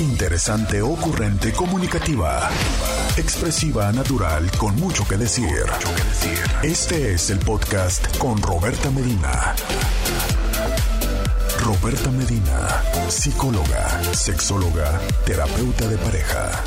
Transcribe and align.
Interesante, 0.00 0.80
ocurrente, 0.80 1.52
comunicativa. 1.52 2.48
Expresiva, 3.16 3.90
natural, 3.90 4.48
con 4.56 4.76
mucho 4.76 5.02
que 5.08 5.16
decir. 5.16 5.48
Este 6.62 7.14
es 7.14 7.30
el 7.30 7.40
podcast 7.40 8.16
con 8.16 8.40
Roberta 8.40 8.92
Medina. 8.92 9.56
Roberta 11.64 12.12
Medina, 12.12 12.80
psicóloga, 13.08 13.88
sexóloga, 14.14 15.00
terapeuta 15.26 15.88
de 15.88 15.98
pareja. 15.98 16.62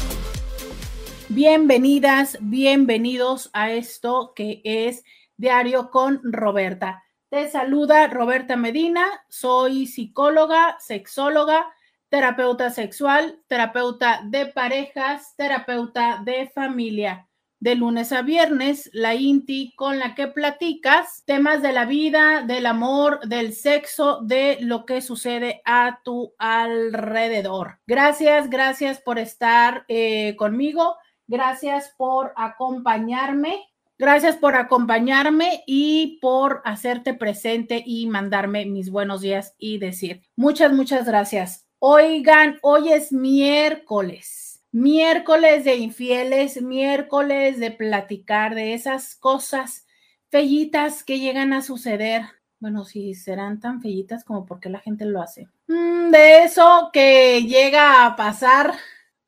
Bienvenidas, 1.29 2.37
bienvenidos 2.41 3.49
a 3.53 3.71
esto 3.71 4.33
que 4.35 4.61
es 4.65 5.05
Diario 5.37 5.89
con 5.89 6.19
Roberta. 6.21 7.05
Te 7.29 7.49
saluda 7.49 8.07
Roberta 8.07 8.57
Medina, 8.57 9.05
soy 9.29 9.87
psicóloga, 9.87 10.75
sexóloga, 10.81 11.65
terapeuta 12.11 12.69
sexual, 12.69 13.39
terapeuta 13.47 14.21
de 14.25 14.45
parejas, 14.45 15.33
terapeuta 15.37 16.21
de 16.23 16.51
familia. 16.53 17.29
De 17.61 17.75
lunes 17.75 18.11
a 18.11 18.21
viernes, 18.21 18.89
la 18.91 19.15
INTI 19.15 19.73
con 19.75 19.97
la 19.97 20.13
que 20.13 20.27
platicas 20.27 21.23
temas 21.25 21.61
de 21.61 21.71
la 21.71 21.85
vida, 21.85 22.41
del 22.41 22.65
amor, 22.65 23.21
del 23.27 23.53
sexo, 23.53 24.19
de 24.23 24.57
lo 24.61 24.85
que 24.85 24.99
sucede 24.99 25.61
a 25.63 26.01
tu 26.03 26.33
alrededor. 26.37 27.79
Gracias, 27.87 28.49
gracias 28.49 28.99
por 28.99 29.17
estar 29.17 29.85
eh, 29.87 30.35
conmigo. 30.37 30.97
Gracias 31.27 31.93
por 31.95 32.33
acompañarme. 32.35 33.69
Gracias 33.97 34.35
por 34.35 34.55
acompañarme 34.55 35.63
y 35.65 36.17
por 36.19 36.61
hacerte 36.65 37.13
presente 37.13 37.81
y 37.85 38.07
mandarme 38.07 38.65
mis 38.65 38.89
buenos 38.89 39.21
días 39.21 39.53
y 39.59 39.77
decir 39.77 40.23
muchas, 40.35 40.73
muchas 40.73 41.05
gracias. 41.05 41.70
Oigan, 41.83 42.59
hoy 42.61 42.93
es 42.93 43.11
miércoles, 43.11 44.63
miércoles 44.71 45.63
de 45.63 45.77
infieles, 45.77 46.61
miércoles 46.61 47.57
de 47.57 47.71
platicar 47.71 48.53
de 48.53 48.75
esas 48.75 49.15
cosas 49.15 49.87
fellitas 50.29 51.03
que 51.03 51.17
llegan 51.17 51.53
a 51.53 51.63
suceder. 51.63 52.21
Bueno, 52.59 52.85
si 52.85 53.15
serán 53.15 53.59
tan 53.59 53.81
fellitas 53.81 54.23
como 54.23 54.45
porque 54.45 54.69
la 54.69 54.77
gente 54.77 55.05
lo 55.05 55.23
hace. 55.23 55.47
Mm, 55.65 56.11
de 56.11 56.43
eso 56.43 56.91
que 56.93 57.41
llega 57.47 58.05
a 58.05 58.15
pasar 58.15 58.75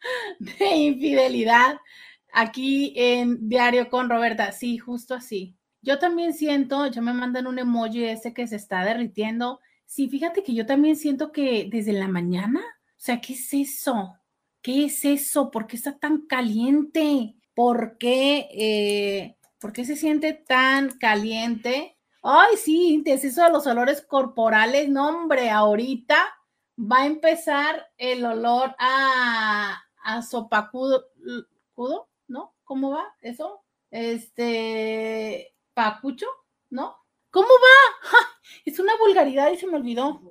de 0.37 0.75
infidelidad 0.75 1.77
aquí 2.31 2.93
en 2.95 3.49
Diario 3.49 3.89
con 3.89 4.11
Roberta. 4.11 4.51
Sí, 4.51 4.77
justo 4.77 5.15
así. 5.15 5.55
Yo 5.81 5.97
también 5.97 6.35
siento, 6.35 6.85
yo 6.85 7.01
me 7.01 7.13
mandan 7.13 7.47
un 7.47 7.57
emoji 7.57 8.05
ese 8.05 8.31
que 8.31 8.45
se 8.45 8.57
está 8.57 8.85
derritiendo 8.85 9.59
Sí, 9.93 10.09
fíjate 10.09 10.41
que 10.41 10.55
yo 10.55 10.65
también 10.65 10.95
siento 10.95 11.31
que 11.31 11.67
desde 11.71 11.93
la 11.93 12.07
mañana, 12.07 12.61
o 12.61 12.97
sea, 12.97 13.21
¿qué 13.21 13.33
es 13.33 13.53
eso? 13.53 14.17
¿Qué 14.63 14.85
es 14.85 15.05
eso? 15.05 15.51
¿Por 15.51 15.67
qué 15.67 15.75
está 15.75 15.99
tan 15.99 16.25
caliente? 16.25 17.35
¿Por 17.53 17.99
qué, 17.99 18.47
eh, 18.51 19.37
¿por 19.59 19.71
qué 19.71 19.85
se 19.85 19.95
siente 19.95 20.33
tan 20.33 20.97
caliente? 20.97 21.95
Ay, 22.23 22.57
sí, 22.57 23.03
es 23.05 23.23
eso 23.23 23.43
de 23.43 23.51
los 23.51 23.67
olores 23.67 24.01
corporales. 24.01 24.89
No, 24.89 25.09
hombre, 25.09 25.51
ahorita 25.51 26.17
va 26.75 27.03
a 27.03 27.05
empezar 27.05 27.85
el 27.95 28.25
olor 28.25 28.75
a, 28.79 29.79
a 30.03 30.21
sopacudo, 30.23 31.05
¿no? 32.27 32.55
¿Cómo 32.63 32.89
va 32.89 33.15
eso? 33.21 33.63
Este, 33.91 35.53
pacucho, 35.75 36.25
¿no? 36.71 36.97
¿Cómo 37.29 37.45
va? 37.47 38.17
Es 38.65 38.79
una 38.79 38.95
vulgaridad 38.97 39.51
y 39.51 39.57
se 39.57 39.67
me 39.67 39.77
olvidó. 39.77 40.21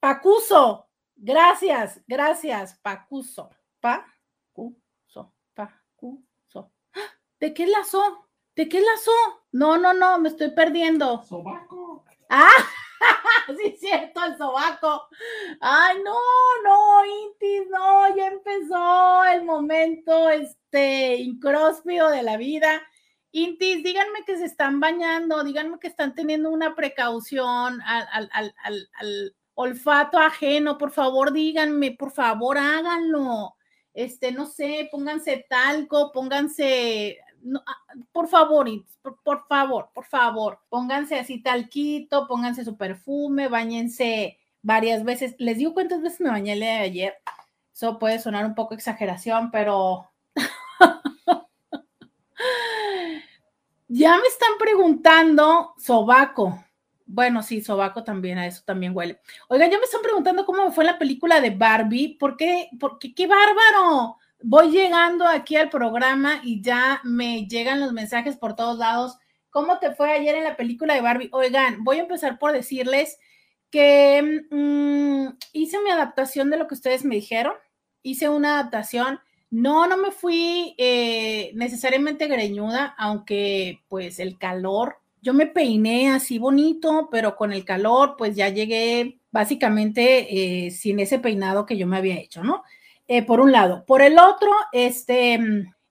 Pacuso. 0.00 0.88
Gracias, 1.14 2.00
gracias, 2.06 2.78
Pacuso. 2.80 3.50
Pacuso, 3.80 5.34
Pacuso. 5.54 6.72
¿De 7.38 7.54
qué 7.54 7.66
lazo? 7.66 8.28
¿De 8.56 8.68
qué 8.68 8.80
lazo? 8.80 9.12
No, 9.52 9.78
no, 9.78 9.92
no, 9.92 10.18
me 10.18 10.28
estoy 10.28 10.50
perdiendo. 10.50 11.22
Sobaco. 11.24 12.04
Ah, 12.28 12.50
sí 13.56 13.66
es 13.66 13.80
cierto, 13.80 14.24
el 14.24 14.36
sobaco. 14.36 15.08
Ay, 15.60 15.98
no, 16.04 16.18
no, 16.64 17.04
Intis, 17.04 17.68
no, 17.68 18.16
ya 18.16 18.26
empezó 18.28 19.24
el 19.24 19.44
momento, 19.44 20.30
este, 20.30 21.16
incróspio 21.16 22.08
de 22.08 22.22
la 22.22 22.36
vida 22.36 22.82
Intis, 23.32 23.82
díganme 23.82 24.24
que 24.26 24.36
se 24.36 24.44
están 24.44 24.78
bañando, 24.78 25.42
díganme 25.42 25.78
que 25.78 25.88
están 25.88 26.14
teniendo 26.14 26.50
una 26.50 26.74
precaución 26.74 27.80
al, 27.80 29.34
olfato 29.54 30.18
ajeno, 30.18 30.76
por 30.76 30.90
favor, 30.90 31.32
díganme, 31.32 31.92
por 31.92 32.12
favor, 32.12 32.58
háganlo. 32.58 33.54
Este, 33.94 34.32
no 34.32 34.46
sé, 34.46 34.88
pónganse 34.90 35.46
talco, 35.48 36.12
pónganse, 36.12 37.18
ah, 37.66 37.78
por 38.12 38.28
favor, 38.28 38.68
por, 39.00 39.22
por, 39.22 39.46
favor, 39.46 39.90
por 39.94 40.04
favor, 40.04 40.60
pónganse 40.68 41.18
así 41.18 41.42
talquito, 41.42 42.26
pónganse 42.26 42.64
su 42.64 42.76
perfume, 42.76 43.48
bañense 43.48 44.38
varias 44.60 45.04
veces. 45.04 45.34
Les 45.38 45.56
digo 45.58 45.72
cuántas 45.74 46.02
veces 46.02 46.20
me 46.20 46.30
bañé 46.30 46.52
ayer. 46.52 47.14
Eso 47.74 47.98
puede 47.98 48.18
sonar 48.18 48.44
un 48.44 48.54
poco 48.54 48.74
exageración, 48.74 49.50
pero 49.50 50.10
Ya 53.94 54.16
me 54.16 54.26
están 54.26 54.52
preguntando 54.58 55.74
sobaco. 55.76 56.64
Bueno, 57.04 57.42
sí, 57.42 57.60
sobaco 57.60 58.02
también, 58.02 58.38
a 58.38 58.46
eso 58.46 58.62
también 58.64 58.96
huele. 58.96 59.20
Oigan, 59.48 59.70
ya 59.70 59.76
me 59.76 59.84
están 59.84 60.00
preguntando 60.00 60.46
cómo 60.46 60.72
fue 60.72 60.82
la 60.82 60.98
película 60.98 61.42
de 61.42 61.50
Barbie. 61.50 62.16
¿Por 62.18 62.38
qué? 62.38 62.70
Porque 62.80 63.14
qué 63.14 63.26
bárbaro. 63.26 64.16
Voy 64.42 64.70
llegando 64.70 65.26
aquí 65.26 65.56
al 65.56 65.68
programa 65.68 66.40
y 66.42 66.62
ya 66.62 67.02
me 67.04 67.46
llegan 67.46 67.80
los 67.80 67.92
mensajes 67.92 68.38
por 68.38 68.56
todos 68.56 68.78
lados. 68.78 69.18
¿Cómo 69.50 69.78
te 69.78 69.94
fue 69.94 70.10
ayer 70.10 70.36
en 70.36 70.44
la 70.44 70.56
película 70.56 70.94
de 70.94 71.02
Barbie? 71.02 71.28
Oigan, 71.30 71.84
voy 71.84 71.98
a 71.98 72.02
empezar 72.04 72.38
por 72.38 72.52
decirles 72.52 73.18
que 73.70 74.46
mm, 74.50 75.36
hice 75.52 75.80
mi 75.82 75.90
adaptación 75.90 76.48
de 76.48 76.56
lo 76.56 76.66
que 76.66 76.76
ustedes 76.76 77.04
me 77.04 77.16
dijeron. 77.16 77.52
Hice 78.00 78.30
una 78.30 78.54
adaptación 78.54 79.20
no, 79.52 79.86
no 79.86 79.98
me 79.98 80.10
fui 80.12 80.74
eh, 80.78 81.52
necesariamente 81.54 82.26
greñuda, 82.26 82.94
aunque 82.96 83.82
pues 83.86 84.18
el 84.18 84.38
calor, 84.38 84.96
yo 85.20 85.34
me 85.34 85.46
peiné 85.46 86.10
así 86.10 86.38
bonito, 86.38 87.08
pero 87.10 87.36
con 87.36 87.52
el 87.52 87.62
calor 87.66 88.14
pues 88.16 88.34
ya 88.34 88.48
llegué 88.48 89.18
básicamente 89.30 90.66
eh, 90.66 90.70
sin 90.70 91.00
ese 91.00 91.18
peinado 91.18 91.66
que 91.66 91.76
yo 91.76 91.86
me 91.86 91.98
había 91.98 92.16
hecho, 92.16 92.42
¿no? 92.42 92.62
Eh, 93.06 93.22
por 93.22 93.40
un 93.40 93.52
lado. 93.52 93.84
Por 93.84 94.00
el 94.00 94.18
otro, 94.18 94.50
este, 94.72 95.38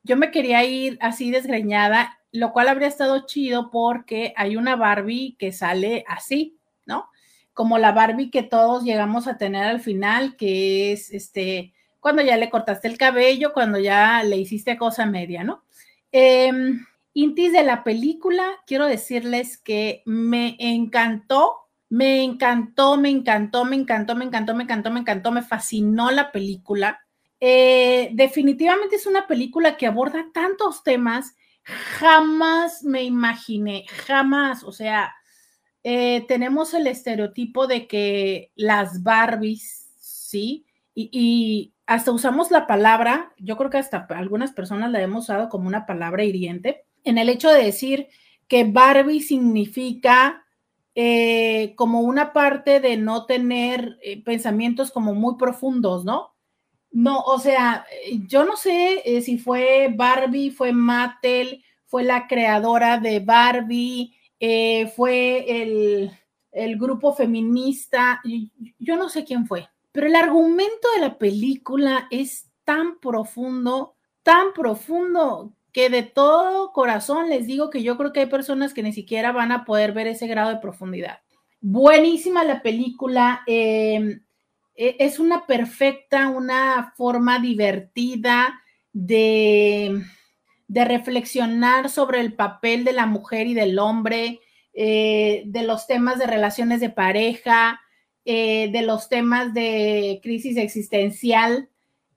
yo 0.02 0.18
me 0.18 0.32
quería 0.32 0.66
ir 0.66 0.98
así 1.00 1.30
desgreñada, 1.30 2.20
lo 2.32 2.54
cual 2.54 2.68
habría 2.68 2.88
estado 2.88 3.28
chido 3.28 3.70
porque 3.70 4.34
hay 4.38 4.58
una 4.58 4.76
Barbie 4.76 5.36
que 5.38 5.52
sale 5.52 6.04
así, 6.08 6.58
¿no? 6.88 7.10
Como 7.54 7.78
la 7.78 7.92
Barbie 7.92 8.32
que 8.32 8.42
todos 8.42 8.84
llegamos 8.84 9.28
a 9.28 9.38
tener 9.38 9.66
al 9.66 9.82
final, 9.82 10.36
que 10.36 10.94
es 10.94 11.12
este 11.12 11.74
cuando 12.02 12.22
ya 12.24 12.36
le 12.36 12.50
cortaste 12.50 12.88
el 12.88 12.98
cabello, 12.98 13.54
cuando 13.54 13.80
ya 13.80 14.24
le 14.24 14.38
hiciste 14.38 14.76
cosa 14.76 15.06
media, 15.06 15.44
¿no? 15.44 15.64
Em, 16.12 16.86
Intis 17.14 17.54
de 17.54 17.64
la 17.64 17.84
película, 17.84 18.46
quiero 18.66 18.88
decirles 18.88 19.58
que 19.58 20.02
me 20.06 20.56
encantó, 20.60 21.70
me 21.90 22.24
encantó, 22.24 22.98
me 22.98 23.10
encantó, 23.10 23.66
me 23.66 23.76
encantó, 23.76 24.16
me 24.16 24.26
encantó, 24.26 24.56
me 24.56 24.64
encantó, 24.64 24.92
me 24.92 25.00
encantó, 25.02 25.32
me 25.32 25.42
fascinó 25.44 26.10
la 26.10 26.32
película. 26.32 27.02
Eh, 27.40 28.10
definitivamente 28.14 28.96
es 28.96 29.06
una 29.06 29.28
película 29.28 29.78
que 29.78 29.88
aborda 29.88 30.26
tantos 30.34 30.84
temas, 30.84 31.36
jamás 31.64 32.84
me 32.84 33.04
imaginé, 33.04 33.86
jamás, 34.08 34.64
o 34.64 34.72
sea, 34.72 35.14
eh, 35.84 36.26
tenemos 36.28 36.74
el 36.74 36.88
estereotipo 36.88 37.68
de 37.68 37.88
que 37.88 38.52
las 38.56 39.04
Barbies, 39.04 39.92
¿sí? 39.98 40.66
y, 40.96 41.74
hasta 41.92 42.14
usamos 42.14 42.52
la 42.52 42.68
palabra, 42.68 43.34
yo 43.38 43.58
creo 43.58 43.70
que 43.70 43.78
hasta 43.78 44.08
algunas 44.12 44.54
personas 44.54 44.92
la 44.92 45.02
hemos 45.02 45.26
usado 45.26 45.50
como 45.50 45.68
una 45.68 45.86
palabra 45.86 46.24
hiriente, 46.24 46.86
en 47.04 47.18
el 47.18 47.28
hecho 47.28 47.50
de 47.50 47.66
decir 47.66 48.08
que 48.48 48.64
Barbie 48.64 49.20
significa 49.20 50.46
eh, 50.96 51.74
como 51.76 52.00
una 52.00 52.32
parte 52.32 52.80
de 52.80 52.96
no 52.96 53.26
tener 53.26 53.98
eh, 54.04 54.24
pensamientos 54.24 54.90
como 54.90 55.14
muy 55.14 55.36
profundos, 55.36 56.06
¿no? 56.06 56.34
No, 56.92 57.20
o 57.20 57.40
sea, 57.40 57.86
yo 58.26 58.46
no 58.46 58.56
sé 58.56 59.02
eh, 59.04 59.22
si 59.22 59.38
fue 59.38 59.94
Barbie, 59.94 60.50
fue 60.52 60.72
Mattel, 60.72 61.62
fue 61.88 62.06
la 62.06 62.26
creadora 62.26 63.00
de 63.00 63.20
Barbie, 63.20 64.16
fue 64.96 65.62
el, 65.62 66.12
el 66.54 66.78
grupo 66.78 67.14
feminista, 67.14 68.22
yo 68.80 68.96
no 68.96 69.10
sé 69.10 69.26
quién 69.26 69.46
fue, 69.46 69.68
pero 69.92 70.08
el 70.08 70.16
argumento 70.16 70.88
de 70.96 71.02
la 71.02 71.18
película 71.18 72.08
es 72.12 72.50
tan 72.64 73.00
profundo, 73.00 73.96
tan 74.24 74.54
profundo, 74.54 75.54
que 75.72 75.90
de 75.90 76.04
todo 76.04 76.74
corazón 76.74 77.30
les 77.30 77.48
digo 77.48 77.70
que 77.70 77.84
yo 77.84 77.98
creo 77.98 78.12
que 78.12 78.22
hay 78.22 78.26
personas 78.26 78.74
que 78.74 78.84
ni 78.84 78.94
siquiera 78.94 79.32
van 79.32 79.52
a 79.52 79.66
poder 79.66 79.94
ver 79.94 80.08
ese 80.08 80.28
grado 80.28 80.50
de 80.50 80.60
profundidad. 80.60 81.20
Buenísima 81.62 82.44
la 82.44 82.62
película. 82.62 83.42
Em, 83.48 84.22
e, 84.76 84.96
es 85.00 85.20
una 85.20 85.46
perfecta, 85.46 86.30
una 86.30 86.94
forma 86.98 87.40
divertida 87.40 88.62
de, 88.92 90.04
de 90.68 90.86
reflexionar 90.86 91.90
sobre 91.90 92.20
el 92.20 92.34
papel 92.34 92.84
de 92.84 92.94
la 92.94 93.06
mujer 93.06 93.48
y 93.48 93.54
del 93.54 93.80
hombre, 93.80 94.42
eh, 94.74 95.44
de 95.46 95.64
los 95.64 95.88
temas 95.88 96.18
de 96.18 96.28
relaciones 96.28 96.80
de 96.80 96.90
pareja, 96.90 97.82
eh, 98.26 98.70
de 98.72 98.82
los 98.84 99.10
temas 99.10 99.54
de 99.54 100.20
crisis 100.22 100.58
existencial, 100.58 101.70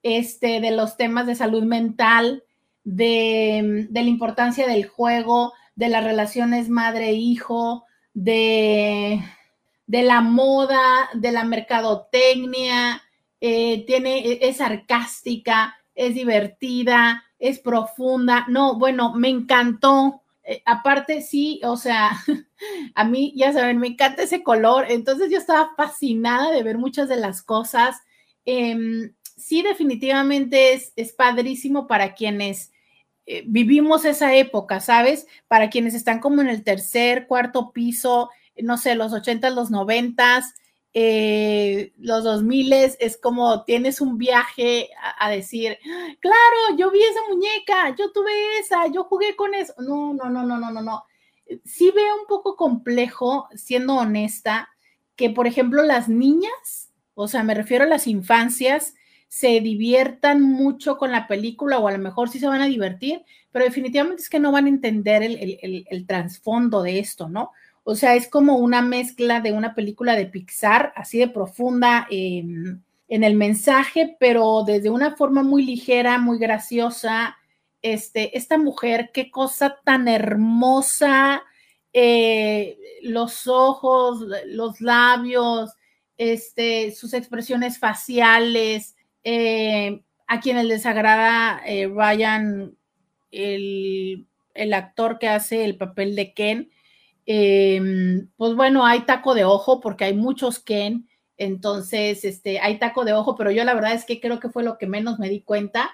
este, 0.02 0.60
de 0.60 0.70
los 0.70 0.96
temas 0.96 1.26
de 1.26 1.34
salud 1.34 1.64
mental, 1.64 2.44
de, 2.84 3.88
la 3.90 4.00
importancia 4.02 4.66
del 4.66 4.86
juego, 4.86 5.52
de 5.74 5.88
las 5.88 6.04
relaciones 6.04 6.68
madre-hijo, 6.68 7.84
de, 8.12 9.20
de, 9.86 10.02
la 10.02 10.20
moda, 10.20 11.08
de 11.14 11.32
la 11.32 11.44
mercadotecnia, 11.44 13.02
eh, 13.40 13.84
tiene, 13.86 14.38
es 14.42 14.58
sarcástica, 14.58 15.76
es 15.94 16.14
divertida, 16.14 17.24
es 17.38 17.58
profunda. 17.58 18.46
No, 18.48 18.78
bueno, 18.78 19.14
me 19.14 19.28
encantó. 19.28 20.22
Eh, 20.44 20.62
aparte, 20.66 21.22
sí, 21.22 21.60
o 21.64 21.76
sea, 21.76 22.10
a 22.94 23.04
mí, 23.04 23.32
ya 23.36 23.52
saben, 23.52 23.78
me 23.78 23.88
encanta 23.88 24.22
ese 24.22 24.42
color. 24.42 24.86
Entonces 24.88 25.30
yo 25.30 25.38
estaba 25.38 25.72
fascinada 25.76 26.50
de 26.50 26.62
ver 26.62 26.78
muchas 26.78 27.08
de 27.08 27.16
las 27.16 27.42
cosas. 27.42 27.96
Em, 28.44 29.14
sí, 29.36 29.62
definitivamente 29.62 30.74
es, 30.74 30.92
es 30.96 31.12
padrísimo 31.12 31.86
para 31.86 32.14
quienes 32.14 32.72
eh, 33.26 33.42
vivimos 33.46 34.04
esa 34.04 34.34
época, 34.34 34.80
¿sabes? 34.80 35.26
Para 35.48 35.70
quienes 35.70 35.94
están 35.94 36.20
como 36.20 36.42
en 36.42 36.48
el 36.48 36.62
tercer, 36.62 37.26
cuarto 37.26 37.72
piso, 37.72 38.30
no 38.62 38.76
sé, 38.76 38.94
los 38.94 39.12
ochentas, 39.12 39.54
los 39.54 39.70
noventas, 39.70 40.54
eh, 40.96 41.92
los 41.98 42.22
dos 42.22 42.44
miles, 42.44 42.96
es 43.00 43.18
como 43.18 43.64
tienes 43.64 44.00
un 44.00 44.16
viaje 44.16 44.90
a, 45.18 45.28
decir, 45.28 45.76
claro, 46.20 46.78
yo 46.78 46.90
vi 46.92 47.02
esa 47.02 47.20
muñeca, 47.28 47.96
yo 47.98 48.12
tuve 48.12 48.30
esa, 48.60 48.86
yo 48.86 49.02
jugué 49.04 49.34
con 49.34 49.54
eso. 49.54 49.74
No, 49.78 50.14
no, 50.14 50.30
no, 50.30 50.44
no, 50.44 50.56
no, 50.56 50.70
no, 50.70 50.80
no. 50.80 51.04
Sí 51.64 51.90
veo 51.94 52.20
un 52.20 52.26
poco 52.26 52.56
complejo, 52.56 53.48
siendo 53.56 53.96
honesta, 53.96 54.68
que 55.16 55.30
por 55.30 55.48
ejemplo 55.48 55.82
las 55.82 56.08
niñas, 56.08 56.92
o 57.14 57.26
sea, 57.26 57.42
me 57.42 57.54
refiero 57.54 57.84
a 57.84 57.88
las 57.88 58.06
infancias, 58.06 58.94
se 59.28 59.60
diviertan 59.60 60.40
mucho 60.42 60.96
con 60.96 61.10
la 61.10 61.26
película 61.26 61.80
o 61.80 61.88
a 61.88 61.92
lo 61.92 61.98
mejor 61.98 62.28
sí 62.28 62.38
se 62.38 62.46
van 62.46 62.60
a 62.60 62.66
divertir, 62.66 63.24
pero 63.50 63.64
definitivamente 63.64 64.22
es 64.22 64.28
que 64.28 64.38
no 64.38 64.52
van 64.52 64.66
a 64.66 64.68
entender 64.68 65.24
el, 65.24 66.06
trasfondo 66.06 66.82
de 66.82 67.00
esto, 67.00 67.28
¿no? 67.28 67.50
O 67.84 67.94
sea, 67.94 68.16
es 68.16 68.28
como 68.28 68.56
una 68.56 68.82
mezcla 68.82 69.40
de 69.40 69.52
una 69.52 69.74
película 69.74 70.16
de 70.16 70.26
Pixar, 70.26 70.92
así 70.96 71.18
de 71.18 71.28
profunda 71.28 72.06
en 72.10 72.82
el 73.08 73.34
mensaje, 73.34 74.16
pero 74.18 74.64
desde 74.66 74.90
una 74.90 75.16
forma 75.16 75.42
muy 75.42 75.64
ligera, 75.64 76.18
muy 76.18 76.38
graciosa. 76.38 77.36
Este, 77.82 78.36
esta 78.36 78.56
mujer, 78.56 79.10
qué 79.12 79.30
cosa 79.30 79.78
tan 79.84 80.08
hermosa, 80.08 81.44
eh, 81.92 82.76
los 83.02 83.46
ojos, 83.46 84.24
los 84.46 84.80
labios, 84.80 85.74
este, 86.16 86.92
sus 86.92 87.14
expresiones 87.14 87.78
faciales, 87.78 88.96
eh, 89.22 90.02
a 90.26 90.40
quienes 90.40 90.64
les 90.64 90.86
agrada 90.86 91.62
eh, 91.66 91.86
Ryan, 91.86 92.76
el, 93.30 94.26
actor 94.72 95.18
que 95.18 95.28
hace 95.28 95.64
el 95.64 95.76
papel 95.76 96.16
de 96.16 96.34
Ken, 96.34 96.70
em, 97.26 98.28
pues 98.36 98.54
bueno, 98.54 98.84
hay 98.86 99.00
taco 99.02 99.34
de 99.34 99.44
ojo 99.44 99.80
porque 99.80 100.04
hay 100.04 100.14
muchos 100.14 100.58
Ken, 100.58 101.08
entonces 101.36 102.24
este, 102.24 102.60
hay 102.60 102.78
taco 102.78 103.04
de 103.04 103.12
ojo, 103.12 103.34
pero 103.36 103.50
yo 103.50 103.64
la 103.64 103.74
verdad 103.74 103.94
es 103.94 104.04
que 104.04 104.20
creo 104.20 104.40
que 104.40 104.50
fue 104.50 104.62
lo 104.62 104.78
que 104.78 104.86
menos 104.86 105.18
me 105.18 105.28
di 105.28 105.42
cuenta. 105.42 105.90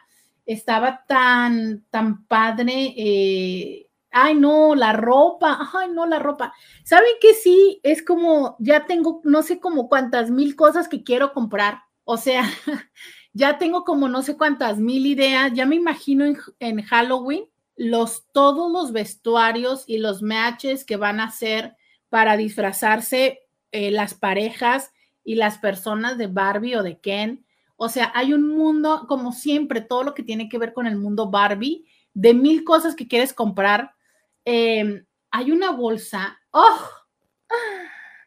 Estaba 0.46 1.04
tan, 1.06 1.84
tan 1.90 2.26
padre. 2.26 2.94
Eh, 2.96 3.88
ay, 4.10 4.34
no, 4.34 4.74
la 4.74 4.92
ropa, 4.92 5.70
ay, 5.74 5.90
no, 5.90 6.06
la 6.06 6.18
ropa. 6.18 6.52
¿Saben 6.84 7.12
que 7.20 7.34
sí? 7.34 7.80
Es 7.82 8.02
como, 8.02 8.56
ya 8.58 8.86
tengo, 8.86 9.20
no 9.24 9.42
sé 9.42 9.60
como 9.60 9.88
cuántas 9.88 10.30
mil 10.30 10.56
cosas 10.56 10.88
que 10.88 11.04
quiero 11.04 11.32
comprar. 11.32 11.82
O 12.04 12.16
sea, 12.16 12.44
ya 13.32 13.58
tengo 13.58 13.84
como 13.84 14.08
no 14.08 14.22
sé 14.22 14.36
cuántas 14.36 14.78
mil 14.78 15.06
ideas, 15.06 15.52
ya 15.54 15.66
me 15.66 15.76
imagino 15.76 16.24
en, 16.58 16.82
Halloween 16.82 17.44
los 17.80 18.26
todos 18.32 18.70
los 18.70 18.92
vestuarios 18.92 19.84
y 19.86 19.96
los 19.96 20.20
matches 20.20 20.84
que 20.84 20.98
van 20.98 21.18
a 21.18 21.24
hacer 21.24 21.78
para 22.10 22.36
disfrazarse 22.36 23.40
eh, 23.72 23.90
las 23.90 24.12
parejas 24.12 24.92
y 25.24 25.36
las 25.36 25.56
personas 25.56 26.18
de 26.18 26.26
Barbie 26.26 26.76
o 26.76 26.82
de 26.82 27.00
Ken. 27.00 27.46
O 27.76 27.88
sea, 27.88 28.12
hay 28.14 28.34
un 28.34 28.48
mundo, 28.48 29.06
como 29.08 29.32
siempre, 29.32 29.80
todo 29.80 30.04
lo 30.04 30.12
que 30.12 30.22
tiene 30.22 30.50
que 30.50 30.58
ver 30.58 30.74
con 30.74 30.86
el 30.86 30.98
mundo 30.98 31.30
Barbie, 31.30 31.86
de 32.12 32.34
mil 32.34 32.64
cosas 32.64 32.94
que 32.94 33.08
quieres 33.08 33.32
comprar. 33.32 33.94
Em, 34.44 35.06
hay 35.30 35.50
una 35.50 35.70
bolsa, 35.70 36.38
¡oh! 36.50 36.86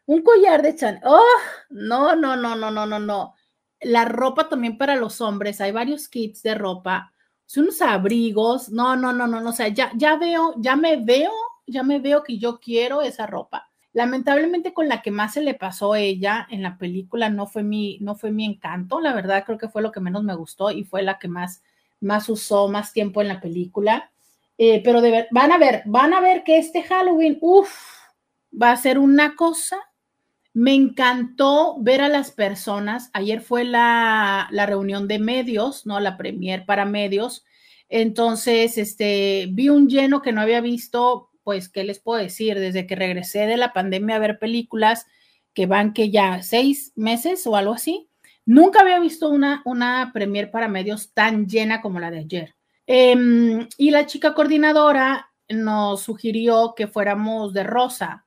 Un 0.07 0.23
collar 0.23 0.63
de 0.63 0.75
Chan, 0.75 0.99
¡oh! 1.03 1.21
No, 1.69 2.15
no, 2.15 2.35
no, 2.35 2.55
no, 2.55 2.71
no, 2.71 2.87
no, 2.87 2.99
no 2.99 3.35
la 3.83 4.05
ropa 4.05 4.49
también 4.49 4.77
para 4.77 4.95
los 4.95 5.21
hombres, 5.21 5.61
hay 5.61 5.71
varios 5.71 6.07
kits 6.07 6.41
de 6.41 6.55
ropa, 6.55 7.12
son 7.45 7.65
unos 7.65 7.81
abrigos, 7.81 8.69
no, 8.69 8.95
no, 8.95 9.13
no, 9.13 9.27
no, 9.27 9.41
no, 9.41 9.49
o 9.49 9.53
sea, 9.53 9.67
ya, 9.67 9.91
ya 9.95 10.15
veo, 10.15 10.55
ya 10.57 10.75
me 10.75 10.97
veo, 10.97 11.31
ya 11.67 11.83
me 11.83 11.99
veo 11.99 12.23
que 12.23 12.37
yo 12.37 12.59
quiero 12.59 13.01
esa 13.01 13.27
ropa. 13.27 13.69
Lamentablemente 13.93 14.73
con 14.73 14.87
la 14.87 15.01
que 15.01 15.11
más 15.11 15.33
se 15.33 15.41
le 15.41 15.53
pasó 15.53 15.93
a 15.93 15.99
ella 15.99 16.47
en 16.49 16.63
la 16.63 16.77
película 16.77 17.29
no 17.29 17.45
fue 17.45 17.61
mi, 17.61 17.99
no 18.01 18.15
fue 18.15 18.31
mi 18.31 18.45
encanto, 18.45 18.99
la 18.99 19.13
verdad 19.13 19.43
creo 19.45 19.57
que 19.57 19.69
fue 19.69 19.83
lo 19.83 19.91
que 19.91 19.99
menos 19.99 20.23
me 20.23 20.35
gustó 20.35 20.71
y 20.71 20.83
fue 20.83 21.03
la 21.03 21.19
que 21.19 21.27
más, 21.27 21.61
más 22.01 22.27
usó 22.27 22.67
más 22.69 22.91
tiempo 22.91 23.21
en 23.21 23.27
la 23.27 23.39
película. 23.39 24.09
Eh, 24.57 24.81
pero 24.83 25.01
de 25.01 25.27
van 25.31 25.51
a 25.51 25.57
ver, 25.57 25.83
van 25.85 26.13
a 26.13 26.21
ver 26.21 26.43
que 26.43 26.57
este 26.57 26.83
Halloween, 26.83 27.37
uff, 27.41 27.71
va 28.59 28.71
a 28.71 28.77
ser 28.77 28.97
una 28.97 29.35
cosa 29.35 29.77
me 30.53 30.73
encantó 30.75 31.77
ver 31.79 32.01
a 32.01 32.09
las 32.09 32.31
personas. 32.31 33.09
Ayer 33.13 33.41
fue 33.41 33.63
la, 33.63 34.47
reunión 34.51 35.07
de 35.07 35.19
medios, 35.19 35.85
¿no? 35.85 35.99
La 35.99 36.17
premier 36.17 36.65
para 36.65 36.85
medios. 36.85 37.43
Entonces, 37.89 38.77
este, 38.77 39.47
vi 39.51 39.69
un 39.69 39.87
lleno 39.89 40.21
que 40.21 40.31
no 40.31 40.41
había 40.41 40.61
visto, 40.61 41.31
pues, 41.43 41.69
¿qué 41.69 41.83
les 41.83 41.99
puedo 41.99 42.21
decir? 42.21 42.59
Desde 42.59 42.85
que 42.87 42.95
regresé 42.95 43.47
de 43.47 43.57
la 43.57 43.73
pandemia 43.73 44.15
a 44.15 44.19
ver 44.19 44.39
películas 44.39 45.07
que 45.53 45.65
van 45.65 45.93
que 45.93 46.09
ya 46.11 46.41
seis 46.43 46.93
meses 46.95 47.45
o 47.47 47.55
algo 47.55 47.73
así. 47.73 48.09
Nunca 48.45 48.81
había 48.81 48.99
visto 48.99 49.29
una, 49.29 49.61
una 49.65 50.11
premier 50.13 50.51
para 50.51 50.67
medios 50.67 51.13
tan 51.13 51.47
llena 51.47 51.81
como 51.81 51.99
la 51.99 52.11
de 52.11 52.19
ayer. 52.19 52.55
Em, 52.85 53.67
y 53.77 53.91
la 53.91 54.05
chica 54.05 54.33
coordinadora 54.33 55.31
nos 55.49 56.01
sugirió 56.01 56.73
que 56.75 56.87
fuéramos 56.87 57.53
de 57.53 57.63
rosa 57.63 58.25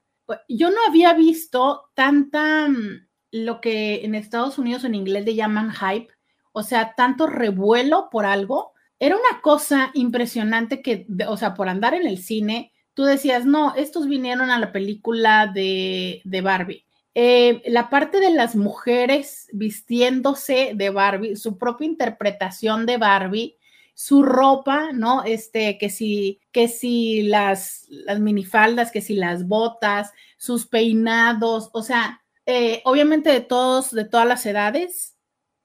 yo 0.48 0.70
no 0.70 0.76
había 0.88 1.12
visto 1.14 1.90
tanta, 1.94 2.68
mm, 2.68 3.06
lo 3.32 3.60
que 3.60 4.04
en 4.04 4.14
Estados 4.14 4.58
Unidos 4.58 4.84
en 4.84 4.94
inglés 4.94 5.24
le 5.24 5.34
llaman 5.34 5.72
hype, 5.72 6.08
o 6.52 6.62
sea, 6.62 6.94
tanto 6.96 7.26
revuelo 7.26 8.08
por 8.10 8.24
algo. 8.24 8.72
Era 8.98 9.16
una 9.16 9.40
cosa 9.42 9.90
impresionante 9.94 10.80
que, 10.80 11.06
o 11.28 11.36
sea, 11.36 11.54
por 11.54 11.68
andar 11.68 11.94
en 11.94 12.06
el 12.06 12.18
cine, 12.18 12.72
tú 12.94 13.04
decías, 13.04 13.44
no, 13.44 13.74
estos 13.74 14.08
vinieron 14.08 14.50
a 14.50 14.58
la 14.58 14.72
película 14.72 15.46
de, 15.46 16.22
Barbie. 16.42 16.86
Eh, 17.14 17.62
la 17.66 17.90
parte 17.90 18.20
de 18.20 18.30
las 18.30 18.56
mujeres 18.56 19.48
vistiéndose 19.52 20.72
de 20.74 20.90
Barbie, 20.90 21.36
su 21.36 21.58
propia 21.58 21.86
interpretación 21.86 22.86
de 22.86 22.96
Barbie, 22.96 23.56
su 23.98 24.22
ropa, 24.22 24.92
¿no? 24.92 25.24
Este, 25.24 25.78
que 25.78 25.88
si, 25.88 26.38
que 26.52 26.68
si 26.68 27.22
las, 27.22 27.86
las 27.88 28.20
minifaldas, 28.20 28.92
que 28.92 29.00
si 29.00 29.14
las 29.14 29.48
botas, 29.48 30.12
sus 30.36 30.66
peinados, 30.66 31.70
o 31.72 31.82
sea, 31.82 32.22
eh, 32.44 32.82
obviamente 32.84 33.30
de 33.30 33.40
todos, 33.40 33.90
de 33.92 34.04
todas 34.04 34.28
las 34.28 34.44
edades. 34.44 35.16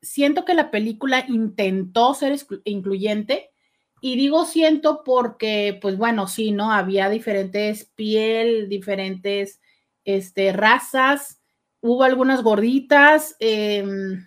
Siento 0.02 0.46
que 0.46 0.54
la 0.54 0.72
película 0.72 1.26
intentó 1.28 2.14
ser 2.14 2.40
incluyente 2.64 3.52
y 4.00 4.16
digo 4.16 4.46
siento 4.46 5.04
porque, 5.04 5.78
pues 5.82 5.98
bueno, 5.98 6.28
sí, 6.28 6.54
¿no? 6.54 6.72
Había 6.72 7.10
diferentes 7.10 7.92
piel, 7.96 8.70
diferentes 8.70 9.60
este, 10.06 10.54
razas, 10.54 11.42
hubo 11.82 12.04
algunas 12.04 12.44
gorditas, 12.44 13.36
em, 13.40 14.26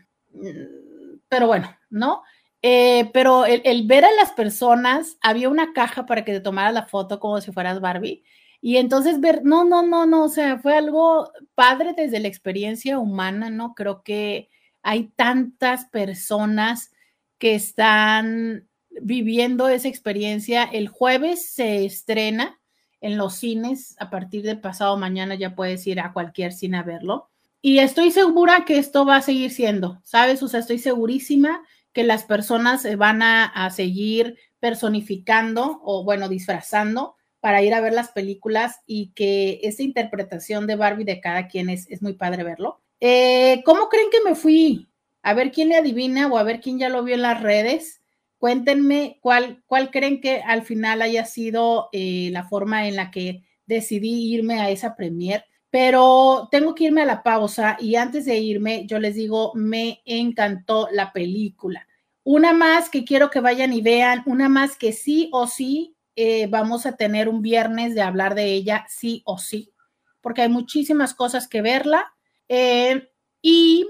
pero 1.29 1.47
bueno, 1.47 1.75
¿no? 1.89 2.23
Eh, 2.67 3.11
pero 3.13 3.45
el, 3.45 3.87
ver 3.87 4.07
a 4.07 4.13
las 4.13 4.33
personas, 4.33 5.19
había 5.21 5.51
una 5.51 5.75
caja 5.75 6.07
para 6.07 6.25
que 6.25 6.33
te 6.33 6.41
tomara 6.41 6.73
la 6.73 6.87
foto 6.87 7.21
como 7.21 7.39
si 7.43 7.53
fueras 7.53 7.79
Barbie. 7.79 8.25
Y 8.63 8.79
entonces 8.79 9.21
ver, 9.21 9.45
no, 9.45 9.65
no, 9.67 9.83
no, 9.83 10.07
no, 10.07 10.25
o 10.25 10.29
sea, 10.31 10.59
fue 10.59 10.75
algo 10.75 11.31
padre 11.55 11.93
desde 11.95 12.21
la 12.21 12.29
experiencia 12.29 12.99
humana, 12.99 13.51
¿no? 13.51 13.75
Creo 13.75 14.03
que 14.03 14.49
hay 14.83 15.09
tantas 15.15 15.85
personas 15.85 16.91
que 17.37 17.55
están 17.55 18.67
viviendo 19.03 19.69
esa 19.69 19.89
experiencia. 19.89 20.65
El 20.65 20.89
jueves 20.89 21.47
se 21.51 21.85
estrena 21.85 22.59
en 23.03 23.19
los 23.19 23.35
cines, 23.35 23.95
a 23.99 24.09
partir 24.09 24.43
de 24.43 24.57
pasado 24.57 24.97
mañana 24.97 25.35
ya 25.35 25.55
puedes 25.55 25.87
ir 25.87 26.01
a 26.01 26.15
cualquier 26.15 26.55
cine 26.55 26.79
a 26.79 26.83
verlo. 26.83 27.29
y 27.61 27.81
estoy 27.81 28.11
segura 28.11 28.65
que 28.65 28.79
esto 28.79 29.05
va 29.05 29.17
a 29.17 29.23
seguir 29.23 29.51
siendo, 29.51 30.01
¿sabes? 30.03 30.43
O 30.43 30.49
sea, 30.49 30.61
estoy 30.61 30.79
segurísima 30.79 31.61
que 31.95 32.05
las 32.05 32.25
personas 32.25 32.87
van 32.99 33.23
a, 33.23 33.47
a 33.47 33.71
seguir 33.71 34.37
personificando 34.61 35.81
o, 35.83 36.05
bueno, 36.05 36.29
disfrazando 36.29 37.17
para 37.45 37.63
ir 37.63 37.75
a 37.75 37.81
ver 37.83 37.93
las 37.93 38.11
películas 38.11 38.81
y 38.87 39.13
que 39.13 39.61
esa 39.63 39.83
interpretación 39.83 40.67
de 40.67 40.77
Barbie 40.77 41.05
de 41.05 41.21
cada 41.21 41.47
quien 41.47 41.69
es, 41.69 41.87
es 41.91 42.01
muy 42.01 42.15
padre 42.15 42.43
verlo. 42.43 42.81
Eh, 43.01 43.61
¿Cómo 43.67 43.91
creen 43.91 44.07
que 44.11 44.27
me 44.27 44.35
fui? 44.35 44.89
A 45.23 45.35
ver 45.35 45.53
quién 45.53 45.69
le 45.69 45.77
adivina 45.77 46.27
o 46.27 46.39
a 46.39 46.43
ver 46.43 46.61
quién 46.61 46.79
ya 46.79 46.89
lo 46.89 47.05
vio 47.05 47.15
en 47.15 47.21
las 47.21 47.43
redes. 47.43 48.01
Cuéntenme 48.39 49.19
cuál, 49.21 49.63
cuál 49.67 49.91
creen 49.91 50.23
que 50.23 50.41
al 50.41 50.63
final 50.63 51.03
haya 51.03 51.27
sido 51.27 51.91
eh, 51.93 52.31
la 52.33 52.45
forma 52.45 52.89
en 52.89 52.97
la 52.97 53.11
que 53.11 53.43
decidí 53.67 54.33
irme 54.33 54.61
a 54.61 54.71
esa 54.71 54.97
premier. 54.97 55.45
Pero 55.75 56.47
tengo 56.53 56.73
que 56.73 56.85
irme 56.85 57.03
a 57.03 57.05
la 57.05 57.25
pausa 57.25 57.77
y 57.81 57.97
antes 57.97 58.27
de 58.27 58.39
irme, 58.39 58.87
yo 58.87 59.01
les 59.01 59.17
digo, 59.17 59.51
me 59.57 60.03
encantó 60.05 60.87
la 60.93 61.13
película. 61.13 61.89
Una 62.23 62.53
más 62.53 62.89
que 62.89 63.05
quiero 63.05 63.29
que 63.29 63.41
vayan 63.41 63.73
y 63.73 63.83
vean, 63.83 64.23
una 64.25 64.49
más 64.49 64.77
que 64.77 64.93
sí 64.93 65.29
o 65.33 65.49
sí 65.49 65.97
eh, 66.15 66.47
vamos 66.47 66.87
a 66.87 66.95
tener 66.95 67.29
un 67.29 67.43
viernes 67.43 67.97
de 67.97 68.03
hablar 68.03 68.37
de 68.37 68.53
ella 68.53 68.87
sí 68.89 69.23
o 69.25 69.37
sí, 69.37 69.73
porque 70.21 70.43
hay 70.43 70.49
muchísimas 70.49 71.13
cosas 71.13 71.49
que 71.49 71.61
verla. 71.61 72.15
Eh, 72.49 73.11
y 73.43 73.85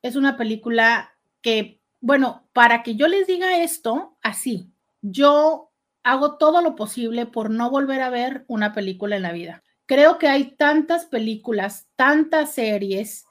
es 0.00 0.16
una 0.16 0.38
película 0.38 1.14
que, 1.42 1.82
bueno, 2.00 2.48
para 2.54 2.82
que 2.82 2.96
yo 2.96 3.06
les 3.06 3.26
diga 3.26 3.62
esto 3.62 4.16
así, 4.22 4.72
yo 5.02 5.72
hago 6.04 6.38
todo 6.38 6.62
lo 6.62 6.74
posible 6.74 7.26
por 7.26 7.50
no 7.50 7.68
volver 7.68 8.00
a 8.00 8.08
ver 8.08 8.46
una 8.48 8.72
película 8.72 9.16
en 9.16 9.22
la 9.24 9.32
vida. 9.32 9.62
Creo 9.88 10.18
que 10.18 10.28
hay 10.28 10.50
tantas 10.50 11.06
películas, 11.06 11.88
tantas 11.96 12.52
series 12.52 13.24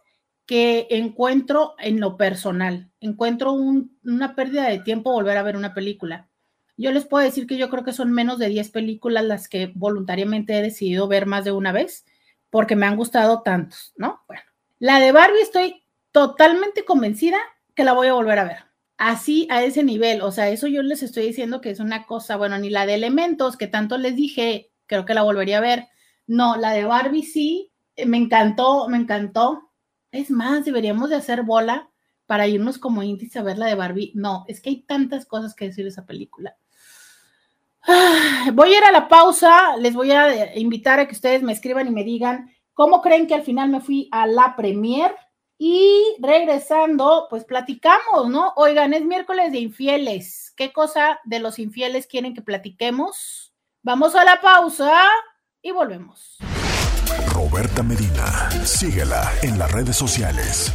que 0.47 0.87
encuentro 0.89 1.75
en 1.77 1.99
lo 1.99 2.17
personal, 2.17 2.89
encuentro 2.99 3.53
una 3.53 4.35
pérdida 4.35 4.67
de 4.67 4.79
tiempo 4.79 5.11
volver 5.11 5.37
a 5.37 5.43
ver 5.43 5.55
una 5.55 5.75
película. 5.75 6.29
Yo 6.75 6.91
les 6.91 7.05
puedo 7.05 7.23
decir 7.23 7.45
que 7.45 7.57
yo 7.57 7.69
creo 7.69 7.83
que 7.83 7.93
son 7.93 8.11
menos 8.11 8.39
de 8.39 8.49
10 8.49 8.71
películas 8.71 9.23
las 9.23 9.47
que 9.47 9.71
voluntariamente 9.75 10.57
he 10.57 10.63
decidido 10.63 11.07
ver 11.07 11.27
más 11.27 11.45
de 11.45 11.51
una 11.51 11.71
vez, 11.71 12.05
porque 12.49 12.75
me 12.75 12.87
han 12.87 12.95
gustado 12.95 13.43
tantos, 13.43 13.93
¿no? 13.95 14.23
Bueno, 14.27 14.41
la 14.79 14.99
de 14.99 15.11
Barbie 15.11 15.41
estoy 15.43 15.83
totalmente 16.11 16.85
convencida 16.85 17.37
que 17.75 17.83
la 17.83 17.93
voy 17.93 18.07
a 18.07 18.13
volver 18.13 18.39
a 18.39 18.45
ver. 18.45 18.57
Así, 18.97 19.47
a 19.51 19.61
ese 19.61 19.83
nivel, 19.83 20.23
o 20.23 20.31
sea, 20.31 20.49
eso 20.49 20.65
yo 20.65 20.81
les 20.81 21.03
estoy 21.03 21.27
diciendo 21.27 21.61
que 21.61 21.69
es 21.69 21.79
una 21.79 22.07
cosa, 22.07 22.35
bueno, 22.35 22.57
ni 22.57 22.71
la 22.71 22.87
de 22.87 22.95
elementos, 22.95 23.57
que 23.57 23.67
tanto 23.67 23.99
les 23.99 24.15
dije, 24.15 24.71
creo 24.87 25.05
que 25.05 25.13
la 25.13 25.21
volvería 25.21 25.59
a 25.59 25.61
ver. 25.61 25.89
No, 26.27 26.57
la 26.57 26.71
de 26.71 26.83
Barbie 26.83 27.23
sí, 27.23 27.71
me 28.05 28.17
encantó, 28.17 28.87
me 28.89 28.97
encantó. 28.97 29.71
Es 30.11 30.29
más, 30.29 30.65
deberíamos 30.65 31.09
de 31.09 31.15
hacer 31.15 31.43
bola 31.43 31.89
para 32.25 32.47
irnos 32.47 32.77
como 32.77 33.01
índice 33.01 33.39
a 33.39 33.43
ver 33.43 33.57
la 33.57 33.67
de 33.67 33.75
Barbie. 33.75 34.11
No, 34.13 34.43
es 34.47 34.61
que 34.61 34.69
hay 34.69 34.81
tantas 34.83 35.25
cosas 35.25 35.55
que 35.55 35.65
decir 35.65 35.85
de 35.85 35.89
esa 35.89 36.05
película. 36.05 36.57
Voy 38.53 38.73
a 38.73 38.77
ir 38.77 38.83
a 38.83 38.91
la 38.91 39.07
pausa, 39.07 39.77
les 39.77 39.93
voy 39.93 40.11
a 40.11 40.55
invitar 40.57 40.99
a 40.99 41.07
que 41.07 41.15
ustedes 41.15 41.41
me 41.41 41.53
escriban 41.53 41.87
y 41.87 41.91
me 41.91 42.03
digan 42.03 42.51
cómo 42.73 43.01
creen 43.01 43.27
que 43.27 43.33
al 43.33 43.43
final 43.43 43.69
me 43.69 43.79
fui 43.79 44.09
a 44.11 44.27
la 44.27 44.55
premier. 44.55 45.15
Y 45.59 46.15
regresando, 46.19 47.25
pues 47.31 47.43
platicamos, 47.43 48.29
¿no? 48.29 48.53
Oigan, 48.57 48.93
es 48.93 49.03
miércoles 49.03 49.51
de 49.51 49.57
infieles. 49.57 50.53
¿Qué 50.55 50.71
cosa 50.71 51.19
de 51.23 51.39
los 51.39 51.57
infieles 51.57 52.05
quieren 52.05 52.35
que 52.35 52.43
platiquemos? 52.43 53.55
Vamos 53.81 54.13
a 54.13 54.23
la 54.23 54.39
pausa 54.39 55.01
y 55.67 55.71
volvemos. 55.71 56.37
Roberta 57.33 57.83
Medina, 57.83 58.49
síguela 58.63 59.29
en 59.41 59.59
las 59.59 59.69
redes 59.71 59.97
sociales. 59.97 60.71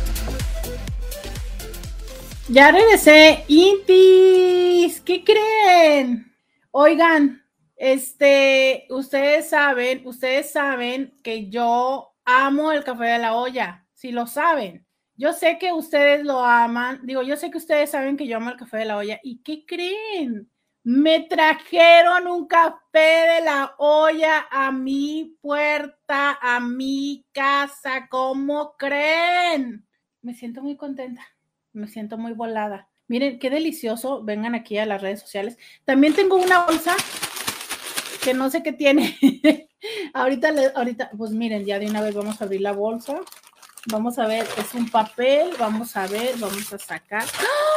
Ya 2.49 2.71
regresé, 2.71 3.45
Intis, 3.49 5.01
¿qué 5.01 5.25
creen? 5.25 6.31
Oigan, 6.73 7.43
este, 7.77 8.87
ustedes 8.91 9.49
saben, 9.49 10.07
ustedes 10.07 10.51
saben 10.51 11.15
que 11.23 11.49
yo 11.49 12.15
amo 12.27 12.71
el 12.73 12.85
café 12.85 13.07
de 13.07 13.19
la 13.19 13.35
olla, 13.35 13.87
si 13.95 14.13
lo 14.13 14.27
saben. 14.27 14.87
Yo 15.17 15.33
sé 15.33 15.57
que 15.59 15.73
ustedes 15.73 16.25
lo 16.25 16.45
aman, 16.45 17.01
digo, 17.05 17.23
yo 17.23 17.37
sé 17.39 17.51
que 17.51 17.59
ustedes 17.59 17.91
saben 17.91 18.19
que 18.19 18.27
yo 18.27 18.37
amo 18.37 18.51
el 18.51 18.57
café 18.57 18.79
de 18.79 18.85
la 18.85 18.99
olla. 18.99 19.19
¿Y 19.23 19.43
qué 19.43 19.65
creen? 19.65 20.52
Me 20.85 21.21
trajeron 21.21 22.27
un 22.27 22.49
café 22.49 23.37
de 23.37 23.41
la 23.45 23.75
olla 23.79 24.49
a 24.51 24.73
mi 24.73 25.37
puerta, 25.41 26.37
a 26.43 26.59
mi 26.59 27.25
casa. 27.31 28.09
¿Cómo 28.11 28.77
creen? 28.77 29.87
Me 30.23 30.35
siento 30.35 30.61
muy 30.61 30.77
contenta, 30.77 31.23
me 31.73 31.87
siento 31.87 32.19
muy 32.19 32.33
volada. 32.33 32.89
Miren, 33.07 33.39
qué 33.39 33.49
delicioso. 33.49 34.25
Vengan 34.25 34.57
aquí 34.57 34.77
a 34.79 34.87
las 34.87 35.01
redes 35.01 35.21
sociales. 35.21 35.57
También 35.85 36.15
tengo 36.15 36.35
una 36.37 36.65
bolsa 36.65 36.97
que 38.25 38.35
no 38.35 38.51
sé 38.51 38.65
qué 38.65 38.73
tiene. 38.73 39.17
ahorita, 40.15 40.53
ahorita, 40.75 41.11
pues 41.17 41.31
miren, 41.31 41.65
ya 41.65 41.79
de 41.79 41.87
una 41.87 42.01
vez 42.01 42.15
vamos 42.15 42.41
a 42.41 42.45
abrir 42.45 42.61
la 42.61 42.73
bolsa. 42.73 43.21
Vamos 43.87 44.19
a 44.19 44.27
ver, 44.27 44.47
es 44.59 44.75
un 44.75 44.91
papel. 44.91 45.51
Vamos 45.61 45.97
a 45.97 46.09
ver, 46.09 46.37
vamos 46.39 46.73
a 46.73 46.79
sacar. 46.79 47.25
¡Ah! 47.39 47.72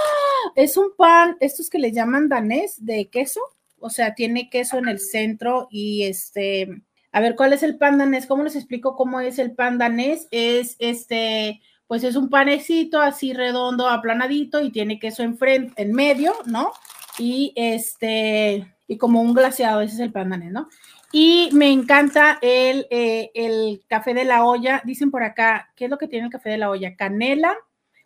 Es 0.56 0.78
un 0.78 0.96
pan, 0.96 1.36
estos 1.42 1.70
que 1.70 1.80
le 1.80 1.92
llaman 1.92 2.30
danés 2.30 2.84
de 2.86 3.10
queso. 3.10 3.42
O 3.80 3.90
sea, 3.90 4.16
tiene 4.16 4.50
queso 4.50 4.78
en 4.78 4.88
el 4.88 5.00
centro 5.00 5.68
y 5.70 6.04
este, 6.04 6.82
a 7.12 7.20
ver, 7.20 7.36
¿cuál 7.36 7.54
es 7.54 7.62
el 7.62 7.78
pan 7.78 7.98
danés? 7.98 8.26
¿Cómo 8.26 8.44
les 8.44 8.56
explico 8.56 8.96
cómo 8.96 9.20
es 9.20 9.38
el 9.38 9.54
pan 9.54 9.78
danés? 9.78 10.28
Es 10.32 10.78
este, 10.80 11.62
pues 11.88 12.04
es 12.06 12.16
un 12.16 12.30
panecito 12.30 13.02
así 13.02 13.34
redondo, 13.34 13.88
aplanadito 13.88 14.62
y 14.62 14.72
tiene 14.72 14.98
queso 14.98 15.24
enfrente, 15.24 15.82
en 15.82 15.92
medio, 15.92 16.34
¿no? 16.46 16.72
Y 17.20 17.54
este, 17.56 18.66
y 18.88 18.98
como 18.98 19.22
un 19.22 19.34
glaseado, 19.34 19.82
ese 19.82 19.96
es 19.96 20.00
el 20.00 20.14
pan 20.14 20.30
danés, 20.30 20.52
¿no? 20.52 20.70
Y 21.12 21.50
me 21.52 21.70
encanta 21.70 22.40
el, 22.42 22.88
eh, 22.90 23.30
el 23.36 23.84
café 23.88 24.14
de 24.14 24.26
la 24.26 24.46
olla. 24.46 24.82
Dicen 24.86 25.12
por 25.12 25.24
acá, 25.24 25.72
¿qué 25.76 25.86
es 25.86 25.92
lo 25.92 25.98
que 25.98 26.08
tiene 26.08 26.26
el 26.26 26.32
café 26.32 26.50
de 26.50 26.58
la 26.58 26.70
olla? 26.70 26.96
Canela. 26.96 27.56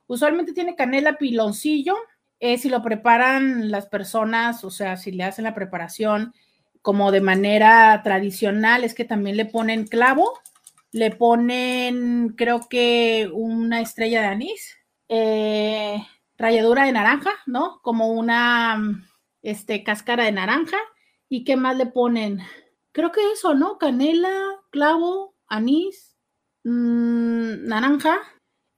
Usualmente 0.08 0.54
tiene 0.54 0.76
canela, 0.76 1.18
piloncillo. 1.18 1.96
Eh, 2.40 2.58
si 2.58 2.70
lo 2.70 2.82
preparan 2.82 3.70
las 3.70 3.88
personas, 3.88 4.64
o 4.64 4.72
sea, 4.72 4.98
si 4.98 5.12
le 5.12 5.24
hacen 5.24 5.44
la 5.44 5.54
preparación 5.54 6.34
como 6.82 7.12
de 7.12 7.22
manera 7.22 8.02
tradicional, 8.04 8.84
es 8.84 8.94
que 8.94 9.06
también 9.06 9.36
le 9.36 9.46
ponen 9.46 9.86
clavo, 9.86 10.40
le 10.92 11.12
ponen, 11.12 12.30
creo 12.38 12.68
que 12.70 13.30
una 13.34 13.82
estrella 13.82 14.22
de 14.22 14.28
anís, 14.28 14.78
eh, 15.10 16.02
ralladura 16.38 16.86
de 16.86 16.94
naranja, 16.94 17.32
¿no? 17.46 17.80
Como 17.84 18.08
una 18.08 19.06
este, 19.42 19.84
cáscara 19.84 20.24
de 20.24 20.32
naranja. 20.32 20.78
¿Y 21.28 21.44
qué 21.44 21.56
más 21.58 21.78
le 21.78 21.86
ponen? 21.86 22.40
Creo 22.92 23.12
que 23.12 23.22
eso, 23.34 23.54
¿no? 23.54 23.78
Canela, 23.78 24.34
clavo, 24.72 25.36
anís, 25.48 26.16
mmm, 26.64 27.68
naranja. 27.68 28.18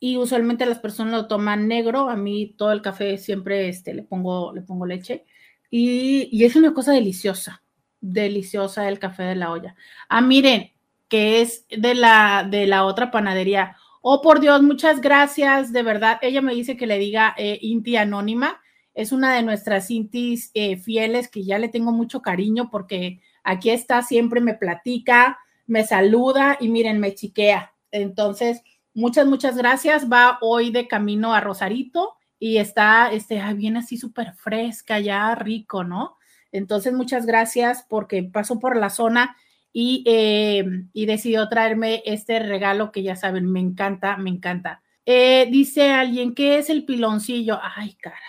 Y 0.04 0.18
usualmente 0.18 0.66
las 0.66 0.80
personas 0.80 1.14
lo 1.14 1.28
toman 1.28 1.68
negro. 1.68 2.10
A 2.10 2.16
mí 2.16 2.56
todo 2.58 2.72
el 2.72 2.82
café 2.82 3.20
siempre 3.20 3.70
este, 3.70 3.94
le, 3.94 4.02
pongo, 4.02 4.52
le 4.52 4.62
pongo 4.64 4.88
leche. 4.88 5.26
Y, 5.70 6.28
y 6.32 6.44
es 6.44 6.56
una 6.56 6.74
cosa 6.74 6.92
deliciosa, 6.92 7.62
deliciosa 8.02 8.90
el 8.90 8.98
café 8.98 9.22
de 9.22 9.36
la 9.36 9.52
olla. 9.52 9.76
Ah, 10.10 10.22
miren, 10.22 10.72
que 11.08 11.42
es 11.42 11.68
de 11.70 11.94
la, 11.94 12.48
de 12.50 12.66
la 12.66 12.84
otra 12.86 13.12
panadería. 13.12 13.76
Oh, 14.02 14.24
por 14.24 14.40
Dios, 14.40 14.64
muchas 14.64 15.02
gracias, 15.02 15.72
de 15.72 15.84
verdad. 15.84 16.18
Ella 16.24 16.42
me 16.42 16.56
dice 16.56 16.76
que 16.76 16.88
le 16.88 16.98
diga 16.98 17.36
eh, 17.38 17.60
Inti 17.62 17.96
Anónima. 17.96 18.60
Es 18.96 19.12
una 19.12 19.36
de 19.36 19.44
nuestras 19.44 19.92
Intis 19.92 20.50
eh, 20.56 20.78
fieles 20.78 21.30
que 21.30 21.44
ya 21.44 21.60
le 21.60 21.68
tengo 21.68 21.92
mucho 21.92 22.24
cariño 22.24 22.72
porque 22.72 23.22
aquí 23.44 23.70
está, 23.70 24.02
siempre 24.02 24.42
me 24.42 24.56
platica, 24.56 25.38
me 25.68 25.86
saluda 25.86 26.58
y 26.60 26.70
miren, 26.70 27.00
me 27.00 27.14
chiquea. 27.14 27.76
Entonces, 27.92 28.64
muchas, 28.94 29.28
muchas 29.28 29.58
gracias. 29.58 30.12
Va 30.12 30.38
hoy 30.42 30.72
de 30.72 30.88
camino 30.88 31.34
a 31.34 31.42
Rosarito 31.42 32.16
y 32.40 32.58
está, 32.58 33.12
este, 33.12 33.42
bien 33.54 33.78
así 33.78 33.98
súper 33.98 34.34
fresca, 34.34 35.00
ya 35.00 35.36
rico, 35.36 35.84
¿no? 35.84 36.18
Entonces, 36.52 36.94
muchas 36.94 37.26
gracias 37.26 37.86
porque 37.88 38.24
pasó 38.24 38.60
por 38.60 38.76
la 38.78 38.90
zona 38.90 39.36
eh, 39.74 40.66
y, 40.94 41.06
decidió 41.06 41.48
traerme 41.48 42.04
este 42.06 42.40
regalo 42.40 42.92
que 42.92 43.04
ya 43.04 43.16
saben, 43.16 43.46
me 43.52 43.60
encanta, 43.60 44.18
me 44.18 44.30
encanta. 44.30 44.82
Eh, 45.06 45.48
dice 45.50 45.92
alguien, 45.92 46.36
¿qué 46.36 46.58
es 46.58 46.70
el 46.70 46.86
piloncillo? 46.86 47.60
Ay, 47.62 47.96
caray. 47.96 48.20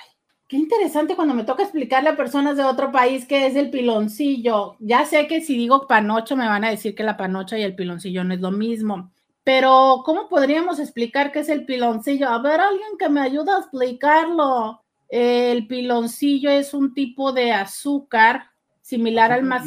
Qué 0.47 0.57
interesante 0.57 1.17
cuando 1.17 1.35
me 1.35 1.45
toca 1.45 1.63
explicarle 1.63 2.11
a 2.11 2.17
personas 2.17 2.59
de 2.59 2.65
otro 2.65 2.93
país 2.93 3.25
qué 3.27 3.47
es 3.47 3.57
el 3.57 3.71
piloncillo. 3.71 4.77
Ya 4.81 5.07
sé 5.07 5.27
que 5.27 5.41
si 5.41 5.57
digo 5.57 5.87
panocho 5.87 6.37
me 6.37 6.47
van 6.47 6.65
a 6.65 6.71
decir 6.71 6.95
que 6.95 7.03
la 7.03 7.17
panocha 7.17 7.59
y 7.59 7.63
el 7.63 7.75
piloncillo 7.75 8.23
no 8.23 8.35
es 8.35 8.41
lo 8.41 8.51
mismo. 8.51 9.11
Pero, 9.45 10.03
¿cómo 10.05 10.29
podríamos 10.29 10.79
explicar 10.79 11.33
qué 11.33 11.41
es 11.41 11.49
el 11.49 11.65
piloncillo? 11.65 12.29
A 12.29 12.41
ver, 12.41 12.61
alguien 12.61 12.97
que 12.99 13.09
me 13.09 13.21
ayude 13.21 13.53
a 13.53 13.59
explicarlo. 13.59 14.83
El 15.09 15.67
piloncillo 15.67 16.51
es 16.51 16.73
un 16.73 16.95
tipo 16.95 17.33
de 17.33 17.53
azúcar 17.53 18.45
similar 18.81 19.33
al 19.33 19.43
más 19.43 19.65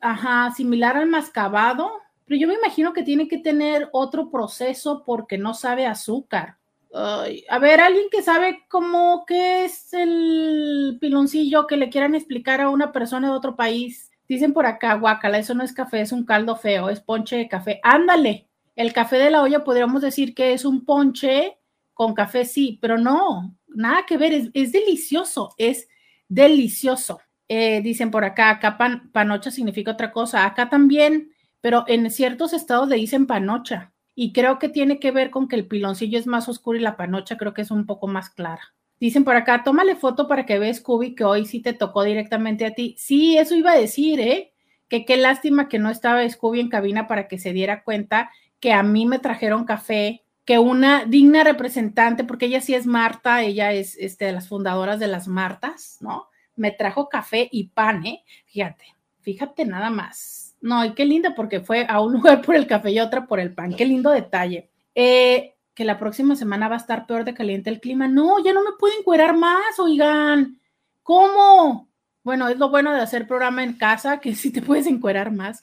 ajá, 0.00 0.52
similar 0.52 0.96
al 0.96 1.08
mascabado, 1.08 1.90
pero 2.24 2.40
yo 2.40 2.48
me 2.48 2.54
imagino 2.54 2.92
que 2.92 3.02
tiene 3.02 3.28
que 3.28 3.38
tener 3.38 3.88
otro 3.92 4.30
proceso 4.30 5.02
porque 5.04 5.38
no 5.38 5.54
sabe 5.54 5.86
azúcar. 5.86 6.58
a 6.92 7.58
ver, 7.58 7.80
alguien 7.80 8.06
que 8.10 8.22
sabe 8.22 8.64
cómo 8.68 9.24
qué 9.26 9.64
es 9.64 9.92
el 9.92 10.98
piloncillo 11.00 11.66
que 11.66 11.76
le 11.76 11.90
quieran 11.90 12.14
explicar 12.14 12.60
a 12.60 12.70
una 12.70 12.92
persona 12.92 13.28
de 13.28 13.36
otro 13.36 13.56
país. 13.56 14.10
Dicen 14.28 14.52
por 14.52 14.66
acá, 14.66 14.94
guacala, 14.94 15.38
eso 15.38 15.54
no 15.54 15.62
es 15.62 15.72
café, 15.72 16.00
es 16.00 16.10
un 16.12 16.24
caldo 16.24 16.56
feo, 16.56 16.88
es 16.88 17.00
ponche 17.00 17.36
de 17.36 17.48
café. 17.48 17.80
Ándale, 17.82 18.45
el 18.76 18.92
café 18.92 19.16
de 19.16 19.30
la 19.30 19.42
olla 19.42 19.64
podríamos 19.64 20.02
decir 20.02 20.34
que 20.34 20.52
es 20.52 20.64
un 20.64 20.84
ponche 20.84 21.58
con 21.94 22.14
café, 22.14 22.44
sí, 22.44 22.78
pero 22.80 22.98
no, 22.98 23.56
nada 23.66 24.04
que 24.06 24.18
ver, 24.18 24.50
es, 24.52 24.72
delicioso, 24.72 25.54
es 25.58 25.88
delicioso. 26.28 27.20
Eh, 27.48 27.80
dicen 27.80 28.10
por 28.10 28.24
acá, 28.24 28.50
acá 28.50 28.76
panocha 29.12 29.50
significa 29.50 29.92
otra 29.92 30.12
cosa, 30.12 30.44
acá 30.44 30.68
también 30.68 31.32
pero 31.66 31.84
en 31.88 32.08
ciertos 32.12 32.52
estados 32.52 32.88
le 32.88 32.94
dicen 32.94 33.26
panocha 33.26 33.92
y 34.14 34.32
creo 34.32 34.60
que 34.60 34.68
tiene 34.68 35.00
que 35.00 35.10
ver 35.10 35.30
con 35.30 35.48
que 35.48 35.56
el 35.56 35.66
piloncillo 35.66 36.16
es 36.16 36.28
más 36.28 36.48
oscuro 36.48 36.78
y 36.78 36.80
la 36.80 36.96
panocha 36.96 37.36
creo 37.36 37.54
que 37.54 37.62
es 37.62 37.72
un 37.72 37.86
poco 37.86 38.06
más 38.06 38.30
clara. 38.30 38.62
Dicen 39.00 39.24
por 39.24 39.34
acá, 39.34 39.64
tómale 39.64 39.96
foto 39.96 40.28
para 40.28 40.46
que 40.46 40.60
veas, 40.60 40.76
Scooby, 40.76 41.16
que 41.16 41.24
hoy 41.24 41.44
sí 41.44 41.60
te 41.60 41.72
tocó 41.72 42.04
directamente 42.04 42.66
a 42.66 42.72
ti. 42.72 42.94
Sí, 42.98 43.36
eso 43.36 43.56
iba 43.56 43.72
a 43.72 43.76
decir, 43.76 44.20
¿eh? 44.20 44.52
Que 44.88 45.04
qué 45.04 45.16
lástima 45.16 45.68
que 45.68 45.80
no 45.80 45.90
estaba 45.90 46.28
Scooby 46.28 46.60
en 46.60 46.68
cabina 46.68 47.08
para 47.08 47.26
que 47.26 47.36
se 47.36 47.52
diera 47.52 47.82
cuenta 47.82 48.30
que 48.66 48.72
a 48.72 48.82
mí 48.82 49.06
me 49.06 49.20
trajeron 49.20 49.64
café, 49.64 50.24
que 50.44 50.58
una 50.58 51.04
digna 51.04 51.44
representante, 51.44 52.24
porque 52.24 52.46
ella 52.46 52.60
sí 52.60 52.74
es 52.74 52.84
Marta, 52.84 53.44
ella 53.44 53.72
es 53.72 53.96
este, 53.96 54.24
de 54.24 54.32
las 54.32 54.48
fundadoras 54.48 54.98
de 54.98 55.06
las 55.06 55.28
Martas, 55.28 55.98
¿no? 56.00 56.30
Me 56.56 56.72
trajo 56.72 57.08
café 57.08 57.48
y 57.52 57.68
pan, 57.68 58.04
¿eh? 58.04 58.24
Fíjate, 58.46 58.86
fíjate 59.20 59.66
nada 59.66 59.88
más. 59.88 60.56
No, 60.60 60.84
y 60.84 60.94
qué 60.94 61.04
linda 61.04 61.32
porque 61.36 61.60
fue 61.60 61.86
a 61.88 62.00
un 62.00 62.12
lugar 62.14 62.42
por 62.42 62.56
el 62.56 62.66
café 62.66 62.90
y 62.90 62.98
otra 62.98 63.28
por 63.28 63.38
el 63.38 63.54
pan. 63.54 63.72
Qué 63.72 63.84
lindo 63.84 64.10
detalle. 64.10 64.68
Eh, 64.96 65.54
que 65.72 65.84
la 65.84 66.00
próxima 66.00 66.34
semana 66.34 66.66
va 66.66 66.74
a 66.74 66.78
estar 66.78 67.06
peor 67.06 67.24
de 67.24 67.34
caliente 67.34 67.70
el 67.70 67.78
clima. 67.78 68.08
No, 68.08 68.42
ya 68.44 68.52
no 68.52 68.64
me 68.64 68.72
pueden 68.80 69.04
cuerar 69.04 69.36
más, 69.36 69.78
oigan. 69.78 70.58
¿Cómo? 71.04 71.88
Bueno, 72.24 72.48
es 72.48 72.58
lo 72.58 72.70
bueno 72.70 72.92
de 72.92 73.00
hacer 73.00 73.28
programa 73.28 73.62
en 73.62 73.74
casa, 73.74 74.18
que 74.18 74.34
sí 74.34 74.50
te 74.50 74.60
puedes 74.60 74.88
encuerar 74.88 75.30
más. 75.30 75.62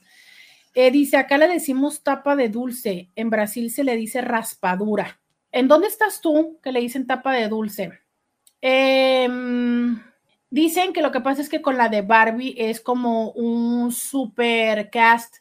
Eh, 0.74 0.92
dice, 0.92 1.18
acá 1.18 1.38
le 1.38 1.48
decimos 1.48 2.04
tapa 2.04 2.36
de 2.36 2.50
dulce, 2.50 3.12
en 3.16 3.30
Brasil 3.30 3.70
se 3.72 3.84
le 3.84 3.96
dice 3.96 4.22
raspadura. 4.22 5.20
¿En 5.52 5.68
dónde 5.68 5.88
estás 5.88 6.22
tú 6.22 6.60
que 6.64 6.72
le 6.72 6.80
dicen 6.80 7.06
tapa 7.06 7.34
de 7.34 7.48
dulce? 7.48 8.00
Eh, 8.62 9.28
Dicen 10.54 10.94
que 10.94 11.02
lo 11.02 11.12
que 11.12 11.20
pasa 11.20 11.42
es 11.42 11.50
que 11.50 11.64
con 11.64 11.78
la 11.78 11.90
de 11.90 12.04
Barbie 12.04 12.54
es 12.56 12.80
como 12.80 13.32
un 13.32 13.92
super 13.92 14.92
cast. 14.92 15.38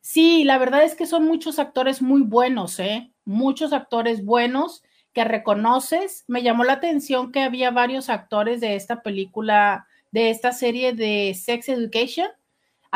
Sí, 0.00 0.42
la 0.42 0.58
verdad 0.58 0.82
es 0.82 0.96
que 0.96 1.06
son 1.06 1.24
muchos 1.24 1.60
actores 1.60 2.02
muy 2.02 2.22
buenos, 2.22 2.80
¿eh? 2.80 3.12
Muchos 3.24 3.72
actores 3.72 4.24
buenos 4.24 4.82
que 5.12 5.22
reconoces. 5.22 6.24
Me 6.26 6.42
llamó 6.42 6.64
la 6.64 6.72
atención 6.72 7.30
que 7.30 7.42
había 7.42 7.70
varios 7.70 8.10
actores 8.10 8.60
de 8.60 8.74
esta 8.74 9.02
película, 9.02 9.86
de 10.10 10.30
esta 10.30 10.50
serie 10.50 10.94
de 10.94 11.32
Sex 11.40 11.68
Education. 11.68 12.26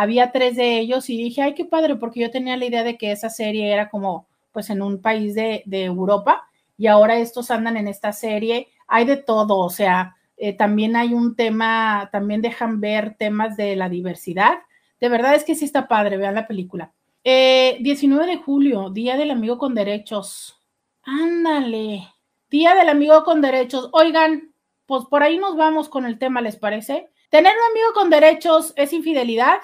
Había 0.00 0.32
tres 0.32 0.56
de 0.56 0.78
ellos 0.78 1.10
y 1.10 1.18
dije, 1.18 1.42
ay, 1.42 1.52
qué 1.52 1.66
padre, 1.66 1.94
porque 1.94 2.20
yo 2.20 2.30
tenía 2.30 2.56
la 2.56 2.64
idea 2.64 2.82
de 2.82 2.96
que 2.96 3.12
esa 3.12 3.28
serie 3.28 3.70
era 3.70 3.90
como, 3.90 4.26
pues, 4.50 4.70
en 4.70 4.80
un 4.80 5.02
país 5.02 5.34
de, 5.34 5.62
Europa 5.66 6.48
y 6.78 6.86
ahora 6.86 7.18
estos 7.18 7.50
andan 7.50 7.76
en 7.76 7.86
esta 7.86 8.14
serie. 8.14 8.68
Hay 8.88 9.04
de 9.04 9.18
todo, 9.18 9.58
o 9.58 9.68
sea, 9.68 10.16
eh, 10.38 10.54
también 10.54 10.96
hay 10.96 11.12
un 11.12 11.36
tema, 11.36 12.08
también 12.12 12.40
dejan 12.40 12.80
ver 12.80 13.16
temas 13.18 13.58
de 13.58 13.76
la 13.76 13.90
diversidad. 13.90 14.60
De 15.00 15.10
verdad 15.10 15.34
es 15.34 15.44
que 15.44 15.54
sí 15.54 15.66
está 15.66 15.86
padre, 15.86 16.16
vean 16.16 16.34
la 16.34 16.46
película. 16.46 16.94
19 17.22 18.24
eh, 18.24 18.26
de 18.26 18.42
julio, 18.42 18.88
Día 18.88 19.18
del 19.18 19.30
Amigo 19.30 19.58
con 19.58 19.74
Derechos. 19.74 20.62
Ándale, 21.02 22.08
Día 22.48 22.74
del 22.74 22.88
Amigo 22.88 23.22
con 23.22 23.42
Derechos. 23.42 23.90
Oigan, 23.92 24.54
pues 24.86 25.04
por 25.10 25.22
ahí 25.22 25.36
nos 25.36 25.58
vamos 25.58 25.90
con 25.90 26.06
el 26.06 26.18
tema, 26.18 26.40
¿les 26.40 26.56
parece? 26.56 27.10
¿Tener 27.30 27.52
un 27.52 27.70
amigo 27.70 27.92
con 27.94 28.10
derechos 28.10 28.72
es 28.74 28.92
infidelidad? 28.92 29.60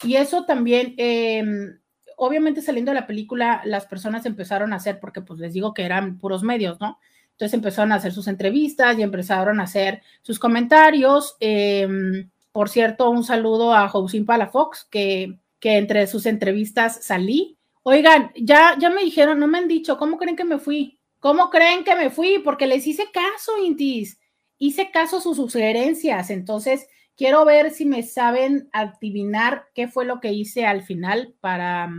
Y 0.03 0.17
eso 0.17 0.45
también, 0.45 0.95
em, 0.97 1.79
obviamente 2.17 2.63
saliendo 2.63 2.93
de 2.93 3.01
la 3.01 3.07
película, 3.07 3.63
las 3.65 3.87
personas 3.87 4.25
empezaron 4.27 4.73
a 4.73 4.77
hacer, 4.77 5.01
porque 5.01 5.21
pues 5.21 5.41
les 5.41 5.53
digo 5.53 5.75
que 5.75 5.85
eran 5.85 6.19
puros 6.19 6.43
medios, 6.43 6.81
¿no? 6.81 6.99
Entonces 7.40 7.55
empezaron 7.55 7.92
a 7.92 7.96
hacer 7.96 8.12
sus 8.12 8.29
entrevistas 8.29 8.98
y 8.98 9.03
empezaron 9.03 9.61
a 9.61 9.64
hacer 9.64 10.03
sus 10.20 10.38
comentarios. 10.38 11.37
Em, 11.40 12.31
por 12.53 12.68
cierto, 12.68 13.09
un 13.09 13.24
saludo 13.24 13.74
a 13.74 13.88
Josín 13.88 14.26
Palafox, 14.26 14.85
que 14.90 15.40
que 15.61 15.76
entre 15.76 16.07
sus 16.07 16.26
entrevistas 16.26 17.05
salí. 17.05 17.59
Oigan, 17.83 18.33
ya, 18.35 18.76
ya 18.79 18.90
me 18.90 19.05
dijeron, 19.05 19.38
no 19.38 19.46
me 19.46 19.59
han 19.59 19.68
dicho, 19.68 19.98
¿cómo 19.98 20.18
creen 20.18 20.37
que 20.37 20.44
me 20.44 20.59
fui? 20.59 20.98
¿Cómo 21.20 21.50
creen 21.50 21.85
que 21.85 21.94
me 21.94 22.11
fui? 22.11 22.38
Porque 22.38 22.66
les 22.66 22.87
hice 22.87 23.05
caso, 23.12 23.59
Intis. 23.62 24.18
Hice 24.59 24.90
caso 24.90 25.18
a 25.18 25.20
sus 25.20 25.37
sugerencias. 25.37 26.31
Entonces, 26.31 26.88
quiero 27.16 27.44
ver 27.44 27.70
si 27.70 27.85
me 27.85 28.03
saben 28.03 28.68
adivinar 28.72 29.66
qué 29.74 29.87
fue 29.87 30.05
lo 30.05 30.20
que 30.20 30.33
hice 30.33 30.66
al 30.66 30.83
final 30.83 31.35
para, 31.40 31.90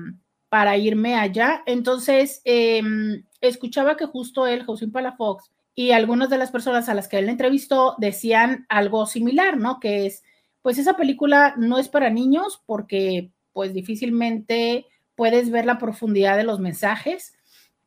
para 0.51 0.75
irme 0.75 1.15
allá. 1.15 1.63
Entonces, 1.65 2.41
em, 2.43 3.23
escuchaba 3.39 3.95
que 3.95 4.05
justo 4.05 4.47
él, 4.47 4.65
José 4.65 4.89
Palafox, 4.89 5.49
y 5.75 5.91
algunas 5.91 6.29
de 6.29 6.37
las 6.37 6.51
personas 6.51 6.89
a 6.89 6.93
las 6.93 7.07
que 7.07 7.19
él 7.19 7.29
entrevistó 7.29 7.95
decían 7.99 8.65
algo 8.67 9.05
similar, 9.05 9.55
¿no? 9.55 9.79
Que 9.79 10.05
es, 10.05 10.23
pues 10.61 10.77
esa 10.77 10.97
película 10.97 11.55
no 11.57 11.77
es 11.77 11.87
para 11.87 12.09
niños 12.09 12.61
porque 12.65 13.31
pues 13.53 13.73
difícilmente 13.73 14.87
puedes 15.15 15.51
ver 15.51 15.65
la 15.65 15.77
profundidad 15.77 16.35
de 16.35 16.43
los 16.43 16.59
mensajes. 16.59 17.33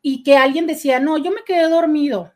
Y 0.00 0.22
que 0.22 0.38
alguien 0.38 0.66
decía, 0.66 1.00
no, 1.00 1.18
yo 1.18 1.32
me 1.32 1.44
quedé 1.44 1.68
dormido. 1.68 2.32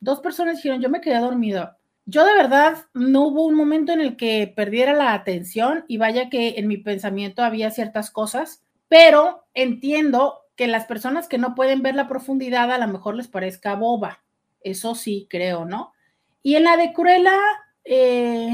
Dos 0.00 0.18
personas 0.18 0.56
dijeron, 0.56 0.80
yo 0.80 0.90
me 0.90 1.00
quedé 1.00 1.20
dormido. 1.20 1.76
Yo 2.04 2.24
de 2.24 2.34
verdad 2.34 2.86
no 2.94 3.28
hubo 3.28 3.46
un 3.46 3.54
momento 3.54 3.92
en 3.92 4.00
el 4.00 4.16
que 4.16 4.52
perdiera 4.56 4.92
la 4.92 5.14
atención 5.14 5.84
y 5.86 5.98
vaya 5.98 6.30
que 6.30 6.54
en 6.56 6.66
mi 6.66 6.78
pensamiento 6.78 7.44
había 7.44 7.70
ciertas 7.70 8.10
cosas, 8.10 8.64
pero 8.88 9.46
entiendo 9.54 10.40
que 10.56 10.66
las 10.66 10.86
personas 10.86 11.28
que 11.28 11.38
no 11.38 11.54
pueden 11.54 11.82
ver 11.82 11.94
la 11.94 12.08
profundidad 12.08 12.72
a 12.72 12.78
lo 12.78 12.88
mejor 12.88 13.14
les 13.14 13.28
parezca 13.28 13.74
boba. 13.76 14.24
Eso 14.60 14.94
sí, 14.94 15.26
creo, 15.30 15.64
¿no? 15.64 15.92
Y 16.42 16.56
en 16.56 16.64
la 16.64 16.76
de 16.76 16.92
Cruella, 16.92 17.38
eh, 17.84 18.50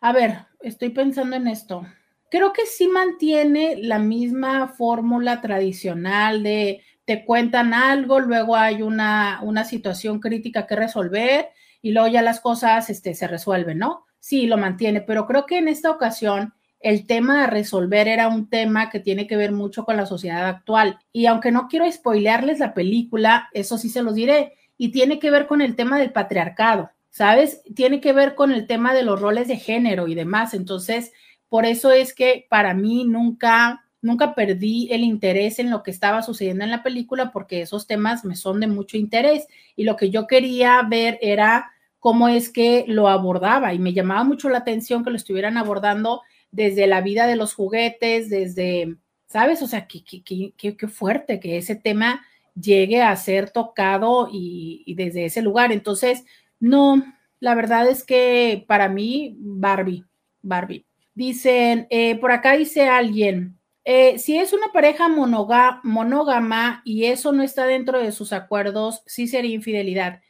a 0.00 0.12
ver, 0.12 0.46
estoy 0.60 0.90
pensando 0.90 1.36
en 1.36 1.48
esto 1.48 1.86
creo 2.34 2.52
que 2.52 2.66
sí 2.66 2.88
mantiene 2.88 3.76
la 3.76 4.00
misma 4.00 4.66
fórmula 4.66 5.40
tradicional 5.40 6.42
de 6.42 6.82
te 7.04 7.24
cuentan 7.24 7.72
algo, 7.72 8.18
luego 8.18 8.56
hay 8.56 8.82
una, 8.82 9.38
una 9.44 9.64
situación 9.64 10.18
crítica 10.18 10.66
que 10.66 10.74
resolver 10.74 11.50
y 11.80 11.92
luego 11.92 12.08
ya 12.08 12.22
las 12.22 12.40
cosas 12.40 12.90
este, 12.90 13.14
se 13.14 13.28
resuelven, 13.28 13.78
¿no? 13.78 14.06
Sí, 14.18 14.48
lo 14.48 14.56
mantiene, 14.56 15.00
pero 15.00 15.28
creo 15.28 15.46
que 15.46 15.58
en 15.58 15.68
esta 15.68 15.92
ocasión 15.92 16.53
el 16.84 17.06
tema 17.06 17.44
a 17.44 17.46
resolver 17.46 18.08
era 18.08 18.28
un 18.28 18.50
tema 18.50 18.90
que 18.90 19.00
tiene 19.00 19.26
que 19.26 19.38
ver 19.38 19.52
mucho 19.52 19.86
con 19.86 19.96
la 19.96 20.04
sociedad 20.04 20.46
actual. 20.46 20.98
Y 21.14 21.24
aunque 21.24 21.50
no 21.50 21.66
quiero 21.66 21.90
spoilearles 21.90 22.58
la 22.58 22.74
película, 22.74 23.48
eso 23.54 23.78
sí 23.78 23.88
se 23.88 24.02
los 24.02 24.14
diré, 24.14 24.52
y 24.76 24.90
tiene 24.90 25.18
que 25.18 25.30
ver 25.30 25.46
con 25.46 25.62
el 25.62 25.76
tema 25.76 25.98
del 25.98 26.12
patriarcado, 26.12 26.90
¿sabes? 27.08 27.62
Tiene 27.74 28.02
que 28.02 28.12
ver 28.12 28.34
con 28.34 28.52
el 28.52 28.66
tema 28.66 28.92
de 28.92 29.02
los 29.02 29.18
roles 29.18 29.48
de 29.48 29.56
género 29.56 30.08
y 30.08 30.14
demás. 30.14 30.52
Entonces, 30.52 31.12
por 31.48 31.64
eso 31.64 31.90
es 31.90 32.12
que 32.12 32.46
para 32.50 32.74
mí 32.74 33.04
nunca, 33.06 33.86
nunca 34.02 34.34
perdí 34.34 34.88
el 34.90 35.04
interés 35.04 35.58
en 35.60 35.70
lo 35.70 35.82
que 35.82 35.90
estaba 35.90 36.20
sucediendo 36.20 36.64
en 36.64 36.70
la 36.70 36.82
película 36.82 37.32
porque 37.32 37.62
esos 37.62 37.86
temas 37.86 38.26
me 38.26 38.36
son 38.36 38.60
de 38.60 38.66
mucho 38.66 38.98
interés 38.98 39.46
y 39.74 39.84
lo 39.84 39.96
que 39.96 40.10
yo 40.10 40.26
quería 40.26 40.82
ver 40.82 41.18
era 41.22 41.70
cómo 41.98 42.28
es 42.28 42.50
que 42.50 42.84
lo 42.88 43.08
abordaba 43.08 43.72
y 43.72 43.78
me 43.78 43.94
llamaba 43.94 44.22
mucho 44.22 44.50
la 44.50 44.58
atención 44.58 45.02
que 45.02 45.08
lo 45.08 45.16
estuvieran 45.16 45.56
abordando 45.56 46.20
desde 46.54 46.86
la 46.86 47.00
vida 47.00 47.26
de 47.26 47.34
los 47.34 47.52
juguetes, 47.52 48.30
desde, 48.30 48.96
¿sabes? 49.26 49.60
O 49.60 49.66
sea, 49.66 49.88
qué, 49.88 50.04
qué, 50.04 50.88
fuerte 50.88 51.40
que 51.40 51.56
ese 51.56 51.74
tema 51.74 52.24
llegue 52.54 53.02
a 53.02 53.14
ser 53.16 53.50
tocado 53.50 54.28
y, 54.32 54.94
desde 54.96 55.24
ese 55.24 55.42
lugar. 55.42 55.72
Entonces, 55.72 56.24
no, 56.60 57.02
la 57.40 57.56
verdad 57.56 57.88
es 57.88 58.04
que 58.04 58.64
para 58.68 58.88
mí, 58.88 59.36
Barbie, 59.38 60.04
Barbie. 60.42 60.86
Dicen, 61.14 61.88
eh, 61.90 62.16
por 62.16 62.30
acá 62.30 62.56
dice 62.56 62.88
alguien, 62.88 63.58
eh, 63.84 64.18
si 64.18 64.36
es 64.38 64.52
una 64.52 64.72
pareja 64.72 65.08
monógama 65.08 66.82
y 66.84 67.06
eso 67.06 67.32
no 67.32 67.42
está 67.42 67.66
dentro 67.66 67.98
de 67.98 68.12
sus 68.12 68.32
acuerdos, 68.32 69.02
sí 69.06 69.26
sería 69.26 69.54
infidelidad. 69.54 70.22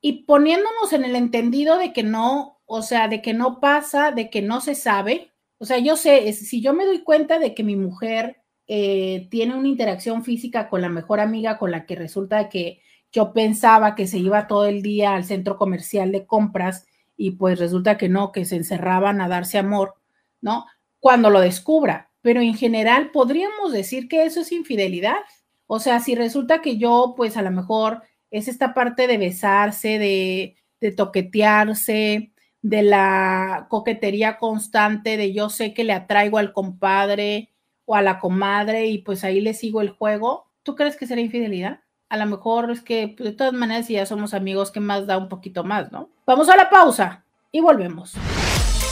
Y 0.00 0.24
poniéndonos 0.24 0.92
en 0.92 1.04
el 1.04 1.16
entendido 1.16 1.76
de 1.76 1.92
que 1.92 2.04
no, 2.04 2.60
o 2.66 2.82
sea, 2.82 3.08
de 3.08 3.20
que 3.20 3.34
no 3.34 3.58
pasa, 3.60 4.12
de 4.12 4.30
que 4.30 4.42
no 4.42 4.60
se 4.60 4.74
sabe, 4.74 5.31
o 5.62 5.64
sea, 5.64 5.78
yo 5.78 5.94
sé, 5.94 6.32
si 6.32 6.60
yo 6.60 6.74
me 6.74 6.84
doy 6.84 7.04
cuenta 7.04 7.38
de 7.38 7.54
que 7.54 7.62
mi 7.62 7.76
mujer 7.76 8.42
eh, 8.66 9.28
tiene 9.30 9.54
una 9.54 9.68
interacción 9.68 10.24
física 10.24 10.68
con 10.68 10.80
la 10.80 10.88
mejor 10.88 11.20
amiga 11.20 11.56
con 11.56 11.70
la 11.70 11.86
que 11.86 11.94
resulta 11.94 12.48
que 12.48 12.80
yo 13.12 13.32
pensaba 13.32 13.94
que 13.94 14.08
se 14.08 14.18
iba 14.18 14.48
todo 14.48 14.66
el 14.66 14.82
día 14.82 15.14
al 15.14 15.22
centro 15.22 15.56
comercial 15.56 16.10
de 16.10 16.26
compras 16.26 16.84
y 17.16 17.36
pues 17.36 17.60
resulta 17.60 17.96
que 17.96 18.08
no, 18.08 18.32
que 18.32 18.44
se 18.44 18.56
encerraban 18.56 19.20
a 19.20 19.28
darse 19.28 19.56
amor, 19.56 19.94
¿no? 20.40 20.66
Cuando 20.98 21.30
lo 21.30 21.38
descubra. 21.38 22.10
Pero 22.22 22.40
en 22.40 22.54
general 22.54 23.12
podríamos 23.12 23.70
decir 23.70 24.08
que 24.08 24.24
eso 24.24 24.40
es 24.40 24.50
infidelidad. 24.50 25.20
O 25.68 25.78
sea, 25.78 26.00
si 26.00 26.16
resulta 26.16 26.60
que 26.60 26.76
yo 26.76 27.14
pues 27.16 27.36
a 27.36 27.42
lo 27.42 27.52
mejor 27.52 28.02
es 28.32 28.48
esta 28.48 28.74
parte 28.74 29.06
de 29.06 29.16
besarse, 29.16 30.00
de, 30.00 30.56
de 30.80 30.90
toquetearse, 30.90 32.31
de 32.62 32.82
la 32.82 33.66
coquetería 33.68 34.38
constante, 34.38 35.16
de 35.16 35.32
yo 35.32 35.50
sé 35.50 35.74
que 35.74 35.84
le 35.84 35.92
atraigo 35.92 36.38
al 36.38 36.52
compadre 36.52 37.50
o 37.84 37.96
a 37.96 38.02
la 38.02 38.20
comadre 38.20 38.86
y 38.86 38.98
pues 38.98 39.24
ahí 39.24 39.40
le 39.40 39.52
sigo 39.52 39.80
el 39.80 39.90
juego, 39.90 40.46
¿tú 40.62 40.76
crees 40.76 40.96
que 40.96 41.06
será 41.06 41.20
infidelidad? 41.20 41.80
A 42.08 42.16
lo 42.16 42.26
mejor 42.26 42.70
es 42.70 42.80
que 42.80 43.14
pues, 43.16 43.30
de 43.30 43.36
todas 43.36 43.52
maneras 43.52 43.86
si 43.86 43.94
ya 43.94 44.06
somos 44.06 44.32
amigos, 44.32 44.70
que 44.70 44.80
más 44.80 45.06
da 45.06 45.18
un 45.18 45.28
poquito 45.28 45.64
más, 45.64 45.90
¿no? 45.90 46.08
Vamos 46.24 46.48
a 46.48 46.56
la 46.56 46.70
pausa 46.70 47.24
y 47.50 47.60
volvemos. 47.60 48.14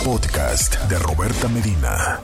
Podcast 0.04 0.76
de 0.88 0.98
Roberta 0.98 1.46
Medina. 1.48 2.20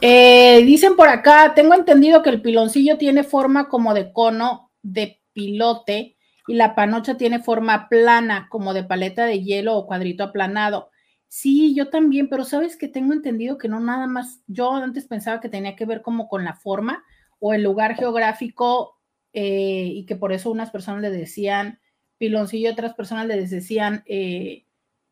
Eh, 0.00 0.62
dicen 0.64 0.96
por 0.96 1.08
acá, 1.08 1.54
tengo 1.54 1.74
entendido 1.74 2.22
que 2.22 2.30
el 2.30 2.42
piloncillo 2.42 2.98
tiene 2.98 3.24
forma 3.24 3.68
como 3.68 3.94
de 3.94 4.12
cono 4.12 4.70
de 4.82 5.22
pilote 5.32 6.17
y 6.48 6.54
la 6.54 6.74
panocha 6.74 7.16
tiene 7.16 7.40
forma 7.40 7.88
plana, 7.88 8.48
como 8.50 8.74
de 8.74 8.82
paleta 8.82 9.26
de 9.26 9.42
hielo 9.42 9.76
o 9.76 9.86
cuadrito 9.86 10.24
aplanado. 10.24 10.90
Sí, 11.28 11.74
yo 11.74 11.90
también, 11.90 12.28
pero 12.28 12.44
sabes 12.44 12.76
que 12.76 12.88
tengo 12.88 13.12
entendido 13.12 13.58
que 13.58 13.68
no 13.68 13.80
nada 13.80 14.06
más, 14.06 14.42
yo 14.46 14.72
antes 14.74 15.06
pensaba 15.06 15.40
que 15.40 15.50
tenía 15.50 15.76
que 15.76 15.84
ver 15.84 16.00
como 16.00 16.26
con 16.26 16.44
la 16.44 16.54
forma 16.54 17.04
o 17.38 17.52
el 17.52 17.62
lugar 17.62 17.96
geográfico 17.96 18.98
eh, 19.34 19.90
y 19.92 20.06
que 20.06 20.16
por 20.16 20.32
eso 20.32 20.50
unas 20.50 20.70
personas 20.70 21.02
le 21.02 21.10
decían 21.10 21.80
piloncillo, 22.16 22.72
otras 22.72 22.94
personas 22.94 23.26
le 23.26 23.46
decían 23.46 24.02
eh, 24.06 24.64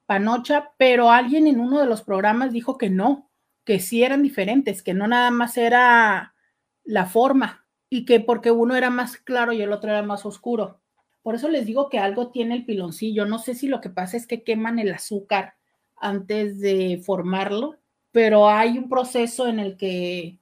panocha, 0.07 0.73
pero 0.79 1.11
alguien 1.11 1.47
en 1.47 1.61
uno 1.61 1.79
de 1.81 1.87
los 1.87 2.03
programas 2.03 2.51
dijo 2.51 2.79
que 2.79 2.89
no, 2.89 3.31
que 3.65 3.79
sí 3.79 4.03
eran 4.03 4.23
diferentes, 4.23 4.83
que 4.83 4.95
no 4.95 5.07
nada 5.07 5.31
más 5.31 5.59
era 5.59 6.35
la 6.83 7.05
forma 7.05 7.67
y 7.91 8.07
que 8.07 8.21
porque 8.21 8.51
uno 8.51 8.75
era 8.75 8.89
más 8.89 9.19
claro 9.19 9.53
y 9.53 9.61
el 9.61 9.73
otro 9.73 9.91
era 9.91 10.03
más 10.03 10.25
oscuro. 10.25 10.81
Por 11.27 11.35
eso 11.35 11.49
les 11.49 11.67
digo 11.67 11.89
que 11.89 11.99
algo 11.99 12.31
tiene 12.31 12.55
el 12.55 12.65
piloncillo. 12.65 13.27
No 13.27 13.41
sé 13.41 13.57
si 13.57 13.67
lo 13.67 13.81
que 13.81 13.91
pasa 13.91 14.17
es 14.17 14.29
que 14.29 14.45
queman 14.45 14.79
el 14.79 14.95
azúcar 14.95 15.57
antes 15.97 16.61
de 16.61 17.03
formarlo, 17.05 17.81
pero 18.13 18.49
hay 18.49 18.79
un 18.79 18.89
proceso 18.89 19.49
en 19.49 19.59
el 19.59 19.77
que, 19.77 20.39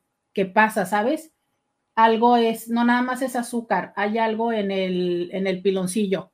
pasa, 0.53 0.85
¿sabes? 0.85 1.33
Algo 1.95 2.37
es, 2.37 2.69
no 2.69 2.85
nada 2.85 3.01
más 3.01 3.23
es 3.23 3.35
azúcar, 3.35 3.95
hay 3.97 4.19
algo 4.19 4.53
en 4.53 4.71
el, 4.71 5.31
en 5.33 5.47
el 5.47 5.63
piloncillo, 5.63 6.33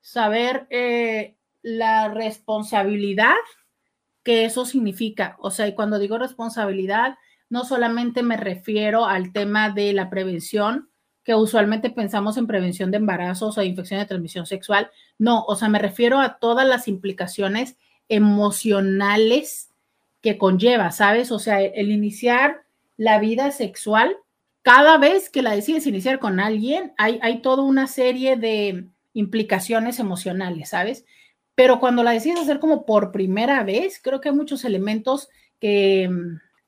saber 0.00 0.66
eh, 0.70 1.36
la 1.62 2.08
responsabilidad 2.08 3.34
que 4.22 4.44
eso 4.44 4.66
significa. 4.66 5.36
O 5.38 5.50
sea, 5.50 5.66
y 5.66 5.74
cuando 5.74 5.98
digo 5.98 6.18
responsabilidad, 6.18 7.16
no 7.48 7.64
solamente 7.64 8.22
me 8.22 8.36
refiero 8.36 9.06
al 9.06 9.32
tema 9.32 9.70
de 9.70 9.92
la 9.92 10.10
prevención, 10.10 10.90
que 11.24 11.34
usualmente 11.34 11.90
pensamos 11.90 12.36
en 12.36 12.46
prevención 12.46 12.90
de 12.90 12.98
embarazos 12.98 13.56
o 13.56 13.60
de 13.60 13.66
infección 13.66 13.98
de 13.98 14.06
transmisión 14.06 14.46
sexual. 14.46 14.90
No, 15.18 15.44
o 15.44 15.56
sea, 15.56 15.68
me 15.68 15.78
refiero 15.78 16.20
a 16.20 16.38
todas 16.38 16.66
las 16.66 16.86
implicaciones 16.86 17.76
emocionales 18.08 19.70
que 20.20 20.36
conlleva, 20.36 20.90
¿sabes? 20.90 21.32
O 21.32 21.38
sea, 21.38 21.62
el 21.62 21.90
iniciar 21.90 22.64
la 22.96 23.18
vida 23.18 23.50
sexual, 23.50 24.16
cada 24.62 24.98
vez 24.98 25.30
que 25.30 25.42
la 25.42 25.54
decides 25.54 25.86
iniciar 25.86 26.18
con 26.18 26.40
alguien, 26.40 26.92
hay, 26.98 27.18
hay 27.22 27.40
toda 27.40 27.62
una 27.62 27.86
serie 27.86 28.36
de 28.36 28.86
implicaciones 29.14 29.98
emocionales, 29.98 30.70
¿sabes? 30.70 31.06
Pero 31.54 31.80
cuando 31.80 32.02
la 32.02 32.10
decides 32.10 32.40
hacer 32.40 32.58
como 32.58 32.84
por 32.84 33.12
primera 33.12 33.62
vez, 33.62 34.00
creo 34.02 34.20
que 34.20 34.28
hay 34.28 34.34
muchos 34.34 34.64
elementos 34.64 35.28
que, 35.60 36.10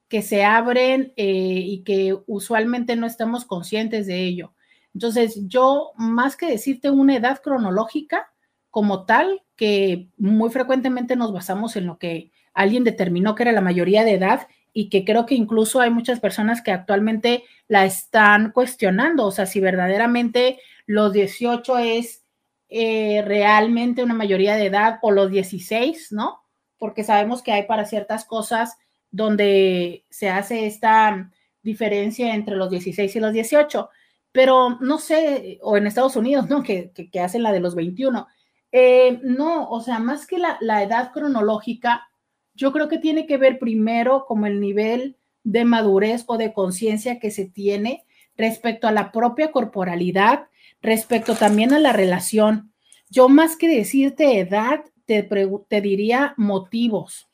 que 0.08 0.22
se 0.22 0.44
abren 0.44 1.12
eh, 1.16 1.24
y 1.26 1.82
que 1.82 2.16
usualmente 2.26 2.96
no 2.96 3.06
estamos 3.06 3.44
conscientes 3.44 4.06
de 4.06 4.24
ello. 4.24 4.54
Entonces, 4.94 5.40
yo, 5.46 5.92
más 5.96 6.36
que 6.36 6.46
decirte 6.46 6.90
una 6.90 7.16
edad 7.16 7.40
cronológica 7.42 8.32
como 8.70 9.04
tal, 9.04 9.42
que 9.56 10.08
muy 10.16 10.50
frecuentemente 10.50 11.16
nos 11.16 11.32
basamos 11.32 11.76
en 11.76 11.86
lo 11.86 11.98
que 11.98 12.30
alguien 12.54 12.84
determinó 12.84 13.34
que 13.34 13.42
era 13.42 13.52
la 13.52 13.60
mayoría 13.60 14.04
de 14.04 14.14
edad 14.14 14.48
y 14.72 14.88
que 14.88 15.04
creo 15.04 15.26
que 15.26 15.34
incluso 15.34 15.80
hay 15.80 15.90
muchas 15.90 16.20
personas 16.20 16.62
que 16.62 16.70
actualmente 16.70 17.44
la 17.68 17.84
están 17.84 18.52
cuestionando, 18.52 19.24
o 19.24 19.30
sea, 19.30 19.46
si 19.46 19.60
verdaderamente 19.60 20.60
los 20.86 21.12
18 21.12 21.78
es 21.78 22.24
eh, 22.68 23.22
realmente 23.24 24.02
una 24.02 24.14
mayoría 24.14 24.56
de 24.56 24.66
edad 24.66 24.98
o 25.02 25.10
los 25.10 25.30
16, 25.30 26.12
¿no? 26.12 26.40
Porque 26.78 27.04
sabemos 27.04 27.42
que 27.42 27.52
hay 27.52 27.62
para 27.62 27.86
ciertas 27.86 28.24
cosas 28.24 28.76
donde 29.16 30.04
se 30.10 30.28
hace 30.28 30.66
esta 30.66 31.30
diferencia 31.62 32.34
entre 32.34 32.54
los 32.54 32.68
16 32.68 33.16
y 33.16 33.20
los 33.20 33.32
18, 33.32 33.88
pero 34.30 34.78
no 34.80 34.98
sé, 34.98 35.58
o 35.62 35.78
en 35.78 35.86
Estados 35.86 36.16
Unidos, 36.16 36.50
¿no? 36.50 36.62
Que, 36.62 36.92
que, 36.92 37.20
hacen 37.20 37.42
la 37.42 37.50
de 37.50 37.60
los 37.60 37.74
21. 37.74 38.26
Eh, 38.72 39.18
no, 39.22 39.70
o 39.70 39.80
sea, 39.80 39.98
más 40.00 40.26
que 40.26 40.38
la, 40.38 40.58
la 40.60 40.82
edad 40.82 41.12
cronológica, 41.12 42.08
yo 42.52 42.72
creo 42.72 42.88
que 42.88 42.98
tiene 42.98 43.26
que 43.26 43.38
ver 43.38 43.58
primero 43.58 44.26
como 44.26 44.44
el 44.44 44.60
nivel 44.60 45.16
de 45.44 45.64
madurez 45.64 46.24
o 46.26 46.36
de 46.36 46.52
conciencia 46.52 47.18
que 47.18 47.30
se 47.30 47.46
tiene 47.46 48.04
respecto 48.36 48.86
a 48.86 48.92
la 48.92 49.12
propia 49.12 49.50
corporalidad, 49.50 50.48
respecto 50.82 51.36
también 51.36 51.72
a 51.72 51.78
la 51.78 51.94
relación. 51.94 52.70
Yo 53.08 53.30
más 53.30 53.56
que 53.56 53.68
decirte 53.68 54.40
edad, 54.40 54.84
te, 55.06 55.22
te 55.22 55.80
diría 55.80 56.34
motivos. 56.36 57.25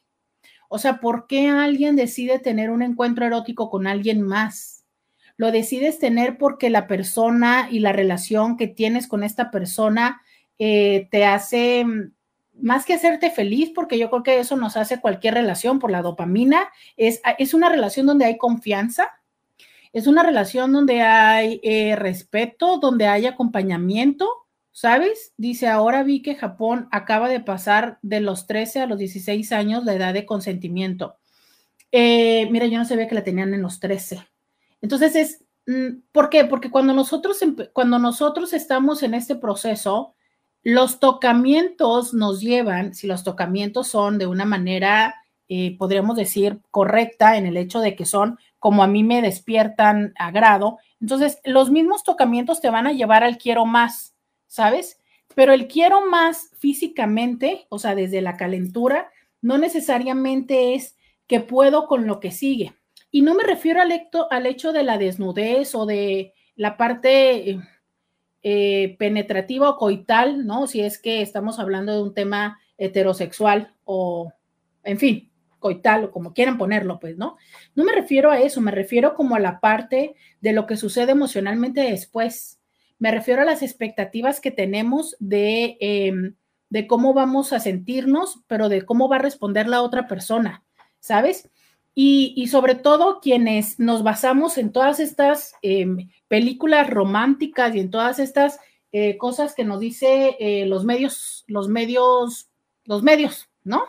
O 0.75 0.79
sea, 0.79 1.01
¿por 1.01 1.27
qué 1.27 1.51
alguien 1.51 1.97
decide 1.97 2.39
tener 2.39 2.71
un 2.71 2.81
encuentro 2.81 3.27
erótico 3.27 3.69
con 3.69 3.87
alguien 3.87 4.23
más? 4.23 4.87
Lo 5.37 5.53
decides 5.53 5.99
tener 5.99 6.39
porque 6.39 6.71
la 6.71 6.87
persona 6.87 7.69
y 7.71 7.81
la 7.81 7.93
relación 7.93 8.57
que 8.57 8.69
tienes 8.69 9.07
con 9.07 9.23
esta 9.23 9.51
persona 9.51 10.23
eh, 10.59 11.09
te 11.11 11.27
hace 11.27 11.85
más 12.59 12.87
que 12.87 12.95
hacerte 12.95 13.31
feliz, 13.31 13.71
porque 13.75 13.99
yo 13.99 14.09
creo 14.09 14.23
que 14.23 14.39
eso 14.39 14.57
nos 14.57 14.79
hace 14.79 14.99
cualquier 14.99 15.35
relación 15.35 15.79
por 15.79 15.91
la 15.91 16.01
dopamina, 16.01 16.71
es, 16.97 17.21
es 17.37 17.53
una 17.53 17.69
relación 17.69 18.07
donde 18.07 18.25
hay 18.25 18.39
confianza, 18.39 19.11
es 19.93 20.07
una 20.07 20.23
relación 20.23 20.73
donde 20.73 21.03
hay 21.03 21.61
eh, 21.63 21.97
respeto, 21.97 22.79
donde 22.79 23.09
hay 23.09 23.27
acompañamiento, 23.27 24.27
¿sabes? 24.73 25.35
Dice, 25.37 25.69
ahora 25.69 26.03
vi 26.03 26.23
que 26.23 26.35
Japón 26.35 26.89
acaba 26.91 27.29
de 27.29 27.41
pasar 27.41 27.99
de 28.03 28.21
los 28.21 28.47
13 28.47 28.81
a 28.81 28.87
los 28.87 28.99
16 28.99 29.53
años 29.53 29.85
la 29.85 29.95
edad 29.95 30.15
de 30.15 30.27
consentimiento. 30.27 31.17
Eh, 31.93 32.49
mira, 32.51 32.67
yo 32.67 32.79
no 32.79 32.87
sabía 32.87 33.07
que 33.07 33.15
la 33.15 33.23
tenían 33.23 33.53
en 33.55 33.63
los 33.63 33.79
13. 33.79 34.27
Entonces 34.81 35.15
es, 35.15 35.45
mm, 35.67 36.01
¿por 36.11 36.31
qué? 36.31 36.47
Porque 36.47 36.71
cuando 36.71 36.95
nosotros, 36.95 37.39
cuando 37.73 37.99
nosotros 37.99 38.55
estamos 38.55 39.03
en 39.03 39.15
este 39.15 39.37
proceso, 39.37 40.15
los 40.63 41.01
tocamientos 41.01 42.15
nos 42.15 42.41
llevan, 42.41 42.95
si 42.95 43.07
los 43.07 43.25
tocamientos 43.25 43.89
son 43.89 44.19
de 44.19 44.27
una 44.27 44.45
manera, 44.45 45.17
eh, 45.49 45.77
podríamos 45.77 46.17
decir, 46.17 46.61
correcta 46.71 47.37
en 47.37 47.47
el 47.47 47.57
hecho 47.57 47.81
de 47.81 47.95
que 47.95 48.07
son 48.07 48.39
como 48.59 48.83
a 48.83 48.87
mí 48.87 49.03
me 49.03 49.23
despiertan 49.23 50.15
agrado, 50.17 50.79
entonces 51.01 51.41
los 51.45 51.71
mismos 51.71 52.05
tocamientos 52.05 52.61
te 52.61 52.71
van 52.71 52.87
a 52.87 52.93
llevar 52.93 53.25
al 53.25 53.37
quiero 53.39 53.67
más, 53.67 54.12
¿sabes? 54.53 55.01
Pero 55.35 55.55
el 55.55 55.67
quiero 55.67 56.05
más 56.11 56.51
físicamente, 56.59 57.67
o 57.71 57.79
sea, 57.79 57.95
desde 57.95 58.21
la 58.21 58.37
calentura, 58.37 59.11
no 59.41 59.57
necesariamente 59.57 60.75
es 60.75 60.99
que 61.27 61.41
puedo 61.41 61.87
con 61.87 62.07
lo 62.07 62.21
que 62.21 62.33
sigue. 62.33 62.75
Y 63.11 63.23
no 63.23 63.35
me 63.35 63.45
refiero 63.45 63.81
al, 63.81 63.91
al 64.31 64.47
hecho 64.47 64.75
de 64.75 64.83
la 64.83 64.99
desnudez 64.99 65.75
o 65.75 65.87
de 65.87 66.35
la 66.55 66.77
parte 66.77 67.61
eh, 68.43 68.97
penetrativa 68.99 69.71
o 69.71 69.79
coital, 69.79 70.47
¿no? 70.47 70.67
Si 70.67 70.83
es 70.83 71.01
que 71.01 71.23
estamos 71.23 71.59
hablando 71.59 71.95
de 71.95 72.03
un 72.03 72.13
tema 72.13 72.61
heterosexual 72.77 73.75
o, 73.85 74.35
en 74.85 74.99
fin, 74.99 75.31
coital 75.61 76.05
o 76.05 76.11
como 76.11 76.35
quieran 76.35 76.59
ponerlo, 76.59 77.01
pues, 77.01 77.17
¿no? 77.17 77.39
No 77.75 77.85
me 77.85 77.93
refiero 77.93 78.31
a 78.31 78.39
eso, 78.39 78.61
me 78.61 78.71
refiero 78.71 79.15
como 79.15 79.35
a 79.35 79.41
la 79.41 79.61
parte 79.61 80.15
de 80.43 80.53
lo 80.53 80.67
que 80.67 80.77
sucede 80.77 81.13
emocionalmente 81.13 81.81
después. 81.81 82.59
Me 83.03 83.11
refiero 83.11 83.43
a 83.43 83.45
las 83.45 83.63
expectativas 83.63 84.41
que 84.41 84.53
tenemos 84.53 85.17
de, 85.19 85.77
em, 85.81 86.37
de 86.71 86.87
cómo 86.87 87.15
vamos 87.15 87.53
a 87.53 87.59
sentirnos, 87.59 88.45
pero 88.47 88.69
de 88.69 88.83
cómo 88.83 89.09
va 89.09 89.17
a 89.17 89.19
responder 89.19 89.67
la 89.67 89.83
otra 89.83 90.07
persona, 90.07 90.63
¿sabes? 91.01 91.51
Y, 91.97 92.47
sobre 92.47 92.77
todo 92.77 93.19
quienes 93.21 93.81
nos 93.81 94.05
basamos 94.05 94.57
en 94.57 94.71
todas 94.71 95.01
estas 95.01 95.57
em, 95.63 96.11
películas 96.29 96.89
románticas 96.89 97.75
y 97.75 97.81
en 97.81 97.91
todas 97.91 98.21
estas 98.21 98.61
eh, 98.93 99.19
cosas 99.19 99.57
que 99.57 99.65
nos 99.65 99.81
dice 99.81 100.37
eh, 100.39 100.67
los 100.67 100.85
medios, 100.85 101.43
los 101.49 101.69
medios, 101.69 102.51
los 102.85 103.03
medios, 103.03 103.49
¿no? 103.65 103.83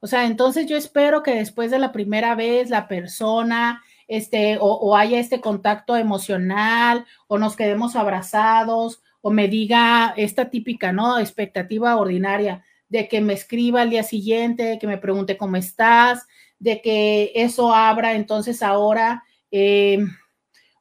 O 0.00 0.06
sea, 0.06 0.24
entonces 0.24 0.66
yo 0.66 0.78
espero 0.78 1.22
que 1.22 1.34
después 1.34 1.70
de 1.70 1.80
la 1.80 1.92
primera 1.92 2.34
vez 2.34 2.70
la 2.70 2.88
persona, 2.88 3.82
este, 4.08 4.58
o, 4.60 4.96
haya 4.96 5.20
este 5.20 5.40
contacto 5.40 5.96
emocional, 5.96 7.06
o 7.28 7.38
nos 7.38 7.54
quedemos 7.54 7.94
abrazados, 7.94 9.02
o 9.20 9.30
me 9.30 9.48
diga 9.48 10.14
esta 10.16 10.50
típica, 10.50 10.92
¿no? 10.92 11.18
Expectativa 11.18 11.96
ordinaria 11.96 12.64
de 12.88 13.06
que 13.06 13.20
me 13.20 13.34
escriba 13.34 13.82
al 13.82 13.90
día 13.90 14.02
siguiente, 14.02 14.78
que 14.80 14.86
me 14.86 14.98
pregunte 14.98 15.36
cómo 15.36 15.56
estás, 15.56 16.26
de 16.58 16.80
que 16.80 17.32
eso 17.34 17.74
abra 17.74 18.14
entonces 18.14 18.62
ahora 18.62 19.24
eh, 19.50 19.98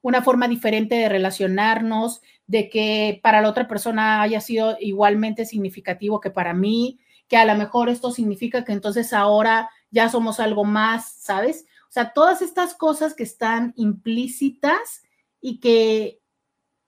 una 0.02 0.22
forma 0.22 0.48
diferente 0.48 0.96
de 0.96 1.10
relacionarnos, 1.10 2.22
de 2.48 2.70
que 2.70 3.20
para 3.22 3.42
la 3.42 3.50
otra 3.50 3.68
persona 3.68 4.22
haya 4.22 4.40
sido 4.40 4.78
igualmente 4.80 5.46
significativo 5.46 6.22
que 6.22 6.32
para 6.32 6.54
mí, 6.54 7.00
que 7.28 7.36
a 7.36 7.46
lo 7.46 7.56
mejor 7.56 7.90
esto 7.90 8.12
significa 8.12 8.64
que 8.64 8.72
entonces 8.72 9.12
ahora 9.12 9.70
ya 9.92 10.08
somos 10.08 10.40
algo 10.40 10.64
más, 10.64 11.12
¿sabes? 11.20 11.66
O 11.90 11.92
sea, 11.92 12.14
todas 12.14 12.42
estas 12.42 12.74
cosas 12.74 13.14
que 13.14 13.24
están 13.24 13.74
implícitas 13.76 15.04
y 15.42 15.60
que 15.60 16.20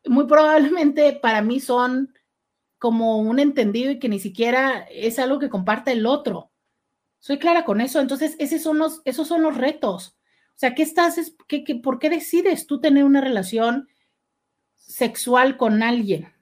muy 0.06 0.26
probablemente 0.28 1.14
para 1.14 1.42
mí 1.42 1.60
son 1.60 2.14
como 2.78 3.20
un 3.20 3.40
entendido 3.40 3.92
y 3.92 4.00
que 4.00 4.10
ni 4.10 4.20
siquiera 4.20 4.86
es 4.92 5.20
algo 5.20 5.40
que 5.40 5.50
comparte 5.50 5.92
el 5.92 6.06
otro. 6.06 6.52
Soy 7.20 7.38
clara 7.38 7.66
con 7.66 7.82
eso. 7.82 8.00
Entonces, 8.00 8.36
esos 8.40 8.62
son 8.62 8.80
los, 8.80 9.02
esos 9.06 9.28
son 9.28 9.42
los 9.42 9.58
retos. 9.58 10.16
O 10.50 10.60
sea, 10.60 10.76
¿qué 10.76 10.84
estás, 10.84 11.34
qué, 11.48 11.64
qué, 11.64 11.76
por 11.76 12.00
qué 12.00 12.10
decides 12.10 12.68
tú 12.68 12.80
tener 12.80 13.04
una 13.04 13.22
relación 13.22 13.90
sexual 14.76 15.58
con 15.58 15.84
alguien? 15.84 16.34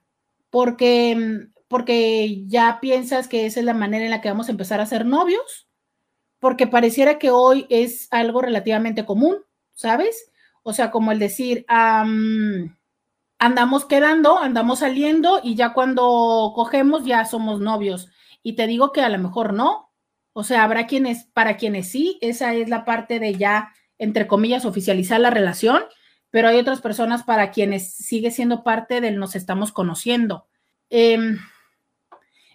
Porque 0.50 1.48
porque 1.68 2.46
ya 2.46 2.78
piensas 2.80 3.28
que 3.28 3.46
esa 3.46 3.60
es 3.60 3.66
la 3.66 3.74
manera 3.74 4.04
en 4.04 4.10
la 4.10 4.20
que 4.20 4.30
vamos 4.30 4.48
a 4.48 4.52
empezar 4.52 4.80
a 4.80 4.86
ser 4.86 5.04
novios, 5.04 5.67
porque 6.40 6.66
pareciera 6.66 7.18
que 7.18 7.30
hoy 7.30 7.66
es 7.68 8.08
algo 8.10 8.40
relativamente 8.42 9.04
común, 9.04 9.38
¿sabes? 9.74 10.30
O 10.62 10.72
sea, 10.72 10.90
como 10.90 11.12
el 11.12 11.18
decir, 11.18 11.64
andamos 13.38 13.84
quedando, 13.86 14.38
andamos 14.38 14.80
saliendo 14.80 15.40
y 15.42 15.54
ya 15.54 15.72
cuando 15.72 16.52
cogemos 16.54 17.04
ya 17.04 17.24
somos 17.24 17.60
novios. 17.60 18.08
Y 18.42 18.54
te 18.54 18.66
digo 18.66 18.92
que 18.92 19.00
a 19.00 19.08
lo 19.08 19.18
mejor 19.18 19.54
no. 19.54 19.90
O 20.32 20.44
sea, 20.44 20.62
habrá 20.62 20.86
quienes, 20.86 21.24
para 21.24 21.56
quienes 21.56 21.90
sí, 21.90 22.18
esa 22.20 22.54
es 22.54 22.68
la 22.68 22.84
parte 22.84 23.18
de 23.18 23.34
ya, 23.34 23.72
entre 23.98 24.26
comillas, 24.26 24.64
oficializar 24.64 25.20
la 25.20 25.30
relación, 25.30 25.82
pero 26.30 26.48
hay 26.48 26.58
otras 26.58 26.80
personas 26.80 27.24
para 27.24 27.50
quienes 27.50 27.94
sigue 27.94 28.30
siendo 28.30 28.62
parte 28.62 29.00
del 29.00 29.18
nos 29.18 29.34
estamos 29.34 29.72
conociendo. 29.72 30.46
Eh, 30.90 31.18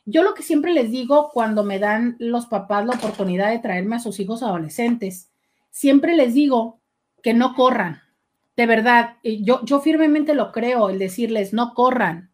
yo 0.06 0.24
lo 0.24 0.34
que 0.34 0.44
siempre 0.44 0.74
les 0.74 0.92
digo 0.92 1.30
cuando 1.32 1.64
me 1.64 1.80
dan 1.80 2.16
los 2.20 2.48
papás 2.48 2.86
la 2.86 2.96
oportunidad 2.96 3.50
de 3.50 3.60
traerme 3.60 3.96
a 3.96 4.00
sus 4.00 4.20
hijos 4.20 4.44
adolescentes, 4.44 5.30
siempre 5.70 6.16
les 6.16 6.34
digo 6.34 6.82
que 7.22 7.34
no 7.34 7.56
corran. 7.56 8.02
De 8.56 8.66
verdad, 8.66 9.16
yo, 9.24 9.64
yo 9.64 9.80
firmemente 9.80 10.36
lo 10.36 10.52
creo, 10.52 10.90
el 10.90 11.00
decirles 11.00 11.54
no 11.54 11.74
corran. 11.74 12.32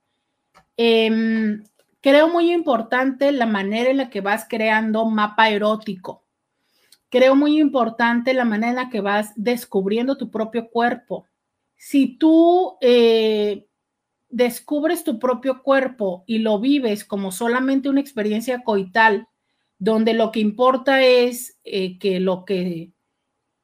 Em, 0.76 1.64
creo 2.02 2.28
muy 2.28 2.52
importante 2.52 3.32
la 3.32 3.46
manera 3.46 3.90
en 3.90 3.98
la 3.98 4.10
que 4.10 4.22
vas 4.22 4.46
creando 4.50 5.06
mapa 5.06 5.50
erótico. 5.50 6.24
Creo 7.10 7.36
muy 7.36 7.60
importante 7.60 8.34
la 8.34 8.46
manera 8.46 8.70
en 8.70 8.76
la 8.76 8.90
que 8.90 9.02
vas 9.02 9.32
descubriendo 9.36 10.18
tu 10.18 10.30
propio 10.30 10.70
cuerpo. 10.70 11.26
Si 11.76 12.18
tú 12.18 12.78
eh, 12.82 13.69
descubres 14.30 15.04
tu 15.04 15.20
propio 15.20 15.64
cuerpo 15.64 16.24
y 16.28 16.40
lo 16.40 16.60
vives 16.60 17.04
como 17.04 17.32
solamente 17.32 17.90
una 17.90 18.02
experiencia 18.02 18.64
coital, 18.64 19.28
donde 19.80 20.14
lo 20.14 20.32
que 20.32 20.40
importa 20.40 21.04
es 21.04 21.60
eh, 21.64 21.98
que 22.00 22.20
lo 22.20 22.46
que 22.46 22.94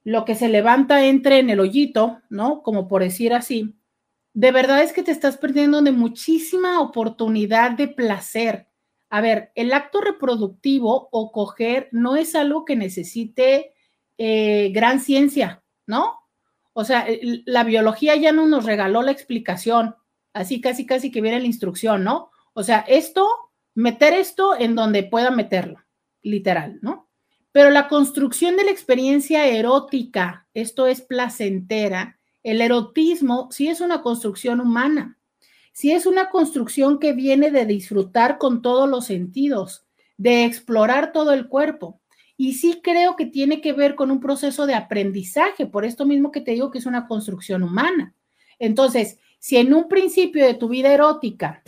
lo 0.04 0.23
que 0.23 0.36
se 0.36 0.49
levanta 0.49 1.06
entre 1.06 1.39
en 1.39 1.49
el 1.49 1.60
hoyito, 1.60 2.21
¿no? 2.30 2.62
Como 2.62 2.88
por 2.88 3.01
decir 3.01 3.34
así, 3.34 3.75
de 4.34 4.51
verdad 4.51 4.84
es 4.84 4.93
que 4.93 5.01
te 5.01 5.12
estás 5.12 5.38
perdiendo 5.38 5.82
de 5.82 5.91
muchísima 5.91 6.80
oportunidad 6.80 7.71
de 7.71 7.88
placer. 7.88 8.67
A 9.10 9.21
ver, 9.21 9.51
el 9.56 9.73
acto 9.73 10.01
reproductivo 10.01 11.10
o 11.12 11.32
coger 11.32 11.89
no 11.91 12.15
es 12.17 12.36
algo 12.36 12.65
que 12.65 12.75
necesite 12.75 13.73
eh, 14.19 14.69
gran 14.73 14.99
ciencia, 14.99 15.63
¿no? 15.88 16.19
O 16.73 16.84
sea, 16.84 17.08
la 17.45 17.63
biología 17.63 18.15
ya 18.15 18.32
no 18.32 18.45
nos 18.45 18.65
regaló 18.65 19.01
la 19.01 19.12
explicación 19.12 19.95
así 20.36 20.60
casi 20.60 20.86
casi 20.86 21.12
que 21.12 21.21
viene 21.21 21.39
la 21.39 21.48
instrucción, 21.48 22.04
¿no? 22.04 22.30
O 22.54 22.62
sea, 22.62 22.80
esto, 22.88 23.28
meter 23.74 24.13
esto 24.13 24.56
en 24.58 24.76
donde 24.76 25.04
pueda 25.04 25.32
meterlo, 25.32 25.80
literal, 26.21 26.78
¿no? 26.82 27.08
Pero 27.54 27.69
la 27.69 27.88
construcción 27.88 28.58
de 28.58 28.65
la 28.65 28.71
experiencia 28.71 29.48
erótica, 29.48 30.45
esto 30.54 30.88
es 30.88 31.02
placentera, 31.02 32.19
el 32.43 32.60
erotismo 32.60 33.48
sí 33.50 33.69
es 33.69 33.80
una 33.80 34.02
construcción 34.02 34.60
humana, 34.60 35.17
sí 35.71 35.93
es 35.93 36.06
una 36.06 36.30
construcción 36.30 37.00
que 37.00 37.13
viene 37.13 37.50
de 37.50 37.65
disfrutar 37.65 38.38
con 38.38 38.62
todos 38.62 38.89
los 38.89 39.06
sentidos, 39.06 39.86
de 40.17 40.43
explorar 40.43 41.13
todo 41.13 41.32
el 41.32 41.48
cuerpo. 41.48 42.02
Y 42.38 42.56
sí 42.56 42.82
creo 42.84 43.15
que 43.15 43.26
tiene 43.26 43.62
que 43.62 43.71
ver 43.71 43.95
con 43.95 44.12
un 44.12 44.19
proceso 44.19 44.65
de 44.65 44.76
aprendizaje, 44.76 45.65
por 45.65 45.86
esto 45.86 46.06
mismo 46.06 46.34
que 46.34 46.41
te 46.41 46.52
digo 46.52 46.71
que 46.71 46.80
es 46.80 46.86
una 46.86 47.08
construcción 47.08 47.63
humana. 47.63 48.13
Entonces, 48.60 49.17
si 49.45 49.58
en 49.58 49.75
un 49.75 49.88
principio 49.88 50.43
de 50.43 50.55
tu 50.55 50.69
vida 50.69 50.91
erótica 50.91 51.62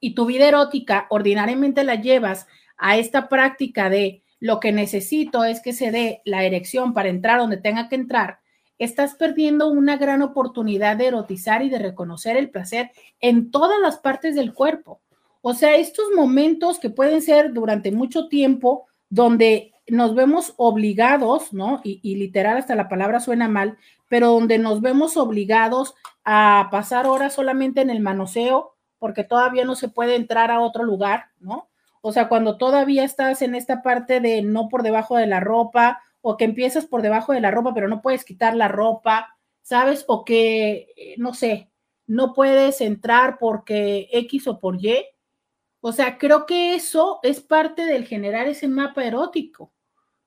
y 0.00 0.14
tu 0.14 0.24
vida 0.24 0.48
erótica 0.48 1.06
ordinariamente 1.10 1.84
la 1.84 1.96
llevas 1.96 2.46
a 2.78 2.96
esta 2.96 3.28
práctica 3.28 3.90
de 3.90 4.22
lo 4.40 4.60
que 4.60 4.72
necesito 4.72 5.44
es 5.44 5.60
que 5.60 5.74
se 5.74 5.90
dé 5.90 6.22
la 6.24 6.44
erección 6.44 6.94
para 6.94 7.10
entrar 7.10 7.38
donde 7.38 7.58
tenga 7.58 7.90
que 7.90 7.96
entrar, 7.96 8.38
estás 8.78 9.14
perdiendo 9.14 9.68
una 9.68 9.98
gran 9.98 10.22
oportunidad 10.22 10.96
de 10.96 11.08
erotizar 11.08 11.60
y 11.62 11.68
de 11.68 11.80
reconocer 11.80 12.38
el 12.38 12.48
placer 12.48 12.92
en 13.20 13.50
todas 13.50 13.78
las 13.78 13.98
partes 13.98 14.34
del 14.34 14.54
cuerpo. 14.54 15.02
O 15.42 15.52
sea, 15.52 15.76
estos 15.76 16.06
momentos 16.16 16.78
que 16.78 16.88
pueden 16.88 17.20
ser 17.20 17.52
durante 17.52 17.92
mucho 17.92 18.28
tiempo 18.28 18.86
donde 19.10 19.72
nos 19.86 20.14
vemos 20.14 20.54
obligados, 20.56 21.52
¿no? 21.52 21.82
Y, 21.84 22.00
y, 22.02 22.14
literal 22.14 22.56
hasta 22.56 22.74
la 22.74 22.88
palabra 22.88 23.20
suena 23.20 23.48
mal, 23.48 23.76
pero 24.12 24.28
donde 24.28 24.58
nos 24.58 24.82
vemos 24.82 25.16
obligados 25.16 25.94
a 26.22 26.68
pasar 26.70 27.06
horas 27.06 27.32
solamente 27.32 27.80
en 27.80 27.88
el 27.88 28.00
manoseo 28.00 28.76
porque 28.98 29.24
todavía 29.24 29.64
no 29.64 29.74
se 29.74 29.88
puede 29.88 30.16
entrar 30.16 30.50
a 30.50 30.60
otro 30.60 30.84
lugar, 30.84 31.30
¿no? 31.40 31.70
O 32.02 32.12
sea, 32.12 32.28
cuando 32.28 32.58
todavía 32.58 33.04
estás 33.04 33.40
en 33.40 33.54
esta 33.54 33.80
parte 33.80 34.20
de 34.20 34.42
no 34.42 34.68
por 34.68 34.82
debajo 34.82 35.16
de 35.16 35.26
la 35.26 35.40
ropa 35.40 36.02
o 36.20 36.36
que 36.36 36.44
empiezas 36.44 36.84
por 36.84 37.00
debajo 37.00 37.32
de 37.32 37.40
la 37.40 37.50
ropa 37.50 37.72
pero 37.72 37.88
no 37.88 38.02
puedes 38.02 38.26
quitar 38.26 38.54
la 38.54 38.68
ropa, 38.68 39.34
¿sabes? 39.62 40.04
O 40.08 40.26
que, 40.26 40.88
eh, 40.94 41.14
no 41.16 41.32
sé, 41.32 41.70
no 42.06 42.34
puedes 42.34 42.82
entrar 42.82 43.38
porque 43.38 44.10
X 44.12 44.46
o 44.46 44.60
por 44.60 44.76
Y. 44.76 45.06
O 45.80 45.90
sea, 45.90 46.18
creo 46.18 46.44
que 46.44 46.74
eso 46.74 47.18
es 47.22 47.40
parte 47.40 47.86
del 47.86 48.04
generar 48.04 48.46
ese 48.46 48.68
mapa 48.68 49.06
erótico. 49.06 49.72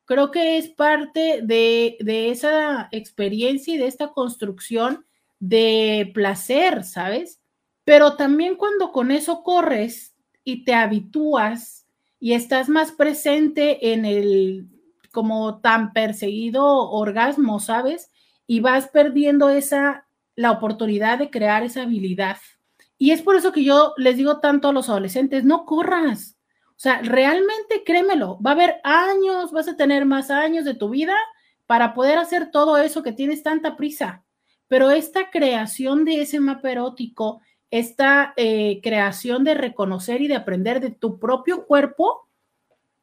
Creo 0.05 0.31
que 0.31 0.57
es 0.57 0.69
parte 0.69 1.41
de, 1.43 1.97
de 1.99 2.29
esa 2.31 2.87
experiencia 2.91 3.73
y 3.75 3.77
de 3.77 3.87
esta 3.87 4.09
construcción 4.09 5.05
de 5.39 6.11
placer, 6.13 6.83
¿sabes? 6.83 7.41
Pero 7.83 8.15
también 8.15 8.55
cuando 8.55 8.91
con 8.91 9.11
eso 9.11 9.43
corres 9.43 10.15
y 10.43 10.63
te 10.63 10.73
habitúas 10.73 11.85
y 12.19 12.33
estás 12.33 12.69
más 12.69 12.91
presente 12.91 13.93
en 13.93 14.05
el 14.05 14.67
como 15.11 15.61
tan 15.61 15.93
perseguido 15.93 16.65
orgasmo, 16.89 17.59
¿sabes? 17.59 18.11
Y 18.47 18.59
vas 18.59 18.87
perdiendo 18.87 19.49
esa, 19.49 20.07
la 20.35 20.51
oportunidad 20.51 21.17
de 21.19 21.29
crear 21.29 21.63
esa 21.63 21.83
habilidad 21.83 22.37
Y 22.97 23.11
es 23.11 23.21
por 23.21 23.35
eso 23.35 23.51
que 23.51 23.63
yo 23.63 23.93
les 23.97 24.17
digo 24.17 24.39
tanto 24.39 24.69
a 24.69 24.73
los 24.73 24.89
adolescentes, 24.89 25.43
no 25.45 25.65
corras. 25.65 26.34
O 26.75 26.79
sea, 26.79 27.01
realmente 27.01 27.83
créemelo, 27.85 28.37
va 28.45 28.51
a 28.51 28.53
haber 28.53 28.81
años, 28.83 29.51
vas 29.51 29.67
a 29.67 29.77
tener 29.77 30.05
más 30.05 30.29
años 30.29 30.65
de 30.65 30.73
tu 30.73 30.89
vida 30.89 31.15
para 31.65 31.93
poder 31.93 32.17
hacer 32.17 32.51
todo 32.51 32.77
eso 32.77 33.01
que 33.01 33.13
tienes 33.13 33.43
tanta 33.43 33.77
prisa. 33.77 34.23
Pero 34.67 34.91
esta 34.91 35.29
creación 35.29 36.03
de 36.03 36.21
ese 36.21 36.39
mapa 36.39 36.71
erótico, 36.71 37.41
esta 37.71 38.33
eh, 38.35 38.81
creación 38.83 39.43
de 39.43 39.53
reconocer 39.53 40.21
y 40.21 40.27
de 40.27 40.35
aprender 40.35 40.81
de 40.81 40.91
tu 40.91 41.17
propio 41.19 41.65
cuerpo, 41.65 42.27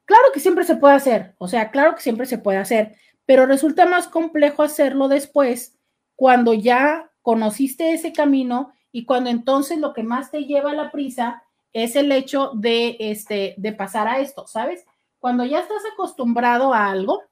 claro 0.04 0.24
que 0.34 0.40
siempre 0.40 0.64
se 0.64 0.76
puede 0.76 0.94
hacer, 0.94 1.34
o 1.38 1.48
sea, 1.48 1.70
claro 1.70 1.94
que 1.94 2.02
siempre 2.02 2.26
se 2.26 2.38
puede 2.38 2.58
hacer, 2.58 2.96
pero 3.24 3.46
resulta 3.46 3.86
más 3.86 4.08
complejo 4.08 4.62
hacerlo 4.62 5.08
después 5.08 5.78
cuando 6.16 6.52
ya 6.52 7.10
conociste 7.22 7.92
ese 7.92 8.12
camino 8.12 8.72
y 8.90 9.06
cuando 9.06 9.30
entonces 9.30 9.78
lo 9.78 9.94
que 9.94 10.02
más 10.02 10.30
te 10.30 10.44
lleva 10.44 10.72
a 10.72 10.74
la 10.74 10.90
prisa 10.90 11.42
es 11.72 11.96
el 11.96 12.12
hecho 12.12 12.50
de, 12.54 12.96
este, 12.98 13.54
de 13.56 13.72
pasar 13.72 14.08
a 14.08 14.20
esto, 14.20 14.46
¿sabes? 14.46 14.84
Cuando 15.18 15.44
ya 15.44 15.60
estás 15.60 15.82
acostumbrado 15.92 16.74
a 16.74 16.90
algo, 16.90 17.22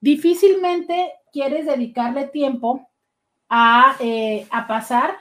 difícilmente 0.00 1.12
quieres 1.32 1.66
dedicarle 1.66 2.26
tiempo 2.28 2.88
a, 3.48 3.96
eh, 4.00 4.46
a 4.50 4.66
pasar 4.66 5.16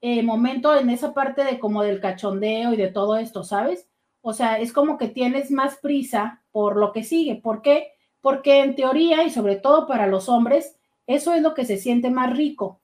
el 0.00 0.24
momento 0.24 0.76
en 0.76 0.90
esa 0.90 1.12
parte 1.12 1.44
de 1.44 1.58
como 1.58 1.82
del 1.82 2.00
cachondeo 2.00 2.72
y 2.72 2.76
de 2.76 2.88
todo 2.88 3.16
esto, 3.16 3.44
¿sabes? 3.44 3.88
O 4.20 4.32
sea, 4.32 4.58
es 4.58 4.72
como 4.72 4.98
que 4.98 5.08
tienes 5.08 5.50
más 5.50 5.76
prisa 5.76 6.42
por 6.52 6.76
lo 6.76 6.92
que 6.92 7.04
sigue. 7.04 7.36
¿Por 7.36 7.62
qué? 7.62 7.92
Porque 8.20 8.60
en 8.60 8.74
teoría 8.74 9.24
y 9.24 9.30
sobre 9.30 9.56
todo 9.56 9.86
para 9.86 10.06
los 10.06 10.28
hombres, 10.28 10.76
eso 11.06 11.32
es 11.34 11.42
lo 11.42 11.54
que 11.54 11.64
se 11.64 11.78
siente 11.78 12.10
más 12.10 12.36
rico, 12.36 12.80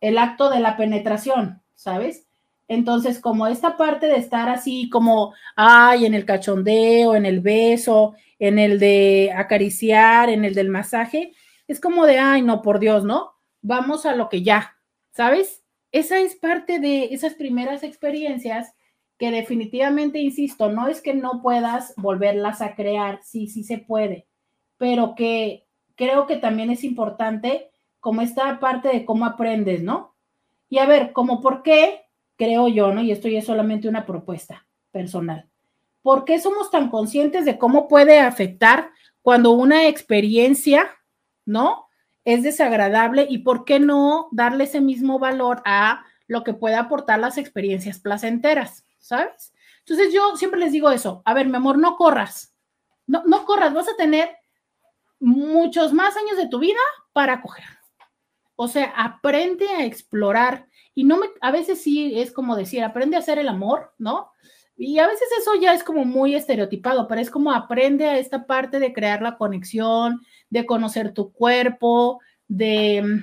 el 0.00 0.18
acto 0.18 0.50
de 0.50 0.60
la 0.60 0.76
penetración, 0.76 1.62
¿sabes? 1.74 2.21
Entonces, 2.72 3.20
como 3.20 3.46
esta 3.46 3.76
parte 3.76 4.06
de 4.06 4.16
estar 4.16 4.48
así 4.48 4.88
como, 4.88 5.34
ay, 5.56 6.06
en 6.06 6.14
el 6.14 6.24
cachondeo, 6.24 7.14
en 7.14 7.26
el 7.26 7.40
beso, 7.40 8.14
en 8.38 8.58
el 8.58 8.78
de 8.78 9.30
acariciar, 9.36 10.30
en 10.30 10.46
el 10.46 10.54
del 10.54 10.70
masaje, 10.70 11.34
es 11.68 11.78
como 11.80 12.06
de, 12.06 12.18
ay, 12.18 12.40
no, 12.40 12.62
por 12.62 12.78
Dios, 12.78 13.04
¿no? 13.04 13.34
Vamos 13.60 14.06
a 14.06 14.16
lo 14.16 14.30
que 14.30 14.42
ya, 14.42 14.78
¿sabes? 15.10 15.62
Esa 15.90 16.18
es 16.20 16.34
parte 16.34 16.78
de 16.78 17.12
esas 17.12 17.34
primeras 17.34 17.82
experiencias 17.82 18.72
que 19.18 19.30
definitivamente, 19.30 20.20
insisto, 20.20 20.70
no 20.72 20.88
es 20.88 21.02
que 21.02 21.12
no 21.12 21.42
puedas 21.42 21.92
volverlas 21.98 22.62
a 22.62 22.74
crear, 22.74 23.20
sí, 23.22 23.48
sí 23.48 23.64
se 23.64 23.76
puede, 23.76 24.26
pero 24.78 25.14
que 25.14 25.66
creo 25.94 26.26
que 26.26 26.36
también 26.36 26.70
es 26.70 26.84
importante 26.84 27.68
como 28.00 28.22
esta 28.22 28.58
parte 28.60 28.88
de 28.88 29.04
cómo 29.04 29.26
aprendes, 29.26 29.82
¿no? 29.82 30.14
Y 30.70 30.78
a 30.78 30.86
ver, 30.86 31.12
como 31.12 31.42
por 31.42 31.62
qué, 31.62 32.01
creo 32.42 32.66
yo, 32.66 32.92
¿no? 32.92 33.02
Y 33.02 33.12
esto 33.12 33.28
ya 33.28 33.38
es 33.38 33.46
solamente 33.46 33.88
una 33.88 34.04
propuesta 34.04 34.66
personal. 34.90 35.48
¿Por 36.02 36.24
qué 36.24 36.40
somos 36.40 36.72
tan 36.72 36.90
conscientes 36.90 37.44
de 37.44 37.56
cómo 37.56 37.86
puede 37.86 38.18
afectar 38.18 38.90
cuando 39.22 39.52
una 39.52 39.86
experiencia, 39.86 40.90
¿no? 41.44 41.86
Es 42.24 42.42
desagradable 42.42 43.28
y 43.30 43.38
por 43.38 43.64
qué 43.64 43.78
no 43.78 44.28
darle 44.32 44.64
ese 44.64 44.80
mismo 44.80 45.20
valor 45.20 45.62
a 45.64 46.04
lo 46.26 46.42
que 46.42 46.52
puede 46.52 46.74
aportar 46.74 47.20
las 47.20 47.38
experiencias 47.38 48.00
placenteras, 48.00 48.84
¿sabes? 48.98 49.52
Entonces 49.78 50.12
yo 50.12 50.36
siempre 50.36 50.58
les 50.58 50.72
digo 50.72 50.90
eso, 50.90 51.22
a 51.24 51.34
ver, 51.34 51.46
mi 51.46 51.56
amor, 51.56 51.78
no 51.78 51.96
corras, 51.96 52.56
no, 53.06 53.22
no 53.24 53.44
corras, 53.44 53.72
vas 53.72 53.88
a 53.88 53.96
tener 53.96 54.30
muchos 55.20 55.92
más 55.92 56.16
años 56.16 56.36
de 56.36 56.48
tu 56.48 56.58
vida 56.58 56.80
para 57.12 57.40
coger. 57.40 57.66
O 58.56 58.66
sea, 58.66 58.92
aprende 58.96 59.68
a 59.68 59.84
explorar 59.84 60.66
y 60.94 61.04
no 61.04 61.16
me, 61.18 61.26
a 61.40 61.50
veces 61.50 61.82
sí 61.82 62.18
es 62.20 62.32
como 62.32 62.56
decir, 62.56 62.82
aprende 62.82 63.16
a 63.16 63.20
hacer 63.20 63.38
el 63.38 63.48
amor, 63.48 63.92
¿no? 63.98 64.30
Y 64.76 64.98
a 64.98 65.06
veces 65.06 65.28
eso 65.38 65.54
ya 65.60 65.74
es 65.74 65.84
como 65.84 66.04
muy 66.04 66.34
estereotipado, 66.34 67.06
pero 67.06 67.20
es 67.20 67.30
como 67.30 67.52
aprende 67.52 68.06
a 68.06 68.18
esta 68.18 68.46
parte 68.46 68.78
de 68.78 68.92
crear 68.92 69.22
la 69.22 69.36
conexión, 69.36 70.20
de 70.50 70.66
conocer 70.66 71.12
tu 71.12 71.32
cuerpo, 71.32 72.20
de, 72.48 73.20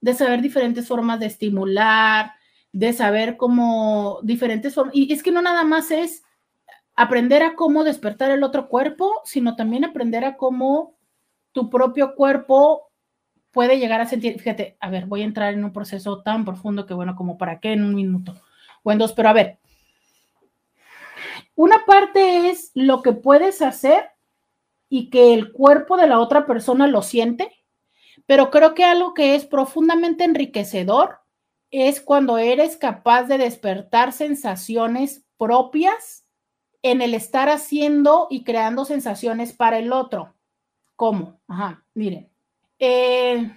de 0.00 0.14
saber 0.14 0.40
diferentes 0.40 0.86
formas 0.86 1.20
de 1.20 1.26
estimular, 1.26 2.32
de 2.72 2.92
saber 2.92 3.36
cómo 3.36 4.20
diferentes 4.22 4.74
formas. 4.74 4.94
Y 4.94 5.12
es 5.12 5.22
que 5.22 5.32
no 5.32 5.42
nada 5.42 5.64
más 5.64 5.90
es 5.90 6.22
aprender 6.94 7.42
a 7.42 7.54
cómo 7.54 7.84
despertar 7.84 8.30
el 8.30 8.42
otro 8.42 8.68
cuerpo, 8.68 9.20
sino 9.24 9.56
también 9.56 9.84
aprender 9.84 10.24
a 10.24 10.36
cómo 10.36 10.96
tu 11.52 11.70
propio 11.70 12.14
cuerpo 12.14 12.90
puede 13.54 13.78
llegar 13.78 14.02
a 14.02 14.06
sentir, 14.06 14.38
fíjate, 14.38 14.76
a 14.80 14.90
ver, 14.90 15.06
voy 15.06 15.22
a 15.22 15.24
entrar 15.24 15.54
en 15.54 15.64
un 15.64 15.72
proceso 15.72 16.20
tan 16.20 16.44
profundo 16.44 16.84
que 16.84 16.92
bueno, 16.92 17.16
como 17.16 17.38
para 17.38 17.60
qué 17.60 17.72
en 17.72 17.84
un 17.84 17.94
minuto 17.94 18.34
o 18.82 18.92
en 18.92 18.98
dos, 18.98 19.14
pero 19.14 19.30
a 19.30 19.32
ver, 19.32 19.58
una 21.54 21.86
parte 21.86 22.50
es 22.50 22.72
lo 22.74 23.00
que 23.00 23.12
puedes 23.12 23.62
hacer 23.62 24.10
y 24.88 25.08
que 25.08 25.32
el 25.32 25.52
cuerpo 25.52 25.96
de 25.96 26.08
la 26.08 26.18
otra 26.18 26.46
persona 26.46 26.86
lo 26.88 27.00
siente, 27.00 27.50
pero 28.26 28.50
creo 28.50 28.74
que 28.74 28.84
algo 28.84 29.14
que 29.14 29.34
es 29.34 29.46
profundamente 29.46 30.24
enriquecedor 30.24 31.20
es 31.70 32.00
cuando 32.00 32.38
eres 32.38 32.76
capaz 32.76 33.24
de 33.24 33.38
despertar 33.38 34.12
sensaciones 34.12 35.24
propias 35.38 36.24
en 36.82 37.02
el 37.02 37.14
estar 37.14 37.48
haciendo 37.48 38.26
y 38.30 38.44
creando 38.44 38.84
sensaciones 38.84 39.52
para 39.52 39.78
el 39.78 39.92
otro. 39.92 40.34
¿Cómo? 40.96 41.40
Ajá, 41.48 41.84
miren. 41.94 42.33
Eh, 42.78 43.50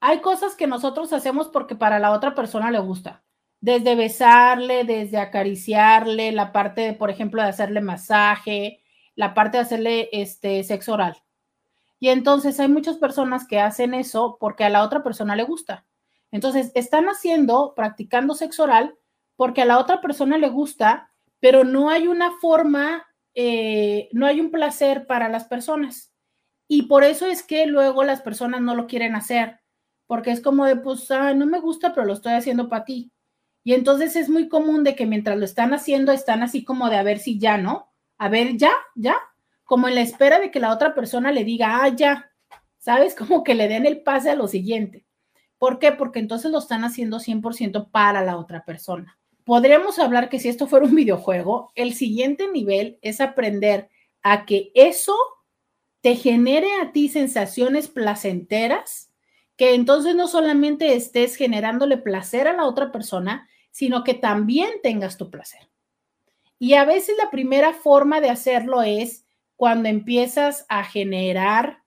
hay 0.00 0.20
cosas 0.20 0.54
que 0.56 0.66
nosotros 0.66 1.12
hacemos 1.12 1.48
porque 1.48 1.76
para 1.76 1.98
la 1.98 2.12
otra 2.12 2.34
persona 2.34 2.70
le 2.70 2.78
gusta. 2.78 3.22
Desde 3.60 3.94
besarle, 3.94 4.84
desde 4.84 5.18
acariciarle, 5.18 6.32
la 6.32 6.52
parte, 6.52 6.80
de, 6.80 6.92
por 6.94 7.10
ejemplo, 7.10 7.42
de 7.42 7.48
hacerle 7.48 7.80
masaje, 7.82 8.82
la 9.14 9.34
parte 9.34 9.58
de 9.58 9.62
hacerle 9.62 10.08
este 10.12 10.64
sexo 10.64 10.94
oral. 10.94 11.22
Y 11.98 12.08
entonces 12.08 12.58
hay 12.58 12.68
muchas 12.68 12.96
personas 12.96 13.46
que 13.46 13.60
hacen 13.60 13.92
eso 13.92 14.38
porque 14.40 14.64
a 14.64 14.70
la 14.70 14.82
otra 14.82 15.02
persona 15.02 15.36
le 15.36 15.42
gusta. 15.42 15.84
Entonces 16.30 16.72
están 16.74 17.06
haciendo, 17.06 17.74
practicando 17.74 18.34
sexo 18.34 18.62
oral 18.64 18.96
porque 19.36 19.62
a 19.62 19.66
la 19.66 19.78
otra 19.78 20.00
persona 20.00 20.38
le 20.38 20.48
gusta, 20.48 21.10
pero 21.40 21.64
no 21.64 21.90
hay 21.90 22.08
una 22.08 22.32
forma, 22.40 23.06
eh, 23.34 24.08
no 24.12 24.26
hay 24.26 24.40
un 24.40 24.50
placer 24.50 25.06
para 25.06 25.28
las 25.28 25.44
personas. 25.44 26.09
Y 26.72 26.82
por 26.82 27.02
eso 27.02 27.26
es 27.26 27.42
que 27.42 27.66
luego 27.66 28.04
las 28.04 28.22
personas 28.22 28.60
no 28.60 28.76
lo 28.76 28.86
quieren 28.86 29.16
hacer, 29.16 29.58
porque 30.06 30.30
es 30.30 30.40
como 30.40 30.66
de, 30.66 30.76
pues, 30.76 31.10
no 31.10 31.44
me 31.44 31.58
gusta, 31.58 31.92
pero 31.92 32.06
lo 32.06 32.12
estoy 32.12 32.34
haciendo 32.34 32.68
para 32.68 32.84
ti. 32.84 33.10
Y 33.64 33.74
entonces 33.74 34.14
es 34.14 34.28
muy 34.28 34.48
común 34.48 34.84
de 34.84 34.94
que 34.94 35.04
mientras 35.04 35.36
lo 35.36 35.44
están 35.44 35.74
haciendo, 35.74 36.12
están 36.12 36.44
así 36.44 36.62
como 36.62 36.88
de 36.88 36.94
a 36.94 37.02
ver 37.02 37.18
si 37.18 37.40
ya, 37.40 37.58
¿no? 37.58 37.92
A 38.18 38.28
ver, 38.28 38.56
ya, 38.56 38.70
ya, 38.94 39.16
como 39.64 39.88
en 39.88 39.96
la 39.96 40.02
espera 40.02 40.38
de 40.38 40.52
que 40.52 40.60
la 40.60 40.72
otra 40.72 40.94
persona 40.94 41.32
le 41.32 41.42
diga, 41.42 41.82
ah, 41.82 41.88
ya, 41.88 42.30
¿sabes? 42.78 43.14
Como 43.16 43.42
que 43.42 43.56
le 43.56 43.66
den 43.66 43.84
el 43.84 44.02
pase 44.02 44.30
a 44.30 44.36
lo 44.36 44.46
siguiente. 44.46 45.04
¿Por 45.58 45.80
qué? 45.80 45.90
Porque 45.90 46.20
entonces 46.20 46.52
lo 46.52 46.58
están 46.58 46.84
haciendo 46.84 47.18
100% 47.18 47.90
para 47.90 48.22
la 48.22 48.36
otra 48.36 48.64
persona. 48.64 49.18
Podríamos 49.42 49.98
hablar 49.98 50.28
que 50.28 50.38
si 50.38 50.48
esto 50.48 50.68
fuera 50.68 50.86
un 50.86 50.94
videojuego, 50.94 51.72
el 51.74 51.94
siguiente 51.94 52.46
nivel 52.46 53.00
es 53.02 53.20
aprender 53.20 53.90
a 54.22 54.46
que 54.46 54.70
eso 54.76 55.16
te 56.00 56.16
genere 56.16 56.68
a 56.82 56.92
ti 56.92 57.08
sensaciones 57.08 57.88
placenteras, 57.88 59.10
que 59.56 59.74
entonces 59.74 60.14
no 60.14 60.28
solamente 60.28 60.94
estés 60.94 61.36
generándole 61.36 61.98
placer 61.98 62.48
a 62.48 62.54
la 62.54 62.64
otra 62.64 62.90
persona, 62.92 63.48
sino 63.70 64.04
que 64.04 64.14
también 64.14 64.70
tengas 64.82 65.16
tu 65.16 65.30
placer. 65.30 65.68
Y 66.58 66.74
a 66.74 66.84
veces 66.84 67.16
la 67.18 67.30
primera 67.30 67.72
forma 67.72 68.20
de 68.20 68.30
hacerlo 68.30 68.82
es 68.82 69.26
cuando 69.56 69.88
empiezas 69.88 70.66
a 70.68 70.84
generar 70.84 71.82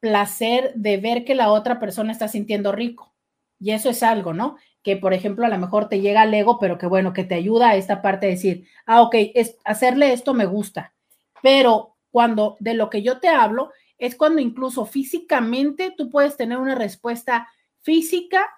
placer 0.00 0.72
de 0.74 0.96
ver 0.96 1.24
que 1.24 1.34
la 1.34 1.50
otra 1.50 1.78
persona 1.78 2.12
está 2.12 2.28
sintiendo 2.28 2.72
rico. 2.72 3.14
Y 3.58 3.72
eso 3.72 3.90
es 3.90 4.02
algo, 4.02 4.32
¿no? 4.32 4.56
Que 4.82 4.96
por 4.96 5.12
ejemplo 5.12 5.44
a 5.44 5.50
lo 5.50 5.58
mejor 5.58 5.88
te 5.88 6.00
llega 6.00 6.22
al 6.22 6.32
ego, 6.32 6.58
pero 6.58 6.78
que 6.78 6.86
bueno, 6.86 7.12
que 7.12 7.24
te 7.24 7.34
ayuda 7.34 7.70
a 7.70 7.76
esta 7.76 8.00
parte 8.00 8.26
de 8.26 8.32
decir, 8.32 8.66
ah, 8.86 9.02
ok, 9.02 9.14
es, 9.34 9.56
hacerle 9.64 10.12
esto 10.12 10.32
me 10.32 10.46
gusta. 10.46 10.94
Pero 11.42 11.89
cuando 12.10 12.56
de 12.60 12.74
lo 12.74 12.90
que 12.90 13.02
yo 13.02 13.18
te 13.18 13.28
hablo 13.28 13.70
es 13.98 14.16
cuando 14.16 14.40
incluso 14.40 14.86
físicamente 14.86 15.94
tú 15.96 16.10
puedes 16.10 16.36
tener 16.36 16.58
una 16.58 16.74
respuesta 16.74 17.48
física 17.82 18.48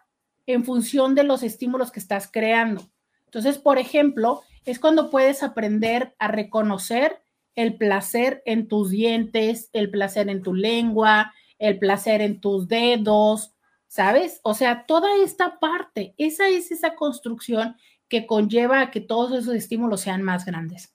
en 0.47 0.65
función 0.65 1.15
de 1.15 1.25
los 1.25 1.43
estímulos 1.43 1.91
que 1.91 2.01
estás 2.01 2.29
creando. 2.31 2.89
Entonces, 3.27 3.59
por 3.59 3.79
ejemplo, 3.79 4.43
es 4.65 4.79
cuando 4.79 5.11
puedes 5.11 5.43
aprender 5.43 6.15
a 6.19 6.29
reconocer 6.29 7.23
el 7.55 7.77
placer 7.77 8.43
en 8.47 8.69
tus 8.69 8.91
dientes, 8.91 9.69
el 9.73 9.91
placer 9.91 10.29
en 10.29 10.43
tu 10.43 10.55
lengua, 10.55 11.33
el 11.59 11.79
placer 11.79 12.23
en 12.23 12.41
tus 12.41 12.69
dedos, 12.69 13.53
¿sabes? 13.89 14.41
O 14.43 14.55
sea, 14.55 14.87
toda 14.87 15.17
esta 15.23 15.59
parte, 15.59 16.15
esa 16.19 16.49
es 16.49 16.71
esa 16.73 16.95
construcción 16.95 17.77
que 18.09 18.27
conlleva 18.27 18.81
a 18.81 18.91
que 18.91 19.01
todos 19.01 19.33
esos 19.33 19.55
estímulos 19.55 20.03
sean 20.03 20.23
más 20.23 20.45
grandes. 20.45 20.95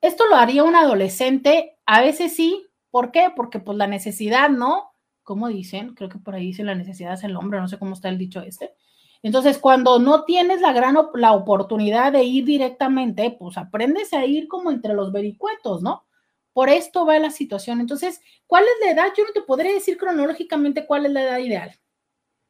Esto 0.00 0.26
lo 0.26 0.36
haría 0.36 0.64
un 0.64 0.74
adolescente, 0.76 1.76
a 1.86 2.00
veces 2.00 2.34
sí. 2.34 2.66
¿Por 2.90 3.12
qué? 3.12 3.32
Porque 3.34 3.60
pues 3.60 3.76
la 3.76 3.86
necesidad, 3.86 4.48
¿no? 4.48 4.92
¿Cómo 5.22 5.48
dicen? 5.48 5.94
Creo 5.94 6.08
que 6.08 6.18
por 6.18 6.34
ahí 6.34 6.46
dicen 6.46 6.66
la 6.66 6.74
necesidad 6.74 7.14
es 7.14 7.24
el 7.24 7.36
hombre, 7.36 7.60
no 7.60 7.68
sé 7.68 7.78
cómo 7.78 7.92
está 7.94 8.08
el 8.08 8.18
dicho 8.18 8.40
este. 8.40 8.74
Entonces, 9.22 9.58
cuando 9.58 9.98
no 9.98 10.24
tienes 10.24 10.60
la 10.60 10.72
gran 10.72 10.96
la 11.14 11.32
oportunidad 11.32 12.12
de 12.12 12.24
ir 12.24 12.44
directamente, 12.46 13.36
pues 13.38 13.58
aprendes 13.58 14.12
a 14.14 14.24
ir 14.24 14.48
como 14.48 14.70
entre 14.70 14.94
los 14.94 15.12
vericuetos, 15.12 15.82
¿no? 15.82 16.06
Por 16.52 16.70
esto 16.70 17.04
va 17.04 17.18
la 17.18 17.30
situación. 17.30 17.80
Entonces, 17.80 18.20
¿cuál 18.46 18.64
es 18.64 18.86
la 18.86 18.92
edad? 18.92 19.12
Yo 19.16 19.24
no 19.24 19.32
te 19.32 19.42
podría 19.42 19.72
decir 19.72 19.98
cronológicamente 19.98 20.86
cuál 20.86 21.06
es 21.06 21.12
la 21.12 21.22
edad 21.22 21.38
ideal. 21.38 21.78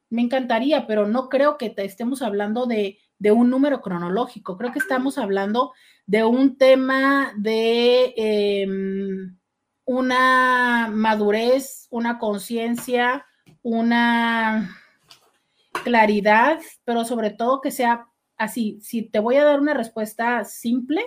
Me 0.09 0.21
encantaría, 0.21 0.87
pero 0.87 1.07
no 1.07 1.29
creo 1.29 1.57
que 1.57 1.69
te 1.69 1.85
estemos 1.85 2.21
hablando 2.21 2.65
de, 2.65 2.99
de 3.19 3.31
un 3.31 3.49
número 3.49 3.81
cronológico. 3.81 4.57
Creo 4.57 4.71
que 4.71 4.79
estamos 4.79 5.17
hablando 5.17 5.73
de 6.05 6.23
un 6.23 6.57
tema 6.57 7.33
de 7.37 8.13
em, 8.17 9.37
una 9.85 10.89
madurez, 10.91 11.87
una 11.89 12.19
conciencia, 12.19 13.25
una 13.61 14.75
claridad, 15.83 16.59
pero 16.83 17.05
sobre 17.05 17.31
todo 17.31 17.61
que 17.61 17.71
sea 17.71 18.07
así. 18.37 18.79
Si 18.81 19.03
te 19.03 19.19
voy 19.19 19.35
a 19.37 19.43
dar 19.43 19.59
una 19.59 19.73
respuesta 19.73 20.43
simple, 20.43 21.03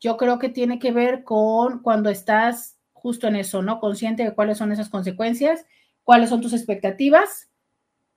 yo 0.00 0.16
creo 0.16 0.38
que 0.38 0.48
tiene 0.48 0.78
que 0.78 0.92
ver 0.92 1.24
con 1.24 1.82
cuando 1.82 2.10
estás 2.10 2.78
justo 2.92 3.28
en 3.28 3.36
eso, 3.36 3.62
¿no? 3.62 3.80
Consciente 3.80 4.24
de 4.24 4.34
cuáles 4.34 4.58
son 4.58 4.72
esas 4.72 4.88
consecuencias, 4.88 5.64
cuáles 6.02 6.30
son 6.30 6.40
tus 6.40 6.52
expectativas, 6.52 7.50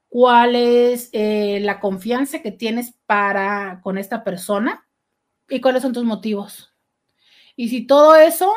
cuál 0.09 0.55
es 0.55 1.09
eh, 1.13 1.59
la 1.61 1.79
confianza 1.79 2.41
que 2.41 2.51
tienes 2.51 2.95
para 3.05 3.79
con 3.83 3.97
esta 3.97 4.23
persona 4.23 4.88
y 5.49 5.61
cuáles 5.61 5.81
son 5.81 5.93
tus 5.93 6.03
motivos. 6.03 6.73
Y 7.55 7.69
si 7.69 7.85
todo 7.85 8.15
eso, 8.15 8.53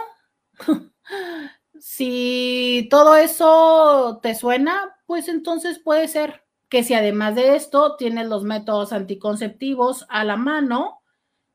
si 1.78 2.88
todo 2.90 3.16
eso 3.16 4.20
te 4.22 4.34
suena, 4.34 4.96
pues 5.06 5.28
entonces 5.28 5.78
puede 5.78 6.08
ser 6.08 6.44
que 6.68 6.84
si 6.84 6.94
además 6.94 7.34
de 7.34 7.56
esto 7.56 7.96
tienes 7.96 8.28
los 8.28 8.44
métodos 8.44 8.92
anticonceptivos 8.92 10.06
a 10.08 10.24
la 10.24 10.36
mano, 10.36 11.02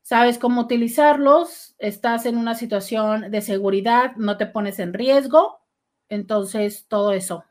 sabes 0.02 0.38
cómo 0.38 0.60
utilizarlos, 0.60 1.74
estás 1.78 2.24
en 2.24 2.36
una 2.36 2.54
situación 2.54 3.30
de 3.30 3.40
seguridad, 3.42 4.14
no 4.16 4.36
te 4.36 4.46
pones 4.46 4.78
en 4.78 4.94
riesgo, 4.94 5.60
entonces 6.08 6.86
todo 6.88 7.12
eso. 7.12 7.44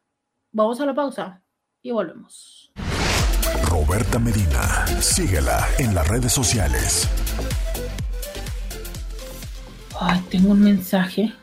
Vamos 0.52 0.80
a 0.80 0.86
la 0.86 0.94
pausa 0.94 1.42
y 1.82 1.92
volvemos. 1.92 2.72
Roberta 3.70 4.18
Medina, 4.18 4.88
síguela 5.02 5.68
en 5.78 5.94
las 5.94 6.08
redes 6.08 6.32
sociales. 6.32 7.10
Ay, 10.00 10.22
tengo 10.30 10.52
un 10.52 10.62
mensaje. 10.62 11.34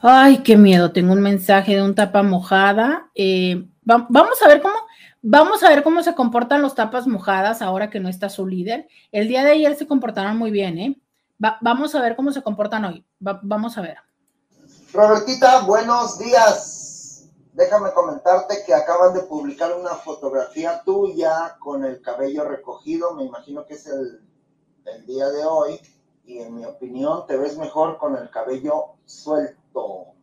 Ay, 0.00 0.42
qué 0.42 0.56
miedo, 0.56 0.92
tengo 0.92 1.12
un 1.12 1.20
mensaje 1.20 1.76
de 1.76 1.82
un 1.82 1.94
tapa 1.94 2.22
mojada. 2.22 3.10
Eh, 3.14 3.68
vamos 3.84 4.42
a 4.44 4.48
ver 4.48 4.60
cómo, 4.60 4.74
vamos 5.22 5.62
a 5.62 5.68
ver 5.68 5.82
cómo 5.84 6.02
se 6.02 6.14
comportan 6.14 6.60
los 6.60 6.74
tapas 6.74 7.06
mojadas 7.06 7.62
ahora 7.62 7.88
que 7.88 8.00
no 8.00 8.08
está 8.08 8.28
su 8.28 8.46
líder. 8.46 8.88
El 9.12 9.28
día 9.28 9.44
de 9.44 9.52
ayer 9.52 9.76
se 9.76 9.86
comportaron 9.86 10.36
muy 10.36 10.50
bien, 10.50 10.78
¿eh? 10.78 11.00
vamos 11.38 11.94
a 11.94 12.00
ver 12.00 12.16
cómo 12.16 12.32
se 12.32 12.42
comportan 12.42 12.84
hoy. 12.84 13.06
vamos 13.18 13.78
a 13.78 13.82
ver. 13.82 13.98
Robertita, 14.92 15.60
buenos 15.60 16.18
días. 16.18 17.28
Déjame 17.52 17.92
comentarte 17.92 18.64
que 18.66 18.74
acaban 18.74 19.14
de 19.14 19.20
publicar 19.20 19.72
una 19.74 19.94
fotografía 19.94 20.82
tuya 20.84 21.56
con 21.60 21.84
el 21.84 22.00
cabello 22.00 22.44
recogido. 22.44 23.14
Me 23.14 23.24
imagino 23.24 23.64
que 23.64 23.74
es 23.74 23.86
el, 23.86 24.20
el 24.84 25.06
día 25.06 25.28
de 25.28 25.44
hoy. 25.44 25.80
Y 26.26 26.38
en 26.40 26.56
mi 26.56 26.64
opinión, 26.64 27.24
te 27.28 27.36
ves 27.36 27.56
mejor 27.56 27.98
con 27.98 28.16
el 28.16 28.28
cabello 28.30 28.96
suelto. 29.04 30.14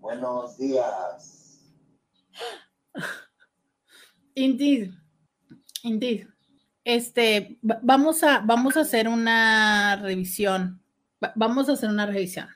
Buenos 0.00 0.58
días. 0.58 1.72
Indeed, 4.34 4.90
indeed. 5.84 6.26
Este, 6.82 7.58
vamos 7.62 8.24
a, 8.24 8.40
vamos 8.40 8.76
a 8.76 8.80
hacer 8.80 9.06
una 9.06 10.00
revisión. 10.02 10.82
vamos 11.36 11.68
a 11.68 11.72
hacer 11.74 11.90
una 11.90 12.06
revisión. 12.06 12.48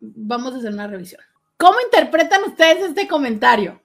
Vamos 0.00 0.54
a 0.54 0.56
hacer 0.56 0.72
una 0.72 0.86
revisión. 0.86 1.20
¿Cómo 1.58 1.76
interpretan 1.82 2.44
ustedes 2.44 2.82
este 2.82 3.06
comentario? 3.06 3.82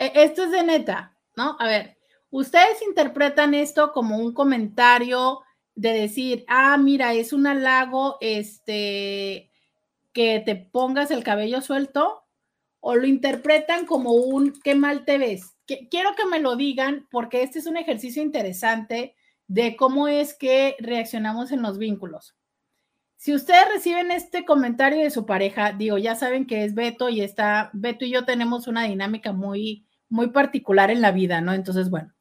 E, 0.00 0.10
esto 0.14 0.42
es 0.42 0.50
de 0.50 0.64
neta, 0.64 1.16
¿no? 1.36 1.56
A 1.60 1.66
ver, 1.66 1.96
ustedes 2.30 2.82
interpretan 2.82 3.54
esto 3.54 3.92
como 3.92 4.16
un 4.16 4.34
comentario 4.34 5.42
de 5.78 5.92
decir, 5.92 6.44
ah, 6.48 6.76
mira, 6.76 7.14
es 7.14 7.32
un 7.32 7.46
halago, 7.46 8.18
este, 8.20 9.48
que 10.12 10.40
te 10.40 10.56
pongas 10.56 11.12
el 11.12 11.22
cabello 11.22 11.60
suelto 11.60 12.24
o 12.80 12.96
lo 12.96 13.06
interpretan 13.06 13.86
como 13.86 14.12
un 14.12 14.58
qué 14.64 14.74
mal 14.74 15.04
te 15.04 15.18
ves. 15.18 15.56
quiero 15.66 16.16
que 16.16 16.26
me 16.26 16.40
lo 16.40 16.56
digan 16.56 17.06
porque 17.12 17.42
este 17.42 17.60
es 17.60 17.66
un 17.66 17.76
ejercicio 17.76 18.22
interesante 18.22 19.14
de 19.46 19.76
cómo 19.76 20.08
es 20.08 20.34
que 20.34 20.74
reaccionamos 20.80 21.52
en 21.52 21.62
los 21.62 21.78
vínculos. 21.78 22.34
Si 23.16 23.32
ustedes 23.32 23.68
reciben 23.72 24.10
este 24.10 24.44
comentario 24.44 24.98
de 25.04 25.10
su 25.10 25.26
pareja, 25.26 25.72
digo, 25.72 25.96
ya 25.96 26.16
saben 26.16 26.46
que 26.46 26.64
es 26.64 26.74
Beto 26.74 27.08
y 27.08 27.20
está, 27.20 27.70
Beto 27.72 28.04
y 28.04 28.10
yo 28.10 28.24
tenemos 28.24 28.66
una 28.66 28.82
dinámica 28.84 29.32
muy, 29.32 29.86
muy 30.08 30.30
particular 30.30 30.90
en 30.90 31.02
la 31.02 31.12
vida, 31.12 31.40
¿no? 31.40 31.52
Entonces, 31.52 31.88
bueno, 31.88 32.12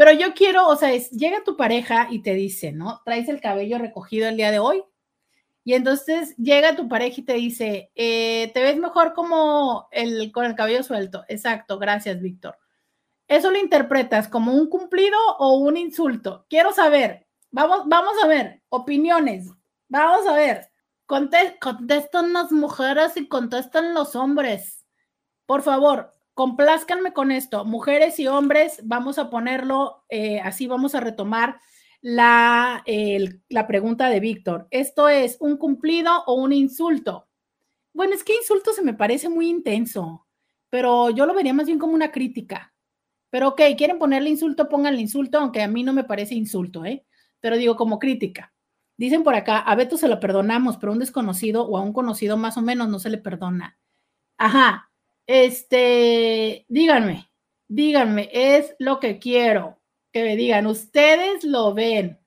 pero 0.00 0.12
yo 0.12 0.32
quiero, 0.32 0.66
o 0.66 0.76
sea, 0.76 0.96
llega 1.10 1.44
tu 1.44 1.58
pareja 1.58 2.08
y 2.10 2.22
te 2.22 2.32
dice, 2.32 2.72
¿no? 2.72 3.02
Traes 3.04 3.28
el 3.28 3.38
cabello 3.38 3.76
recogido 3.76 4.30
el 4.30 4.38
día 4.38 4.50
de 4.50 4.58
hoy, 4.58 4.82
y 5.62 5.74
entonces 5.74 6.34
llega 6.38 6.74
tu 6.74 6.88
pareja 6.88 7.20
y 7.20 7.24
te 7.24 7.34
dice, 7.34 7.90
eh, 7.94 8.50
te 8.54 8.62
ves 8.62 8.78
mejor 8.78 9.12
como 9.12 9.88
el, 9.90 10.32
con 10.32 10.46
el 10.46 10.54
cabello 10.54 10.82
suelto. 10.82 11.26
Exacto, 11.28 11.78
gracias, 11.78 12.18
Víctor. 12.22 12.56
¿Eso 13.28 13.50
lo 13.50 13.58
interpretas 13.58 14.26
como 14.26 14.54
un 14.54 14.70
cumplido 14.70 15.18
o 15.38 15.58
un 15.58 15.76
insulto? 15.76 16.46
Quiero 16.48 16.72
saber. 16.72 17.26
Vamos, 17.50 17.82
vamos 17.84 18.14
a 18.24 18.26
ver. 18.26 18.62
Opiniones. 18.70 19.50
Vamos 19.88 20.26
a 20.26 20.32
ver. 20.32 20.70
contestan 21.04 22.32
las 22.32 22.50
mujeres 22.52 23.18
y 23.18 23.28
contestan 23.28 23.92
los 23.92 24.16
hombres. 24.16 24.86
Por 25.44 25.60
favor, 25.60 26.14
complázcanme 26.40 27.12
con 27.12 27.32
esto. 27.32 27.66
Mujeres 27.66 28.18
y 28.18 28.26
hombres, 28.26 28.80
vamos 28.84 29.18
a 29.18 29.28
ponerlo 29.28 30.06
eh, 30.08 30.40
así, 30.40 30.66
vamos 30.66 30.94
a 30.94 31.00
retomar 31.00 31.60
la, 32.00 32.82
la 33.50 33.66
pregunta 33.66 34.08
de 34.08 34.20
Víctor. 34.20 34.66
¿Esto 34.70 35.10
es 35.10 35.36
un 35.40 35.58
cumplido 35.58 36.24
o 36.24 36.36
un 36.36 36.54
insulto? 36.54 37.28
Bueno, 37.92 38.14
es 38.14 38.24
que 38.24 38.34
insulto 38.34 38.72
se 38.72 38.80
me 38.80 38.94
parece 38.94 39.28
muy 39.28 39.50
intenso, 39.50 40.26
pero 40.70 41.10
yo 41.10 41.26
lo 41.26 41.34
vería 41.34 41.52
más 41.52 41.66
bien 41.66 41.78
como 41.78 41.92
una 41.92 42.10
crítica. 42.10 42.72
Pero 43.28 43.48
ok, 43.48 43.60
quieren 43.76 43.98
ponerle 43.98 44.30
insulto, 44.30 44.70
pongan 44.70 44.94
el 44.94 45.00
insulto, 45.00 45.36
aunque 45.36 45.60
a 45.60 45.68
mí 45.68 45.82
no 45.82 45.92
me 45.92 46.04
parece 46.04 46.36
insulto, 46.36 46.86
¿eh? 46.86 47.04
Pero 47.40 47.58
digo 47.58 47.76
como 47.76 47.98
crítica. 47.98 48.54
Dicen 48.96 49.24
por 49.24 49.34
acá, 49.34 49.58
a 49.58 49.74
Beto 49.74 49.98
se 49.98 50.08
lo 50.08 50.18
perdonamos, 50.20 50.78
pero 50.78 50.92
a 50.92 50.94
un 50.94 51.00
desconocido 51.00 51.66
o 51.68 51.76
a 51.76 51.82
un 51.82 51.92
conocido 51.92 52.38
más 52.38 52.56
o 52.56 52.62
menos 52.62 52.88
no 52.88 52.98
se 52.98 53.10
le 53.10 53.18
perdona. 53.18 53.78
Ajá, 54.38 54.89
este, 55.32 56.66
díganme, 56.68 57.30
díganme, 57.68 58.28
es 58.32 58.74
lo 58.80 58.98
que 58.98 59.20
quiero 59.20 59.78
que 60.12 60.24
me 60.24 60.34
digan, 60.36 60.66
¿ustedes 60.66 61.44
lo 61.44 61.72
ven 61.72 62.18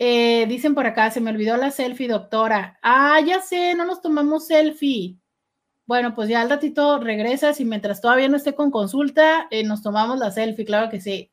Eh, 0.00 0.46
dicen 0.48 0.74
por 0.74 0.86
acá, 0.86 1.12
se 1.12 1.20
me 1.20 1.30
olvidó 1.30 1.56
la 1.56 1.70
selfie, 1.70 2.08
doctora. 2.08 2.76
Ah, 2.82 3.20
ya 3.24 3.40
sé, 3.40 3.76
no 3.76 3.84
nos 3.84 4.02
tomamos 4.02 4.48
selfie. 4.48 5.20
Bueno, 5.86 6.12
pues 6.16 6.28
ya 6.28 6.40
al 6.40 6.50
ratito 6.50 6.98
regresas 6.98 7.60
y 7.60 7.64
mientras 7.64 8.00
todavía 8.00 8.28
no 8.28 8.36
esté 8.36 8.56
con 8.56 8.72
consulta, 8.72 9.46
eh, 9.52 9.62
nos 9.62 9.82
tomamos 9.82 10.18
la 10.18 10.32
selfie, 10.32 10.64
claro 10.64 10.90
que 10.90 11.00
sí. 11.00 11.30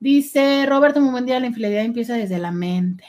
Dice 0.00 0.64
Roberto, 0.66 1.00
muy 1.00 1.10
buen 1.10 1.26
día, 1.26 1.40
la 1.40 1.46
infidelidad 1.46 1.84
empieza 1.84 2.14
desde 2.14 2.38
la 2.38 2.52
mente. 2.52 3.04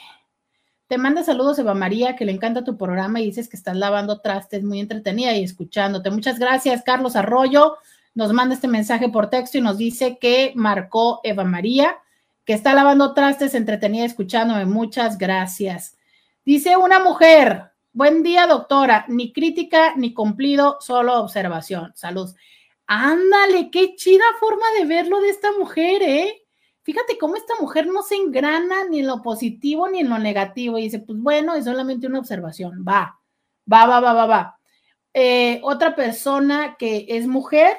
Te 0.88 0.98
manda 0.98 1.22
saludos 1.22 1.56
Eva 1.60 1.72
María, 1.72 2.16
que 2.16 2.24
le 2.24 2.32
encanta 2.32 2.64
tu 2.64 2.76
programa 2.76 3.20
y 3.20 3.26
dices 3.26 3.48
que 3.48 3.56
estás 3.56 3.76
lavando 3.76 4.20
trastes, 4.20 4.64
muy 4.64 4.80
entretenida 4.80 5.32
y 5.36 5.44
escuchándote. 5.44 6.10
Muchas 6.10 6.40
gracias, 6.40 6.82
Carlos 6.82 7.14
Arroyo. 7.14 7.76
Nos 8.16 8.32
manda 8.32 8.56
este 8.56 8.66
mensaje 8.66 9.08
por 9.08 9.30
texto 9.30 9.56
y 9.56 9.60
nos 9.60 9.78
dice 9.78 10.18
que 10.20 10.52
marcó 10.56 11.20
Eva 11.22 11.44
María, 11.44 11.98
que 12.44 12.54
está 12.54 12.74
lavando 12.74 13.14
trastes, 13.14 13.54
entretenida 13.54 14.04
escuchándome. 14.04 14.66
Muchas 14.66 15.16
gracias. 15.16 15.96
Dice 16.44 16.76
una 16.76 16.98
mujer, 16.98 17.70
buen 17.92 18.24
día, 18.24 18.48
doctora. 18.48 19.04
Ni 19.06 19.32
crítica 19.32 19.94
ni 19.94 20.12
cumplido, 20.12 20.78
solo 20.80 21.20
observación. 21.20 21.92
Salud. 21.94 22.34
Ándale, 22.88 23.70
qué 23.70 23.94
chida 23.94 24.24
forma 24.40 24.66
de 24.76 24.86
verlo 24.86 25.20
de 25.20 25.28
esta 25.28 25.52
mujer, 25.56 26.02
¿eh? 26.02 26.42
Fíjate 26.82 27.18
cómo 27.18 27.36
esta 27.36 27.54
mujer 27.60 27.86
no 27.86 28.02
se 28.02 28.16
engrana 28.16 28.84
ni 28.88 29.00
en 29.00 29.06
lo 29.06 29.22
positivo 29.22 29.88
ni 29.88 30.00
en 30.00 30.08
lo 30.08 30.18
negativo. 30.18 30.78
Y 30.78 30.82
dice, 30.84 31.00
pues 31.00 31.18
bueno, 31.18 31.54
es 31.54 31.64
solamente 31.64 32.06
una 32.06 32.18
observación. 32.18 32.84
Va, 32.86 33.18
va, 33.70 33.86
va, 33.86 34.00
va, 34.00 34.12
va, 34.12 34.26
va. 34.26 34.58
Eh, 35.12 35.60
otra 35.64 35.96
persona 35.96 36.76
que 36.78 37.06
es 37.08 37.26
mujer 37.26 37.76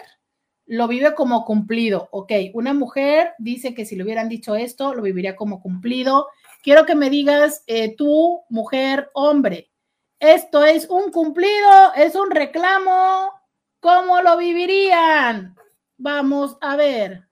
lo 0.66 0.88
vive 0.88 1.14
como 1.16 1.46
cumplido. 1.46 2.08
Ok, 2.12 2.32
una 2.54 2.74
mujer 2.74 3.34
dice 3.40 3.74
que 3.74 3.86
si 3.86 3.96
le 3.96 4.04
hubieran 4.04 4.30
dicho 4.30 4.56
esto, 4.56 4.94
lo 4.94 5.02
viviría 5.02 5.36
como 5.36 5.62
cumplido. 5.62 6.28
quiero 6.64 6.86
que 6.86 6.96
me 6.96 7.10
digas 7.10 7.64
eh, 7.68 7.96
tú, 7.96 8.42
mujer, 8.50 9.10
hombre, 9.14 9.72
esto 10.20 10.64
es 10.64 10.88
un 10.90 11.12
cumplido, 11.12 11.94
es 11.96 12.16
un 12.16 12.32
reclamo, 12.32 13.32
¿cómo 13.80 14.22
lo 14.22 14.38
vivirían? 14.38 15.56
Vamos 15.98 16.58
a 16.62 16.76
ver. 16.76 17.28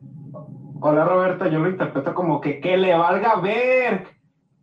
Hola 0.81 1.03
Roberta, 1.03 1.49
yo 1.49 1.59
lo 1.59 1.69
interpreto 1.69 2.13
como 2.13 2.39
que 2.39 2.61
que 2.61 2.77
le 2.77 2.95
valga 2.95 3.35
ver. 3.41 4.07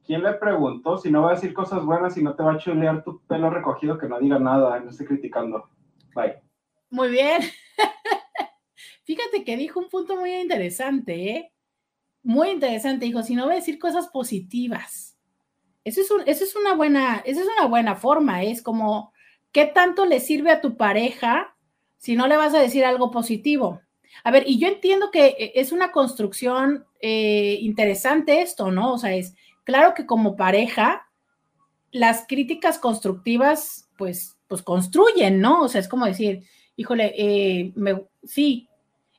¿Quién 0.06 0.22
le 0.22 0.32
preguntó 0.32 0.96
si 0.96 1.10
no 1.10 1.20
va 1.20 1.32
a 1.32 1.34
decir 1.34 1.52
cosas 1.52 1.84
buenas 1.84 2.16
y 2.16 2.22
no 2.22 2.34
te 2.34 2.42
va 2.42 2.54
a 2.54 2.58
chulear 2.58 3.04
tu 3.04 3.20
pelo 3.26 3.50
recogido 3.50 3.98
que 3.98 4.08
no 4.08 4.18
diga 4.18 4.38
nada, 4.38 4.80
no 4.80 4.88
esté 4.88 5.04
criticando? 5.04 5.68
Bye. 6.14 6.36
Muy 6.88 7.10
bien. 7.10 7.42
Fíjate 9.04 9.44
que 9.44 9.58
dijo 9.58 9.78
un 9.78 9.90
punto 9.90 10.16
muy 10.16 10.32
interesante, 10.32 11.30
¿eh? 11.30 11.52
Muy 12.22 12.48
interesante. 12.48 13.04
Dijo, 13.04 13.22
si 13.22 13.34
no 13.34 13.44
va 13.44 13.52
a 13.52 13.56
decir 13.56 13.78
cosas 13.78 14.08
positivas. 14.08 15.18
Eso 15.84 16.00
es, 16.00 16.10
eso 16.24 16.44
es 16.44 16.56
una 16.56 16.74
buena, 16.74 17.22
eso 17.26 17.42
es 17.42 17.48
una 17.58 17.66
buena 17.66 17.94
forma. 17.94 18.42
Es 18.42 18.62
como, 18.62 19.12
¿qué 19.52 19.66
tanto 19.66 20.06
le 20.06 20.20
sirve 20.20 20.50
a 20.50 20.62
tu 20.62 20.78
pareja 20.78 21.54
si 21.98 22.16
no 22.16 22.26
le 22.26 22.38
vas 22.38 22.54
a 22.54 22.60
decir 22.60 22.86
algo 22.86 23.10
positivo? 23.10 23.82
A 24.24 24.30
ver, 24.30 24.44
y 24.46 24.58
yo 24.58 24.68
entiendo 24.68 25.10
que 25.10 25.26
eh, 25.38 25.52
es 25.56 25.72
una 25.72 25.92
construcción 25.92 26.84
eh, 27.00 27.58
interesante 27.60 28.42
esto, 28.42 28.70
¿no? 28.70 28.92
O 28.92 28.98
sea, 28.98 29.14
es 29.14 29.34
claro 29.64 29.94
que 29.94 30.06
como 30.06 30.36
pareja, 30.36 31.08
las 31.92 32.26
críticas 32.26 32.78
constructivas, 32.78 33.88
pues, 33.96 34.36
pues 34.48 34.62
construyen, 34.62 35.40
¿no? 35.40 35.62
O 35.62 35.68
sea, 35.68 35.80
es 35.80 35.88
como 35.88 36.06
decir, 36.06 36.44
híjole, 36.76 37.12
eh, 37.16 37.72
sí. 38.24 38.68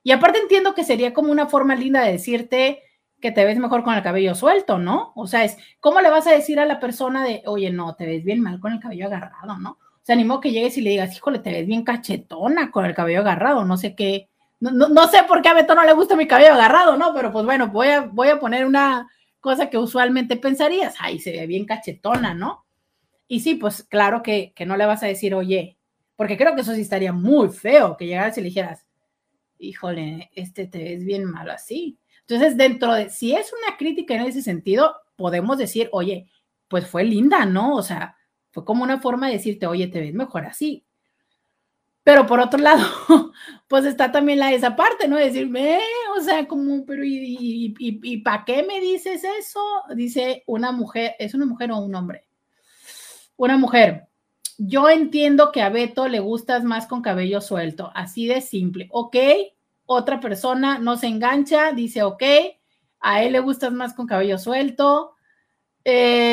Y 0.04 0.12
aparte 0.12 0.40
entiendo 0.40 0.74
que 0.74 0.84
sería 0.84 1.14
como 1.14 1.32
una 1.32 1.48
forma 1.48 1.76
linda 1.76 2.04
de 2.04 2.14
decirte 2.14 2.84
que 3.20 3.32
te 3.32 3.46
ves 3.46 3.58
mejor 3.58 3.84
con 3.84 3.96
el 3.96 4.04
cabello 4.04 4.36
suelto, 4.36 4.78
¿no? 4.78 5.12
O 5.16 5.28
sea, 5.28 5.44
es, 5.44 5.58
¿cómo 5.80 6.02
le 6.02 6.10
vas 6.10 6.28
a 6.28 6.32
decir 6.32 6.60
a 6.60 6.66
la 6.66 6.80
persona 6.80 7.24
de, 7.24 7.42
oye, 7.46 7.72
no, 7.72 7.96
te 7.96 8.06
ves 8.06 8.24
bien 8.24 8.42
mal 8.42 8.60
con 8.60 8.74
el 8.74 8.80
cabello 8.80 9.08
agarrado, 9.08 9.58
¿no? 9.58 9.72
O 9.72 10.06
sea, 10.08 10.14
animo 10.14 10.40
que 10.40 10.52
llegues 10.52 10.78
y 10.78 10.82
le 10.82 10.92
digas, 10.92 11.16
híjole, 11.16 11.40
te 11.40 11.52
ves 11.52 11.66
bien 11.68 11.84
cachetona 11.84 12.72
con 12.72 12.86
el 12.86 12.94
cabello 12.94 13.22
agarrado, 13.22 13.66
no 13.66 13.76
sé 13.78 13.96
qué, 13.96 14.30
no, 14.60 15.08
sé 15.08 15.24
por 15.28 15.42
qué 15.42 15.50
a 15.50 15.54
Beto 15.54 15.76
no 15.76 15.84
le 15.84 15.94
gusta 15.94 16.16
mi 16.16 16.28
cabello 16.28 16.54
agarrado, 16.54 16.98
¿no? 16.98 17.14
Pero 17.14 17.32
pues 17.32 17.46
bueno, 17.46 17.68
voy 17.68 17.90
a, 17.90 18.02
voy 18.02 18.30
a 18.30 18.40
poner 18.40 18.66
una 18.66 19.08
cosa 19.40 19.70
que 19.70 19.78
usualmente 19.78 20.38
pensarías, 20.38 20.96
ay, 21.00 21.20
se 21.20 21.32
ve 21.32 21.48
bien 21.48 21.66
cachetona, 21.66 22.34
¿no? 22.34 22.66
Y 23.28 23.42
sí, 23.42 23.56
pues 23.56 23.84
claro 23.84 24.24
que, 24.24 24.54
que 24.56 24.66
no 24.66 24.78
le 24.78 24.86
vas 24.86 25.04
a 25.04 25.08
decir, 25.08 25.36
oye, 25.36 25.78
porque 26.16 26.38
creo 26.38 26.56
que 26.56 26.62
eso 26.62 26.74
sí 26.74 26.82
estaría 26.82 27.14
muy 27.14 27.50
feo, 27.50 27.96
que 27.96 28.08
llegaras 28.08 28.38
y 28.38 28.42
le 28.42 28.48
dijeras, 28.48 28.86
híjole, 29.60 30.32
este 30.34 30.68
te 30.68 30.84
ves 30.84 31.06
bien 31.06 31.26
malo 31.26 31.52
así. 31.52 32.00
Entonces, 32.22 32.58
dentro 32.58 32.94
de, 32.94 33.10
si 33.10 33.36
es 33.36 33.54
una 33.54 33.78
crítica 33.78 34.16
en 34.16 34.24
ese 34.24 34.42
sentido, 34.42 34.96
podemos 35.16 35.58
decir, 35.58 35.90
oye, 35.92 36.28
pues 36.68 36.88
fue 36.88 37.04
linda, 37.04 37.46
¿no? 37.46 37.76
O 37.76 37.84
sea, 37.84 38.18
fue 38.52 38.66
como 38.66 38.84
una 38.84 39.00
forma 39.00 39.28
de 39.28 39.34
decirte, 39.34 39.68
oye, 39.68 39.88
te 39.88 40.00
ves 40.00 40.14
mejor 40.14 40.46
así. 40.46 40.84
Pero 42.08 42.26
por 42.26 42.40
otro 42.40 42.58
lado, 42.58 42.88
pues 43.68 43.84
está 43.84 44.14
también 44.14 44.40
la 44.40 44.54
esa 44.54 44.78
parte, 44.78 45.10
¿no? 45.10 45.18
Decirme, 45.18 45.78
o 46.18 46.22
sea, 46.22 46.48
como, 46.48 46.86
pero 46.86 47.04
¿y, 47.04 47.18
y, 47.38 47.76
y, 47.78 48.18
para 48.20 48.46
qué 48.46 48.64
me 48.64 48.80
dices 48.80 49.26
eso? 49.26 49.60
Dice 49.94 50.42
una 50.48 50.72
mujer, 50.72 51.16
¿es 51.20 51.34
una 51.34 51.46
mujer 51.46 51.74
o 51.74 51.80
un 51.80 51.94
hombre? 51.94 52.24
Una 53.36 53.58
mujer. 53.58 54.08
Yo 54.58 54.88
entiendo 54.88 55.52
que 55.52 55.62
a 55.62 55.68
Beto 55.68 56.08
le 56.08 56.22
gustas 56.22 56.64
más 56.64 56.88
con 56.88 57.02
cabello 57.02 57.42
suelto, 57.42 57.92
así 57.94 58.26
de 58.26 58.40
simple, 58.40 58.88
¿ok? 58.92 59.18
Otra 59.86 60.22
persona 60.22 60.80
no 60.80 60.96
se 60.96 61.08
engancha, 61.08 61.74
dice, 61.74 62.04
ok, 62.04 62.24
a 63.02 63.22
él 63.22 63.34
le 63.34 63.42
gustas 63.42 63.74
más 63.74 63.94
con 63.94 64.08
cabello 64.08 64.38
suelto. 64.38 65.12
Eh... 65.84 66.27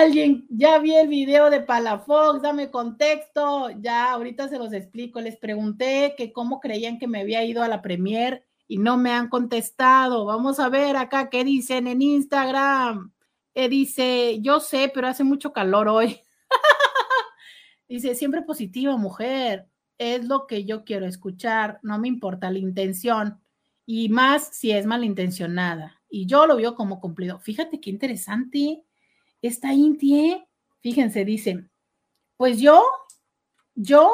alguien, 0.00 0.46
ya 0.50 0.78
vi 0.78 0.94
el 0.94 1.08
video 1.08 1.50
de 1.50 1.60
Palafox, 1.60 2.42
dame 2.42 2.70
contexto, 2.70 3.70
ya 3.80 4.12
ahorita 4.12 4.48
se 4.48 4.58
los 4.58 4.72
explico. 4.72 5.20
Les 5.20 5.36
pregunté 5.36 6.14
que 6.16 6.32
cómo 6.32 6.60
creían 6.60 6.98
que 6.98 7.06
me 7.06 7.20
había 7.20 7.44
ido 7.44 7.62
a 7.62 7.68
la 7.68 7.82
premier 7.82 8.44
y 8.66 8.78
no 8.78 8.96
me 8.96 9.12
han 9.12 9.28
contestado. 9.28 10.24
Vamos 10.24 10.60
a 10.60 10.68
ver 10.68 10.96
acá 10.96 11.30
qué 11.30 11.44
dicen 11.44 11.86
en 11.86 12.02
Instagram. 12.02 13.12
Eh, 13.54 13.68
dice, 13.68 14.40
yo 14.40 14.60
sé, 14.60 14.90
pero 14.92 15.08
hace 15.08 15.24
mucho 15.24 15.52
calor 15.52 15.88
hoy. 15.88 16.20
dice, 17.88 18.14
siempre 18.14 18.42
positiva, 18.42 18.96
mujer. 18.96 19.68
Es 19.98 20.24
lo 20.24 20.46
que 20.46 20.64
yo 20.64 20.84
quiero 20.84 21.06
escuchar. 21.06 21.78
No 21.82 21.98
me 21.98 22.08
importa 22.08 22.50
la 22.50 22.58
intención. 22.58 23.40
Y 23.86 24.08
más 24.08 24.48
si 24.56 24.72
es 24.72 24.86
malintencionada. 24.86 26.02
Y 26.08 26.26
yo 26.26 26.46
lo 26.46 26.56
veo 26.56 26.74
como 26.74 27.00
cumplido. 27.00 27.38
Fíjate 27.38 27.80
qué 27.80 27.90
interesante 27.90 28.82
esta 29.46 29.74
Intie, 29.74 30.46
fíjense, 30.80 31.24
dice, 31.24 31.68
pues 32.36 32.60
yo, 32.60 32.82
yo 33.74 34.10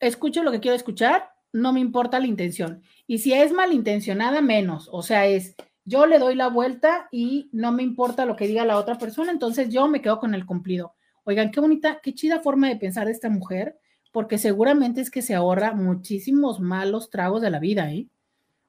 escucho 0.00 0.42
lo 0.42 0.50
que 0.50 0.60
quiero 0.60 0.76
escuchar, 0.76 1.30
no 1.52 1.72
me 1.72 1.80
importa 1.80 2.18
la 2.18 2.26
intención. 2.26 2.82
Y 3.06 3.18
si 3.18 3.32
es 3.32 3.52
malintencionada, 3.52 4.40
menos. 4.40 4.88
O 4.90 5.02
sea, 5.02 5.26
es, 5.26 5.54
yo 5.84 6.06
le 6.06 6.18
doy 6.18 6.34
la 6.34 6.48
vuelta 6.48 7.08
y 7.12 7.48
no 7.52 7.70
me 7.70 7.84
importa 7.84 8.26
lo 8.26 8.34
que 8.34 8.48
diga 8.48 8.64
la 8.64 8.78
otra 8.78 8.98
persona, 8.98 9.30
entonces 9.30 9.68
yo 9.68 9.86
me 9.86 10.02
quedo 10.02 10.18
con 10.18 10.34
el 10.34 10.44
cumplido. 10.44 10.94
Oigan, 11.22 11.52
qué 11.52 11.60
bonita, 11.60 12.00
qué 12.02 12.12
chida 12.12 12.40
forma 12.40 12.68
de 12.68 12.76
pensar 12.76 13.06
de 13.06 13.12
esta 13.12 13.30
mujer, 13.30 13.78
porque 14.12 14.38
seguramente 14.38 15.00
es 15.00 15.10
que 15.10 15.22
se 15.22 15.34
ahorra 15.34 15.72
muchísimos 15.72 16.58
malos 16.60 17.10
tragos 17.10 17.42
de 17.42 17.50
la 17.50 17.60
vida, 17.60 17.92
¿eh? 17.92 18.08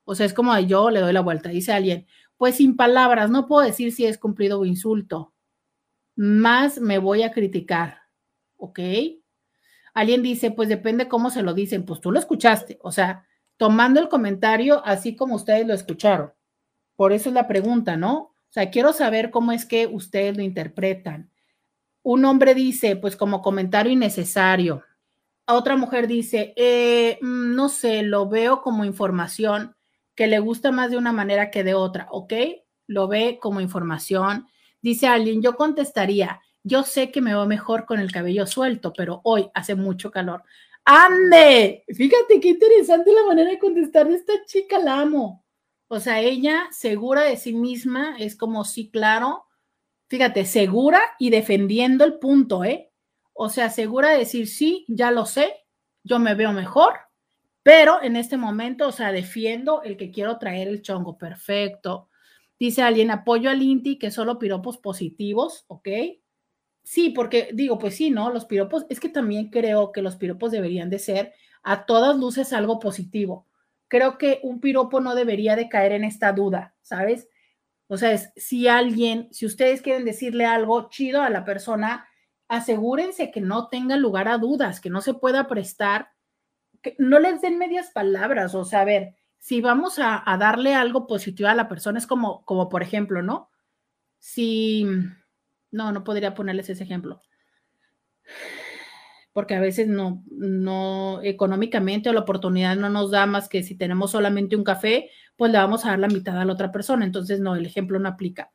O 0.03 0.13
sea, 0.13 0.27
es 0.27 0.33
como 0.33 0.57
yo 0.59 0.91
le 0.91 0.99
doy 0.99 1.13
la 1.13 1.21
vuelta, 1.21 1.49
dice 1.49 1.73
alguien, 1.73 2.05
pues 2.37 2.55
sin 2.55 2.75
palabras, 2.75 3.31
no 3.31 3.47
puedo 3.47 3.65
decir 3.65 3.91
si 3.91 4.05
es 4.05 4.19
cumplido 4.19 4.59
o 4.59 4.65
insulto 4.65 5.33
más 6.15 6.79
me 6.79 6.97
voy 6.97 7.23
a 7.23 7.31
criticar. 7.31 8.01
¿Ok? 8.57 8.79
Alguien 9.93 10.23
dice, 10.23 10.51
pues 10.51 10.69
depende 10.69 11.07
cómo 11.07 11.29
se 11.29 11.43
lo 11.43 11.53
dicen. 11.53 11.85
Pues 11.85 12.01
tú 12.01 12.11
lo 12.11 12.19
escuchaste. 12.19 12.79
O 12.81 12.91
sea, 12.91 13.25
tomando 13.57 13.99
el 13.99 14.09
comentario 14.09 14.85
así 14.85 15.15
como 15.15 15.35
ustedes 15.35 15.65
lo 15.67 15.73
escucharon. 15.73 16.33
Por 16.95 17.11
eso 17.11 17.29
es 17.29 17.35
la 17.35 17.47
pregunta, 17.47 17.97
¿no? 17.97 18.15
O 18.15 18.51
sea, 18.55 18.69
quiero 18.71 18.93
saber 18.93 19.31
cómo 19.31 19.51
es 19.51 19.65
que 19.65 19.87
ustedes 19.87 20.35
lo 20.37 20.43
interpretan. 20.43 21.29
Un 22.03 22.23
hombre 22.25 22.53
dice, 22.53 22.95
pues 22.95 23.15
como 23.15 23.41
comentario 23.41 23.91
innecesario. 23.91 24.83
otra 25.47 25.75
mujer 25.77 26.07
dice, 26.07 26.53
eh, 26.55 27.19
mm, 27.21 27.55
no 27.55 27.69
sé, 27.69 28.01
lo 28.03 28.27
veo 28.29 28.61
como 28.61 28.85
información 28.85 29.75
que 30.15 30.27
le 30.27 30.39
gusta 30.39 30.71
más 30.71 30.89
de 30.89 30.97
una 30.97 31.11
manera 31.11 31.51
que 31.51 31.63
de 31.63 31.73
otra, 31.73 32.07
¿ok? 32.09 32.33
Lo 32.87 33.07
ve 33.07 33.37
como 33.41 33.61
información 33.61 34.47
Dice 34.85 35.07
alguien, 35.07 35.41
yo 35.41 35.55
contestaría, 35.55 36.39
yo 36.61 36.83
sé 36.83 37.09
que 37.09 37.19
me 37.19 37.33
va 37.33 37.47
mejor 37.47 37.87
con 37.87 37.99
el 37.99 38.11
cabello 38.11 38.45
suelto, 38.45 38.93
pero 38.95 39.19
hoy 39.23 39.49
hace 39.55 39.73
mucho 39.73 40.11
calor. 40.11 40.43
¡Ande! 40.83 41.83
Fíjate 41.87 42.39
qué 42.39 42.49
interesante 42.49 43.11
la 43.11 43.25
manera 43.25 43.49
de 43.49 43.57
contestar 43.57 44.07
de 44.07 44.13
esta 44.13 44.33
chica, 44.45 44.77
la 44.77 44.99
amo. 44.99 45.43
O 45.87 45.99
sea, 45.99 46.21
ella 46.21 46.67
segura 46.69 47.23
de 47.23 47.35
sí 47.35 47.51
misma, 47.51 48.15
es 48.19 48.35
como, 48.35 48.63
sí, 48.63 48.91
claro. 48.91 49.47
Fíjate, 50.07 50.45
segura 50.45 51.01
y 51.17 51.31
defendiendo 51.31 52.05
el 52.05 52.19
punto, 52.19 52.63
¿eh? 52.63 52.91
O 53.33 53.49
sea, 53.49 53.71
segura 53.71 54.11
de 54.11 54.19
decir, 54.19 54.47
sí, 54.47 54.85
ya 54.87 55.09
lo 55.09 55.25
sé, 55.25 55.51
yo 56.03 56.19
me 56.19 56.35
veo 56.35 56.51
mejor, 56.51 56.93
pero 57.63 58.03
en 58.03 58.17
este 58.17 58.37
momento, 58.37 58.89
o 58.89 58.91
sea, 58.91 59.11
defiendo 59.11 59.81
el 59.81 59.97
que 59.97 60.11
quiero 60.11 60.37
traer 60.37 60.67
el 60.67 60.83
chongo 60.83 61.17
perfecto, 61.17 62.09
Dice 62.59 62.81
alguien, 62.81 63.11
apoyo 63.11 63.49
al 63.49 63.61
INTI, 63.61 63.97
que 63.97 64.11
solo 64.11 64.39
piropos 64.39 64.77
positivos, 64.77 65.65
¿ok? 65.67 65.89
Sí, 66.83 67.09
porque 67.09 67.49
digo, 67.53 67.77
pues 67.79 67.95
sí, 67.95 68.11
¿no? 68.11 68.31
Los 68.31 68.45
piropos, 68.45 68.85
es 68.89 68.99
que 68.99 69.09
también 69.09 69.49
creo 69.49 69.91
que 69.91 70.01
los 70.01 70.15
piropos 70.15 70.51
deberían 70.51 70.89
de 70.89 70.99
ser 70.99 71.33
a 71.63 71.85
todas 71.85 72.15
luces 72.17 72.53
algo 72.53 72.79
positivo. 72.79 73.47
Creo 73.87 74.17
que 74.17 74.39
un 74.43 74.61
piropo 74.61 75.01
no 75.01 75.15
debería 75.15 75.55
de 75.55 75.67
caer 75.67 75.93
en 75.93 76.03
esta 76.03 76.31
duda, 76.31 76.75
¿sabes? 76.81 77.27
O 77.87 77.97
sea, 77.97 78.11
es, 78.11 78.31
si 78.35 78.67
alguien, 78.67 79.27
si 79.31 79.45
ustedes 79.45 79.81
quieren 79.81 80.05
decirle 80.05 80.45
algo 80.45 80.89
chido 80.89 81.21
a 81.21 81.29
la 81.29 81.43
persona, 81.43 82.07
asegúrense 82.47 83.31
que 83.31 83.41
no 83.41 83.67
tenga 83.69 83.97
lugar 83.97 84.27
a 84.27 84.37
dudas, 84.37 84.79
que 84.79 84.89
no 84.89 85.01
se 85.01 85.13
pueda 85.13 85.47
prestar, 85.47 86.09
que 86.81 86.95
no 86.99 87.19
les 87.19 87.41
den 87.41 87.57
medias 87.57 87.91
palabras, 87.91 88.53
o 88.55 88.63
sea, 88.63 88.81
a 88.81 88.85
ver, 88.85 89.15
si 89.45 89.61
vamos 89.61 89.99
a, 89.99 90.23
darle 90.39 90.73
algo 90.73 91.05
positivo 91.05 91.47
a 91.49 91.53
la 91.53 91.67
persona, 91.67 91.99
es 91.99 92.07
como, 92.07 92.43
como 92.45 92.67
por 92.67 92.81
ejemplo, 92.81 93.21
¿no? 93.21 93.51
Si, 94.17 94.87
no, 95.69 95.91
no 95.91 96.03
podría 96.03 96.33
ponerles 96.33 96.71
ese 96.71 96.83
ejemplo, 96.83 97.21
porque 99.33 99.53
a 99.53 99.59
veces 99.59 99.87
no, 99.87 100.23
no, 100.31 101.19
económicamente 101.21 102.09
o 102.09 102.13
la 102.13 102.21
oportunidad 102.21 102.75
no 102.75 102.89
nos 102.89 103.11
da 103.11 103.27
más 103.27 103.47
que 103.47 103.61
si 103.61 103.75
tenemos 103.75 104.09
solamente 104.09 104.55
un 104.55 104.63
café, 104.63 105.11
pues 105.35 105.51
le 105.51 105.59
vamos 105.59 105.85
a 105.85 105.89
dar 105.89 105.99
la 105.99 106.07
mitad 106.07 106.41
a 106.41 106.45
la 106.45 106.53
otra 106.53 106.71
persona, 106.71 107.05
entonces 107.05 107.39
no, 107.39 107.55
el 107.55 107.67
ejemplo 107.67 107.99
no 107.99 108.09
aplica. 108.09 108.49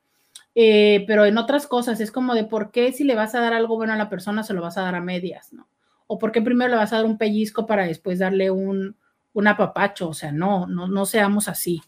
Eh, 0.55 1.05
pero 1.07 1.23
en 1.23 1.37
otras 1.37 1.67
cosas 1.67 2.01
es 2.01 2.11
como 2.11 2.35
de 2.35 2.43
por 2.43 2.69
qué 2.69 2.91
si 2.91 3.05
le 3.05 3.15
vas 3.15 3.33
a 3.33 3.39
dar 3.39 3.53
algo 3.53 3.77
bueno 3.77 3.93
a 3.93 3.97
la 3.97 4.09
persona 4.09 4.43
se 4.43 4.53
lo 4.53 4.61
vas 4.61 4.77
a 4.77 4.81
dar 4.81 4.95
a 4.95 4.99
medias, 4.99 5.53
¿no? 5.53 5.69
O 6.07 6.19
por 6.19 6.33
qué 6.33 6.41
primero 6.41 6.69
le 6.69 6.75
vas 6.75 6.91
a 6.91 6.97
dar 6.97 7.05
un 7.05 7.17
pellizco 7.17 7.65
para 7.65 7.85
después 7.85 8.19
darle 8.19 8.51
un, 8.51 8.97
un 9.33 9.47
apapacho, 9.47 10.09
o 10.09 10.13
sea, 10.13 10.31
no, 10.31 10.67
no, 10.67 10.87
no 10.87 11.05
seamos 11.05 11.47
así. 11.47 11.81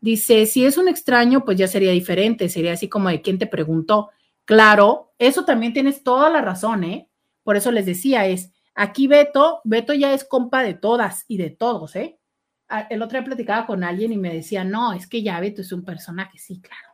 Dice, 0.00 0.46
si 0.46 0.66
es 0.66 0.76
un 0.76 0.88
extraño, 0.88 1.44
pues 1.44 1.56
ya 1.56 1.66
sería 1.66 1.92
diferente, 1.92 2.48
sería 2.48 2.72
así 2.72 2.88
como 2.88 3.08
de 3.08 3.22
quién 3.22 3.38
te 3.38 3.46
preguntó. 3.46 4.10
Claro, 4.44 5.14
eso 5.18 5.44
también 5.44 5.72
tienes 5.72 6.02
toda 6.02 6.28
la 6.28 6.42
razón, 6.42 6.84
¿eh? 6.84 7.08
Por 7.42 7.56
eso 7.56 7.70
les 7.70 7.86
decía, 7.86 8.26
es, 8.26 8.50
aquí 8.74 9.06
Beto, 9.06 9.60
Beto 9.64 9.94
ya 9.94 10.12
es 10.12 10.24
compa 10.24 10.62
de 10.62 10.74
todas 10.74 11.24
y 11.26 11.38
de 11.38 11.50
todos, 11.50 11.96
¿eh? 11.96 12.18
El 12.90 13.02
otro 13.02 13.18
día 13.18 13.24
platicaba 13.24 13.66
con 13.66 13.84
alguien 13.84 14.12
y 14.12 14.18
me 14.18 14.34
decía, 14.34 14.64
no, 14.64 14.92
es 14.92 15.06
que 15.06 15.22
ya 15.22 15.40
Beto 15.40 15.62
es 15.62 15.72
un 15.72 15.84
personaje, 15.84 16.38
sí, 16.38 16.60
claro. 16.60 16.88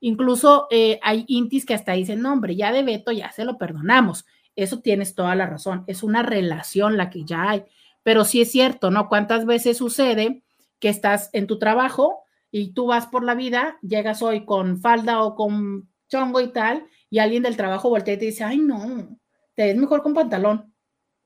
Incluso 0.00 0.66
eh, 0.70 0.98
hay 1.02 1.24
intis 1.28 1.64
que 1.64 1.74
hasta 1.74 1.92
dicen, 1.92 2.22
no, 2.22 2.32
hombre, 2.32 2.56
ya 2.56 2.72
de 2.72 2.82
Beto 2.82 3.12
ya 3.12 3.30
se 3.32 3.44
lo 3.44 3.58
perdonamos. 3.58 4.26
Eso 4.56 4.80
tienes 4.80 5.14
toda 5.14 5.34
la 5.34 5.46
razón, 5.46 5.84
es 5.86 6.02
una 6.02 6.22
relación 6.22 6.96
la 6.96 7.10
que 7.10 7.24
ya 7.24 7.50
hay. 7.50 7.64
Pero 8.02 8.24
sí 8.24 8.40
es 8.40 8.50
cierto, 8.50 8.90
¿no? 8.90 9.08
¿Cuántas 9.08 9.46
veces 9.46 9.76
sucede 9.76 10.42
que 10.78 10.88
estás 10.88 11.30
en 11.32 11.46
tu 11.46 11.58
trabajo 11.58 12.20
y 12.50 12.72
tú 12.72 12.86
vas 12.86 13.06
por 13.06 13.22
la 13.24 13.34
vida, 13.34 13.78
llegas 13.82 14.22
hoy 14.22 14.44
con 14.44 14.80
falda 14.80 15.22
o 15.22 15.34
con 15.34 15.88
chongo 16.08 16.40
y 16.40 16.52
tal, 16.52 16.84
y 17.08 17.18
alguien 17.18 17.42
del 17.42 17.56
trabajo 17.56 17.88
voltea 17.88 18.14
y 18.14 18.18
te 18.18 18.24
dice, 18.26 18.44
ay, 18.44 18.58
no, 18.58 19.16
te 19.54 19.64
ves 19.64 19.76
mejor 19.76 20.02
con 20.02 20.14
pantalón. 20.14 20.74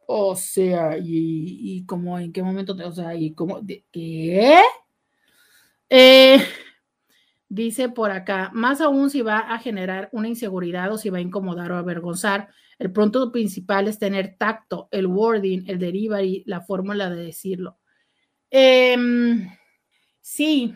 O 0.07 0.37
sea, 0.37 0.99
y, 0.99 1.79
y 1.79 1.87
como 1.87 2.18
en 2.18 2.33
qué 2.33 2.43
momento, 2.43 2.77
te, 2.77 2.85
o 2.85 2.93
sea, 2.93 3.14
y 3.14 3.33
como, 3.33 3.61
¿qué? 3.91 4.61
Eh, 5.89 6.39
dice 7.49 7.89
por 7.89 8.11
acá, 8.11 8.51
más 8.53 8.81
aún 8.81 9.11
si 9.11 9.22
va 9.22 9.39
a 9.39 9.59
generar 9.59 10.09
una 10.12 10.29
inseguridad 10.29 10.93
o 10.93 10.99
si 10.99 11.09
va 11.09 11.18
a 11.18 11.22
incomodar 11.22 11.72
o 11.72 11.77
avergonzar, 11.77 12.49
el 12.79 12.93
punto 12.93 13.31
principal 13.31 13.89
es 13.89 13.99
tener 13.99 14.37
tacto, 14.37 14.89
el 14.91 15.07
wording, 15.07 15.64
el 15.66 15.79
delivery, 15.79 16.43
la 16.47 16.61
fórmula 16.61 17.11
de 17.11 17.25
decirlo. 17.25 17.79
Em, 18.51 19.49
sí, 20.20 20.75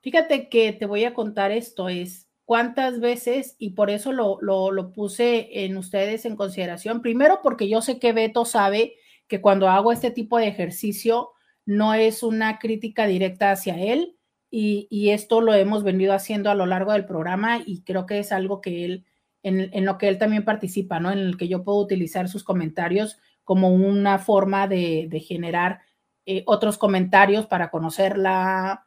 fíjate 0.00 0.48
que 0.48 0.72
te 0.72 0.86
voy 0.86 1.04
a 1.04 1.14
contar 1.14 1.50
esto, 1.50 1.88
es 1.88 2.28
cuántas 2.44 3.00
veces, 3.00 3.56
y 3.58 3.70
por 3.70 3.90
eso 3.90 4.12
lo, 4.12 4.38
lo, 4.40 4.92
puse 4.92 5.64
en 5.64 5.76
ustedes 5.76 6.24
en 6.24 6.36
consideración, 6.36 7.02
primero 7.02 7.40
porque 7.42 7.68
yo 7.68 7.80
sé 7.80 7.98
que 7.98 8.12
Beto 8.12 8.44
sabe 8.44 8.94
que 9.28 9.40
cuando 9.40 9.68
hago 9.68 9.92
este 9.92 10.10
tipo 10.10 10.38
de 10.38 10.48
ejercicio 10.48 11.30
no 11.64 11.94
es 11.94 12.22
una 12.22 12.58
crítica 12.58 13.06
directa 13.06 13.50
hacia 13.50 13.80
él, 13.80 14.16
y, 14.50 14.86
y, 14.88 15.10
esto 15.10 15.40
lo 15.40 15.52
hemos 15.52 15.82
venido 15.82 16.12
haciendo 16.12 16.48
a 16.48 16.54
lo 16.54 16.64
largo 16.64 16.92
del 16.92 17.06
programa 17.06 17.60
y 17.66 17.82
creo 17.82 18.06
que 18.06 18.20
es 18.20 18.30
algo 18.30 18.60
que 18.60 18.84
él 18.84 19.04
en, 19.44 19.84
lo 19.84 19.98
que 19.98 20.08
él 20.08 20.18
también 20.18 20.44
participa, 20.44 20.98
¿no? 20.98 21.12
En 21.12 21.18
el 21.18 21.36
que 21.36 21.48
yo 21.48 21.62
puedo 21.62 21.78
utilizar 21.78 22.28
sus 22.28 22.42
comentarios 22.42 23.18
como 23.44 23.68
una 23.68 24.18
forma 24.18 24.66
de, 24.66 25.22
generar 25.26 25.80
eh, 26.24 26.42
otros 26.46 26.78
comentarios 26.78 27.46
para 27.46 27.70
conocer 27.70 28.16
la, 28.16 28.86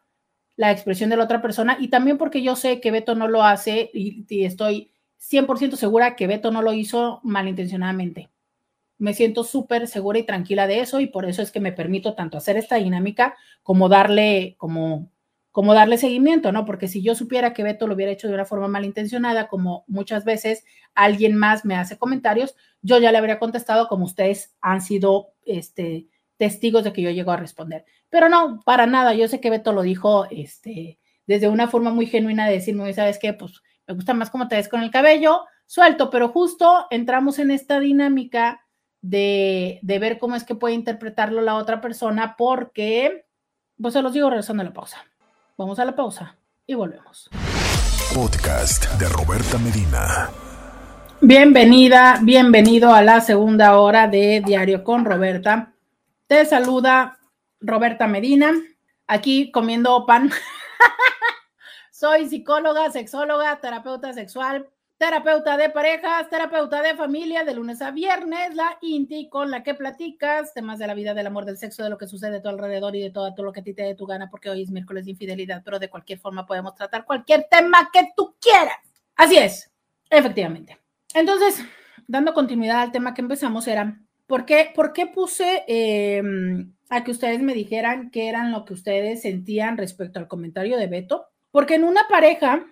expresión 0.58 1.12
de 1.12 1.18
la 1.18 1.26
otra 1.26 1.42
persona 1.42 1.78
y 1.80 1.90
también 1.90 2.18
porque 2.18 2.42
yo 2.42 2.56
sé 2.56 2.82
que 2.82 2.90
Beto 2.90 3.14
no 3.14 3.28
lo 3.28 3.44
hace 3.44 3.92
y, 3.94 4.26
y 4.28 4.46
estoy 4.46 4.92
100% 5.20 5.76
segura 5.76 6.16
que 6.16 6.26
Beto 6.26 6.52
no 6.52 6.64
lo 6.64 6.74
hizo 6.74 7.22
malintencionadamente. 7.24 8.32
Me 8.98 9.14
siento 9.14 9.44
súper 9.44 9.88
segura 9.88 10.18
y 10.18 10.24
tranquila 10.26 10.66
de 10.66 10.80
eso 10.80 11.00
y 11.00 11.06
por 11.06 11.26
eso 11.26 11.44
es 11.44 11.52
que 11.52 11.60
me 11.60 11.72
permito 11.72 12.16
tanto 12.16 12.36
hacer 12.38 12.58
esta 12.58 12.78
dinámica 12.78 13.36
como 13.62 13.90
darle 13.90 14.56
como 14.58 15.12
como 15.58 15.74
darle 15.74 15.98
seguimiento, 15.98 16.52
¿no? 16.52 16.66
Porque 16.66 16.88
si 16.88 17.02
yo 17.02 17.16
supiera 17.16 17.52
que 17.52 17.64
Beto 17.64 17.88
lo 17.88 17.96
hubiera 17.96 18.12
hecho 18.12 18.28
de 18.28 18.36
una 18.36 18.46
forma 18.46 18.68
malintencionada, 18.68 19.48
como 19.48 19.86
muchas 19.88 20.24
veces 20.24 20.64
alguien 20.94 21.36
más 21.36 21.66
me 21.66 21.76
hace 21.76 21.98
comentarios, 21.98 22.56
yo 22.84 23.00
ya 23.00 23.12
le 23.12 23.18
habría 23.18 23.40
contestado 23.40 23.88
como 23.88 24.06
ustedes 24.06 24.56
han 24.62 24.82
sido 24.82 25.34
este, 25.48 26.10
testigos 26.38 26.84
de 26.84 26.94
que 26.94 27.02
yo 27.02 27.10
llego 27.10 27.32
a 27.32 27.38
responder. 27.38 27.86
Pero 28.10 28.30
no, 28.30 28.62
para 28.66 28.86
nada, 28.86 29.16
yo 29.16 29.28
sé 29.28 29.42
que 29.42 29.50
Beto 29.50 29.74
lo 29.74 29.82
dijo 29.82 30.28
este, 30.30 31.00
desde 31.26 31.50
una 31.50 31.68
forma 31.68 31.90
muy 31.90 32.06
genuina 32.06 32.46
de 32.46 32.54
decirme, 32.54 32.94
¿sabes 32.94 33.18
qué? 33.18 33.34
Pues 33.34 33.54
me 33.88 33.96
gusta 33.96 34.14
más 34.14 34.30
cómo 34.30 34.48
te 34.48 34.58
ves 34.58 34.70
con 34.70 34.84
el 34.84 34.92
cabello, 34.92 35.42
suelto, 35.66 36.12
pero 36.12 36.30
justo 36.30 36.86
entramos 36.92 37.40
en 37.40 37.50
esta 37.50 37.80
dinámica 37.80 38.62
de, 39.02 39.80
de 39.82 39.98
ver 39.98 40.20
cómo 40.20 40.36
es 40.36 40.44
que 40.44 40.54
puede 40.54 40.76
interpretarlo 40.76 41.42
la 41.42 41.56
otra 41.56 41.82
persona, 41.82 42.36
porque, 42.38 43.26
pues 43.82 43.96
se 43.96 44.04
los 44.04 44.14
digo 44.14 44.30
regresando 44.30 44.62
a 44.62 44.66
la 44.66 44.74
pausa. 44.74 45.04
Vamos 45.58 45.80
a 45.80 45.86
la 45.86 45.96
pausa 45.96 46.38
y 46.68 46.76
volvemos. 46.76 47.32
Podcast 48.14 48.86
de 49.00 49.10
Roberta 49.10 49.58
Medina. 49.58 50.30
Bienvenida, 51.20 52.20
bienvenido 52.22 52.94
a 52.94 53.02
la 53.02 53.22
segunda 53.22 53.80
hora 53.80 54.08
de 54.08 54.44
Diario 54.46 54.84
con 54.84 55.04
Roberta. 55.04 55.74
Te 56.28 56.46
saluda 56.46 57.18
Roberta 57.60 58.06
Medina, 58.06 58.54
aquí 59.08 59.50
comiendo 59.50 60.06
pan. 60.06 60.30
Soy 61.92 62.30
psicóloga, 62.30 62.92
sexóloga, 62.92 63.60
terapeuta 63.60 64.14
sexual, 64.14 64.70
terapeuta 64.98 65.58
de 65.58 65.70
parejas, 65.70 66.30
terapeuta 66.30 66.82
de 66.82 66.96
familia, 66.96 67.44
de 67.44 67.54
lunes 67.54 67.82
a 67.82 67.92
viernes, 67.92 68.56
la 68.56 68.78
INTI 68.82 69.30
con 69.30 69.52
la 69.52 69.62
que 69.64 69.76
platicas 69.76 70.54
temas 70.54 70.80
de 70.80 70.88
la 70.88 70.96
vida, 70.96 71.14
del 71.14 71.28
amor, 71.28 71.46
del 71.46 71.58
sexo, 71.58 71.84
de 71.84 71.90
lo 71.90 71.98
que 71.98 72.08
sucede 72.08 72.38
a 72.38 72.42
tu 72.42 72.50
alrededor 72.50 72.96
y 72.96 73.02
de 73.02 73.12
todo, 73.12 73.34
todo 73.34 73.46
lo 73.46 73.54
que 73.54 73.60
a 73.60 73.64
ti 73.64 73.74
te 73.74 73.84
dé 73.84 73.96
tu 73.96 74.06
gana, 74.06 74.30
porque 74.30 74.50
hoy 74.50 74.64
es 74.64 74.72
miércoles 74.72 75.06
de 75.06 75.12
infidelidad, 75.12 75.62
pero 75.64 75.78
de 75.80 75.90
cualquier 75.90 76.20
forma 76.20 76.46
podemos 76.46 76.74
tratar 76.74 77.06
cualquier 77.06 77.48
tema 77.50 77.90
que 77.94 78.10
tú 78.16 78.36
quieras. 78.42 78.78
Así 79.16 79.38
es, 79.38 79.72
efectivamente. 80.10 80.80
Entonces, 81.14 81.64
dando 82.08 82.34
continuidad 82.34 82.82
al 82.82 82.92
tema 82.92 83.14
que 83.14 83.22
empezamos, 83.22 83.68
era, 83.68 84.00
¿por 84.26 84.46
qué, 84.46 84.72
por 84.74 84.94
qué 84.94 85.06
puse 85.06 85.64
em, 85.68 86.74
a 86.90 87.04
que 87.04 87.12
ustedes 87.12 87.42
me 87.42 87.54
dijeran 87.54 88.10
qué 88.10 88.30
eran 88.30 88.52
lo 88.52 88.66
que 88.66 88.74
ustedes 88.74 89.22
sentían 89.22 89.78
respecto 89.78 90.18
al 90.20 90.28
comentario 90.28 90.78
de 90.78 90.88
Beto? 90.88 91.28
Porque 91.52 91.76
en 91.76 91.84
una 91.84 92.08
pareja, 92.08 92.66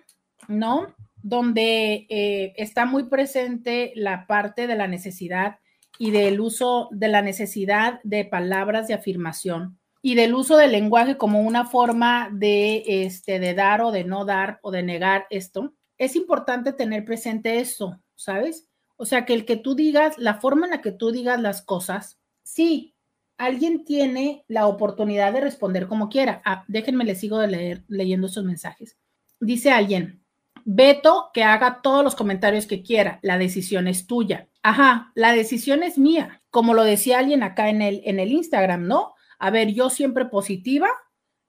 ¿no? 0.48 0.94
Donde 1.26 2.06
eh, 2.08 2.52
está 2.56 2.86
muy 2.86 3.08
presente 3.08 3.92
la 3.96 4.28
parte 4.28 4.68
de 4.68 4.76
la 4.76 4.86
necesidad 4.86 5.58
y 5.98 6.12
del 6.12 6.40
uso 6.40 6.88
de 6.92 7.08
la 7.08 7.20
necesidad 7.20 7.98
de 8.04 8.24
palabras 8.24 8.86
de 8.86 8.94
afirmación 8.94 9.76
y 10.02 10.14
del 10.14 10.36
uso 10.36 10.56
del 10.56 10.70
lenguaje 10.70 11.16
como 11.16 11.40
una 11.40 11.64
forma 11.64 12.28
de, 12.32 12.84
este, 12.86 13.40
de 13.40 13.54
dar 13.54 13.82
o 13.82 13.90
de 13.90 14.04
no 14.04 14.24
dar 14.24 14.60
o 14.62 14.70
de 14.70 14.84
negar 14.84 15.26
esto, 15.30 15.74
es 15.98 16.14
importante 16.14 16.72
tener 16.72 17.04
presente 17.04 17.58
eso, 17.58 18.00
¿sabes? 18.14 18.68
O 18.96 19.04
sea, 19.04 19.24
que 19.24 19.34
el 19.34 19.44
que 19.44 19.56
tú 19.56 19.74
digas, 19.74 20.16
la 20.18 20.34
forma 20.34 20.66
en 20.66 20.70
la 20.70 20.80
que 20.80 20.92
tú 20.92 21.10
digas 21.10 21.40
las 21.40 21.60
cosas, 21.60 22.20
sí, 22.44 22.94
alguien 23.36 23.84
tiene 23.84 24.44
la 24.46 24.68
oportunidad 24.68 25.32
de 25.32 25.40
responder 25.40 25.88
como 25.88 26.08
quiera. 26.08 26.40
Ah, 26.44 26.64
déjenme, 26.68 27.04
les 27.04 27.18
sigo 27.18 27.40
de 27.40 27.48
leer, 27.48 27.82
leyendo 27.88 28.28
esos 28.28 28.44
mensajes. 28.44 28.96
Dice 29.40 29.72
alguien, 29.72 30.22
Beto 30.68 31.30
que 31.32 31.44
haga 31.44 31.80
todos 31.80 32.02
los 32.02 32.16
comentarios 32.16 32.66
que 32.66 32.82
quiera, 32.82 33.20
la 33.22 33.38
decisión 33.38 33.86
es 33.86 34.08
tuya. 34.08 34.48
Ajá, 34.64 35.12
la 35.14 35.32
decisión 35.32 35.84
es 35.84 35.96
mía, 35.96 36.42
como 36.50 36.74
lo 36.74 36.82
decía 36.82 37.20
alguien 37.20 37.44
acá 37.44 37.68
en 37.68 37.82
el, 37.82 38.02
en 38.04 38.18
el 38.18 38.32
Instagram, 38.32 38.88
¿no? 38.88 39.14
A 39.38 39.50
ver, 39.50 39.72
yo 39.72 39.90
siempre 39.90 40.24
positiva, 40.24 40.88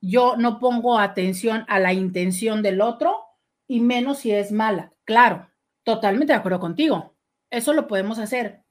yo 0.01 0.37
no 0.37 0.59
pongo 0.59 0.99
atención 0.99 1.65
a 1.67 1.79
la 1.79 1.93
intención 1.93 2.61
del 2.61 2.79
otro 2.79 3.17
y 3.67 3.79
menos 3.79 4.19
si 4.19 4.33
es 4.33 4.51
mala. 4.51 4.93
Claro, 5.03 5.49
totalmente 5.81 6.33
de 6.33 6.37
acuerdo 6.37 6.59
contigo. 6.59 7.15
Eso 7.49 7.73
lo 7.73 7.87
podemos 7.87 8.19
hacer. 8.19 8.61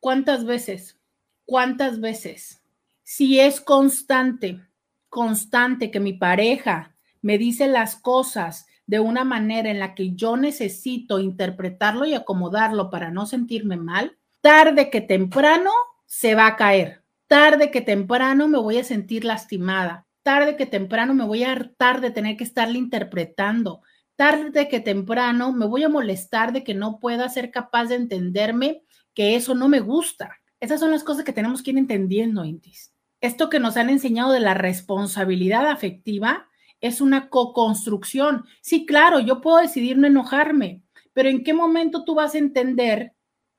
¿Cuántas 0.00 0.46
veces? 0.46 0.98
¿Cuántas 1.44 2.00
veces? 2.00 2.62
Si 3.02 3.38
es 3.38 3.60
constante, 3.60 4.62
constante 5.10 5.90
que 5.90 6.00
mi 6.00 6.14
pareja 6.14 6.96
me 7.20 7.36
dice 7.36 7.66
las 7.66 7.96
cosas 7.96 8.66
de 8.86 9.00
una 9.00 9.24
manera 9.24 9.70
en 9.70 9.78
la 9.78 9.94
que 9.94 10.14
yo 10.14 10.36
necesito 10.36 11.18
interpretarlo 11.18 12.04
y 12.04 12.14
acomodarlo 12.14 12.90
para 12.90 13.10
no 13.10 13.26
sentirme 13.26 13.76
mal, 13.76 14.16
tarde 14.40 14.90
que 14.90 15.00
temprano 15.00 15.70
se 16.06 16.34
va 16.34 16.46
a 16.46 16.56
caer. 16.56 17.02
Tarde 17.26 17.70
que 17.70 17.80
temprano 17.80 18.48
me 18.48 18.58
voy 18.58 18.78
a 18.78 18.84
sentir 18.84 19.24
lastimada. 19.24 20.06
Tarde 20.22 20.56
que 20.56 20.66
temprano 20.66 21.14
me 21.14 21.24
voy 21.24 21.44
a 21.44 21.52
hartar 21.52 22.00
de 22.00 22.10
tener 22.10 22.36
que 22.36 22.44
estarle 22.44 22.78
interpretando. 22.78 23.82
Tarde 24.16 24.68
que 24.68 24.80
temprano 24.80 25.52
me 25.52 25.66
voy 25.66 25.82
a 25.82 25.88
molestar 25.88 26.52
de 26.52 26.62
que 26.62 26.74
no 26.74 27.00
pueda 27.00 27.28
ser 27.28 27.50
capaz 27.50 27.86
de 27.86 27.96
entenderme 27.96 28.82
que 29.14 29.36
eso 29.36 29.54
no 29.54 29.68
me 29.68 29.80
gusta. 29.80 30.38
Esas 30.60 30.80
son 30.80 30.90
las 30.90 31.04
cosas 31.04 31.24
que 31.24 31.32
tenemos 31.32 31.62
que 31.62 31.70
ir 31.70 31.78
entendiendo, 31.78 32.44
Intis. 32.44 32.92
Esto 33.20 33.48
que 33.48 33.60
nos 33.60 33.76
han 33.76 33.90
enseñado 33.90 34.32
de 34.32 34.40
la 34.40 34.54
responsabilidad 34.54 35.68
afectiva 35.68 36.46
es 36.86 37.00
una 37.00 37.30
co-construcción. 37.30 38.44
Sí, 38.60 38.84
claro, 38.84 39.18
yo 39.18 39.40
puedo 39.40 39.56
decidir 39.56 39.96
no 39.96 40.06
enojarme, 40.06 40.82
pero 41.14 41.30
¿en 41.30 41.42
qué 41.42 41.54
momento 41.54 42.04
tú 42.04 42.14
vas 42.14 42.34
a 42.34 42.38
entender 42.38 43.14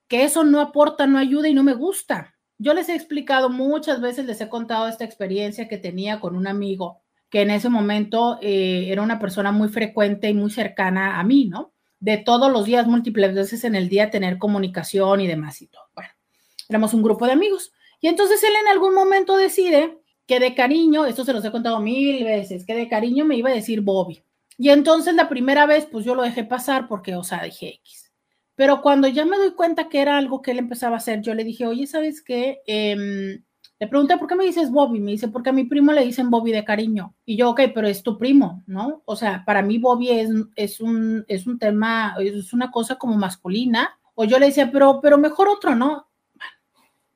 que 0.07 0.23
eso 0.23 0.43
no 0.43 0.61
aporta, 0.61 1.07
no 1.07 1.17
ayuda 1.17 1.49
y 1.49 1.55
no 1.55 1.63
me 1.63 1.73
gusta? 1.73 2.36
Yo 2.59 2.76
les 2.76 2.88
he 2.88 2.93
explicado 2.93 3.49
muchas 3.49 3.99
veces, 3.99 4.28
les 4.28 4.39
he 4.41 4.47
contado 4.47 4.88
esta 4.88 5.05
experiencia 5.05 5.67
que 5.67 5.80
tenía 5.80 6.19
con 6.19 6.36
un 6.36 6.45
amigo 6.45 7.01
que 7.32 7.41
en 7.41 7.49
ese 7.49 7.67
momento 7.67 8.38
eh, 8.43 8.89
era 8.91 9.01
una 9.01 9.17
persona 9.17 9.51
muy 9.51 9.69
frecuente 9.69 10.30
y 10.30 10.36
muy 10.36 10.51
cercana 10.51 11.19
a 11.19 11.23
mí, 11.23 11.45
¿no? 11.45 11.73
De 11.99 12.17
todos 12.17 12.51
los 12.51 12.65
días, 12.65 12.86
múltiples 12.86 13.34
veces 13.34 13.63
en 13.63 13.73
el 13.73 13.89
día, 13.89 14.11
tener 14.11 14.38
comunicación 14.38 15.19
y 15.21 15.28
demás 15.28 15.63
y 15.63 15.67
todo. 15.67 15.84
Bueno, 15.95 16.11
éramos 16.69 16.93
un 16.93 17.01
grupo 17.01 17.26
de 17.26 17.32
amigos. 17.32 17.73
Y 17.99 18.07
entonces 18.07 18.43
él 18.43 18.53
en 18.61 18.67
algún 18.67 18.93
momento 18.93 19.36
decide 19.36 19.97
que 20.28 20.39
de 20.39 20.55
cariño, 20.55 21.05
esto 21.05 21.23
se 21.23 21.34
los 21.34 21.45
he 21.45 21.51
contado 21.51 21.80
mil 21.80 22.23
veces, 22.23 22.65
que 22.65 22.76
de 22.76 22.89
cariño 22.89 23.26
me 23.26 23.36
iba 23.36 23.49
a 23.49 23.53
decir 23.53 23.82
Bobby. 23.82 24.23
Y 24.57 24.69
entonces 24.69 25.13
la 25.15 25.30
primera 25.30 25.65
vez, 25.65 25.86
pues 25.86 26.05
yo 26.05 26.15
lo 26.15 26.23
dejé 26.23 26.43
pasar 26.43 26.88
porque, 26.88 27.15
o 27.15 27.23
sea, 27.23 27.43
dije 27.43 27.76
X. 27.76 28.11
Pero 28.55 28.82
cuando 28.82 29.07
ya 29.07 29.26
me 29.26 29.38
doy 29.38 29.51
cuenta 29.53 29.89
que 29.89 29.99
era 30.01 30.17
algo 30.17 30.41
que 30.41 30.51
él 30.51 30.59
empezaba 30.59 30.95
a 30.95 30.97
hacer, 30.97 31.21
yo 31.21 31.34
le 31.34 31.43
dije, 31.43 31.67
oye, 31.67 31.88
¿sabes 31.88 32.21
qué? 32.21 32.61
Em, 32.65 33.43
le 33.80 33.88
pregunté, 33.88 34.17
¿por 34.17 34.30
qué 34.30 34.36
me 34.36 34.45
dices 34.45 34.71
Bobby? 34.71 35.01
Me 35.01 35.11
dice, 35.11 35.28
porque 35.28 35.49
a 35.49 35.53
mi 35.53 35.65
primo 35.65 35.91
le 35.91 36.05
dicen 36.05 36.30
Bobby 36.30 36.53
de 36.53 36.63
cariño. 36.63 37.13
Y 37.26 37.36
yo, 37.36 37.49
ok, 37.49 37.61
pero 37.73 37.88
es 37.88 38.01
tu 38.01 38.17
primo, 38.17 38.63
¿no? 38.65 39.01
O 39.05 39.17
sea, 39.17 39.43
para 39.45 39.61
mí 39.61 39.78
Bobby 39.78 40.11
es, 40.11 40.30
es, 40.55 40.80
un, 40.80 41.26
es 41.28 41.45
un 41.45 41.59
tema, 41.59 42.15
es 42.19 42.53
una 42.53 42.71
cosa 42.71 42.95
como 42.95 43.17
masculina. 43.17 43.99
O 44.13 44.23
yo 44.23 44.39
le 44.39 44.45
decía, 44.45 44.71
pero, 44.71 45.01
pero 45.01 45.17
mejor 45.17 45.49
otro, 45.49 45.76
¿no? 45.76 46.07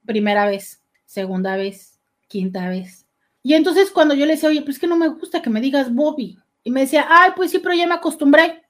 Primera 0.06 0.46
vez, 0.46 0.84
segunda 1.06 1.56
vez, 1.56 1.89
quinta 2.30 2.70
vez. 2.70 3.06
Y 3.44 3.54
entonces 3.56 3.92
cuando 3.92 4.14
yo 4.14 4.26
le 4.26 4.34
decía, 4.34 4.48
oye, 4.48 4.62
pues 4.62 4.76
es 4.76 4.80
que 4.80 4.88
no 4.88 4.96
me 4.96 5.10
gusta 5.10 5.42
que 5.42 5.50
me 5.50 5.60
digas 5.60 5.94
Bobby. 5.94 6.38
Y 6.64 6.72
me 6.72 6.82
decía, 6.82 7.08
ay, 7.10 7.32
pues 7.36 7.52
sí, 7.52 7.60
pero 7.60 7.76
ya 7.76 7.88
me 7.88 7.96
acostumbré. 7.96 8.64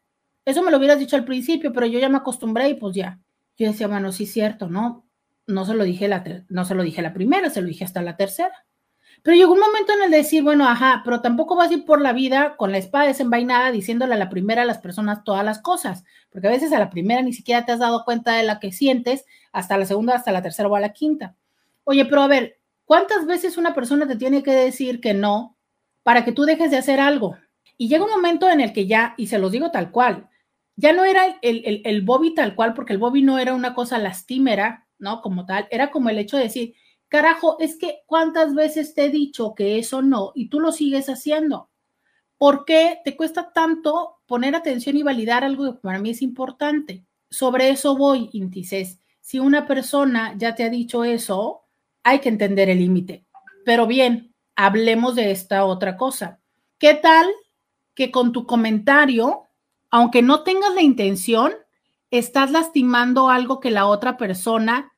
Eso 0.45 0.63
me 0.63 0.71
lo 0.71 0.77
hubieras 0.77 0.97
dicho 0.97 1.15
al 1.15 1.25
principio, 1.25 1.71
pero 1.71 1.85
yo 1.85 1.99
ya 1.99 2.09
me 2.09 2.17
acostumbré 2.17 2.69
y 2.69 2.73
pues 2.75 2.95
ya. 2.95 3.19
Yo 3.57 3.67
decía, 3.67 3.87
bueno, 3.87 4.11
sí 4.11 4.25
cierto, 4.25 4.69
¿no? 4.69 5.05
No 5.45 5.65
se 5.65 5.73
lo 5.73 5.83
dije 5.83 6.07
la, 6.07 6.23
no 6.47 6.65
se 6.65 6.75
lo 6.75 6.83
dije 6.83 7.01
la 7.01 7.13
primera, 7.13 7.49
se 7.49 7.61
lo 7.61 7.67
dije 7.67 7.83
hasta 7.83 8.01
la 8.01 8.15
tercera. 8.15 8.65
Pero 9.21 9.35
llegó 9.35 9.53
un 9.53 9.59
momento 9.59 9.91
en 9.93 10.03
el 10.03 10.11
decir, 10.11 10.43
bueno, 10.43 10.67
ajá, 10.67 11.01
pero 11.03 11.21
tampoco 11.21 11.55
vas 11.55 11.71
a 11.71 11.73
ir 11.73 11.85
por 11.85 11.99
la 11.99 12.13
vida 12.13 12.55
con 12.55 12.71
la 12.71 12.77
espada 12.77 13.07
desenvainada 13.07 13.71
diciéndole 13.71 14.13
a 14.13 14.17
la 14.17 14.29
primera 14.29 14.61
a 14.61 14.65
las 14.65 14.77
personas 14.77 15.23
todas 15.23 15.43
las 15.43 15.59
cosas, 15.59 16.05
porque 16.29 16.47
a 16.47 16.51
veces 16.51 16.71
a 16.71 16.79
la 16.79 16.89
primera 16.89 17.21
ni 17.21 17.33
siquiera 17.33 17.65
te 17.65 17.73
has 17.73 17.79
dado 17.79 18.05
cuenta 18.05 18.33
de 18.33 18.43
la 18.43 18.59
que 18.59 18.71
sientes, 18.71 19.25
hasta 19.51 19.77
la 19.77 19.85
segunda, 19.85 20.15
hasta 20.15 20.31
la 20.31 20.41
tercera 20.41 20.69
o 20.69 20.75
a 20.75 20.79
la 20.79 20.93
quinta. 20.93 21.35
Oye, 21.83 22.05
pero 22.05 22.21
a 22.21 22.27
ver, 22.27 22.58
¿cuántas 22.89 23.27
veces 23.27 23.57
una 23.57 23.75
persona 23.75 24.07
te 24.07 24.15
tiene 24.15 24.41
que 24.41 24.51
decir 24.51 24.99
que 24.99 25.13
no 25.13 25.55
para 26.01 26.25
que 26.25 26.31
tú 26.31 26.45
dejes 26.45 26.71
de 26.71 26.77
hacer 26.77 26.99
algo? 26.99 27.37
Y 27.77 27.87
llega 27.87 28.03
un 28.03 28.09
momento 28.09 28.49
en 28.49 28.61
el 28.61 28.73
que 28.73 28.87
ya, 28.87 29.13
y 29.15 29.27
se 29.27 29.37
los 29.37 29.51
digo 29.51 29.69
tal 29.69 29.91
cual, 29.91 30.27
ya 30.75 30.91
no 30.91 31.05
era 31.05 31.37
el, 31.43 31.61
el, 31.65 31.83
el 31.85 32.01
Bobby 32.01 32.33
tal 32.33 32.55
cual, 32.55 32.73
porque 32.73 32.93
el 32.93 32.97
Bobby 32.97 33.21
no 33.21 33.37
era 33.37 33.53
una 33.53 33.75
cosa 33.75 33.99
lastimera, 33.99 34.87
¿no? 34.97 35.21
Como 35.21 35.45
tal, 35.45 35.67
era 35.69 35.91
como 35.91 36.09
el 36.09 36.17
hecho 36.17 36.37
de 36.37 36.43
decir, 36.43 36.73
carajo, 37.09 37.57
es 37.59 37.77
que 37.77 37.99
cuántas 38.07 38.55
veces 38.55 38.95
te 38.95 39.05
he 39.05 39.09
dicho 39.09 39.53
que 39.53 39.77
eso 39.77 40.01
no 40.01 40.31
y 40.33 40.49
tú 40.49 40.59
lo 40.59 40.71
sigues 40.71 41.09
haciendo. 41.09 41.69
¿Por 42.39 42.65
qué 42.65 43.01
te 43.05 43.15
cuesta 43.15 43.51
tanto 43.53 44.17
poner 44.25 44.55
atención 44.55 44.97
y 44.97 45.03
validar 45.03 45.43
algo 45.43 45.75
que 45.75 45.79
para 45.79 45.99
mí 45.99 46.09
es 46.09 46.23
importante? 46.23 47.05
Sobre 47.29 47.69
eso 47.69 47.95
voy, 47.95 48.31
Intices. 48.33 48.99
Si 49.21 49.37
una 49.37 49.67
persona 49.67 50.33
ya 50.39 50.55
te 50.55 50.63
ha 50.63 50.69
dicho 50.69 51.03
eso, 51.03 51.68
hay 52.03 52.19
que 52.19 52.29
entender 52.29 52.69
el 52.69 52.79
límite. 52.79 53.25
Pero 53.65 53.87
bien, 53.87 54.33
hablemos 54.55 55.15
de 55.15 55.31
esta 55.31 55.65
otra 55.65 55.97
cosa. 55.97 56.39
¿Qué 56.77 56.93
tal 56.93 57.27
que 57.93 58.11
con 58.11 58.31
tu 58.31 58.45
comentario, 58.45 59.47
aunque 59.89 60.21
no 60.21 60.43
tengas 60.43 60.73
la 60.73 60.81
intención, 60.81 61.51
estás 62.11 62.51
lastimando 62.51 63.29
algo 63.29 63.59
que 63.59 63.71
la 63.71 63.87
otra 63.87 64.17
persona 64.17 64.93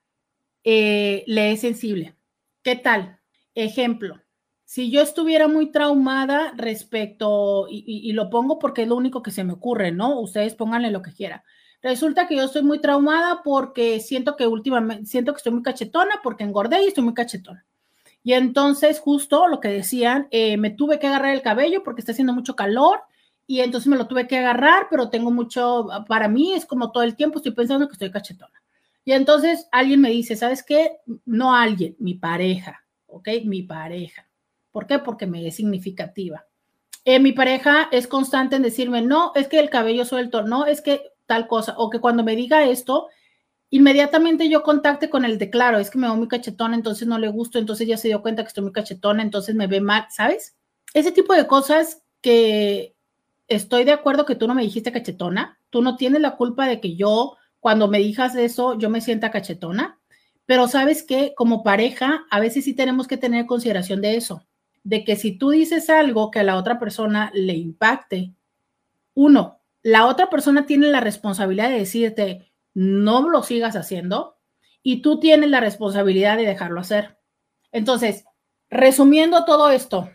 eh, 0.63 1.23
le 1.27 1.51
es 1.51 1.61
sensible. 1.61 2.15
¿Qué 2.61 2.75
tal? 2.75 3.19
Ejemplo, 3.55 4.21
si 4.63 4.91
yo 4.91 5.01
estuviera 5.01 5.47
muy 5.47 5.71
traumada 5.71 6.53
respecto, 6.55 7.67
y, 7.69 7.83
y, 7.87 8.13
lo 8.13 8.29
pongo 8.29 8.59
porque 8.59 8.83
es 8.83 8.87
lo 8.87 8.95
único 8.95 9.23
que 9.23 9.31
se 9.31 9.43
me 9.43 9.53
ocurre, 9.53 9.91
¿no? 9.91 10.19
Ustedes 10.19 10.53
pónganle 10.55 10.91
lo 10.91 11.01
que 11.01 11.11
quieran. 11.11 11.41
Resulta 11.81 12.27
que 12.27 12.35
yo 12.35 12.43
estoy 12.43 12.61
muy 12.61 12.79
traumada 12.79 13.41
porque 13.43 13.99
siento 13.99 14.35
que 14.35 14.45
últimamente, 14.45 15.05
siento 15.07 15.33
que 15.33 15.37
estoy 15.37 15.53
muy 15.53 15.63
cachetona 15.63 16.19
porque 16.23 16.43
engordé 16.43 16.83
y 16.83 16.87
estoy 16.87 17.03
muy 17.03 17.13
cachetona. 17.13 17.65
Y 18.23 18.33
entonces, 18.33 18.99
justo 18.99 19.47
lo 19.47 19.59
que 19.59 19.69
decían, 19.69 20.27
eh, 20.29 20.57
me 20.57 20.69
tuve 20.69 20.99
que 20.99 21.07
agarrar 21.07 21.33
el 21.33 21.41
cabello 21.41 21.83
porque 21.83 22.01
está 22.01 22.11
haciendo 22.11 22.33
mucho 22.33 22.55
calor 22.55 23.01
y 23.47 23.61
entonces 23.61 23.87
me 23.87 23.97
lo 23.97 24.07
tuve 24.07 24.27
que 24.27 24.37
agarrar, 24.37 24.87
pero 24.91 25.09
tengo 25.09 25.31
mucho, 25.31 25.87
para 26.07 26.27
mí 26.27 26.53
es 26.53 26.65
como 26.65 26.91
todo 26.91 27.03
el 27.03 27.15
tiempo 27.15 27.39
estoy 27.39 27.53
pensando 27.53 27.87
que 27.87 27.93
estoy 27.93 28.11
cachetona. 28.11 28.61
Y 29.03 29.13
entonces 29.13 29.67
alguien 29.71 30.01
me 30.01 30.11
dice, 30.11 30.35
¿sabes 30.35 30.63
qué? 30.63 30.97
No 31.25 31.55
alguien, 31.55 31.95
mi 31.97 32.13
pareja, 32.13 32.85
¿ok? 33.07 33.27
Mi 33.45 33.63
pareja. 33.63 34.27
¿Por 34.71 34.85
qué? 34.85 34.99
Porque 34.99 35.25
me 35.25 35.45
es 35.47 35.55
significativa. 35.55 36.45
Eh, 37.03 37.19
mi 37.19 37.31
pareja 37.31 37.89
es 37.91 38.05
constante 38.05 38.55
en 38.55 38.61
decirme, 38.61 39.01
no, 39.01 39.31
es 39.33 39.47
que 39.47 39.59
el 39.59 39.71
cabello 39.71 40.05
suelto, 40.05 40.43
no, 40.43 40.67
es 40.67 40.81
que 40.81 41.10
tal 41.31 41.47
cosa, 41.47 41.75
o 41.77 41.89
que 41.89 42.01
cuando 42.01 42.25
me 42.25 42.35
diga 42.35 42.65
esto, 42.65 43.07
inmediatamente 43.69 44.49
yo 44.49 44.63
contacte 44.63 45.09
con 45.09 45.23
el 45.23 45.37
de 45.37 45.49
claro, 45.49 45.79
es 45.79 45.89
que 45.89 45.97
me 45.97 46.07
veo 46.07 46.17
muy 46.17 46.27
cachetona, 46.27 46.75
entonces 46.75 47.07
no 47.07 47.17
le 47.17 47.29
gusto, 47.29 47.57
entonces 47.57 47.87
ya 47.87 47.95
se 47.95 48.09
dio 48.09 48.21
cuenta 48.21 48.43
que 48.43 48.49
estoy 48.49 48.63
muy 48.63 48.73
cachetona, 48.73 49.23
entonces 49.23 49.55
me 49.55 49.67
ve 49.67 49.79
mal, 49.79 50.07
¿sabes? 50.09 50.57
Ese 50.93 51.13
tipo 51.13 51.33
de 51.33 51.47
cosas 51.47 52.03
que 52.19 52.97
estoy 53.47 53.85
de 53.85 53.93
acuerdo 53.93 54.25
que 54.25 54.35
tú 54.35 54.45
no 54.45 54.53
me 54.53 54.61
dijiste 54.61 54.91
cachetona, 54.91 55.57
tú 55.69 55.81
no 55.81 55.95
tienes 55.95 56.19
la 56.19 56.35
culpa 56.35 56.67
de 56.67 56.81
que 56.81 56.97
yo, 56.97 57.37
cuando 57.61 57.87
me 57.87 57.99
digas 57.99 58.35
eso, 58.35 58.77
yo 58.77 58.89
me 58.89 58.99
sienta 58.99 59.31
cachetona, 59.31 60.01
pero 60.45 60.67
sabes 60.67 61.01
que 61.01 61.33
como 61.33 61.63
pareja, 61.63 62.25
a 62.29 62.41
veces 62.41 62.65
sí 62.65 62.73
tenemos 62.73 63.07
que 63.07 63.15
tener 63.15 63.45
consideración 63.45 64.01
de 64.01 64.17
eso, 64.17 64.45
de 64.83 65.05
que 65.05 65.15
si 65.15 65.37
tú 65.37 65.51
dices 65.51 65.89
algo 65.89 66.29
que 66.29 66.39
a 66.39 66.43
la 66.43 66.57
otra 66.57 66.77
persona 66.77 67.31
le 67.33 67.53
impacte, 67.53 68.33
uno, 69.13 69.60
la 69.83 70.05
otra 70.05 70.29
persona 70.29 70.65
tiene 70.65 70.87
la 70.87 70.99
responsabilidad 70.99 71.69
de 71.69 71.79
decirte, 71.79 72.51
no 72.73 73.27
lo 73.27 73.43
sigas 73.43 73.75
haciendo 73.75 74.37
y 74.83 75.01
tú 75.01 75.19
tienes 75.19 75.49
la 75.49 75.59
responsabilidad 75.59 76.37
de 76.37 76.45
dejarlo 76.45 76.79
hacer. 76.79 77.17
Entonces, 77.71 78.25
resumiendo 78.69 79.45
todo 79.45 79.69
esto, 79.69 80.09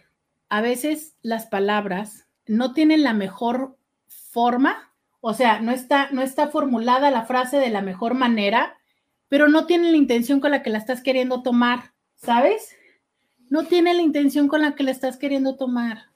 a 0.48 0.60
veces 0.60 1.16
las 1.22 1.46
palabras 1.46 2.26
no 2.46 2.72
tienen 2.72 3.02
la 3.02 3.14
mejor 3.14 3.76
forma, 4.06 4.92
o 5.20 5.34
sea, 5.34 5.60
no 5.60 5.72
está, 5.72 6.10
no 6.12 6.22
está 6.22 6.48
formulada 6.48 7.10
la 7.10 7.24
frase 7.24 7.58
de 7.58 7.70
la 7.70 7.82
mejor 7.82 8.14
manera, 8.14 8.76
pero 9.28 9.48
no 9.48 9.66
tienen 9.66 9.90
la 9.90 9.98
intención 9.98 10.40
con 10.40 10.52
la 10.52 10.62
que 10.62 10.70
la 10.70 10.78
estás 10.78 11.02
queriendo 11.02 11.42
tomar, 11.42 11.92
¿sabes? 12.14 12.76
No 13.48 13.64
tiene 13.64 13.94
la 13.94 14.02
intención 14.02 14.46
con 14.46 14.62
la 14.62 14.74
que 14.74 14.84
la 14.84 14.92
estás 14.92 15.16
queriendo 15.16 15.56
tomar. 15.56 16.10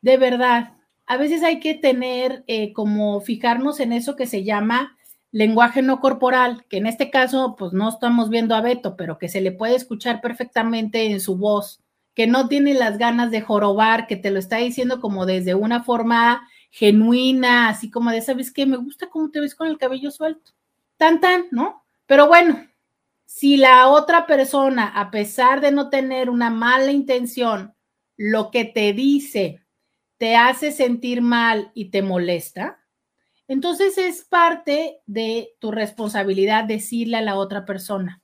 De 0.00 0.16
verdad, 0.16 0.75
a 1.06 1.16
veces 1.16 1.42
hay 1.42 1.60
que 1.60 1.74
tener 1.74 2.44
eh, 2.46 2.72
como 2.72 3.20
fijarnos 3.20 3.80
en 3.80 3.92
eso 3.92 4.16
que 4.16 4.26
se 4.26 4.44
llama 4.44 4.96
lenguaje 5.30 5.82
no 5.82 6.00
corporal, 6.00 6.64
que 6.68 6.78
en 6.78 6.86
este 6.86 7.10
caso, 7.10 7.56
pues 7.58 7.72
no 7.72 7.88
estamos 7.88 8.30
viendo 8.30 8.54
a 8.54 8.60
Beto, 8.60 8.96
pero 8.96 9.18
que 9.18 9.28
se 9.28 9.40
le 9.40 9.52
puede 9.52 9.74
escuchar 9.74 10.20
perfectamente 10.20 11.10
en 11.10 11.20
su 11.20 11.36
voz, 11.36 11.80
que 12.14 12.26
no 12.26 12.48
tiene 12.48 12.74
las 12.74 12.96
ganas 12.96 13.30
de 13.30 13.42
jorobar, 13.42 14.06
que 14.06 14.16
te 14.16 14.30
lo 14.30 14.38
está 14.38 14.56
diciendo 14.56 15.00
como 15.00 15.26
desde 15.26 15.54
una 15.54 15.82
forma 15.82 16.48
genuina, 16.70 17.68
así 17.68 17.90
como 17.90 18.10
de, 18.10 18.22
¿sabes 18.22 18.50
qué? 18.52 18.66
Me 18.66 18.78
gusta 18.78 19.08
cómo 19.08 19.30
te 19.30 19.40
ves 19.40 19.54
con 19.54 19.68
el 19.68 19.78
cabello 19.78 20.10
suelto. 20.10 20.52
Tan, 20.96 21.20
tan, 21.20 21.46
¿no? 21.50 21.84
Pero 22.06 22.28
bueno, 22.28 22.66
si 23.26 23.58
la 23.58 23.88
otra 23.88 24.26
persona, 24.26 24.86
a 24.86 25.10
pesar 25.10 25.60
de 25.60 25.72
no 25.72 25.90
tener 25.90 26.30
una 26.30 26.48
mala 26.48 26.92
intención, 26.92 27.74
lo 28.16 28.50
que 28.50 28.64
te 28.64 28.94
dice 28.94 29.65
te 30.18 30.36
hace 30.36 30.72
sentir 30.72 31.20
mal 31.22 31.70
y 31.74 31.90
te 31.90 32.02
molesta, 32.02 32.78
entonces 33.48 33.96
es 33.98 34.24
parte 34.24 35.00
de 35.06 35.54
tu 35.60 35.70
responsabilidad 35.70 36.64
decirle 36.64 37.18
a 37.18 37.22
la 37.22 37.36
otra 37.36 37.64
persona, 37.64 38.22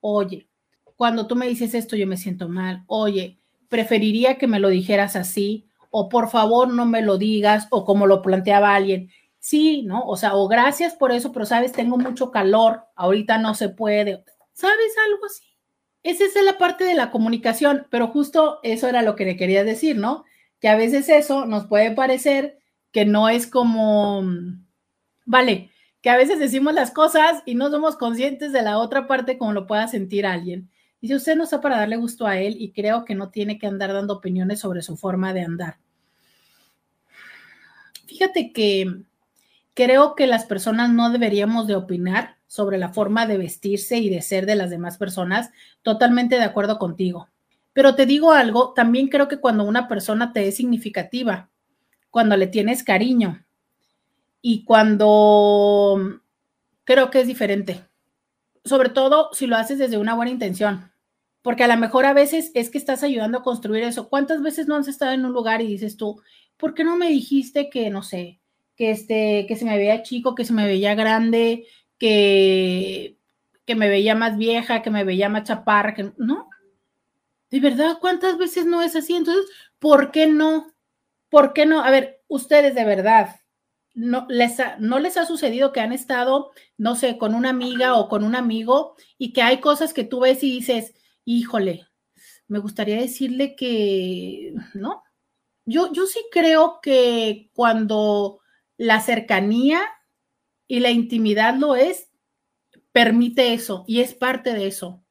oye, 0.00 0.48
cuando 0.96 1.26
tú 1.26 1.36
me 1.36 1.46
dices 1.46 1.74
esto 1.74 1.96
yo 1.96 2.06
me 2.06 2.16
siento 2.16 2.48
mal, 2.48 2.84
oye, 2.86 3.38
preferiría 3.68 4.36
que 4.36 4.46
me 4.46 4.60
lo 4.60 4.68
dijeras 4.68 5.16
así, 5.16 5.66
o 5.90 6.08
por 6.08 6.28
favor 6.28 6.68
no 6.68 6.84
me 6.84 7.02
lo 7.02 7.16
digas, 7.18 7.66
o 7.70 7.84
como 7.84 8.06
lo 8.06 8.20
planteaba 8.20 8.74
alguien, 8.74 9.10
sí, 9.38 9.82
¿no? 9.82 10.02
O 10.02 10.16
sea, 10.16 10.34
o 10.34 10.48
gracias 10.48 10.94
por 10.94 11.12
eso, 11.12 11.32
pero 11.32 11.46
sabes, 11.46 11.72
tengo 11.72 11.96
mucho 11.96 12.30
calor, 12.30 12.82
ahorita 12.94 13.38
no 13.38 13.54
se 13.54 13.70
puede, 13.70 14.24
¿sabes 14.52 14.94
algo 15.06 15.24
así? 15.24 15.44
Esa 16.02 16.24
es 16.24 16.44
la 16.44 16.58
parte 16.58 16.84
de 16.84 16.94
la 16.94 17.10
comunicación, 17.10 17.86
pero 17.90 18.08
justo 18.08 18.60
eso 18.62 18.88
era 18.88 19.02
lo 19.02 19.16
que 19.16 19.24
le 19.24 19.36
quería 19.36 19.64
decir, 19.64 19.96
¿no? 19.96 20.24
Que 20.60 20.68
a 20.68 20.76
veces 20.76 21.08
eso 21.08 21.46
nos 21.46 21.66
puede 21.66 21.92
parecer 21.92 22.58
que 22.92 23.04
no 23.04 23.28
es 23.28 23.46
como, 23.46 24.22
vale, 25.24 25.70
que 26.02 26.10
a 26.10 26.16
veces 26.16 26.38
decimos 26.38 26.74
las 26.74 26.90
cosas 26.90 27.42
y 27.44 27.54
no 27.54 27.70
somos 27.70 27.96
conscientes 27.96 28.52
de 28.52 28.62
la 28.62 28.78
otra 28.78 29.06
parte 29.06 29.38
como 29.38 29.52
lo 29.52 29.66
pueda 29.66 29.88
sentir 29.88 30.26
alguien. 30.26 30.70
Y 31.00 31.08
si 31.08 31.14
usted 31.14 31.36
no 31.36 31.44
está 31.44 31.60
para 31.60 31.78
darle 31.78 31.96
gusto 31.96 32.26
a 32.26 32.38
él 32.38 32.56
y 32.58 32.72
creo 32.72 33.04
que 33.04 33.14
no 33.14 33.30
tiene 33.30 33.58
que 33.58 33.66
andar 33.66 33.92
dando 33.92 34.14
opiniones 34.14 34.60
sobre 34.60 34.82
su 34.82 34.96
forma 34.96 35.32
de 35.32 35.42
andar. 35.42 35.78
Fíjate 38.06 38.52
que 38.52 39.02
creo 39.74 40.14
que 40.16 40.26
las 40.26 40.44
personas 40.44 40.90
no 40.90 41.10
deberíamos 41.10 41.66
de 41.66 41.76
opinar 41.76 42.36
sobre 42.48 42.78
la 42.78 42.88
forma 42.88 43.26
de 43.26 43.38
vestirse 43.38 43.98
y 43.98 44.08
de 44.08 44.22
ser 44.22 44.46
de 44.46 44.56
las 44.56 44.70
demás 44.70 44.98
personas. 44.98 45.50
Totalmente 45.82 46.36
de 46.36 46.44
acuerdo 46.44 46.78
contigo. 46.78 47.28
Pero 47.78 47.94
te 47.94 48.06
digo 48.06 48.32
algo, 48.32 48.72
también 48.74 49.06
creo 49.06 49.28
que 49.28 49.36
cuando 49.38 49.62
una 49.62 49.86
persona 49.86 50.32
te 50.32 50.48
es 50.48 50.56
significativa, 50.56 51.48
cuando 52.10 52.36
le 52.36 52.48
tienes 52.48 52.82
cariño 52.82 53.46
y 54.42 54.64
cuando 54.64 56.20
creo 56.82 57.08
que 57.08 57.20
es 57.20 57.28
diferente. 57.28 57.84
Sobre 58.64 58.88
todo 58.88 59.32
si 59.32 59.46
lo 59.46 59.54
haces 59.54 59.78
desde 59.78 59.96
una 59.96 60.14
buena 60.14 60.32
intención. 60.32 60.90
porque 61.40 61.62
a 61.62 61.68
lo 61.68 61.76
mejor 61.76 62.04
a 62.04 62.14
veces 62.14 62.50
es 62.54 62.68
que 62.68 62.78
estás 62.78 63.04
ayudando 63.04 63.38
a 63.38 63.42
construir 63.44 63.84
eso. 63.84 64.08
¿Cuántas 64.08 64.42
veces 64.42 64.66
no 64.66 64.74
has 64.74 64.88
estado 64.88 65.12
en 65.12 65.24
un 65.24 65.32
lugar 65.32 65.62
y 65.62 65.68
dices 65.68 65.96
tú, 65.96 66.20
¿por 66.56 66.74
qué 66.74 66.82
no 66.82 66.96
me 66.96 67.08
dijiste 67.10 67.70
que, 67.70 67.90
no 67.90 68.02
sé, 68.02 68.40
que, 68.74 68.90
este, 68.90 69.46
que 69.46 69.54
se 69.54 69.64
me 69.64 69.76
veía 69.76 70.02
chico, 70.02 70.34
que 70.34 70.44
se 70.44 70.52
me 70.52 70.66
veía 70.66 70.96
grande, 70.96 71.64
que, 71.96 73.18
que 73.64 73.76
me 73.76 73.88
veía 73.88 74.16
más 74.16 74.36
vieja, 74.36 74.82
que 74.82 74.90
me 74.90 75.04
veía 75.04 75.28
más 75.28 75.44
chaparra, 75.44 75.94
que 75.94 76.12
no? 76.18 76.47
De 77.50 77.60
verdad, 77.60 77.98
¿cuántas 78.00 78.36
veces 78.38 78.66
no 78.66 78.82
es 78.82 78.94
así? 78.96 79.14
Entonces, 79.14 79.46
¿por 79.78 80.10
qué 80.10 80.26
no? 80.26 80.74
¿Por 81.30 81.52
qué 81.52 81.66
no? 81.66 81.82
A 81.82 81.90
ver, 81.90 82.22
ustedes 82.28 82.74
de 82.74 82.84
verdad, 82.84 83.40
no 83.94 84.26
les, 84.28 84.60
ha, 84.60 84.76
no 84.78 84.98
les 84.98 85.16
ha 85.16 85.26
sucedido 85.26 85.72
que 85.72 85.80
han 85.80 85.92
estado, 85.92 86.52
no 86.76 86.94
sé, 86.94 87.18
con 87.18 87.34
una 87.34 87.50
amiga 87.50 87.96
o 87.96 88.08
con 88.08 88.22
un 88.24 88.36
amigo 88.36 88.96
y 89.18 89.32
que 89.32 89.42
hay 89.42 89.60
cosas 89.60 89.92
que 89.92 90.04
tú 90.04 90.20
ves 90.20 90.42
y 90.44 90.50
dices, 90.50 90.94
híjole, 91.24 91.86
me 92.48 92.58
gustaría 92.58 92.96
decirle 92.96 93.56
que, 93.56 94.54
¿no? 94.74 95.02
Yo, 95.64 95.92
yo 95.92 96.06
sí 96.06 96.20
creo 96.32 96.80
que 96.82 97.50
cuando 97.54 98.40
la 98.76 99.00
cercanía 99.00 99.82
y 100.66 100.80
la 100.80 100.90
intimidad 100.90 101.56
lo 101.56 101.76
es, 101.76 102.10
permite 102.92 103.52
eso 103.52 103.84
y 103.86 104.00
es 104.00 104.14
parte 104.14 104.54
de 104.54 104.66
eso. 104.66 105.02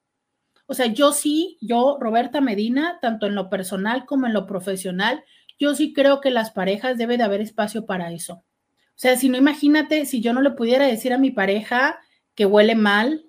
O 0.67 0.73
sea, 0.73 0.87
yo 0.87 1.13
sí, 1.13 1.57
yo, 1.61 1.97
Roberta 1.99 2.41
Medina, 2.41 2.99
tanto 3.01 3.25
en 3.25 3.35
lo 3.35 3.49
personal 3.49 4.05
como 4.05 4.27
en 4.27 4.33
lo 4.33 4.45
profesional, 4.45 5.23
yo 5.57 5.73
sí 5.73 5.93
creo 5.93 6.21
que 6.21 6.29
las 6.29 6.51
parejas 6.51 6.97
debe 6.97 7.17
de 7.17 7.23
haber 7.23 7.41
espacio 7.41 7.85
para 7.85 8.11
eso. 8.11 8.33
O 8.33 8.99
sea, 8.99 9.15
si 9.15 9.29
no 9.29 9.37
imagínate, 9.37 10.05
si 10.05 10.21
yo 10.21 10.33
no 10.33 10.41
le 10.41 10.51
pudiera 10.51 10.85
decir 10.85 11.13
a 11.13 11.17
mi 11.17 11.31
pareja 11.31 11.99
que 12.35 12.45
huele 12.45 12.75
mal, 12.75 13.25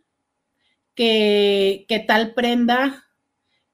que, 0.94 2.04
tal 2.08 2.34
prenda, 2.34 3.04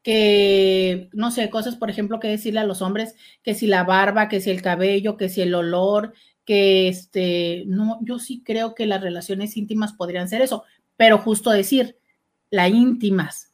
que 0.03 1.09
no 1.15 1.31
sé, 1.31 1.49
cosas, 1.49 1.77
por 1.77 1.89
ejemplo, 1.89 2.21
que 2.21 2.29
decirle 2.29 2.61
a 2.61 2.65
los 2.65 2.83
hombres, 2.83 3.15
que 3.43 3.55
si 3.55 3.67
la 3.67 3.83
barba, 3.85 4.29
que 4.29 4.43
si 4.43 4.51
el 4.51 4.61
cabello, 4.61 5.17
que 5.17 5.31
si 5.31 5.41
el 5.41 5.55
olor, 5.55 6.12
que 6.45 6.89
este, 6.89 7.65
no, 7.67 7.99
yo 8.03 8.19
sí 8.19 8.43
creo 8.45 8.75
que 8.75 8.85
las 8.85 9.01
relaciones 9.01 9.57
íntimas 9.57 9.95
podrían 9.95 10.29
ser 10.29 10.43
eso, 10.43 10.65
pero 10.97 11.17
justo 11.17 11.51
decir, 11.51 11.97
la 12.51 12.69
íntimas. 12.69 13.53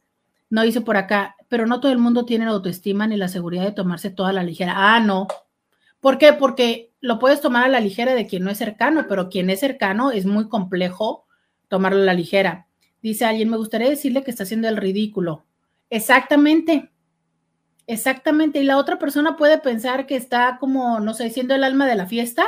No 0.50 0.62
dice 0.62 0.80
por 0.80 0.96
acá, 0.96 1.36
pero 1.48 1.66
no 1.66 1.80
todo 1.80 1.92
el 1.92 1.98
mundo 1.98 2.24
tiene 2.24 2.44
la 2.44 2.50
autoestima 2.50 3.06
ni 3.06 3.16
la 3.16 3.28
seguridad 3.28 3.64
de 3.64 3.72
tomarse 3.72 4.10
toda 4.10 4.32
la 4.32 4.42
ligera. 4.42 4.74
Ah, 4.76 5.00
no. 5.00 5.28
¿Por 6.00 6.18
qué? 6.18 6.32
Porque 6.32 6.92
lo 7.00 7.18
puedes 7.18 7.40
tomar 7.40 7.64
a 7.64 7.68
la 7.68 7.80
ligera 7.80 8.14
de 8.14 8.26
quien 8.26 8.44
no 8.44 8.50
es 8.50 8.58
cercano, 8.58 9.06
pero 9.08 9.28
quien 9.28 9.48
es 9.48 9.60
cercano 9.60 10.10
es 10.10 10.26
muy 10.26 10.48
complejo 10.48 11.26
tomarlo 11.68 12.02
a 12.02 12.04
la 12.04 12.14
ligera. 12.14 12.66
Dice 13.00 13.24
alguien, 13.24 13.48
me 13.48 13.56
gustaría 13.56 13.88
decirle 13.88 14.24
que 14.24 14.30
está 14.30 14.42
haciendo 14.42 14.68
el 14.68 14.76
ridículo. 14.76 15.46
Exactamente. 15.88 16.90
Exactamente. 17.86 18.60
Y 18.60 18.64
la 18.64 18.76
otra 18.76 18.98
persona 18.98 19.36
puede 19.36 19.58
pensar 19.58 20.06
que 20.06 20.16
está 20.16 20.58
como, 20.58 21.00
no 21.00 21.14
sé, 21.14 21.30
siendo 21.30 21.54
el 21.54 21.64
alma 21.64 21.86
de 21.86 21.96
la 21.96 22.06
fiesta 22.06 22.46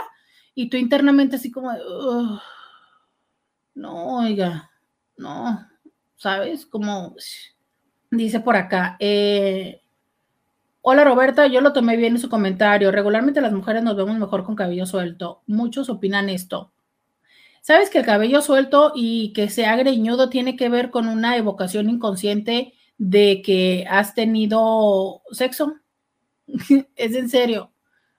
y 0.54 0.68
tú 0.68 0.76
internamente 0.76 1.36
así 1.36 1.50
como, 1.50 1.72
no, 3.74 4.18
oiga, 4.18 4.70
no, 5.16 5.66
¿sabes? 6.16 6.66
Como 6.66 7.14
dice 8.12 8.40
por 8.40 8.56
acá. 8.56 8.96
Eh, 9.00 9.82
Hola 10.84 11.04
Roberta, 11.04 11.46
yo 11.46 11.60
lo 11.60 11.72
tomé 11.72 11.96
bien 11.96 12.14
en 12.14 12.20
su 12.20 12.28
comentario. 12.28 12.90
Regularmente 12.90 13.40
las 13.40 13.52
mujeres 13.52 13.84
nos 13.84 13.96
vemos 13.96 14.18
mejor 14.18 14.42
con 14.42 14.56
cabello 14.56 14.84
suelto. 14.84 15.42
Muchos 15.46 15.88
opinan 15.88 16.28
esto. 16.28 16.72
¿Sabes 17.60 17.88
que 17.88 17.98
el 17.98 18.04
cabello 18.04 18.42
suelto 18.42 18.90
y 18.96 19.32
que 19.32 19.48
sea 19.48 19.76
greñudo 19.76 20.28
tiene 20.28 20.56
que 20.56 20.68
ver 20.68 20.90
con 20.90 21.06
una 21.06 21.36
evocación 21.36 21.88
inconsciente 21.88 22.74
de 22.98 23.42
que 23.42 23.86
has 23.88 24.14
tenido 24.14 25.22
sexo? 25.30 25.76
es 26.96 27.14
en 27.14 27.28
serio. 27.28 27.70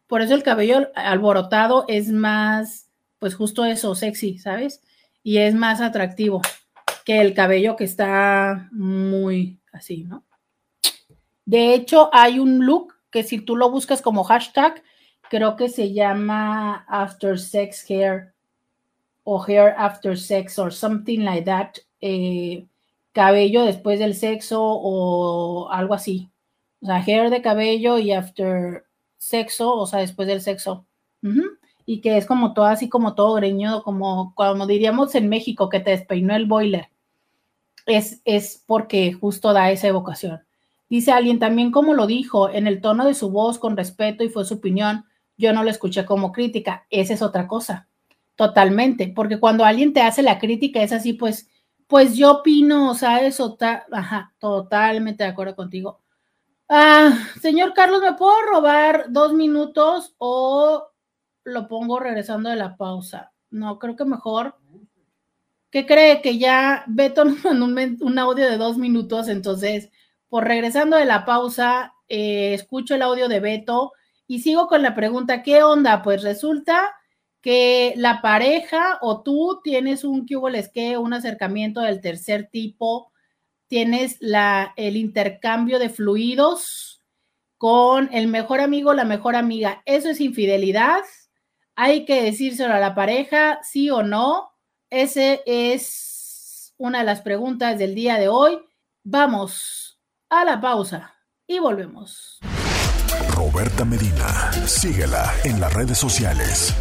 Por 0.07 0.21
eso 0.21 0.33
el 0.33 0.43
cabello 0.43 0.89
alborotado 0.95 1.83
es 1.89 2.13
más, 2.13 2.89
pues 3.19 3.35
justo 3.35 3.65
eso, 3.65 3.93
sexy, 3.93 4.37
¿sabes? 4.37 4.81
Y 5.21 5.39
es 5.39 5.53
más 5.53 5.81
atractivo 5.81 6.41
que 7.03 7.19
el 7.19 7.33
cabello 7.33 7.75
que 7.75 7.83
está 7.83 8.69
muy 8.71 9.59
así, 9.73 10.03
¿no? 10.03 10.23
De 11.45 11.73
hecho, 11.73 12.09
hay 12.13 12.39
un 12.39 12.65
look 12.65 12.93
que 13.11 13.23
si 13.23 13.39
tú 13.39 13.57
lo 13.57 13.69
buscas 13.69 14.01
como 14.01 14.23
hashtag, 14.23 14.81
creo 15.29 15.55
que 15.55 15.67
se 15.67 15.93
llama 15.93 16.85
After 16.87 17.37
Sex 17.37 17.85
Hair 17.89 18.33
o 19.23 19.39
hair 19.39 19.73
after 19.77 20.17
sex 20.17 20.59
or 20.59 20.71
something 20.71 21.23
like 21.23 21.45
that, 21.45 21.77
eh, 22.01 22.65
cabello 23.13 23.63
después 23.63 23.99
del 23.99 24.15
sexo 24.15 24.61
o 24.61 25.69
algo 25.69 25.93
así. 25.93 26.29
O 26.81 26.85
sea, 26.85 26.97
hair 26.97 27.29
de 27.29 27.41
cabello 27.41 27.97
y 27.97 28.11
after 28.11 28.85
sexo, 29.17 29.73
o 29.73 29.87
sea, 29.87 29.99
después 29.99 30.27
del 30.27 30.41
sexo. 30.41 30.85
Y 31.85 32.01
que 32.01 32.17
es 32.17 32.25
como 32.25 32.53
todo 32.53 32.65
así, 32.65 32.89
como 32.89 33.15
todo 33.15 33.35
greñudo, 33.35 33.83
como, 33.83 34.33
como 34.35 34.67
diríamos 34.67 35.15
en 35.15 35.29
México, 35.29 35.69
que 35.69 35.79
te 35.79 35.91
despeinó 35.91 36.35
el 36.35 36.45
boiler. 36.45 36.89
Es, 37.85 38.21
es 38.25 38.63
porque 38.65 39.13
justo 39.13 39.53
da 39.53 39.71
esa 39.71 39.87
evocación. 39.87 40.41
Dice 40.89 41.11
alguien 41.11 41.39
también 41.39 41.71
como 41.71 41.93
lo 41.93 42.07
dijo, 42.07 42.49
en 42.49 42.67
el 42.67 42.81
tono 42.81 43.05
de 43.05 43.13
su 43.13 43.31
voz, 43.31 43.59
con 43.59 43.75
respeto 43.75 44.23
y 44.23 44.29
fue 44.29 44.45
su 44.45 44.55
opinión, 44.55 45.05
yo 45.37 45.51
no 45.53 45.63
lo 45.63 45.69
escuché 45.69 46.05
como 46.05 46.31
crítica. 46.31 46.85
Esa 46.89 47.13
es 47.13 47.21
otra 47.21 47.47
cosa. 47.47 47.87
Totalmente, 48.35 49.11
porque 49.15 49.39
cuando 49.39 49.65
alguien 49.65 49.93
te 49.93 50.01
hace 50.01 50.23
la 50.23 50.39
crítica 50.39 50.81
es 50.81 50.91
así, 50.91 51.13
pues, 51.13 51.49
pues 51.87 52.15
yo 52.15 52.31
opino, 52.39 52.89
o 52.89 52.95
sea, 52.95 53.21
eso 53.25 53.53
está, 53.53 53.85
ajá, 53.91 54.33
totalmente 54.39 55.23
de 55.23 55.29
acuerdo 55.29 55.55
contigo. 55.55 56.01
Ah, 56.69 57.13
señor 57.41 57.73
Carlos, 57.73 58.01
¿me 58.01 58.13
puedo 58.13 58.41
robar 58.41 59.05
dos 59.09 59.33
minutos 59.33 60.15
o 60.17 60.87
lo 61.43 61.67
pongo 61.67 61.99
regresando 61.99 62.49
de 62.49 62.55
la 62.55 62.75
pausa? 62.77 63.31
No, 63.51 63.77
creo 63.77 63.95
que 63.95 64.05
mejor. 64.05 64.55
¿Qué 65.73 65.87
cree? 65.87 66.21
Que 66.21 66.37
ya 66.37 66.83
Beto 66.85 67.25
nos 67.25 67.43
mandó 67.43 68.05
un, 68.05 68.19
audio 68.19 68.47
de 68.47 68.57
dos 68.57 68.77
minutos, 68.77 69.27
entonces, 69.27 69.89
por 70.29 70.43
regresando 70.43 70.97
de 70.97 71.05
la 71.05 71.25
pausa, 71.25 71.95
eh, 72.07 72.53
escucho 72.53 72.93
el 72.93 73.01
audio 73.01 73.27
de 73.27 73.39
Beto 73.39 73.91
y 74.27 74.41
sigo 74.41 74.67
con 74.67 74.83
la 74.83 74.93
pregunta, 74.93 75.41
¿qué 75.41 75.63
onda? 75.63 76.03
Pues 76.03 76.21
resulta 76.21 76.93
que 77.41 77.95
la 77.97 78.21
pareja 78.21 78.99
o 79.01 79.23
tú 79.23 79.61
tienes 79.63 80.03
un 80.03 80.27
que 80.27 80.37
un 80.99 81.11
acercamiento 81.11 81.81
del 81.81 82.01
tercer 82.01 82.49
tipo, 82.51 83.11
tienes 83.65 84.17
la, 84.19 84.73
el 84.77 84.95
intercambio 84.95 85.79
de 85.79 85.89
fluidos 85.89 87.01
con 87.57 88.13
el 88.13 88.27
mejor 88.27 88.59
amigo, 88.61 88.93
la 88.93 89.05
mejor 89.05 89.35
amiga. 89.35 89.81
¿Eso 89.87 90.11
es 90.11 90.21
infidelidad? 90.21 91.01
Hay 91.75 92.05
que 92.05 92.21
decírselo 92.21 92.75
a 92.75 92.79
la 92.79 92.93
pareja, 92.93 93.59
sí 93.63 93.89
o 93.89 94.03
no. 94.03 94.52
Ese 94.95 95.41
es 95.47 96.71
una 96.77 96.99
de 96.99 97.05
las 97.05 97.21
preguntas 97.21 97.79
del 97.79 97.95
día 97.95 98.19
de 98.19 98.27
hoy. 98.27 98.59
Vamos 99.03 99.99
a 100.29 100.45
la 100.45 100.61
pausa 100.61 101.15
y 101.47 101.57
volvemos. 101.57 102.39
Roberta 103.35 103.85
Medina, 103.85 104.51
síguela 104.67 105.33
en 105.45 105.59
las 105.59 105.73
redes 105.73 105.97
sociales 105.97 106.75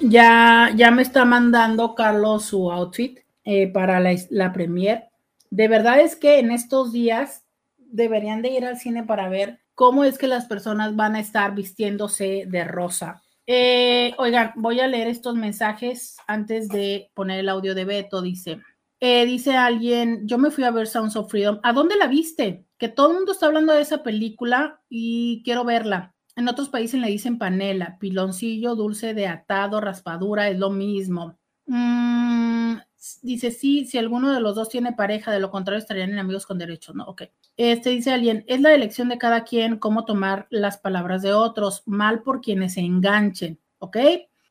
Ya, 0.00 0.70
ya 0.76 0.92
me 0.92 1.02
está 1.02 1.24
mandando 1.24 1.96
Carlos 1.96 2.44
su 2.44 2.70
outfit 2.70 3.18
eh, 3.42 3.66
para 3.66 3.98
la, 3.98 4.14
la 4.30 4.52
premier. 4.52 5.08
De 5.50 5.66
verdad 5.66 5.98
es 5.98 6.14
que 6.14 6.38
en 6.38 6.52
estos 6.52 6.92
días 6.92 7.42
deberían 7.78 8.42
de 8.42 8.50
ir 8.50 8.64
al 8.64 8.78
cine 8.78 9.02
para 9.02 9.28
ver 9.28 9.58
cómo 9.74 10.04
es 10.04 10.18
que 10.18 10.28
las 10.28 10.44
personas 10.44 10.94
van 10.94 11.16
a 11.16 11.20
estar 11.20 11.52
vistiéndose 11.52 12.44
de 12.46 12.62
rosa. 12.62 13.24
Eh, 13.46 14.12
oigan, 14.18 14.52
voy 14.56 14.80
a 14.80 14.88
leer 14.88 15.06
estos 15.06 15.36
mensajes 15.36 16.16
antes 16.26 16.68
de 16.68 17.10
poner 17.14 17.40
el 17.40 17.48
audio 17.48 17.74
de 17.74 17.84
Beto. 17.84 18.20
Dice, 18.20 18.60
eh, 19.00 19.24
dice 19.24 19.56
alguien, 19.56 20.26
yo 20.26 20.38
me 20.38 20.50
fui 20.50 20.64
a 20.64 20.70
ver 20.70 20.88
Sounds 20.88 21.16
of 21.16 21.30
Freedom. 21.30 21.60
¿A 21.62 21.72
dónde 21.72 21.96
la 21.96 22.08
viste? 22.08 22.66
Que 22.78 22.88
todo 22.88 23.10
el 23.10 23.16
mundo 23.16 23.32
está 23.32 23.46
hablando 23.46 23.72
de 23.72 23.82
esa 23.82 24.02
película 24.02 24.82
y 24.88 25.42
quiero 25.44 25.64
verla. 25.64 26.14
En 26.34 26.48
otros 26.48 26.68
países 26.68 27.00
le 27.00 27.08
dicen 27.08 27.38
panela, 27.38 27.96
piloncillo, 27.98 28.74
dulce 28.74 29.14
de 29.14 29.26
atado, 29.26 29.80
raspadura, 29.80 30.48
es 30.48 30.58
lo 30.58 30.70
mismo. 30.70 31.38
Mm, 31.66 32.76
dice, 33.22 33.50
sí, 33.50 33.86
si 33.86 33.98
alguno 33.98 34.32
de 34.32 34.40
los 34.40 34.54
dos 34.54 34.68
tiene 34.68 34.92
pareja, 34.92 35.32
de 35.32 35.40
lo 35.40 35.50
contrario 35.50 35.78
estarían 35.78 36.10
en 36.10 36.18
amigos 36.18 36.46
con 36.46 36.58
derechos, 36.58 36.94
¿no? 36.94 37.04
Ok. 37.04 37.22
Este 37.56 37.90
dice 37.90 38.12
alguien, 38.12 38.44
es 38.48 38.60
la 38.60 38.74
elección 38.74 39.08
de 39.08 39.16
cada 39.16 39.44
quien 39.44 39.78
cómo 39.78 40.04
tomar 40.04 40.46
las 40.50 40.76
palabras 40.76 41.22
de 41.22 41.32
otros, 41.32 41.82
mal 41.86 42.22
por 42.22 42.42
quienes 42.42 42.74
se 42.74 42.80
enganchen, 42.80 43.58
¿ok? 43.78 43.96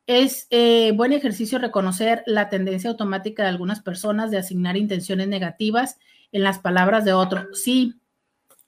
Es 0.08 0.48
eh, 0.50 0.92
buen 0.96 1.14
ejercicio 1.14 1.60
reconocer 1.60 2.24
la 2.26 2.50
tendencia 2.50 2.90
automática 2.90 3.44
de 3.44 3.50
algunas 3.50 3.82
personas 3.82 4.32
de 4.32 4.38
asignar 4.38 4.76
intenciones 4.76 5.28
negativas 5.28 6.00
en 6.32 6.44
las 6.44 6.60
palabras 6.60 7.06
de 7.06 7.14
otro. 7.14 7.48
Sí, 7.54 7.96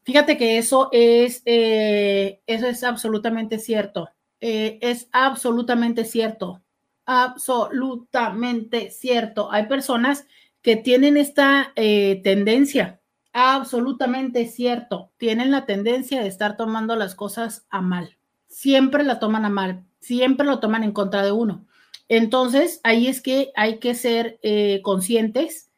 Fíjate 0.03 0.37
que 0.37 0.57
eso 0.57 0.87
es, 0.93 1.41
eh, 1.43 2.39
eso 2.47 2.67
es 2.67 2.81
absolutamente 2.85 3.59
cierto. 3.59 4.09
Eh, 4.39 4.79
es 4.81 5.09
absolutamente 5.11 6.05
cierto. 6.05 6.61
Absolutamente 7.05 8.89
cierto. 8.89 9.51
Hay 9.51 9.65
personas 9.65 10.25
que 10.61 10.77
tienen 10.77 11.17
esta 11.17 11.73
tendencia, 11.75 12.96
absolutamente 13.39 14.47
cierto, 14.47 15.11
tienen 15.17 15.51
la 15.51 15.67
tendencia 15.67 16.21
de 16.21 16.27
estar 16.27 16.57
tomando 16.57 16.95
las 16.95 17.13
cosas 17.13 17.67
a 17.69 17.81
mal. 17.81 18.17
Siempre 18.47 19.03
la 19.03 19.19
toman 19.19 19.45
a 19.45 19.49
mal, 19.49 19.83
siempre 19.99 20.47
lo 20.47 20.59
toman 20.59 20.83
en 20.83 20.91
contra 20.91 21.23
de 21.23 21.31
uno. 21.31 21.67
Entonces, 22.09 22.81
ahí 22.83 23.07
es 23.07 23.21
que 23.21 23.51
hay 23.55 23.77
que 23.77 23.93
ser 23.93 24.39
eh, 24.41 24.81
conscientes 24.81 25.69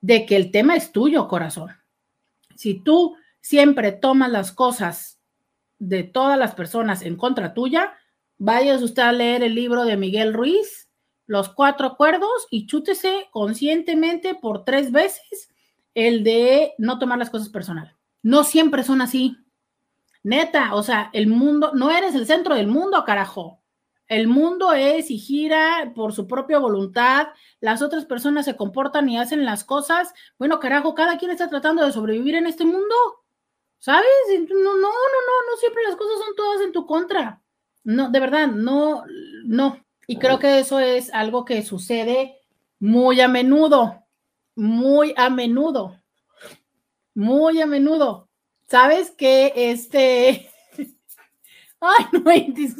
de 0.00 0.24
que 0.24 0.36
el 0.36 0.50
tema 0.50 0.76
es 0.76 0.92
tuyo, 0.92 1.28
corazón. 1.28 1.72
Si 2.54 2.72
tú 2.72 3.16
siempre 3.42 3.92
tomas 3.92 4.30
las 4.30 4.50
cosas 4.50 5.18
de 5.78 6.04
todas 6.04 6.38
las 6.38 6.54
personas 6.54 7.02
en 7.02 7.16
contra 7.16 7.52
tuya, 7.52 7.92
vayas 8.38 8.80
usted 8.80 9.02
a 9.02 9.12
leer 9.12 9.42
el 9.42 9.54
libro 9.54 9.84
de 9.84 9.98
Miguel 9.98 10.32
Ruiz, 10.32 10.88
Los 11.26 11.50
Cuatro 11.50 11.86
Acuerdos, 11.86 12.46
y 12.50 12.66
chútese 12.66 13.28
conscientemente 13.30 14.34
por 14.34 14.64
tres 14.64 14.90
veces 14.90 15.50
el 15.94 16.24
de 16.24 16.74
no 16.78 16.98
tomar 16.98 17.18
las 17.18 17.30
cosas 17.30 17.48
personal. 17.48 17.96
No 18.22 18.44
siempre 18.44 18.82
son 18.82 19.00
así. 19.00 19.36
Neta, 20.22 20.74
o 20.74 20.82
sea, 20.82 21.10
el 21.12 21.26
mundo, 21.26 21.72
no 21.74 21.90
eres 21.90 22.14
el 22.14 22.26
centro 22.26 22.54
del 22.54 22.66
mundo, 22.66 23.04
carajo. 23.04 23.62
El 24.06 24.28
mundo 24.28 24.72
es 24.72 25.10
y 25.10 25.18
gira 25.18 25.92
por 25.94 26.12
su 26.12 26.26
propia 26.26 26.58
voluntad, 26.58 27.28
las 27.60 27.80
otras 27.80 28.04
personas 28.04 28.44
se 28.44 28.56
comportan 28.56 29.08
y 29.08 29.18
hacen 29.18 29.44
las 29.44 29.64
cosas. 29.64 30.12
Bueno, 30.38 30.60
carajo, 30.60 30.94
cada 30.94 31.16
quien 31.16 31.30
está 31.30 31.48
tratando 31.48 31.84
de 31.84 31.92
sobrevivir 31.92 32.34
en 32.34 32.46
este 32.46 32.64
mundo, 32.64 32.94
¿sabes? 33.78 34.06
No, 34.30 34.46
no, 34.46 34.74
no, 34.74 34.82
no, 34.82 35.50
no 35.50 35.56
siempre 35.58 35.82
las 35.86 35.96
cosas 35.96 36.18
son 36.18 36.36
todas 36.36 36.60
en 36.62 36.72
tu 36.72 36.86
contra. 36.86 37.42
No, 37.82 38.10
de 38.10 38.20
verdad, 38.20 38.48
no, 38.48 39.04
no. 39.44 39.84
Y 40.06 40.16
creo 40.16 40.38
que 40.38 40.58
eso 40.58 40.80
es 40.80 41.12
algo 41.14 41.44
que 41.44 41.62
sucede 41.62 42.36
muy 42.78 43.22
a 43.22 43.28
menudo, 43.28 44.03
muy 44.54 45.14
a 45.16 45.30
menudo, 45.30 46.00
muy 47.14 47.60
a 47.60 47.66
menudo. 47.66 48.28
¿Sabes 48.66 49.10
que 49.10 49.52
este 49.54 50.48
Ay, 51.80 52.06
no, 52.12 52.22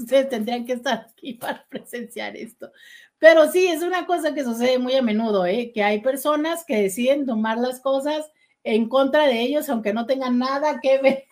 ustedes 0.01 0.31
tendrían 0.31 0.65
que 0.65 0.73
estar 0.75 1.09
aquí 1.11 1.35
para 1.35 1.67
presenciar 1.69 2.37
esto. 2.37 2.71
Pero 3.19 3.51
sí, 3.51 3.67
es 3.67 3.83
una 3.83 4.07
cosa 4.07 4.35
que 4.35 4.45
sucede 4.45 4.79
muy 4.79 4.95
a 4.95 5.03
menudo, 5.03 5.47
¿eh? 5.47 5.73
que 5.75 5.83
hay 5.83 6.01
personas 6.01 6.65
que 6.65 6.83
deciden 6.83 7.27
tomar 7.27 7.59
las 7.59 7.81
cosas 7.81 8.31
en 8.65 8.89
contra 8.89 9.27
de 9.27 9.43
ellos, 9.43 9.69
aunque 9.69 9.93
no 9.93 10.07
tengan 10.07 10.39
nada 10.39 10.81
que 10.81 10.99
ver 10.99 11.25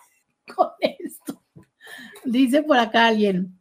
con 0.55 0.69
esto. 0.81 1.43
Dice 2.25 2.63
por 2.63 2.79
acá 2.79 3.09
alguien, 3.09 3.59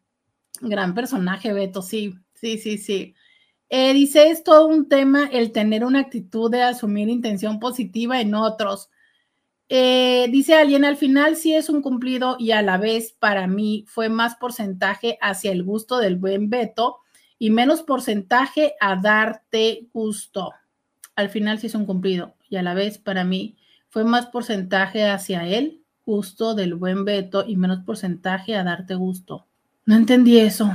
gran 0.60 0.94
personaje, 0.94 1.54
Beto, 1.54 1.82
sí, 1.82 2.14
sí, 2.36 2.58
sí, 2.58 2.78
sí. 2.78 3.16
Eh, 3.74 3.94
dice, 3.94 4.30
es 4.30 4.44
todo 4.44 4.68
un 4.68 4.90
tema 4.90 5.30
el 5.32 5.54
tener 5.54 5.86
una 5.86 6.02
actitud 6.02 6.52
de 6.52 6.62
asumir 6.62 7.08
intención 7.08 7.58
positiva 7.58 8.20
en 8.20 8.36
otros. 8.36 8.90
Eh, 9.70 10.28
dice 10.30 10.56
alguien, 10.56 10.84
al 10.84 10.98
final 10.98 11.38
sí 11.38 11.54
es 11.54 11.70
un 11.70 11.82
cumplido 11.82 12.36
y 12.38 12.52
a 12.52 12.62
la 12.62 12.78
vez 12.78 13.14
para 13.18 13.48
mí 13.48 13.86
fue 13.88 14.10
más 14.10 14.36
porcentaje 14.36 15.18
hacia 15.22 15.54
el 15.54 15.64
gusto 15.64 16.00
del 16.00 16.18
buen 16.18 16.50
Beto 16.50 16.98
y 17.40 17.50
menos 17.50 17.82
porcentaje 17.82 18.74
a 18.82 18.98
darte 18.98 19.88
gusto. 19.94 20.52
Al 21.16 21.30
final 21.30 21.58
sí 21.58 21.68
es 21.68 21.76
un 21.76 21.86
cumplido 21.86 22.36
y 22.50 22.58
a 22.58 22.64
la 22.64 22.74
vez 22.74 22.98
para 22.98 23.24
mí 23.24 23.56
fue 23.88 24.04
más 24.04 24.26
porcentaje 24.26 25.06
hacia 25.06 25.48
el 25.48 25.82
gusto 26.06 26.56
del 26.56 26.76
buen 26.76 27.06
Beto 27.06 27.46
y 27.48 27.56
menos 27.56 27.86
porcentaje 27.86 28.58
a 28.58 28.66
darte 28.66 28.96
gusto. 28.96 29.48
No 29.86 29.96
entendí 29.96 30.40
eso. 30.40 30.70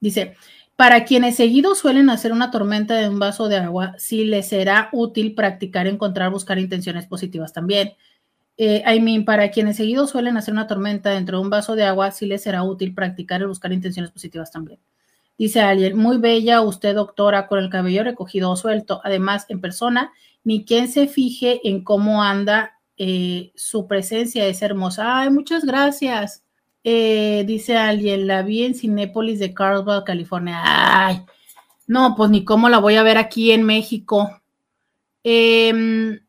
Dice, 0.00 0.36
para 0.82 1.04
quienes 1.04 1.36
seguidos 1.36 1.78
suelen 1.78 2.10
hacer 2.10 2.32
una 2.32 2.50
tormenta 2.50 2.96
de 2.96 3.08
un 3.08 3.20
vaso 3.20 3.46
de 3.46 3.56
agua, 3.56 3.94
sí 3.98 4.24
les 4.24 4.48
será 4.48 4.88
útil 4.90 5.32
practicar, 5.32 5.86
encontrar, 5.86 6.32
buscar 6.32 6.58
intenciones 6.58 7.06
positivas 7.06 7.52
también. 7.52 7.92
Eh, 8.56 8.82
I 8.92 8.98
mean, 8.98 9.24
para 9.24 9.52
quienes 9.52 9.76
seguidos 9.76 10.10
suelen 10.10 10.36
hacer 10.36 10.52
una 10.52 10.66
tormenta 10.66 11.10
dentro 11.10 11.38
de 11.38 11.44
un 11.44 11.50
vaso 11.50 11.76
de 11.76 11.84
agua, 11.84 12.10
sí 12.10 12.26
les 12.26 12.42
será 12.42 12.64
útil 12.64 12.94
practicar 12.96 13.42
y 13.42 13.44
buscar 13.44 13.72
intenciones 13.72 14.10
positivas 14.10 14.50
también. 14.50 14.80
Dice 15.38 15.60
alguien, 15.60 15.96
muy 15.96 16.18
bella 16.18 16.62
usted, 16.62 16.96
doctora, 16.96 17.46
con 17.46 17.60
el 17.60 17.70
cabello 17.70 18.02
recogido 18.02 18.50
o 18.50 18.56
suelto. 18.56 19.00
Además, 19.04 19.46
en 19.50 19.60
persona, 19.60 20.10
ni 20.42 20.64
quien 20.64 20.88
se 20.88 21.06
fije 21.06 21.60
en 21.62 21.84
cómo 21.84 22.24
anda, 22.24 22.80
eh, 22.96 23.52
su 23.54 23.86
presencia 23.86 24.48
es 24.48 24.60
hermosa. 24.62 25.20
Ay, 25.20 25.30
muchas 25.30 25.64
gracias. 25.64 26.42
Eh, 26.84 27.44
dice 27.46 27.76
alguien, 27.76 28.26
la 28.26 28.42
vi 28.42 28.64
en 28.64 28.74
Cinépolis 28.74 29.38
de 29.38 29.54
Carlsbad, 29.54 30.04
California. 30.04 30.60
Ay, 30.64 31.24
no, 31.86 32.14
pues 32.16 32.30
ni 32.30 32.44
cómo 32.44 32.68
la 32.68 32.78
voy 32.78 32.96
a 32.96 33.02
ver 33.02 33.18
aquí 33.18 33.52
en 33.52 33.62
México. 33.62 34.40
Em, 35.22 36.20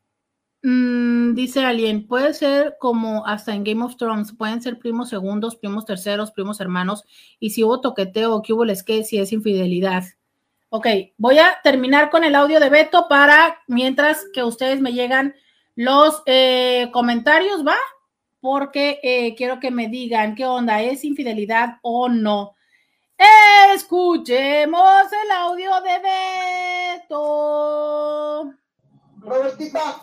mm, 0.61 1.33
dice 1.33 1.65
alguien, 1.65 2.07
puede 2.07 2.33
ser 2.33 2.75
como 2.79 3.25
hasta 3.25 3.55
en 3.55 3.63
Game 3.63 3.83
of 3.83 3.97
Thrones, 3.97 4.33
pueden 4.33 4.61
ser 4.61 4.77
primos 4.77 5.09
segundos, 5.09 5.55
primos 5.55 5.85
terceros, 5.85 6.31
primos 6.31 6.61
hermanos, 6.61 7.03
y 7.39 7.51
si 7.51 7.63
hubo 7.63 7.81
toqueteo, 7.81 8.41
¿qué 8.43 8.53
hubo 8.53 8.65
les 8.65 8.83
que 8.83 9.03
si 9.03 9.17
es 9.17 9.33
infidelidad? 9.33 10.03
Ok, 10.69 10.87
voy 11.17 11.39
a 11.39 11.59
terminar 11.63 12.09
con 12.09 12.23
el 12.23 12.35
audio 12.35 12.59
de 12.59 12.69
Beto 12.69 13.07
para 13.07 13.59
mientras 13.67 14.25
que 14.33 14.43
ustedes 14.43 14.81
me 14.81 14.93
llegan 14.93 15.35
los 15.75 16.21
eh, 16.25 16.89
comentarios, 16.91 17.65
¿va? 17.65 17.75
Porque 18.43 18.99
eh, 19.01 19.33
quiero 19.37 19.61
que 19.61 19.71
me 19.71 19.87
digan 19.87 20.35
qué 20.35 20.45
onda, 20.45 20.81
¿es 20.81 21.05
infidelidad 21.05 21.77
o 21.81 22.09
no? 22.09 22.55
Escuchemos 23.73 25.05
el 25.23 25.31
audio 25.31 25.71
de 25.79 26.01
Beto. 26.99 28.51
Robertita, 29.19 30.01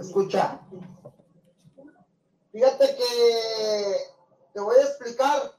escucha. 0.00 0.60
Fíjate 2.52 2.96
que 2.96 3.96
te 4.54 4.60
voy 4.60 4.76
a 4.76 4.82
explicar. 4.84 5.52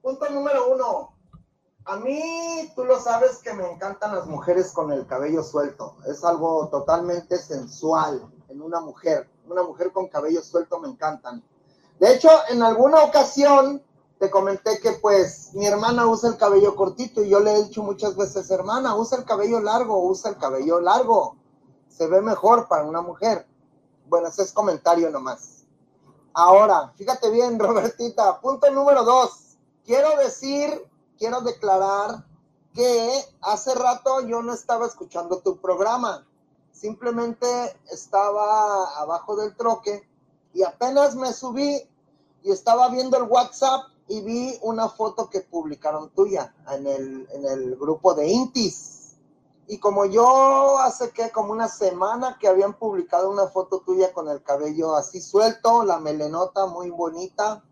Punto 0.00 0.30
número 0.30 0.72
uno. 0.72 1.16
A 1.84 1.96
mí, 1.96 2.70
tú 2.76 2.84
lo 2.84 3.00
sabes 3.00 3.38
que 3.38 3.52
me 3.54 3.68
encantan 3.68 4.14
las 4.14 4.26
mujeres 4.28 4.70
con 4.70 4.92
el 4.92 5.04
cabello 5.04 5.42
suelto. 5.42 5.96
Es 6.06 6.22
algo 6.22 6.68
totalmente 6.68 7.38
sensual 7.38 8.30
en 8.48 8.62
una 8.62 8.80
mujer 8.80 9.28
una 9.48 9.62
mujer 9.62 9.92
con 9.92 10.08
cabello 10.08 10.42
suelto 10.42 10.78
me 10.78 10.88
encantan. 10.88 11.42
De 11.98 12.12
hecho, 12.12 12.30
en 12.48 12.62
alguna 12.62 13.02
ocasión 13.02 13.82
te 14.18 14.30
comenté 14.30 14.80
que 14.80 14.92
pues 14.92 15.50
mi 15.54 15.66
hermana 15.66 16.06
usa 16.06 16.30
el 16.30 16.36
cabello 16.36 16.74
cortito 16.76 17.22
y 17.22 17.28
yo 17.28 17.40
le 17.40 17.52
he 17.52 17.64
dicho 17.64 17.82
muchas 17.82 18.16
veces, 18.16 18.50
hermana, 18.50 18.96
usa 18.96 19.18
el 19.18 19.24
cabello 19.24 19.60
largo, 19.60 19.98
usa 20.04 20.30
el 20.30 20.38
cabello 20.38 20.80
largo. 20.80 21.36
Se 21.88 22.06
ve 22.06 22.20
mejor 22.20 22.68
para 22.68 22.84
una 22.84 23.00
mujer. 23.00 23.46
Bueno, 24.06 24.28
ese 24.28 24.42
es 24.42 24.52
comentario 24.52 25.10
nomás. 25.10 25.64
Ahora, 26.32 26.92
fíjate 26.96 27.30
bien, 27.30 27.58
Robertita. 27.58 28.40
Punto 28.40 28.70
número 28.70 29.04
dos. 29.04 29.56
Quiero 29.84 30.16
decir, 30.16 30.86
quiero 31.18 31.40
declarar 31.40 32.24
que 32.74 33.24
hace 33.40 33.74
rato 33.74 34.20
yo 34.20 34.42
no 34.42 34.52
estaba 34.52 34.86
escuchando 34.86 35.40
tu 35.40 35.60
programa 35.60 36.27
simplemente 36.78 37.46
estaba 37.90 39.00
abajo 39.00 39.36
del 39.36 39.56
troque 39.56 40.08
y 40.54 40.62
apenas 40.62 41.16
me 41.16 41.32
subí 41.32 41.82
y 42.42 42.52
estaba 42.52 42.88
viendo 42.88 43.16
el 43.16 43.24
WhatsApp 43.24 43.86
y 44.06 44.22
vi 44.22 44.58
una 44.62 44.88
foto 44.88 45.28
que 45.28 45.40
publicaron 45.40 46.10
tuya 46.10 46.54
en 46.70 46.86
el, 46.86 47.28
en 47.32 47.44
el 47.46 47.76
grupo 47.76 48.14
de 48.14 48.28
Intis. 48.28 49.16
Y 49.66 49.78
como 49.78 50.06
yo 50.06 50.78
hace 50.78 51.10
que 51.10 51.30
como 51.30 51.52
una 51.52 51.68
semana 51.68 52.38
que 52.40 52.48
habían 52.48 52.78
publicado 52.78 53.30
una 53.30 53.48
foto 53.48 53.80
tuya 53.80 54.12
con 54.14 54.28
el 54.28 54.42
cabello 54.42 54.96
así 54.96 55.20
suelto, 55.20 55.84
la 55.84 55.98
melenota 56.00 56.66
muy 56.66 56.88
bonita, 56.88 57.62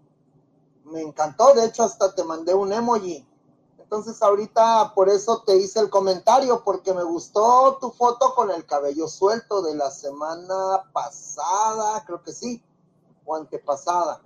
me 0.85 1.01
encantó. 1.01 1.55
De 1.55 1.65
hecho, 1.65 1.85
hasta 1.85 2.15
te 2.15 2.23
mandé 2.23 2.53
un 2.53 2.73
emoji. 2.73 3.27
Entonces 3.87 4.21
ahorita 4.21 4.95
por 4.97 5.09
eso 5.09 5.45
te 5.47 5.57
hice 5.59 5.79
el 5.79 5.91
comentario, 5.91 6.65
porque 6.65 6.93
me 6.93 7.05
gustó 7.05 7.79
tu 7.81 7.93
foto 7.93 8.35
con 8.35 8.51
el 8.51 8.67
cabello 8.67 9.07
suelto 9.07 9.63
de 9.63 9.77
la 9.77 9.93
semana 9.93 10.91
pasada, 10.93 12.05
creo 12.05 12.21
que 12.21 12.33
sí, 12.33 12.65
o 13.25 13.37
antepasada. 13.37 14.23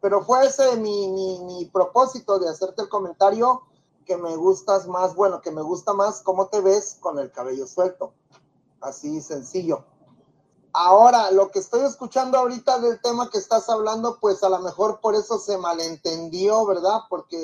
Pero 0.00 0.24
fue 0.24 0.46
ese 0.46 0.78
mi, 0.78 1.08
mi, 1.08 1.66
propósito 1.66 2.38
de 2.38 2.48
hacerte 2.48 2.80
el 2.80 2.88
comentario, 2.88 3.64
que 4.06 4.16
me 4.16 4.34
gustas 4.34 4.86
más, 4.86 5.14
bueno, 5.14 5.42
que 5.42 5.50
me 5.50 5.60
gusta 5.60 5.92
más 5.92 6.22
cómo 6.22 6.46
te 6.46 6.62
ves 6.62 6.96
con 7.00 7.18
el 7.18 7.30
cabello 7.30 7.66
suelto. 7.66 8.14
Así 8.80 9.20
sencillo. 9.20 9.84
Ahora, 10.72 11.30
lo 11.32 11.50
que 11.50 11.58
estoy 11.58 11.82
escuchando 11.82 12.38
ahorita 12.38 12.78
del 12.78 12.98
tema 13.02 13.28
que 13.28 13.36
estás 13.36 13.68
hablando, 13.68 14.18
pues 14.20 14.42
a 14.42 14.48
lo 14.48 14.60
mejor 14.60 15.00
por 15.00 15.14
eso 15.14 15.38
se 15.38 15.58
malentendió, 15.58 16.64
¿verdad? 16.64 17.00
Porque 17.10 17.36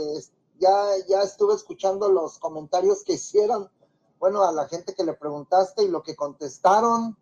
ya, 0.60 0.96
ya 1.08 1.22
estuve 1.22 1.54
escuchando 1.54 2.10
los 2.10 2.38
comentarios 2.38 3.02
que 3.02 3.14
hicieron, 3.14 3.70
bueno, 4.18 4.42
a 4.42 4.52
la 4.52 4.68
gente 4.68 4.94
que 4.94 5.04
le 5.04 5.14
preguntaste 5.14 5.82
y 5.82 5.88
lo 5.88 6.02
que 6.02 6.14
contestaron, 6.14 7.16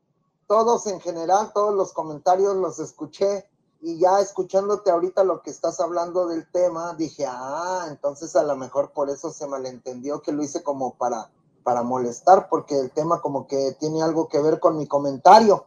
todos 0.46 0.86
en 0.86 1.00
general, 1.00 1.52
todos 1.54 1.74
los 1.74 1.92
comentarios 1.92 2.56
los 2.56 2.78
escuché 2.80 3.48
y 3.80 3.98
ya 3.98 4.20
escuchándote 4.20 4.90
ahorita 4.90 5.22
lo 5.22 5.42
que 5.42 5.50
estás 5.50 5.78
hablando 5.78 6.26
del 6.26 6.50
tema, 6.50 6.94
dije, 6.94 7.26
ah, 7.28 7.86
entonces 7.88 8.34
a 8.34 8.42
lo 8.42 8.56
mejor 8.56 8.92
por 8.92 9.08
eso 9.08 9.30
se 9.30 9.46
malentendió 9.46 10.20
que 10.20 10.32
lo 10.32 10.42
hice 10.42 10.64
como 10.64 10.94
para, 10.94 11.30
para 11.62 11.82
molestar, 11.82 12.48
porque 12.48 12.76
el 12.76 12.90
tema 12.90 13.20
como 13.20 13.46
que 13.46 13.76
tiene 13.78 14.02
algo 14.02 14.26
que 14.26 14.40
ver 14.40 14.58
con 14.58 14.76
mi 14.76 14.88
comentario. 14.88 15.66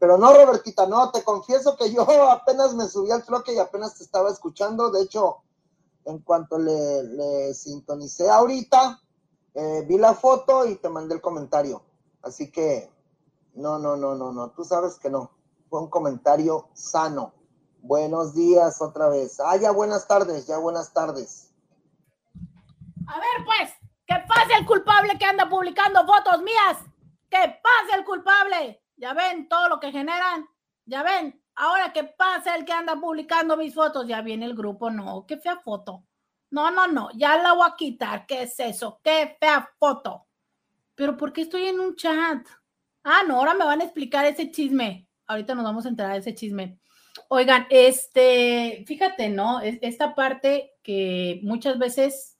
Pero 0.00 0.18
no, 0.18 0.32
Robertita, 0.32 0.86
no, 0.86 1.10
te 1.12 1.22
confieso 1.22 1.76
que 1.76 1.92
yo 1.92 2.02
apenas 2.30 2.74
me 2.74 2.88
subí 2.88 3.10
al 3.12 3.22
floque 3.22 3.52
y 3.54 3.58
apenas 3.58 3.96
te 3.96 4.02
estaba 4.02 4.30
escuchando. 4.30 4.90
De 4.90 5.02
hecho, 5.02 5.42
en 6.04 6.18
cuanto 6.20 6.58
le, 6.58 7.54
sintonicé 7.54 8.28
ahorita, 8.28 9.00
eh, 9.54 9.84
vi 9.86 9.98
la 9.98 10.14
foto 10.14 10.64
y 10.66 10.76
te 10.76 10.88
mandé 10.88 11.14
el 11.14 11.20
comentario. 11.20 11.82
Así 12.22 12.50
que, 12.50 12.90
no, 13.54 13.78
no, 13.78 13.96
no, 13.96 14.14
no, 14.14 14.32
no, 14.32 14.50
tú 14.50 14.64
sabes 14.64 14.98
que 14.98 15.10
no. 15.10 15.30
Fue 15.68 15.80
un 15.80 15.88
comentario 15.88 16.68
sano. 16.74 17.32
Buenos 17.82 18.34
días 18.34 18.82
otra 18.82 19.08
vez. 19.08 19.40
Ah, 19.40 19.56
ya 19.56 19.70
buenas 19.70 20.06
tardes, 20.06 20.46
ya 20.46 20.58
buenas 20.58 20.92
tardes. 20.92 21.52
A 23.06 23.18
ver, 23.18 23.44
pues, 23.44 23.70
que 24.06 24.14
pase 24.28 24.54
el 24.58 24.66
culpable 24.66 25.16
que 25.18 25.24
anda 25.24 25.48
publicando 25.48 26.04
fotos 26.06 26.42
mías. 26.42 26.78
Que 27.30 27.38
pase 27.38 27.98
el 27.98 28.04
culpable. 28.04 28.82
Ya 28.96 29.14
ven 29.14 29.48
todo 29.48 29.68
lo 29.68 29.80
que 29.80 29.92
generan. 29.92 30.46
Ya 30.84 31.02
ven. 31.02 31.39
Ahora 31.54 31.92
que 31.92 32.04
pase 32.04 32.50
el 32.54 32.64
que 32.64 32.72
anda 32.72 32.96
publicando 32.96 33.56
mis 33.56 33.74
fotos. 33.74 34.06
Ya 34.06 34.22
viene 34.22 34.46
el 34.46 34.54
grupo. 34.54 34.90
No, 34.90 35.26
qué 35.26 35.36
fea 35.36 35.58
foto. 35.58 36.04
No, 36.50 36.70
no, 36.70 36.86
no. 36.88 37.10
Ya 37.14 37.36
la 37.38 37.52
voy 37.52 37.68
a 37.68 37.76
quitar. 37.76 38.26
¿Qué 38.26 38.42
es 38.42 38.58
eso? 38.60 39.00
Qué 39.02 39.36
fea 39.38 39.68
foto. 39.78 40.26
Pero 40.94 41.16
¿por 41.16 41.32
qué 41.32 41.42
estoy 41.42 41.66
en 41.66 41.80
un 41.80 41.96
chat? 41.96 42.46
Ah, 43.04 43.22
no, 43.26 43.36
ahora 43.36 43.54
me 43.54 43.64
van 43.64 43.80
a 43.80 43.84
explicar 43.84 44.26
ese 44.26 44.50
chisme. 44.50 45.08
Ahorita 45.26 45.54
nos 45.54 45.64
vamos 45.64 45.86
a 45.86 45.88
enterar 45.88 46.12
de 46.12 46.18
ese 46.18 46.34
chisme. 46.34 46.78
Oigan, 47.28 47.66
este, 47.70 48.84
fíjate, 48.86 49.28
¿no? 49.28 49.60
Esta 49.60 50.14
parte 50.14 50.74
que 50.82 51.40
muchas 51.42 51.78
veces, 51.78 52.36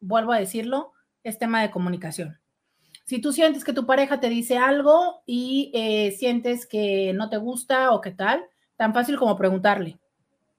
vuelvo 0.00 0.32
a 0.32 0.38
decirlo, 0.38 0.92
es 1.24 1.38
tema 1.38 1.62
de 1.62 1.70
comunicación. 1.70 2.38
Si 3.08 3.22
tú 3.22 3.32
sientes 3.32 3.64
que 3.64 3.72
tu 3.72 3.86
pareja 3.86 4.20
te 4.20 4.28
dice 4.28 4.58
algo 4.58 5.22
y 5.24 5.70
eh, 5.72 6.14
sientes 6.18 6.66
que 6.66 7.14
no 7.14 7.30
te 7.30 7.38
gusta 7.38 7.92
o 7.92 8.02
qué 8.02 8.10
tal, 8.10 8.44
tan 8.76 8.92
fácil 8.92 9.16
como 9.16 9.34
preguntarle, 9.34 9.98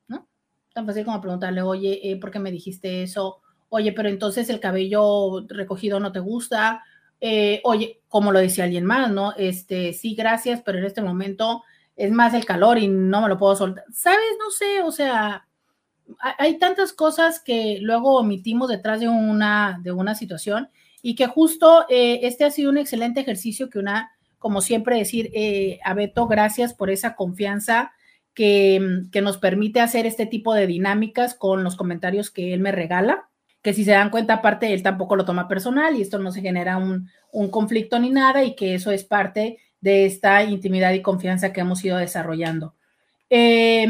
¿no? 0.07 0.27
Tan 0.73 0.87
fácil 0.87 1.05
como 1.05 1.21
preguntarle, 1.21 1.61
oye, 1.61 2.09
eh, 2.09 2.19
¿por 2.19 2.31
qué 2.31 2.39
me 2.39 2.49
dijiste 2.49 3.03
eso? 3.03 3.39
Oye, 3.69 3.91
pero 3.93 4.09
entonces 4.09 4.49
el 4.49 4.59
cabello 4.59 5.45
recogido 5.47 5.99
no 5.99 6.11
te 6.11 6.21
gusta. 6.21 6.83
Eh, 7.21 7.61
oye, 7.65 8.01
como 8.07 8.31
lo 8.31 8.39
decía 8.39 8.63
alguien 8.63 8.83
más, 8.83 9.11
¿no? 9.11 9.35
Este, 9.37 9.93
sí, 9.93 10.15
gracias, 10.15 10.63
pero 10.65 10.79
en 10.79 10.85
este 10.85 11.03
momento 11.03 11.61
es 11.95 12.11
más 12.11 12.33
el 12.33 12.45
calor 12.45 12.79
y 12.79 12.87
no 12.87 13.21
me 13.21 13.29
lo 13.29 13.37
puedo 13.37 13.55
soltar. 13.55 13.83
¿Sabes? 13.93 14.37
No 14.39 14.49
sé, 14.49 14.81
o 14.81 14.91
sea, 14.91 15.47
hay 16.17 16.57
tantas 16.57 16.93
cosas 16.93 17.39
que 17.39 17.77
luego 17.79 18.17
omitimos 18.17 18.69
detrás 18.69 19.01
de 19.01 19.07
una, 19.07 19.79
de 19.83 19.91
una 19.91 20.15
situación 20.15 20.69
y 21.01 21.15
que 21.15 21.27
justo 21.27 21.85
eh, 21.89 22.21
este 22.23 22.45
ha 22.45 22.51
sido 22.51 22.69
un 22.69 22.77
excelente 22.77 23.21
ejercicio 23.21 23.69
que 23.69 23.79
una, 23.79 24.11
como 24.37 24.61
siempre 24.61 24.97
decir, 24.97 25.29
eh, 25.33 25.79
a 25.83 25.93
Beto, 25.93 26.27
gracias 26.27 26.73
por 26.73 26.89
esa 26.89 27.15
confianza 27.15 27.93
que, 28.33 29.03
que 29.11 29.21
nos 29.21 29.37
permite 29.37 29.81
hacer 29.81 30.05
este 30.05 30.25
tipo 30.25 30.53
de 30.53 30.67
dinámicas 30.67 31.35
con 31.35 31.63
los 31.63 31.75
comentarios 31.75 32.31
que 32.31 32.53
él 32.53 32.59
me 32.59 32.71
regala 32.71 33.29
que 33.61 33.73
si 33.73 33.83
se 33.83 33.91
dan 33.91 34.09
cuenta, 34.09 34.35
aparte, 34.35 34.73
él 34.73 34.83
tampoco 34.83 35.15
lo 35.15 35.25
toma 35.25 35.47
personal 35.47 35.95
y 35.95 36.01
esto 36.01 36.17
no 36.17 36.31
se 36.31 36.41
genera 36.41 36.77
un, 36.77 37.09
un, 37.31 37.49
conflicto 37.49 37.99
ni 37.99 38.09
nada 38.09 38.43
y 38.43 38.55
que 38.55 38.73
eso 38.73 38.91
es 38.91 39.03
parte 39.03 39.59
de 39.81 40.05
esta 40.05 40.43
intimidad 40.43 40.93
y 40.93 41.01
confianza 41.01 41.51
que 41.51 41.61
hemos 41.61 41.83
ido 41.83 41.97
desarrollando. 41.97 42.75
Eh, 43.29 43.85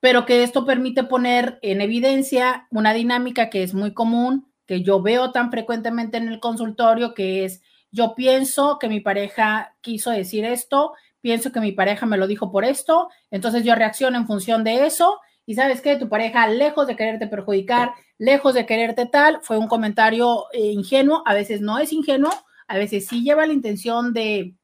pero 0.00 0.26
que 0.26 0.42
esto 0.42 0.66
permite 0.66 1.04
poner 1.04 1.58
en 1.62 1.80
evidencia 1.80 2.66
una 2.70 2.92
dinámica 2.92 3.50
que 3.50 3.62
es 3.62 3.72
muy 3.72 3.94
común, 3.94 4.51
que 4.66 4.82
yo 4.82 5.02
veo 5.02 5.32
tan 5.32 5.50
frecuentemente 5.50 6.16
en 6.16 6.28
el 6.28 6.40
consultorio, 6.40 7.14
que 7.14 7.44
es, 7.44 7.62
yo 7.90 8.14
pienso 8.14 8.78
que 8.78 8.88
mi 8.88 9.00
pareja 9.00 9.74
quiso 9.80 10.10
decir 10.10 10.44
esto, 10.44 10.92
pienso 11.20 11.52
que 11.52 11.60
mi 11.60 11.72
pareja 11.72 12.06
me 12.06 12.16
lo 12.16 12.26
dijo 12.26 12.50
por 12.50 12.64
esto, 12.64 13.08
entonces 13.30 13.64
yo 13.64 13.74
reacciono 13.74 14.18
en 14.18 14.26
función 14.26 14.64
de 14.64 14.86
eso 14.86 15.20
y 15.46 15.54
sabes 15.54 15.80
que 15.80 15.96
tu 15.96 16.08
pareja, 16.08 16.46
lejos 16.46 16.86
de 16.86 16.96
quererte 16.96 17.26
perjudicar, 17.26 17.92
lejos 18.18 18.54
de 18.54 18.66
quererte 18.66 19.06
tal, 19.06 19.40
fue 19.42 19.58
un 19.58 19.68
comentario 19.68 20.46
eh, 20.52 20.72
ingenuo, 20.72 21.22
a 21.26 21.34
veces 21.34 21.60
no 21.60 21.78
es 21.78 21.92
ingenuo, 21.92 22.32
a 22.68 22.76
veces 22.76 23.06
sí 23.06 23.22
lleva 23.22 23.46
la 23.46 23.52
intención 23.52 24.12
de, 24.12 24.54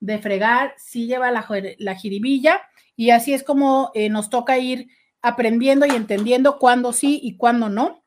de 0.00 0.18
fregar, 0.18 0.74
sí 0.78 1.06
lleva 1.06 1.30
la, 1.30 1.46
la 1.78 1.94
jiribilla, 1.94 2.62
y 2.96 3.10
así 3.10 3.34
es 3.34 3.42
como 3.42 3.90
eh, 3.94 4.08
nos 4.08 4.30
toca 4.30 4.58
ir 4.58 4.88
aprendiendo 5.20 5.86
y 5.86 5.90
entendiendo 5.90 6.58
cuándo 6.58 6.92
sí 6.92 7.20
y 7.22 7.36
cuándo 7.36 7.68
no, 7.68 8.02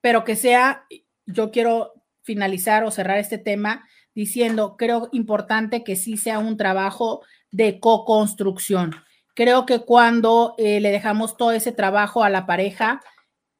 pero 0.00 0.24
que 0.24 0.36
sea, 0.36 0.86
yo 1.26 1.50
quiero 1.50 1.92
finalizar 2.22 2.84
o 2.84 2.90
cerrar 2.90 3.18
este 3.18 3.38
tema 3.38 3.88
diciendo, 4.14 4.76
creo 4.76 5.08
importante 5.12 5.84
que 5.84 5.96
sí 5.96 6.16
sea 6.16 6.38
un 6.38 6.56
trabajo 6.56 7.22
de 7.50 7.80
co-construcción 7.80 8.94
Creo 9.34 9.64
que 9.64 9.80
cuando 9.80 10.54
eh, 10.58 10.80
le 10.80 10.90
dejamos 10.90 11.36
todo 11.36 11.52
ese 11.52 11.72
trabajo 11.72 12.24
a 12.24 12.30
la 12.30 12.46
pareja 12.46 13.00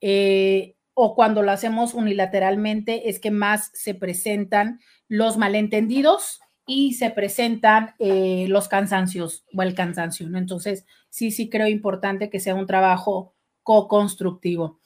eh, 0.01 0.76
o 0.95 1.14
cuando 1.14 1.43
lo 1.43 1.53
hacemos 1.53 1.95
unilateralmente 1.95 3.09
es 3.09 3.20
que 3.20 3.30
más 3.30 3.70
se 3.72 3.95
presentan 3.95 4.80
los 5.09 5.38
malentendidos 5.38 6.41
y 6.66 6.95
se 6.95 7.11
presentan 7.11 7.95
eh, 7.99 8.47
los 8.49 8.68
cansancios 8.68 9.47
o 9.55 9.62
el 9.62 9.74
cansancio. 9.74 10.26
Entonces, 10.36 10.86
sí, 11.09 11.30
sí 11.30 11.49
creo 11.49 11.68
importante 11.68 12.30
que 12.30 12.41
sea 12.41 12.55
un 12.55 12.66
trabajo 12.66 13.34
co-constructivo. 13.62 14.80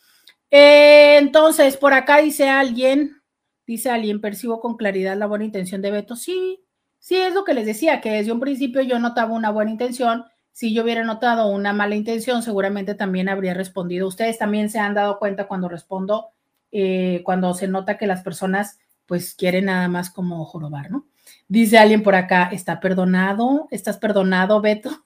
Entonces, 0.51 1.77
por 1.77 1.95
acá 1.95 2.19
dice 2.19 2.49
alguien, 2.49 3.23
dice 3.67 3.91
alguien, 3.91 4.21
percibo 4.21 4.61
con 4.61 4.77
claridad 4.77 5.17
la 5.17 5.27
buena 5.27 5.45
intención 5.45 5.83
de 5.83 5.91
Beto. 5.91 6.17
Sí, 6.17 6.65
sí, 6.99 7.17
es 7.17 7.35
lo 7.35 7.45
que 7.45 7.55
les 7.55 7.67
decía, 7.67 8.01
que 8.01 8.11
desde 8.11 8.33
un 8.33 8.41
principio 8.41 8.83
yo 8.83 8.99
notaba 8.99 9.33
una 9.33 9.51
buena 9.51 9.71
intención 9.71 10.25
si 10.55 10.73
yo 10.73 10.85
hubiera 10.85 11.03
notado 11.03 11.49
una 11.49 11.73
mala 11.73 11.97
intención, 11.97 12.41
seguramente 12.45 12.95
también 12.95 13.29
habría 13.29 13.55
respondido. 13.55 14.07
Ustedes 14.07 14.39
también 14.39 14.71
se 14.71 14.79
han 14.79 14.95
dado 14.95 15.19
cuenta 15.19 15.49
cuando 15.49 15.69
respondo, 15.69 16.29
eh, 16.71 17.23
cuando 17.25 17.53
se 17.55 17.67
nota 17.67 17.99
que 17.99 18.07
las 18.07 18.23
personas 18.23 18.79
pues 19.05 19.35
quieren 19.35 19.65
nada 19.65 19.89
más 19.89 20.11
como 20.11 20.45
jorobar, 20.45 20.93
¿no? 20.93 21.09
Dice 21.49 21.77
alguien 21.77 22.05
por 22.05 22.15
acá, 22.15 22.51
¿está 22.53 22.79
perdonado? 22.79 23.67
¿Estás 23.73 23.99
perdonado, 23.99 24.61
Beto? 24.61 25.05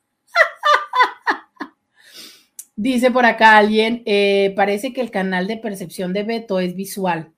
Dice 2.80 3.10
por 3.10 3.26
acá 3.26 3.56
alguien, 3.56 4.04
eh, 4.06 4.52
parece 4.54 4.92
que 4.92 5.00
el 5.00 5.10
canal 5.10 5.48
de 5.48 5.56
percepción 5.56 6.12
de 6.12 6.22
Beto 6.22 6.60
es 6.60 6.76
visual. 6.76 7.32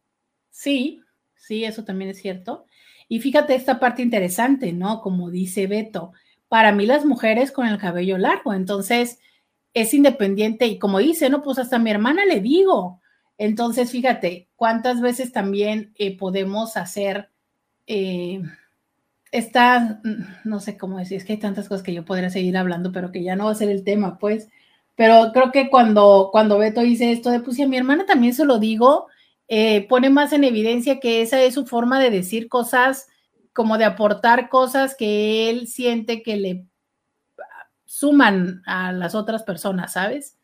Sí, 0.51 1.01
sí, 1.35 1.65
eso 1.65 1.83
también 1.83 2.11
es 2.11 2.21
cierto. 2.21 2.67
Y 3.09 3.21
fíjate 3.21 3.55
esta 3.55 3.81
parte 3.81 4.03
interesante, 4.03 4.75
¿no? 4.75 5.01
Como 5.01 5.31
dice 5.31 5.67
Beto, 5.67 6.13
para 6.49 6.73
mí 6.73 6.85
las 6.85 7.07
mujeres 7.07 7.53
con 7.53 7.67
el 7.67 7.79
cabello 7.79 8.19
largo. 8.19 8.53
Entonces, 8.53 9.19
es 9.73 9.95
independiente 9.95 10.67
y 10.67 10.79
como 10.79 10.99
dice, 10.99 11.31
no, 11.31 11.41
pues 11.43 11.59
hasta 11.59 11.79
mi 11.79 11.91
hermana 11.91 12.27
le 12.27 12.41
digo. 12.41 13.01
Entonces, 13.39 13.91
fíjate, 13.91 14.51
cuántas 14.57 15.01
veces 15.01 15.33
también 15.33 15.95
eh, 15.97 16.19
podemos 16.19 16.77
hacer 16.77 17.31
eh, 17.87 18.43
esta, 19.33 20.03
no 20.45 20.61
sé 20.61 20.77
cómo 20.77 20.99
decir, 20.99 21.17
es 21.17 21.25
que 21.25 21.33
hay 21.33 21.39
tantas 21.39 21.67
cosas 21.67 21.83
que 21.83 21.95
yo 21.95 22.05
podría 22.05 22.29
seguir 22.29 22.59
hablando, 22.59 22.93
pero 22.93 23.11
que 23.11 23.23
ya 23.23 23.37
no 23.37 23.47
va 23.47 23.53
a 23.53 23.55
ser 23.55 23.71
el 23.71 23.85
tema, 23.85 24.19
pues. 24.19 24.51
Pero 24.97 25.31
creo 25.33 25.51
que 25.53 25.71
cuando, 25.71 26.29
cuando 26.33 26.59
Beto 26.59 26.81
dice 26.81 27.13
esto 27.13 27.31
de, 27.31 27.41
pues 27.41 27.59
a 27.61 27.67
mi 27.67 27.77
hermana 27.77 28.07
también 28.07 28.35
se 28.35 28.45
lo 28.45 28.59
digo, 28.59 29.07
eh, 29.49 29.87
pone 29.89 30.11
más 30.11 30.33
en 30.33 30.45
evidencia 30.45 31.01
que 31.01 31.23
esa 31.23 31.41
es 31.43 31.55
su 31.55 31.67
forma 31.67 31.99
de 31.99 32.11
decir 32.11 32.49
cosas 32.49 33.09
como 33.53 33.79
de 33.79 33.85
aportar 33.85 34.49
cosas 34.49 34.95
que 34.95 35.51
él 35.51 35.67
siente 35.67 36.23
que 36.23 36.37
le 36.37 36.67
suman 37.85 38.63
a 38.67 38.93
las 38.93 39.17
otras 39.17 39.43
personas, 39.43 39.95
¿sabes? 39.95 40.39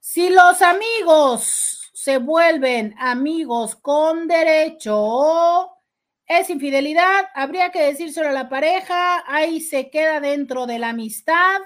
si 0.00 0.28
los 0.28 0.60
amigos 0.62 1.92
se 1.94 2.18
vuelven 2.18 2.96
amigos 2.98 3.76
con 3.76 4.26
derecho, 4.26 5.70
es 6.26 6.50
infidelidad, 6.50 7.26
habría 7.36 7.70
que 7.70 7.84
decírselo 7.84 8.30
a 8.30 8.32
la 8.32 8.48
pareja, 8.48 9.22
ahí 9.32 9.60
se 9.60 9.90
queda 9.90 10.18
dentro 10.18 10.66
de 10.66 10.80
la 10.80 10.88
amistad. 10.88 11.60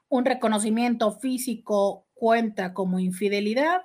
un 0.08 0.24
reconocimiento 0.24 1.10
físico, 1.18 2.06
cuenta 2.14 2.72
como 2.72 3.00
infidelidad. 3.00 3.82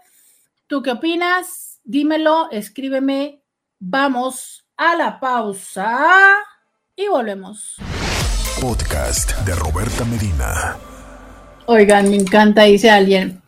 ¿Tú 0.68 0.84
qué 0.84 0.92
opinas? 0.92 1.71
Dímelo, 1.84 2.50
escríbeme. 2.52 3.42
Vamos 3.80 4.68
a 4.78 4.96
la 4.96 5.20
pausa 5.20 6.36
y 6.96 7.08
volvemos. 7.08 7.78
Podcast 8.62 9.36
de 9.46 9.56
Roberta 9.56 10.06
Medina. 10.06 10.78
Oigan, 11.66 12.10
me 12.10 12.18
encanta, 12.18 12.64
dice 12.64 12.92
alguien. 12.92 13.42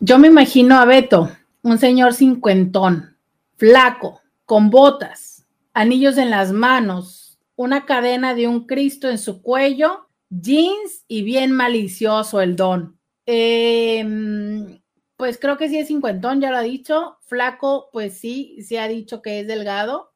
Yo 0.00 0.18
me 0.18 0.26
imagino 0.26 0.80
a 0.80 0.84
Beto, 0.84 1.30
un 1.62 1.78
señor 1.78 2.14
cincuentón, 2.14 3.16
flaco, 3.56 4.20
con 4.44 4.70
botas, 4.70 5.46
anillos 5.72 6.18
en 6.18 6.30
las 6.30 6.50
manos, 6.50 7.38
una 7.54 7.86
cadena 7.86 8.34
de 8.34 8.48
un 8.48 8.66
Cristo 8.66 9.08
en 9.08 9.18
su 9.18 9.40
cuello, 9.40 10.08
jeans 10.28 11.04
y 11.06 11.22
bien 11.22 11.52
malicioso 11.52 12.40
el 12.40 12.56
don. 12.56 12.98
Em, 13.24 14.81
pues 15.22 15.38
creo 15.38 15.56
que 15.56 15.68
sí 15.68 15.78
es 15.78 15.86
cincuentón, 15.86 16.40
ya 16.40 16.50
lo 16.50 16.56
ha 16.56 16.62
dicho. 16.62 17.16
Flaco, 17.20 17.90
pues 17.92 18.18
sí, 18.18 18.60
se 18.60 18.80
ha 18.80 18.88
dicho 18.88 19.22
que 19.22 19.38
es 19.38 19.46
delgado. 19.46 20.12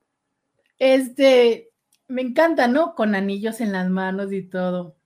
Este, 0.80 1.70
me 2.08 2.22
encanta, 2.22 2.66
¿no? 2.66 2.96
Con 2.96 3.14
anillos 3.14 3.60
en 3.60 3.70
las 3.70 3.88
manos 3.88 4.32
y 4.32 4.42
todo. 4.42 4.96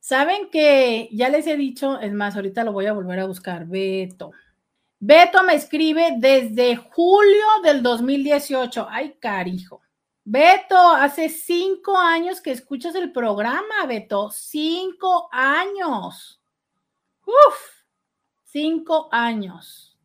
Saben 0.00 0.48
que 0.48 1.10
ya 1.12 1.28
les 1.28 1.46
he 1.46 1.58
dicho, 1.58 2.00
es 2.00 2.14
más, 2.14 2.34
ahorita 2.34 2.64
lo 2.64 2.72
voy 2.72 2.86
a 2.86 2.94
volver 2.94 3.18
a 3.18 3.26
buscar, 3.26 3.66
Beto. 3.66 4.32
Beto 4.98 5.42
me 5.42 5.54
escribe 5.54 6.14
desde 6.16 6.76
julio 6.76 7.44
del 7.62 7.82
2018. 7.82 8.86
Ay, 8.88 9.16
carijo. 9.20 9.82
Beto, 10.24 10.78
hace 10.78 11.28
cinco 11.28 11.98
años 11.98 12.40
que 12.40 12.52
escuchas 12.52 12.94
el 12.94 13.12
programa, 13.12 13.84
Beto. 13.86 14.30
Cinco 14.30 15.28
años. 15.30 16.40
Uf, 17.26 17.71
cinco 18.52 19.08
años. 19.10 19.98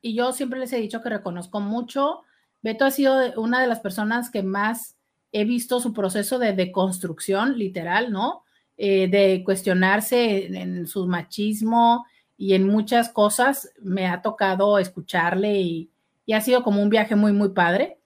Y 0.00 0.14
yo 0.14 0.32
siempre 0.32 0.58
les 0.58 0.72
he 0.72 0.78
dicho 0.78 1.02
que 1.02 1.10
reconozco 1.10 1.60
mucho. 1.60 2.22
Beto 2.62 2.84
ha 2.84 2.90
sido 2.90 3.40
una 3.40 3.60
de 3.60 3.66
las 3.66 3.80
personas 3.80 4.30
que 4.30 4.42
más 4.42 4.96
he 5.32 5.44
visto 5.44 5.80
su 5.80 5.92
proceso 5.92 6.38
de 6.38 6.54
deconstrucción, 6.54 7.58
literal, 7.58 8.10
¿no? 8.10 8.44
Eh, 8.76 9.08
de 9.08 9.42
cuestionarse 9.44 10.46
en, 10.46 10.86
su 10.86 11.06
machismo 11.06 12.06
y 12.36 12.54
en 12.54 12.66
muchas 12.66 13.10
cosas. 13.10 13.70
Me 13.80 14.06
ha 14.06 14.22
tocado 14.22 14.78
escucharle 14.78 15.60
y, 15.60 15.90
ha 16.32 16.40
sido 16.40 16.62
como 16.62 16.82
un 16.82 16.88
viaje 16.88 17.16
muy, 17.16 17.32
muy 17.32 17.50
padre. 17.50 17.98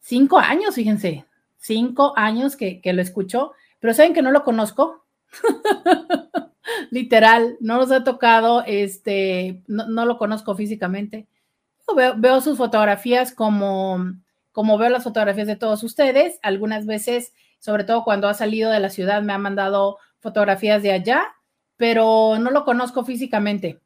Cinco 0.00 0.38
años, 0.38 0.76
fíjense, 0.76 1.26
cinco 1.58 2.12
años 2.16 2.56
que, 2.56 2.80
lo 2.84 3.02
escucho, 3.02 3.52
pero 3.80 3.92
saben 3.92 4.14
que 4.14 4.22
no 4.22 4.30
lo 4.30 4.44
conozco. 4.44 5.04
Literal, 6.90 7.56
no 7.60 7.76
nos 7.76 7.90
ha 7.92 8.04
tocado, 8.04 8.62
este, 8.66 9.62
no, 9.66 10.06
lo 10.06 10.18
conozco 10.18 10.54
físicamente. 10.54 11.26
Veo, 12.16 12.40
sus 12.40 12.58
fotografías 12.58 13.32
como, 13.32 14.12
como 14.52 14.76
veo 14.76 14.90
las 14.90 15.04
fotografías 15.04 15.46
de 15.46 15.56
todos 15.56 15.82
ustedes. 15.82 16.38
Algunas 16.42 16.86
veces, 16.86 17.32
sobre 17.58 17.84
todo 17.84 18.04
cuando 18.04 18.28
ha 18.28 18.34
salido 18.34 18.70
de 18.70 18.80
la 18.80 18.90
ciudad, 18.90 19.22
me 19.22 19.32
ha 19.32 19.38
mandado 19.38 19.98
fotografías 20.18 20.82
de 20.82 20.92
allá, 20.92 21.24
pero 21.76 22.38
no 22.38 22.50
lo 22.50 22.64
conozco 22.64 23.04
físicamente. 23.04 23.80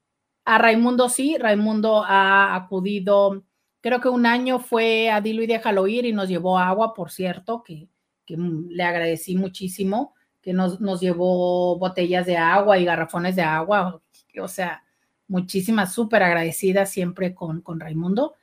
A 0.45 0.59
Raimundo 0.59 1.09
sí, 1.09 1.37
Raimundo 1.39 2.03
ha 2.05 2.55
acudido, 2.55 3.45
creo 3.81 4.01
que 4.01 4.09
un 4.09 4.27
año 4.27 4.59
fue 4.59 5.11
a 5.11 5.21
Dilo 5.21 5.43
y 5.43 5.47
déjalo 5.47 5.87
ir 5.87 6.07
y 6.07 6.13
nos 6.13 6.29
llevó 6.29 6.59
agua, 6.59 6.95
por 6.95 7.11
cierto, 7.11 7.63
que, 7.63 7.89
le 8.27 8.83
agradecí 8.85 9.35
muchísimo, 9.37 10.15
que 10.43 10.53
nos, 10.53 10.81
nos, 10.81 11.01
llevó 11.01 11.79
botellas 11.79 12.27
de 12.27 12.37
agua 12.37 12.79
y 12.79 12.85
garrafones 12.85 13.37
de 13.37 13.43
agua, 13.43 14.01
o 14.41 14.49
sea, 14.49 14.85
muchísimas, 15.29 15.95
súper 15.95 16.23
agradecidas 16.23 16.91
siempre 16.91 17.35
con, 17.35 17.61
con 17.61 17.81
Raimundo. 17.81 18.35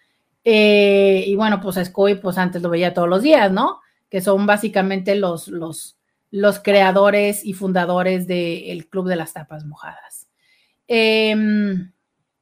Eh, 0.44 1.26
y 1.28 1.36
bueno, 1.36 1.60
pues 1.60 1.78
a 1.78 1.84
Scoy, 1.84 2.16
pues 2.16 2.38
antes 2.38 2.62
lo 2.62 2.70
veía 2.70 2.94
todos 2.94 3.10
los 3.10 3.22
días, 3.22 3.52
¿no? 3.52 3.82
Que 4.10 4.22
son 4.22 4.46
básicamente 4.46 5.16
los, 5.16 5.50
los, 5.50 5.98
los 6.32 6.60
creadores 6.60 7.44
y 7.44 7.54
fundadores 7.54 8.28
del 8.28 8.88
Club 8.88 9.10
de 9.10 9.18
las 9.18 9.34
Tapas 9.34 9.66
Mojadas. 9.66 10.30
Em, 10.88 11.92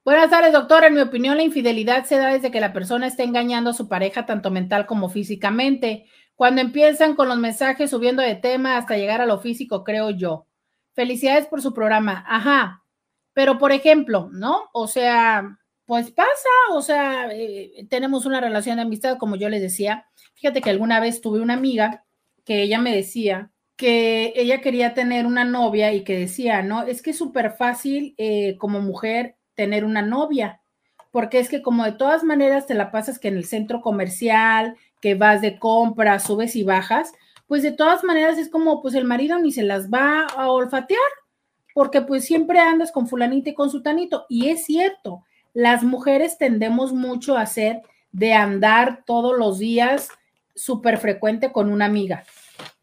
buenas 0.03 0.29
tardes, 0.29 0.53
doctor. 0.53 0.83
En 0.83 0.93
mi 0.93 1.01
opinión, 1.01 1.37
la 1.37 1.43
infidelidad 1.43 2.05
se 2.05 2.17
da 2.17 2.31
desde 2.31 2.51
que 2.51 2.61
la 2.61 2.73
persona 2.73 3.07
está 3.07 3.23
engañando 3.23 3.71
a 3.71 3.73
su 3.73 3.87
pareja, 3.87 4.27
tanto 4.27 4.51
mental 4.51 4.85
como 4.85 5.09
físicamente. 5.09 6.05
Cuando 6.35 6.61
empiezan 6.61 7.15
con 7.15 7.27
los 7.29 7.37
mensajes 7.37 7.89
subiendo 7.89 8.21
de 8.21 8.35
tema 8.35 8.77
hasta 8.77 8.97
llegar 8.97 9.21
a 9.21 9.25
lo 9.25 9.39
físico, 9.39 9.83
creo 9.83 10.09
yo. 10.09 10.47
Felicidades 10.93 11.47
por 11.47 11.61
su 11.61 11.73
programa. 11.73 12.23
Ajá. 12.27 12.83
Pero, 13.33 13.57
por 13.57 13.71
ejemplo, 13.71 14.29
¿no? 14.31 14.69
O 14.73 14.87
sea, 14.87 15.57
pues 15.85 16.11
pasa, 16.11 16.49
o 16.71 16.81
sea, 16.81 17.29
eh, 17.31 17.85
tenemos 17.89 18.25
una 18.25 18.41
relación 18.41 18.77
de 18.77 18.83
amistad, 18.83 19.17
como 19.17 19.35
yo 19.35 19.49
les 19.49 19.61
decía. 19.61 20.07
Fíjate 20.35 20.61
que 20.61 20.69
alguna 20.69 20.99
vez 20.99 21.21
tuve 21.21 21.41
una 21.41 21.53
amiga 21.53 22.05
que 22.43 22.61
ella 22.61 22.79
me 22.79 22.95
decía 22.95 23.51
que 23.75 24.33
ella 24.35 24.61
quería 24.61 24.93
tener 24.93 25.25
una 25.25 25.43
novia 25.43 25.93
y 25.93 26.03
que 26.03 26.17
decía, 26.17 26.61
no, 26.63 26.83
es 26.83 27.01
que 27.01 27.11
es 27.11 27.17
súper 27.17 27.51
fácil 27.51 28.15
eh, 28.17 28.57
como 28.57 28.81
mujer 28.81 29.35
tener 29.53 29.83
una 29.85 30.01
novia, 30.01 30.61
porque 31.11 31.39
es 31.39 31.49
que 31.49 31.61
como 31.61 31.83
de 31.83 31.91
todas 31.93 32.23
maneras 32.23 32.67
te 32.67 32.73
la 32.73 32.91
pasas 32.91 33.19
que 33.19 33.27
en 33.27 33.37
el 33.37 33.45
centro 33.45 33.81
comercial, 33.81 34.77
que 35.01 35.15
vas 35.15 35.41
de 35.41 35.59
compra, 35.59 36.19
subes 36.19 36.55
y 36.55 36.63
bajas, 36.63 37.13
pues 37.47 37.63
de 37.63 37.71
todas 37.71 38.03
maneras 38.03 38.37
es 38.37 38.49
como, 38.49 38.81
pues 38.81 38.95
el 38.95 39.05
marido 39.05 39.39
ni 39.39 39.51
se 39.51 39.63
las 39.63 39.89
va 39.89 40.25
a 40.25 40.49
olfatear, 40.49 40.99
porque 41.73 42.01
pues 42.01 42.25
siempre 42.25 42.59
andas 42.59 42.91
con 42.91 43.07
fulanito 43.07 43.49
y 43.49 43.53
con 43.53 43.69
sutanito. 43.69 44.25
Y 44.29 44.49
es 44.49 44.65
cierto, 44.65 45.23
las 45.53 45.83
mujeres 45.83 46.37
tendemos 46.37 46.93
mucho 46.93 47.37
a 47.37 47.41
hacer 47.41 47.81
de 48.11 48.33
andar 48.33 49.03
todos 49.05 49.37
los 49.37 49.59
días 49.59 50.09
súper 50.55 50.97
frecuente 50.97 51.51
con 51.51 51.69
una 51.69 51.85
amiga 51.85 52.23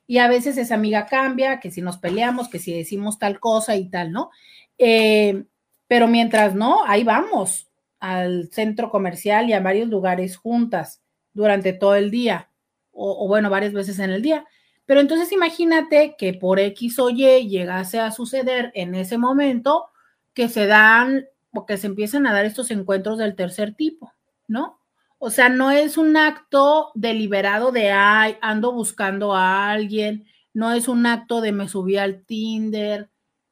y 0.07 0.19
a 0.19 0.29
veces 0.29 0.59
esa 0.59 0.75
amiga 0.75 1.07
cambia, 1.07 1.61
que 1.61 1.71
si 1.71 1.81
nos 1.81 1.99
peleamos, 1.99 2.49
que 2.49 2.59
si 2.59 2.77
decimos 2.77 3.19
tal 3.19 3.41
cosa 3.41 3.77
y 3.77 3.89
tal, 3.89 4.13
¿no? 4.13 4.31
Eh, 4.77 5.45
pero 5.87 6.09
mientras 6.09 6.55
no, 6.55 6.85
ahí 6.87 7.05
vamos 7.05 7.71
al 8.01 8.51
centro 8.51 8.91
comercial 8.91 9.49
y 9.49 9.53
a 9.53 9.61
varios 9.61 9.89
lugares 9.89 10.37
juntas 10.37 11.02
durante 11.35 11.73
todo 11.73 11.95
el 11.95 12.11
día, 12.11 12.51
o, 12.93 13.27
bueno, 13.27 13.51
varias 13.51 13.73
veces 13.73 13.99
en 13.99 14.11
el 14.11 14.23
día. 14.23 14.47
Pero 14.87 15.01
entonces 15.01 15.33
imagínate 15.33 16.17
que 16.19 16.35
por 16.35 16.61
X 16.61 16.99
o 16.99 17.11
Y 17.11 17.49
llegase 17.49 18.01
a 18.01 18.11
suceder 18.11 18.73
en 18.75 18.95
ese 18.95 19.17
momento 19.19 19.87
que 20.35 20.49
se 20.49 20.67
dan 20.67 21.27
o 21.53 21.67
que 21.67 21.77
se 21.77 21.87
empiezan 21.87 22.27
a 22.27 22.33
dar 22.33 22.45
estos 22.45 22.71
encuentros 22.71 23.19
del 23.19 23.37
tercer 23.37 23.75
tipo, 23.75 24.13
¿no? 24.49 24.79
O 25.19 25.31
sea, 25.31 25.49
no 25.49 25.71
es 25.71 25.99
un 25.99 26.17
acto 26.17 26.91
deliberado 26.95 27.71
de, 27.71 27.93
ay, 27.93 28.37
ando 28.41 28.73
buscando 28.73 29.35
a 29.35 29.71
alguien, 29.71 30.27
no 30.53 30.73
es 30.73 30.89
un 30.89 31.07
acto 31.07 31.41
de 31.41 31.53
me 31.53 31.69
subí 31.69 31.97
al 31.97 32.25
Tinder, 32.25 33.09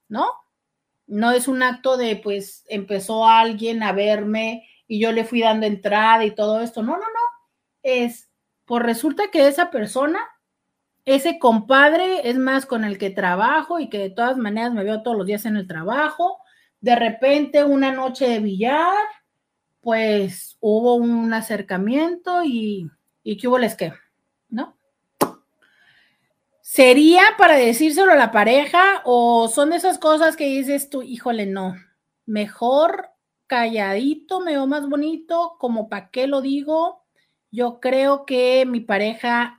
¿no? 0.09 0.27
No 1.07 1.31
es 1.31 1.49
un 1.49 1.63
acto 1.63 1.97
de, 1.97 2.17
pues, 2.17 2.65
empezó 2.69 3.27
alguien 3.27 3.83
a 3.83 3.93
verme 3.93 4.69
y 4.89 5.01
yo 5.01 5.13
le 5.13 5.25
fui 5.25 5.41
dando 5.41 5.67
entrada 5.67 6.25
y 6.25 6.35
todo 6.35 6.61
esto. 6.61 6.83
No, 6.83 6.95
no, 6.95 6.99
no. 6.99 7.20
Es, 7.83 8.31
pues 8.65 8.83
resulta 8.83 9.31
que 9.31 9.49
esa 9.49 9.71
persona, 9.71 10.21
ese 11.05 11.39
compadre, 11.39 12.29
es 12.29 12.39
más 12.39 12.67
con 12.67 12.85
el 12.85 12.99
que 12.99 13.11
trabajo 13.11 13.79
y 13.79 13.89
que 13.89 13.99
de 13.99 14.11
todas 14.11 14.37
maneras 14.37 14.73
me 14.73 14.85
veo 14.85 15.03
todos 15.03 15.17
los 15.17 15.27
días 15.27 15.45
en 15.47 15.57
el 15.57 15.67
trabajo. 15.67 16.39
De 16.81 16.97
repente, 16.97 17.65
una 17.65 17.93
noche 17.93 18.29
de 18.29 18.41
billar, 18.41 18.95
pues 19.81 20.57
hubo 20.61 20.95
un 20.95 21.33
acercamiento 21.33 22.43
y, 22.45 22.91
y 23.23 23.37
¿qué 23.37 23.49
hubo 23.49 23.59
les 23.59 23.75
que? 23.75 23.93
¿No? 24.49 24.77
¿Sería 26.73 27.23
para 27.37 27.57
decírselo 27.57 28.13
a 28.13 28.17
la 28.17 28.31
pareja 28.31 29.03
o 29.05 29.49
son 29.49 29.73
esas 29.73 29.99
cosas 29.99 30.37
que 30.37 30.45
dices 30.45 30.89
tú, 30.89 31.03
híjole, 31.03 31.47
no, 31.47 31.75
mejor 32.27 33.11
calladito, 33.49 34.39
me 34.39 34.53
veo 34.53 34.69
más 34.69 34.89
bonito, 34.89 35.57
como 35.59 35.89
para 35.89 36.11
qué 36.11 36.29
lo 36.29 36.41
digo? 36.41 37.00
Yo 37.51 37.81
creo 37.81 38.25
que 38.27 38.65
mi 38.67 38.81
pareja, 38.81 39.59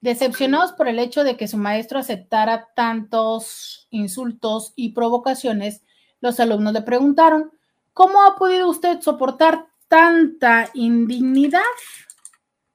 decepcionados 0.01 0.72
por 0.72 0.89
el 0.89 0.98
hecho 0.98 1.24
de 1.24 1.36
que 1.36 1.48
su 1.48 1.59
maestro 1.59 1.98
aceptara 1.98 2.68
tantos 2.74 3.86
insultos 3.90 4.72
y 4.77 4.93
provocaciones, 4.93 5.82
los 6.20 6.40
alumnos 6.40 6.72
le 6.72 6.82
preguntaron, 6.82 7.51
¿cómo 7.93 8.22
ha 8.22 8.36
podido 8.36 8.68
usted 8.68 9.01
soportar 9.01 9.66
tanta 9.89 10.70
indignidad? 10.74 11.60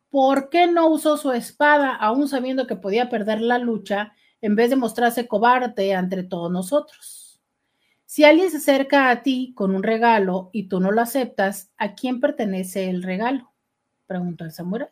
¿Por 0.09 0.49
qué 0.49 0.67
no 0.67 0.87
usó 0.87 1.17
su 1.17 1.31
espada 1.31 1.95
aún 1.95 2.27
sabiendo 2.27 2.67
que 2.67 2.75
podía 2.75 3.09
perder 3.09 3.41
la 3.41 3.57
lucha 3.57 4.13
en 4.41 4.55
vez 4.55 4.69
de 4.69 4.75
mostrarse 4.75 5.27
cobarde 5.27 5.93
ante 5.93 6.23
todos 6.23 6.51
nosotros? 6.51 7.41
Si 8.05 8.23
alguien 8.23 8.49
se 8.49 8.57
acerca 8.57 9.09
a 9.09 9.23
ti 9.23 9.51
con 9.55 9.75
un 9.75 9.83
regalo 9.83 10.49
y 10.53 10.69
tú 10.69 10.79
no 10.79 10.91
lo 10.91 11.01
aceptas, 11.01 11.71
¿a 11.75 11.95
quién 11.95 12.21
pertenece 12.21 12.89
el 12.89 13.03
regalo? 13.03 13.51
Preguntó 14.07 14.45
el 14.45 14.51
samurái. 14.51 14.87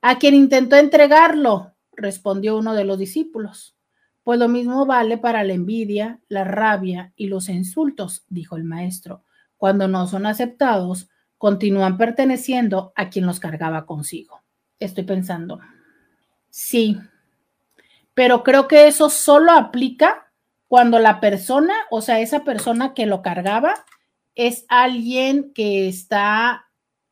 A 0.00 0.18
quien 0.18 0.34
intentó 0.34 0.76
entregarlo, 0.76 1.71
respondió 1.92 2.56
uno 2.56 2.74
de 2.74 2.84
los 2.84 2.98
discípulos. 2.98 3.76
Pues 4.22 4.38
lo 4.38 4.48
mismo 4.48 4.86
vale 4.86 5.18
para 5.18 5.44
la 5.44 5.52
envidia, 5.52 6.20
la 6.28 6.44
rabia 6.44 7.12
y 7.16 7.26
los 7.26 7.48
insultos, 7.48 8.24
dijo 8.28 8.56
el 8.56 8.64
maestro. 8.64 9.24
Cuando 9.56 9.88
no 9.88 10.06
son 10.06 10.26
aceptados, 10.26 11.08
continúan 11.38 11.98
perteneciendo 11.98 12.92
a 12.94 13.10
quien 13.10 13.26
los 13.26 13.40
cargaba 13.40 13.86
consigo 13.86 14.42
estoy 14.84 15.04
pensando. 15.04 15.60
Sí, 16.50 16.98
pero 18.14 18.42
creo 18.42 18.68
que 18.68 18.86
eso 18.88 19.08
solo 19.08 19.52
aplica 19.52 20.30
cuando 20.68 20.98
la 20.98 21.20
persona, 21.20 21.74
o 21.90 22.00
sea, 22.00 22.20
esa 22.20 22.44
persona 22.44 22.94
que 22.94 23.06
lo 23.06 23.22
cargaba, 23.22 23.74
es 24.34 24.64
alguien 24.68 25.52
que 25.52 25.88
está 25.88 26.68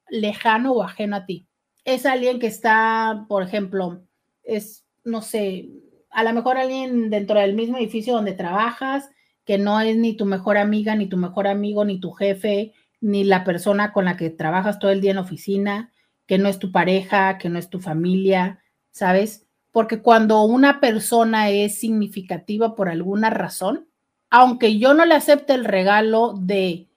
lejano 0.08 0.72
o 0.72 0.82
ajeno 0.82 1.16
a 1.16 1.26
ti. 1.26 1.46
Es 1.84 2.06
alguien 2.06 2.38
que 2.38 2.46
está, 2.46 3.26
por 3.28 3.42
ejemplo, 3.42 4.02
es, 4.50 4.84
no 5.04 5.22
sé, 5.22 5.68
a 6.10 6.24
lo 6.24 6.32
mejor 6.32 6.58
alguien 6.58 7.08
dentro 7.10 7.38
del 7.38 7.54
mismo 7.54 7.78
edificio 7.78 8.14
donde 8.14 8.32
trabajas, 8.32 9.10
que 9.44 9.58
no 9.58 9.80
es 9.80 9.96
ni 9.96 10.16
tu 10.16 10.26
mejor 10.26 10.58
amiga, 10.58 10.94
ni 10.96 11.06
tu 11.06 11.16
mejor 11.16 11.46
amigo, 11.46 11.84
ni 11.84 12.00
tu 12.00 12.12
jefe, 12.12 12.74
ni 13.00 13.24
la 13.24 13.44
persona 13.44 13.92
con 13.92 14.04
la 14.04 14.16
que 14.16 14.30
trabajas 14.30 14.78
todo 14.78 14.90
el 14.90 15.00
día 15.00 15.12
en 15.12 15.18
oficina, 15.18 15.92
que 16.26 16.38
no 16.38 16.48
es 16.48 16.58
tu 16.58 16.72
pareja, 16.72 17.38
que 17.38 17.48
no 17.48 17.58
es 17.58 17.70
tu 17.70 17.80
familia, 17.80 18.62
¿sabes? 18.90 19.46
Porque 19.72 20.02
cuando 20.02 20.42
una 20.42 20.80
persona 20.80 21.50
es 21.50 21.78
significativa 21.78 22.74
por 22.74 22.88
alguna 22.88 23.30
razón, 23.30 23.88
aunque 24.30 24.78
yo 24.78 24.94
no 24.94 25.04
le 25.06 25.14
acepte 25.14 25.54
el 25.54 25.64
regalo 25.64 26.34
de, 26.38 26.88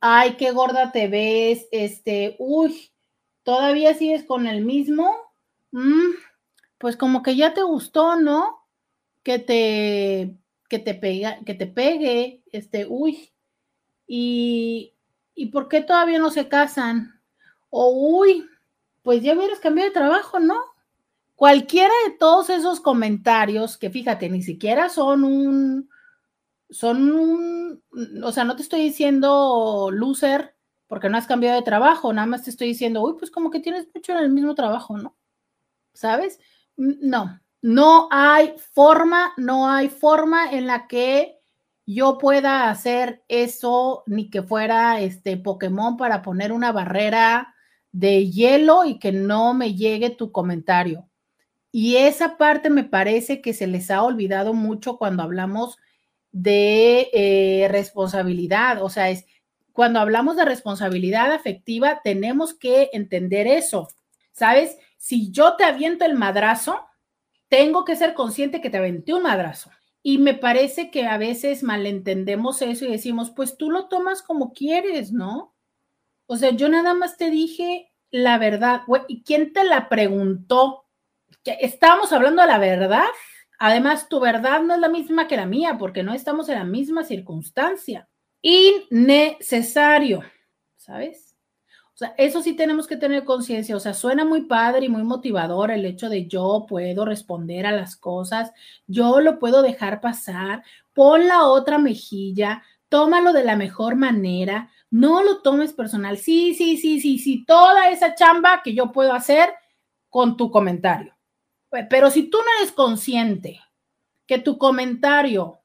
ay, 0.00 0.34
qué 0.38 0.50
gorda 0.50 0.92
te 0.92 1.08
ves, 1.08 1.66
este, 1.70 2.36
uy, 2.38 2.92
todavía 3.42 3.94
sigues 3.94 4.24
con 4.24 4.46
el 4.46 4.64
mismo, 4.64 5.10
mm, 5.70 6.10
pues 6.84 6.98
como 6.98 7.22
que 7.22 7.34
ya 7.34 7.54
te 7.54 7.62
gustó, 7.62 8.16
¿no? 8.16 8.58
Que 9.22 9.38
te, 9.38 10.36
que 10.68 10.78
te 10.78 10.94
pega, 10.94 11.38
que 11.46 11.54
te 11.54 11.66
pegue, 11.66 12.42
este, 12.52 12.84
uy, 12.86 13.32
y, 14.06 14.92
¿y 15.34 15.46
por 15.46 15.70
qué 15.70 15.80
todavía 15.80 16.18
no 16.18 16.28
se 16.28 16.46
casan? 16.46 17.22
O, 17.70 18.18
uy, 18.20 18.44
pues 19.02 19.22
ya 19.22 19.32
hubieras 19.32 19.60
cambiado 19.60 19.88
de 19.88 19.94
trabajo, 19.94 20.40
¿no? 20.40 20.60
Cualquiera 21.36 21.94
de 22.06 22.18
todos 22.18 22.50
esos 22.50 22.80
comentarios, 22.80 23.78
que 23.78 23.88
fíjate, 23.88 24.28
ni 24.28 24.42
siquiera 24.42 24.90
son 24.90 25.24
un, 25.24 25.88
son 26.68 27.10
un, 27.10 27.82
o 28.22 28.30
sea, 28.30 28.44
no 28.44 28.56
te 28.56 28.62
estoy 28.62 28.82
diciendo 28.82 29.88
loser 29.90 30.54
porque 30.86 31.08
no 31.08 31.16
has 31.16 31.26
cambiado 31.26 31.56
de 31.56 31.64
trabajo, 31.64 32.12
nada 32.12 32.26
más 32.26 32.42
te 32.42 32.50
estoy 32.50 32.68
diciendo, 32.68 33.00
uy, 33.02 33.14
pues 33.18 33.30
como 33.30 33.50
que 33.50 33.60
tienes 33.60 33.88
mucho 33.94 34.12
en 34.12 34.18
el 34.18 34.28
mismo 34.30 34.54
trabajo, 34.54 34.98
¿no? 34.98 35.16
¿Sabes? 35.94 36.38
No, 36.76 37.40
no 37.62 38.08
hay 38.10 38.54
forma, 38.72 39.32
no 39.36 39.70
hay 39.70 39.88
forma 39.88 40.50
en 40.50 40.66
la 40.66 40.86
que 40.86 41.38
yo 41.86 42.18
pueda 42.18 42.70
hacer 42.70 43.22
eso, 43.28 44.02
ni 44.06 44.30
que 44.30 44.42
fuera 44.42 45.00
este 45.00 45.36
Pokémon 45.36 45.96
para 45.96 46.22
poner 46.22 46.52
una 46.52 46.72
barrera 46.72 47.54
de 47.92 48.30
hielo 48.30 48.84
y 48.84 48.98
que 48.98 49.12
no 49.12 49.54
me 49.54 49.74
llegue 49.74 50.10
tu 50.10 50.32
comentario. 50.32 51.08
Y 51.70 51.96
esa 51.96 52.36
parte 52.36 52.70
me 52.70 52.84
parece 52.84 53.40
que 53.40 53.52
se 53.52 53.66
les 53.66 53.90
ha 53.90 54.02
olvidado 54.02 54.54
mucho 54.54 54.96
cuando 54.96 55.22
hablamos 55.22 55.76
de 56.32 57.10
eh, 57.12 57.68
responsabilidad. 57.68 58.82
O 58.82 58.88
sea, 58.90 59.10
es 59.10 59.26
cuando 59.72 60.00
hablamos 60.00 60.36
de 60.36 60.44
responsabilidad 60.44 61.32
afectiva, 61.32 62.00
tenemos 62.02 62.54
que 62.54 62.90
entender 62.92 63.46
eso. 63.46 63.88
¿Sabes? 64.32 64.76
Si 65.04 65.30
yo 65.30 65.54
te 65.56 65.64
aviento 65.64 66.06
el 66.06 66.14
madrazo, 66.14 66.82
tengo 67.48 67.84
que 67.84 67.94
ser 67.94 68.14
consciente 68.14 68.62
que 68.62 68.70
te 68.70 68.78
aventé 68.78 69.12
un 69.12 69.24
madrazo. 69.24 69.70
Y 70.02 70.16
me 70.16 70.32
parece 70.32 70.90
que 70.90 71.04
a 71.04 71.18
veces 71.18 71.62
malentendemos 71.62 72.62
eso 72.62 72.86
y 72.86 72.92
decimos, 72.92 73.30
pues 73.30 73.58
tú 73.58 73.70
lo 73.70 73.88
tomas 73.88 74.22
como 74.22 74.54
quieres, 74.54 75.12
¿no? 75.12 75.54
O 76.24 76.38
sea, 76.38 76.52
yo 76.52 76.70
nada 76.70 76.94
más 76.94 77.18
te 77.18 77.28
dije 77.30 77.92
la 78.10 78.38
verdad, 78.38 78.80
¿y 79.06 79.22
quién 79.24 79.52
te 79.52 79.64
la 79.64 79.90
preguntó? 79.90 80.86
Estábamos 81.44 82.10
hablando 82.14 82.40
de 82.40 82.48
la 82.48 82.58
verdad. 82.58 83.04
Además, 83.58 84.08
tu 84.08 84.20
verdad 84.20 84.62
no 84.62 84.72
es 84.72 84.80
la 84.80 84.88
misma 84.88 85.28
que 85.28 85.36
la 85.36 85.44
mía, 85.44 85.76
porque 85.78 86.02
no 86.02 86.14
estamos 86.14 86.48
en 86.48 86.54
la 86.54 86.64
misma 86.64 87.04
circunstancia. 87.04 88.08
Innecesario, 88.40 90.22
¿sabes? 90.76 91.33
O 91.94 91.96
sea, 91.96 92.14
eso 92.18 92.42
sí 92.42 92.54
tenemos 92.54 92.88
que 92.88 92.96
tener 92.96 93.24
conciencia. 93.24 93.76
O 93.76 93.80
sea, 93.80 93.94
suena 93.94 94.24
muy 94.24 94.42
padre 94.42 94.86
y 94.86 94.88
muy 94.88 95.04
motivador 95.04 95.70
el 95.70 95.84
hecho 95.84 96.08
de 96.08 96.26
yo 96.26 96.66
puedo 96.68 97.04
responder 97.04 97.66
a 97.66 97.72
las 97.72 97.96
cosas, 97.96 98.52
yo 98.88 99.20
lo 99.20 99.38
puedo 99.38 99.62
dejar 99.62 100.00
pasar, 100.00 100.64
pon 100.92 101.28
la 101.28 101.46
otra 101.46 101.78
mejilla, 101.78 102.64
tómalo 102.88 103.32
de 103.32 103.44
la 103.44 103.54
mejor 103.54 103.94
manera, 103.94 104.70
no 104.90 105.22
lo 105.22 105.40
tomes 105.42 105.72
personal. 105.72 106.18
Sí, 106.18 106.54
sí, 106.54 106.76
sí, 106.76 107.00
sí, 107.00 107.18
sí, 107.18 107.44
toda 107.44 107.90
esa 107.90 108.16
chamba 108.16 108.60
que 108.64 108.74
yo 108.74 108.90
puedo 108.90 109.12
hacer 109.12 109.50
con 110.08 110.36
tu 110.36 110.50
comentario. 110.50 111.16
Pero 111.90 112.10
si 112.10 112.24
tú 112.30 112.38
no 112.38 112.60
eres 112.60 112.72
consciente 112.72 113.60
que 114.26 114.38
tu 114.38 114.58
comentario 114.58 115.60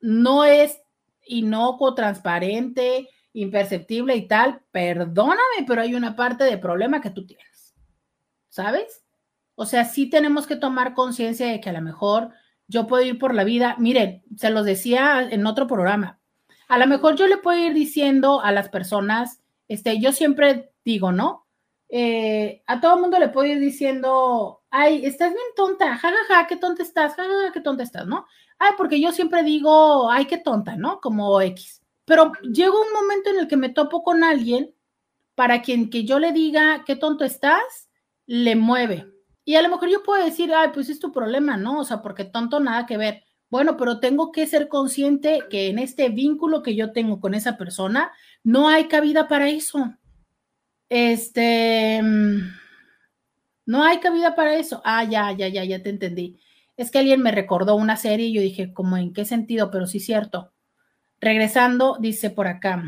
no 0.00 0.44
es 0.44 0.80
inocuo, 1.26 1.94
transparente, 1.94 3.08
imperceptible 3.32 4.16
y 4.16 4.26
tal, 4.28 4.62
perdóname, 4.70 5.64
pero 5.66 5.82
hay 5.82 5.94
una 5.94 6.16
parte 6.16 6.44
de 6.44 6.58
problema 6.58 7.00
que 7.00 7.10
tú 7.10 7.26
tienes. 7.26 7.74
¿Sabes? 8.48 9.02
O 9.54 9.64
sea, 9.64 9.84
sí 9.84 10.08
tenemos 10.08 10.46
que 10.46 10.56
tomar 10.56 10.94
conciencia 10.94 11.46
de 11.46 11.60
que 11.60 11.70
a 11.70 11.74
lo 11.74 11.80
mejor 11.80 12.30
yo 12.68 12.86
puedo 12.86 13.02
ir 13.04 13.18
por 13.18 13.34
la 13.34 13.44
vida. 13.44 13.76
Miren, 13.78 14.22
se 14.36 14.50
los 14.50 14.64
decía 14.64 15.28
en 15.30 15.46
otro 15.46 15.66
programa, 15.66 16.20
a 16.68 16.78
lo 16.78 16.86
mejor 16.86 17.16
yo 17.16 17.26
le 17.26 17.36
puedo 17.36 17.58
ir 17.58 17.74
diciendo 17.74 18.40
a 18.40 18.52
las 18.52 18.68
personas, 18.68 19.42
este, 19.68 20.00
yo 20.00 20.12
siempre 20.12 20.72
digo, 20.84 21.12
¿no? 21.12 21.46
Eh, 21.88 22.62
a 22.66 22.80
todo 22.80 22.98
mundo 22.98 23.18
le 23.18 23.28
puedo 23.28 23.46
ir 23.46 23.60
diciendo, 23.60 24.62
ay, 24.70 25.04
estás 25.04 25.28
bien 25.28 25.44
tonta, 25.54 25.88
jajaja, 25.96 26.16
ja, 26.28 26.34
ja, 26.36 26.46
qué 26.46 26.56
tonta 26.56 26.82
estás, 26.82 27.14
jajaja, 27.14 27.46
ja, 27.46 27.52
qué 27.52 27.60
tonta 27.60 27.82
estás, 27.82 28.06
¿no? 28.06 28.26
Ay, 28.58 28.72
porque 28.78 29.00
yo 29.00 29.12
siempre 29.12 29.42
digo, 29.42 30.10
ay, 30.10 30.24
qué 30.24 30.38
tonta, 30.38 30.76
¿no? 30.76 31.00
Como 31.00 31.40
X. 31.42 31.81
Pero 32.12 32.30
llega 32.42 32.72
un 32.78 32.92
momento 32.92 33.30
en 33.30 33.38
el 33.38 33.48
que 33.48 33.56
me 33.56 33.70
topo 33.70 34.02
con 34.02 34.22
alguien 34.22 34.74
para 35.34 35.62
quien 35.62 35.88
que 35.88 36.04
yo 36.04 36.18
le 36.18 36.32
diga, 36.32 36.84
qué 36.84 36.94
tonto 36.94 37.24
estás, 37.24 37.88
le 38.26 38.54
mueve. 38.54 39.06
Y 39.46 39.54
a 39.54 39.62
lo 39.62 39.70
mejor 39.70 39.88
yo 39.88 40.02
puedo 40.02 40.22
decir, 40.22 40.52
ay, 40.54 40.72
pues 40.74 40.90
es 40.90 40.98
tu 41.00 41.10
problema, 41.10 41.56
¿no? 41.56 41.80
O 41.80 41.84
sea, 41.86 42.02
porque 42.02 42.24
tonto 42.26 42.60
nada 42.60 42.84
que 42.84 42.98
ver. 42.98 43.22
Bueno, 43.48 43.78
pero 43.78 43.98
tengo 43.98 44.30
que 44.30 44.46
ser 44.46 44.68
consciente 44.68 45.44
que 45.48 45.70
en 45.70 45.78
este 45.78 46.10
vínculo 46.10 46.62
que 46.62 46.76
yo 46.76 46.92
tengo 46.92 47.18
con 47.18 47.32
esa 47.32 47.56
persona 47.56 48.12
no 48.44 48.68
hay 48.68 48.88
cabida 48.88 49.26
para 49.26 49.48
eso. 49.48 49.96
Este, 50.90 51.98
mm, 52.02 52.40
no 53.64 53.84
hay 53.84 54.00
cabida 54.00 54.34
para 54.34 54.56
eso. 54.56 54.82
Ah, 54.84 55.04
ya, 55.04 55.32
ya, 55.32 55.48
ya, 55.48 55.64
ya 55.64 55.82
te 55.82 55.88
entendí. 55.88 56.38
Es 56.76 56.90
que 56.90 56.98
alguien 56.98 57.22
me 57.22 57.32
recordó 57.32 57.74
una 57.74 57.96
serie 57.96 58.26
y 58.26 58.34
yo 58.34 58.42
dije, 58.42 58.74
¿cómo 58.74 58.98
en 58.98 59.14
qué 59.14 59.24
sentido? 59.24 59.70
Pero 59.70 59.86
sí, 59.86 59.98
cierto. 59.98 60.51
Regresando, 61.22 61.98
dice 62.00 62.30
por 62.30 62.48
acá, 62.48 62.82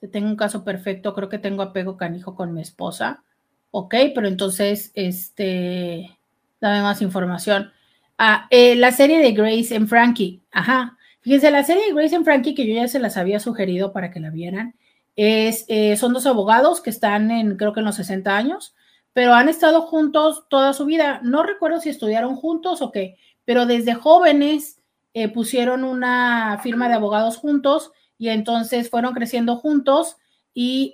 te 0.00 0.08
tengo 0.08 0.26
un 0.26 0.34
caso 0.34 0.64
perfecto, 0.64 1.14
creo 1.14 1.28
que 1.28 1.38
tengo 1.38 1.62
apego 1.62 1.96
canijo 1.96 2.34
con 2.34 2.52
mi 2.52 2.60
esposa. 2.60 3.22
Ok, 3.70 3.94
pero 4.16 4.26
entonces, 4.26 4.90
este, 4.94 6.18
dame 6.60 6.82
más 6.82 7.00
información. 7.02 7.70
Ah, 8.18 8.48
eh, 8.50 8.74
la 8.74 8.90
serie 8.90 9.20
de 9.20 9.30
Grace 9.30 9.76
en 9.76 9.86
Frankie. 9.86 10.42
Ajá. 10.50 10.98
Fíjense, 11.20 11.52
la 11.52 11.62
serie 11.62 11.86
de 11.86 11.92
Grace 11.94 12.16
en 12.16 12.24
Frankie, 12.24 12.56
que 12.56 12.66
yo 12.66 12.74
ya 12.74 12.88
se 12.88 12.98
las 12.98 13.16
había 13.16 13.38
sugerido 13.38 13.92
para 13.92 14.10
que 14.10 14.18
la 14.18 14.30
vieran, 14.30 14.74
es, 15.14 15.64
eh, 15.68 15.96
son 15.96 16.12
dos 16.12 16.26
abogados 16.26 16.80
que 16.80 16.90
están 16.90 17.30
en, 17.30 17.56
creo 17.56 17.72
que 17.72 17.78
en 17.78 17.86
los 17.86 17.94
60 17.94 18.36
años, 18.36 18.74
pero 19.12 19.34
han 19.34 19.48
estado 19.48 19.82
juntos 19.82 20.46
toda 20.50 20.72
su 20.72 20.84
vida. 20.84 21.20
No 21.22 21.44
recuerdo 21.44 21.80
si 21.80 21.90
estudiaron 21.90 22.34
juntos 22.34 22.82
o 22.82 22.90
qué, 22.90 23.16
pero 23.44 23.66
desde 23.66 23.94
jóvenes 23.94 24.77
eh, 25.14 25.28
pusieron 25.28 25.84
una 25.84 26.58
firma 26.62 26.88
de 26.88 26.94
abogados 26.94 27.36
juntos 27.36 27.92
y 28.18 28.28
entonces 28.28 28.90
fueron 28.90 29.14
creciendo 29.14 29.56
juntos 29.56 30.16
y 30.52 30.92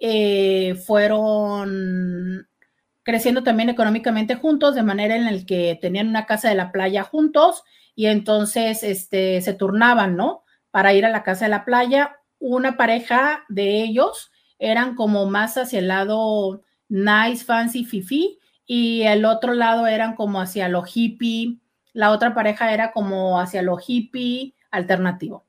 fueron 0.87 2.47
creciendo 3.05 3.43
también 3.43 3.69
económicamente 3.69 4.35
juntos, 4.35 4.75
de 4.75 4.83
manera 4.83 5.15
en 5.15 5.25
la 5.25 5.47
que 5.47 5.79
tenían 5.81 6.09
una 6.09 6.27
casa 6.27 6.49
de 6.49 6.55
la 6.57 6.73
playa 6.73 7.05
juntos 7.05 7.63
y 7.95 8.07
entonces 8.07 8.83
este, 8.83 9.41
se 9.43 9.55
turnaban, 9.55 10.17
¿no? 10.17 10.43
Para 10.71 10.93
ir 10.95 11.05
a 11.05 11.11
la 11.11 11.23
casa 11.23 11.45
de 11.45 11.51
la 11.51 11.65
playa. 11.65 12.17
Una 12.41 12.77
pareja 12.77 13.45
de 13.49 13.83
ellos 13.83 14.33
eran 14.59 14.97
como 14.97 15.27
más 15.27 15.57
hacia 15.57 15.79
el 15.79 15.89
lado 15.89 16.63
nice, 16.89 17.45
fancy, 17.45 17.85
fifi, 17.85 18.39
y 18.67 19.03
el 19.03 19.25
otro 19.27 19.53
lado 19.53 19.87
eran 19.87 20.17
como 20.17 20.41
hacia 20.41 20.69
lo 20.69 20.83
hippie, 20.85 21.59
la 21.95 22.11
otra 22.11 22.35
pareja 22.35 22.75
era 22.75 22.93
como 22.93 23.41
hacia 23.41 23.63
lo 23.63 23.79
hippie 23.79 24.55
alternativo. 24.71 25.47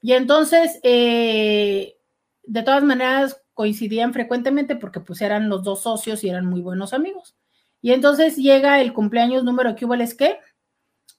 Y 0.00 0.12
entonces, 0.12 0.78
eh, 0.84 1.96
de 2.44 2.62
todas 2.62 2.84
maneras, 2.84 3.42
coincidían 3.54 4.12
frecuentemente 4.12 4.76
porque 4.76 5.00
pues 5.00 5.20
eran 5.22 5.48
los 5.48 5.64
dos 5.64 5.82
socios 5.82 6.22
y 6.22 6.28
eran 6.28 6.46
muy 6.46 6.60
buenos 6.60 6.92
amigos. 6.92 7.34
Y 7.80 7.92
entonces 7.92 8.36
llega 8.36 8.80
el 8.80 8.92
cumpleaños 8.92 9.42
número 9.42 9.74
que 9.74 9.86
hubo 9.86 9.94
el 9.94 10.16
que 10.16 10.38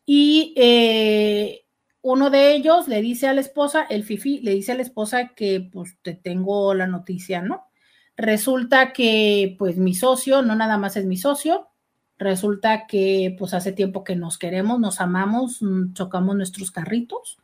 y 0.06 0.54
eh, 0.56 1.66
uno 2.02 2.30
de 2.30 2.54
ellos 2.54 2.88
le 2.88 3.02
dice 3.02 3.28
a 3.28 3.34
la 3.34 3.42
esposa, 3.42 3.86
el 3.90 4.04
Fifi 4.04 4.40
le 4.40 4.52
dice 4.52 4.72
a 4.72 4.76
la 4.76 4.84
esposa 4.84 5.34
que 5.36 5.68
pues 5.72 5.98
te 6.02 6.14
tengo 6.14 6.74
la 6.74 6.88
noticia, 6.88 7.42
¿no? 7.42 7.66
Resulta 8.16 8.94
que 8.94 9.56
pues 9.60 9.78
mi 9.78 9.94
socio 9.94 10.42
no 10.42 10.56
nada 10.56 10.78
más 10.78 10.96
es 10.96 11.06
mi 11.06 11.18
socio, 11.18 11.68
resulta 12.18 12.88
que 12.88 13.36
pues 13.38 13.54
hace 13.54 13.72
tiempo 13.72 14.04
que 14.04 14.16
nos 14.16 14.38
queremos, 14.38 14.80
nos 14.80 15.02
amamos, 15.02 15.62
mm, 15.62 15.94
chocamos 15.94 16.36
nuestros 16.36 16.72
carritos 16.72 17.38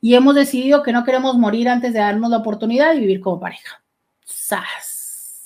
y 0.00 0.14
hemos 0.14 0.34
decidido 0.34 0.82
que 0.82 0.92
no 0.92 1.04
queremos 1.04 1.36
morir 1.36 1.68
antes 1.68 1.92
de 1.92 2.00
darnos 2.00 2.30
la 2.30 2.38
oportunidad 2.38 2.92
de 2.92 3.00
vivir 3.00 3.20
como 3.20 3.40
pareja. 3.40 3.82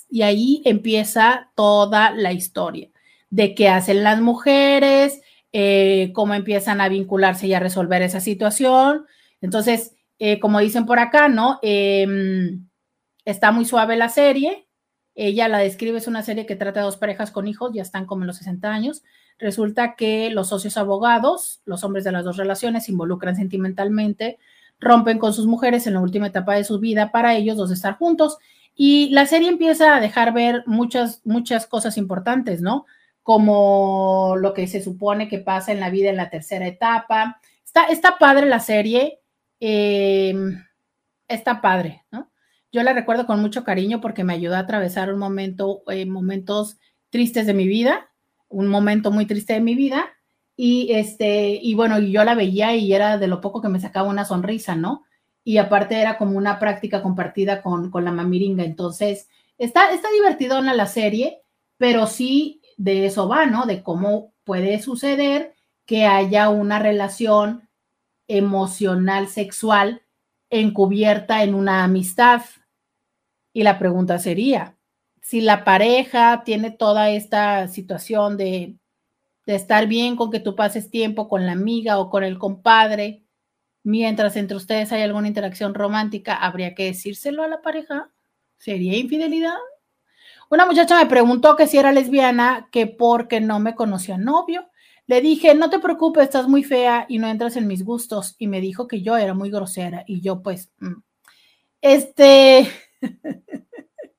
Y 0.09 0.23
ahí 0.23 0.61
empieza 0.65 1.51
toda 1.55 2.11
la 2.11 2.33
historia 2.33 2.89
de 3.29 3.53
qué 3.53 3.69
hacen 3.69 4.03
las 4.03 4.21
mujeres, 4.21 5.21
eh, 5.51 6.11
cómo 6.13 6.33
empiezan 6.33 6.81
a 6.81 6.89
vincularse 6.89 7.47
y 7.47 7.53
a 7.53 7.59
resolver 7.59 8.01
esa 8.01 8.19
situación. 8.19 9.05
Entonces, 9.41 9.95
eh, 10.17 10.39
como 10.39 10.59
dicen 10.59 10.85
por 10.85 10.99
acá, 10.99 11.29
¿no? 11.29 11.59
Em, 11.61 12.67
está 13.25 13.51
muy 13.51 13.65
suave 13.65 13.95
la 13.97 14.09
serie. 14.09 14.67
Ella 15.21 15.49
la 15.49 15.57
describe, 15.57 15.97
es 15.97 16.07
una 16.07 16.23
serie 16.23 16.45
que 16.45 16.55
trata 16.55 16.79
de 16.79 16.85
dos 16.85 16.95
parejas 16.95 17.29
con 17.29 17.45
hijos, 17.45 17.71
ya 17.73 17.81
están 17.81 18.05
como 18.05 18.23
en 18.23 18.27
los 18.27 18.37
60 18.37 18.71
años. 18.71 19.03
Resulta 19.37 19.95
que 19.95 20.29
los 20.29 20.47
socios 20.47 20.77
abogados, 20.77 21.59
los 21.65 21.83
hombres 21.83 22.05
de 22.05 22.13
las 22.13 22.23
dos 22.23 22.37
relaciones, 22.37 22.85
se 22.85 22.93
involucran 22.93 23.35
sentimentalmente, 23.35 24.39
rompen 24.79 25.19
con 25.19 25.33
sus 25.33 25.45
mujeres 25.45 25.87
en 25.87 25.95
la 25.95 25.99
última 25.99 26.27
etapa 26.27 26.55
de 26.55 26.63
su 26.63 26.79
vida 26.79 27.11
para 27.11 27.35
ellos 27.35 27.57
dos 27.57 27.69
estar 27.69 27.97
juntos 27.97 28.37
y 28.75 29.09
la 29.09 29.25
serie 29.25 29.49
empieza 29.49 29.97
a 29.97 29.99
dejar 29.99 30.31
ver 30.31 30.63
muchas, 30.65 31.19
muchas 31.25 31.67
cosas 31.67 31.97
importantes, 31.97 32.61
¿no? 32.61 32.85
Como 33.21 34.35
lo 34.37 34.53
que 34.53 34.67
se 34.67 34.81
supone 34.81 35.27
que 35.27 35.39
pasa 35.39 35.73
en 35.73 35.81
la 35.81 35.89
vida 35.89 36.09
en 36.09 36.15
la 36.15 36.29
tercera 36.29 36.65
etapa. 36.65 37.41
Está, 37.65 37.87
está 37.87 38.17
padre 38.17 38.45
la 38.45 38.61
serie, 38.61 39.19
eh, 39.59 40.33
está 41.27 41.59
padre, 41.59 42.05
¿no? 42.09 42.28
Yo 42.71 42.83
la 42.83 42.93
recuerdo 42.93 43.25
con 43.25 43.41
mucho 43.41 43.63
cariño 43.63 44.01
porque 44.01 44.23
me 44.23 44.33
ayudó 44.33 44.55
a 44.55 44.59
atravesar 44.59 45.11
un 45.11 45.19
momento, 45.19 45.83
eh, 45.87 46.05
momentos 46.05 46.77
tristes 47.09 47.47
de 47.47 47.53
mi 47.53 47.67
vida, 47.67 48.11
un 48.47 48.67
momento 48.67 49.11
muy 49.11 49.25
triste 49.25 49.53
de 49.53 49.61
mi 49.61 49.75
vida. 49.75 50.05
Y 50.55 50.91
este, 50.93 51.59
y 51.61 51.73
bueno, 51.73 51.99
yo 51.99 52.23
la 52.23 52.35
veía 52.35 52.75
y 52.75 52.93
era 52.93 53.17
de 53.17 53.27
lo 53.27 53.41
poco 53.41 53.61
que 53.61 53.69
me 53.69 53.79
sacaba 53.79 54.09
una 54.09 54.25
sonrisa, 54.25 54.75
¿no? 54.75 55.05
y 55.49 55.57
aparte 55.57 55.99
era 55.99 56.19
como 56.19 56.37
una 56.37 56.59
práctica 56.59 57.01
compartida 57.01 57.63
con, 57.63 57.91
la 57.91 58.11
mamiringa. 58.11 58.63
Entonces, 58.63 59.29
está, 59.57 59.91
está 59.91 60.07
divertidona 60.11 60.75
la 60.75 60.85
serie, 60.85 61.41
pero 61.77 62.05
sí 62.05 62.61
de 62.77 63.07
eso 63.07 63.27
va, 63.27 63.47
¿no? 63.47 63.65
De 63.65 63.81
cómo 63.81 64.33
puede 64.43 64.79
suceder 64.79 65.55
que 65.87 66.05
haya 66.05 66.49
una 66.49 66.77
relación 66.77 67.67
emocional, 68.27 69.27
sexual, 69.27 70.03
encubierta 70.51 71.41
en 71.43 71.55
una 71.55 71.83
amistad. 71.83 72.41
Y 73.53 73.63
la 73.63 73.79
pregunta 73.79 74.19
sería, 74.19 74.77
si 75.21 75.41
la 75.41 75.63
pareja 75.63 76.43
tiene 76.43 76.71
toda 76.71 77.09
esta 77.09 77.67
situación 77.67 78.37
de, 78.37 78.75
de 79.45 79.55
estar 79.55 79.87
bien 79.87 80.15
con 80.15 80.31
que 80.31 80.39
tú 80.39 80.55
pases 80.55 80.89
tiempo 80.89 81.27
con 81.27 81.45
la 81.45 81.53
amiga 81.53 81.99
o 81.99 82.09
con 82.09 82.23
el 82.23 82.37
compadre, 82.37 83.23
mientras 83.83 84.35
entre 84.35 84.57
ustedes 84.57 84.91
hay 84.91 85.01
alguna 85.01 85.27
interacción 85.27 85.73
romántica, 85.73 86.35
habría 86.35 86.75
que 86.75 86.85
decírselo 86.85 87.43
a 87.43 87.47
la 87.47 87.61
pareja. 87.61 88.11
¿Sería 88.57 88.97
infidelidad? 88.97 89.57
Una 90.49 90.65
muchacha 90.65 90.97
me 90.97 91.09
preguntó 91.09 91.55
que 91.55 91.67
si 91.67 91.77
era 91.77 91.91
lesbiana, 91.91 92.69
que 92.71 92.87
porque 92.87 93.39
no 93.39 93.59
me 93.59 93.75
conocía 93.75 94.17
novio. 94.17 94.69
Le 95.05 95.21
dije, 95.21 95.55
no 95.55 95.69
te 95.69 95.79
preocupes, 95.79 96.23
estás 96.23 96.47
muy 96.47 96.63
fea 96.63 97.05
y 97.07 97.19
no 97.19 97.27
entras 97.27 97.55
en 97.55 97.67
mis 97.67 97.83
gustos. 97.83 98.35
Y 98.37 98.47
me 98.47 98.61
dijo 98.61 98.87
que 98.87 99.01
yo 99.01 99.17
era 99.17 99.33
muy 99.33 99.49
grosera. 99.51 100.03
Y 100.07 100.21
yo, 100.21 100.41
pues, 100.41 100.71
mm, 100.79 101.01
este, 101.81 102.67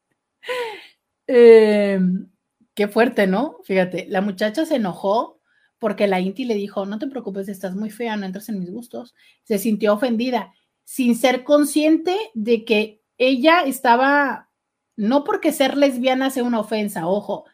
em, 1.26 2.28
qué 2.74 2.88
fuerte, 2.88 3.26
¿no? 3.26 3.58
Fíjate, 3.64 4.06
la 4.08 4.20
muchacha 4.20 4.64
se 4.66 4.76
enojó 4.76 5.40
porque 5.78 6.06
la 6.06 6.20
Inti 6.20 6.44
le 6.44 6.54
dijo, 6.54 6.84
no 6.86 6.98
te 6.98 7.06
preocupes, 7.06 7.48
estás 7.48 7.74
muy 7.74 7.90
fea, 7.90 8.16
no 8.16 8.26
entras 8.26 8.48
en 8.50 8.60
mis 8.60 8.70
gustos. 8.70 9.14
Se 9.44 9.58
sintió 9.58 9.94
ofendida, 9.94 10.52
sin 10.84 11.16
ser 11.16 11.42
consciente 11.42 12.16
de 12.34 12.64
que 12.64 13.02
ella 13.16 13.62
estaba, 13.62 14.50
no 14.96 15.24
porque 15.24 15.52
ser 15.52 15.76
lesbiana 15.76 16.30
sea 16.30 16.44
una 16.44 16.60
ofensa, 16.60 17.06
ojo, 17.06 17.44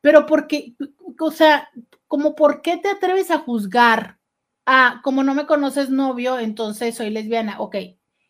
pero 0.00 0.26
porque, 0.26 0.74
o 1.20 1.30
sea, 1.30 1.68
como 2.06 2.34
por 2.34 2.62
qué 2.62 2.78
te 2.78 2.88
atreves 2.88 3.30
a 3.30 3.38
juzgar, 3.38 4.18
ah, 4.64 5.00
como 5.04 5.22
no 5.24 5.34
me 5.34 5.46
conoces 5.46 5.90
novio, 5.90 6.38
entonces 6.38 6.94
soy 6.94 7.10
lesbiana, 7.10 7.60
ok. 7.60 7.76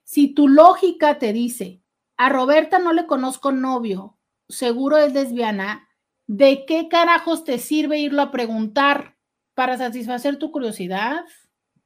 Si 0.02 0.34
tu 0.34 0.48
lógica 0.48 1.18
te 1.18 1.32
dice, 1.32 1.80
a 2.18 2.28
Roberta 2.28 2.78
no 2.78 2.92
le 2.92 3.06
conozco 3.06 3.50
novio, 3.52 4.18
seguro 4.48 4.98
es 4.98 5.14
lesbiana, 5.14 5.88
¿de 6.26 6.66
qué 6.66 6.88
carajos 6.88 7.44
te 7.44 7.58
sirve 7.58 7.98
irlo 7.98 8.20
a 8.20 8.30
preguntar? 8.30 9.18
para 9.58 9.76
satisfacer 9.76 10.36
tu 10.36 10.52
curiosidad, 10.52 11.24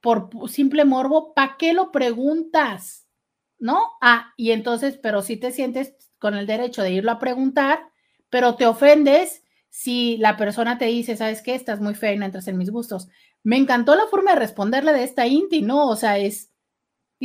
por 0.02 0.28
simple 0.50 0.84
morbo, 0.84 1.32
¿para 1.32 1.56
qué 1.56 1.72
lo 1.72 1.90
preguntas? 1.90 3.08
¿No? 3.58 3.92
Ah, 4.02 4.34
y 4.36 4.50
entonces, 4.50 4.98
pero 5.02 5.22
si 5.22 5.38
te 5.38 5.52
sientes 5.52 5.94
con 6.18 6.34
el 6.34 6.46
derecho 6.46 6.82
de 6.82 6.90
irlo 6.90 7.12
a 7.12 7.18
preguntar, 7.18 7.80
pero 8.28 8.56
te 8.56 8.66
ofendes 8.66 9.42
si 9.70 10.18
la 10.18 10.36
persona 10.36 10.76
te 10.76 10.84
dice, 10.84 11.16
¿sabes 11.16 11.40
qué? 11.40 11.54
Estás 11.54 11.80
muy 11.80 11.94
fea 11.94 12.12
y 12.12 12.18
no 12.18 12.26
entras 12.26 12.46
en 12.46 12.58
mis 12.58 12.68
gustos. 12.68 13.08
Me 13.42 13.56
encantó 13.56 13.96
la 13.96 14.06
forma 14.06 14.34
de 14.34 14.40
responderle 14.40 14.92
de 14.92 15.04
esta 15.04 15.26
Inti, 15.26 15.62
¿no? 15.62 15.88
O 15.88 15.96
sea, 15.96 16.18
es, 16.18 16.51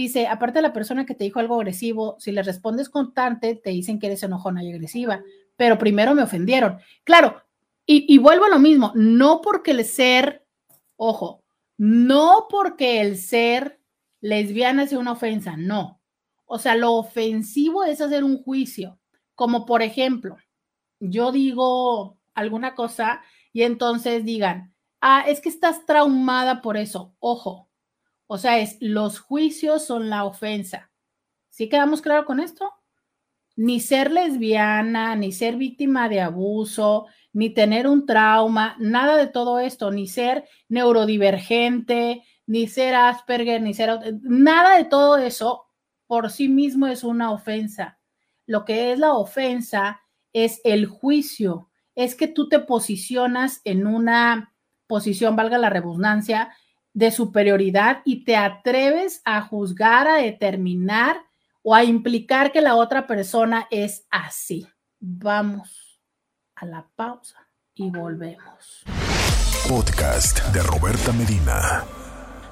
dice, 0.02 0.28
aparte 0.28 0.60
de 0.60 0.62
la 0.62 0.74
persona 0.74 1.06
que 1.08 1.16
te 1.16 1.24
dijo 1.24 1.40
algo 1.40 1.56
agresivo, 1.56 2.18
si 2.20 2.32
le 2.32 2.44
respondes 2.44 2.88
constante, 2.88 3.56
te 3.56 3.72
dicen 3.72 3.98
que 3.98 4.06
eres 4.06 4.22
enojona 4.22 4.64
y 4.64 4.72
agresiva, 4.72 5.24
pero 5.56 5.80
primero 5.80 6.14
me 6.14 6.22
ofendieron. 6.22 6.78
Claro, 7.04 7.42
y, 7.90 8.18
vuelvo 8.18 8.46
a 8.46 8.50
lo 8.50 8.60
mismo, 8.60 8.92
no 8.96 9.42
porque 9.42 9.72
el 9.72 9.84
ser, 9.86 10.46
ojo, 10.98 11.44
no 11.78 12.48
porque 12.50 13.02
el 13.02 13.18
ser 13.18 13.80
lesbiana 14.22 14.86
sea 14.86 15.00
una 15.00 15.14
ofensa, 15.14 15.56
no. 15.58 16.02
O 16.46 16.60
sea, 16.60 16.76
lo 16.76 16.94
ofensivo 16.94 17.84
es 17.84 18.02
hacer 18.02 18.24
un 18.24 18.44
juicio, 18.44 19.00
como 19.36 19.66
por 19.66 19.82
ejemplo, 19.82 20.38
yo 21.00 21.32
digo 21.32 22.18
alguna 22.36 22.76
cosa 22.76 23.22
y 23.54 23.64
entonces 23.64 24.26
digan, 24.26 24.76
ah, 25.02 25.24
es 25.26 25.40
que 25.42 25.50
estás 25.50 25.86
traumada 25.86 26.62
por 26.62 26.78
eso, 26.78 27.16
ojo. 27.20 27.67
O 28.28 28.38
sea, 28.38 28.60
es 28.60 28.78
los 28.82 29.20
juicios 29.20 29.86
son 29.86 30.10
la 30.10 30.26
ofensa. 30.26 30.92
¿Sí 31.50 31.70
quedamos 31.70 32.02
claro 32.02 32.26
con 32.26 32.40
esto? 32.40 32.72
Ni 33.56 33.80
ser 33.80 34.12
lesbiana, 34.12 35.16
ni 35.16 35.32
ser 35.32 35.56
víctima 35.56 36.10
de 36.10 36.22
abuso, 36.22 37.08
ni 37.34 37.50
tener 37.50 37.88
un 37.88 38.06
trauma, 38.06 38.76
nada 38.80 39.18
de 39.18 39.28
todo 39.28 39.60
esto, 39.60 39.90
ni 39.90 40.08
ser 40.08 40.48
neurodivergente, 40.70 42.24
ni 42.46 42.68
ser 42.68 42.96
Asperger, 42.96 43.62
ni 43.62 43.74
ser... 43.74 44.20
Nada 44.22 44.78
de 44.78 44.86
todo 44.86 45.18
eso 45.18 45.68
por 46.06 46.30
sí 46.30 46.50
mismo 46.50 46.88
es 46.88 47.04
una 47.04 47.32
ofensa. 47.32 48.00
Lo 48.46 48.66
que 48.66 48.92
es 48.92 49.00
la 49.00 49.14
ofensa 49.14 50.02
es 50.34 50.62
el 50.64 50.86
juicio, 50.86 51.70
es 51.96 52.16
que 52.16 52.28
tú 52.28 52.48
te 52.48 52.60
posicionas 52.60 53.62
en 53.64 53.88
una 53.88 54.54
posición, 54.88 55.36
valga 55.36 55.58
la 55.58 55.70
redundancia, 55.70 56.56
de 56.98 57.12
superioridad 57.12 58.02
y 58.06 58.24
te 58.24 58.36
atreves 58.36 59.22
a 59.24 59.44
juzgar, 59.44 60.08
a 60.08 60.16
determinar 60.16 61.22
o 61.62 61.76
a 61.76 61.84
implicar 61.84 62.52
que 62.52 62.60
la 62.60 62.74
otra 62.74 63.06
persona 63.06 63.68
es 63.70 64.08
así. 64.10 64.68
Vamos 65.00 66.02
a 66.56 66.66
la 66.66 66.88
pausa 66.96 67.48
y 67.76 67.92
volvemos. 67.92 68.84
Podcast 69.70 70.44
de 70.48 70.64
Roberta 70.64 71.12
Medina. 71.14 71.84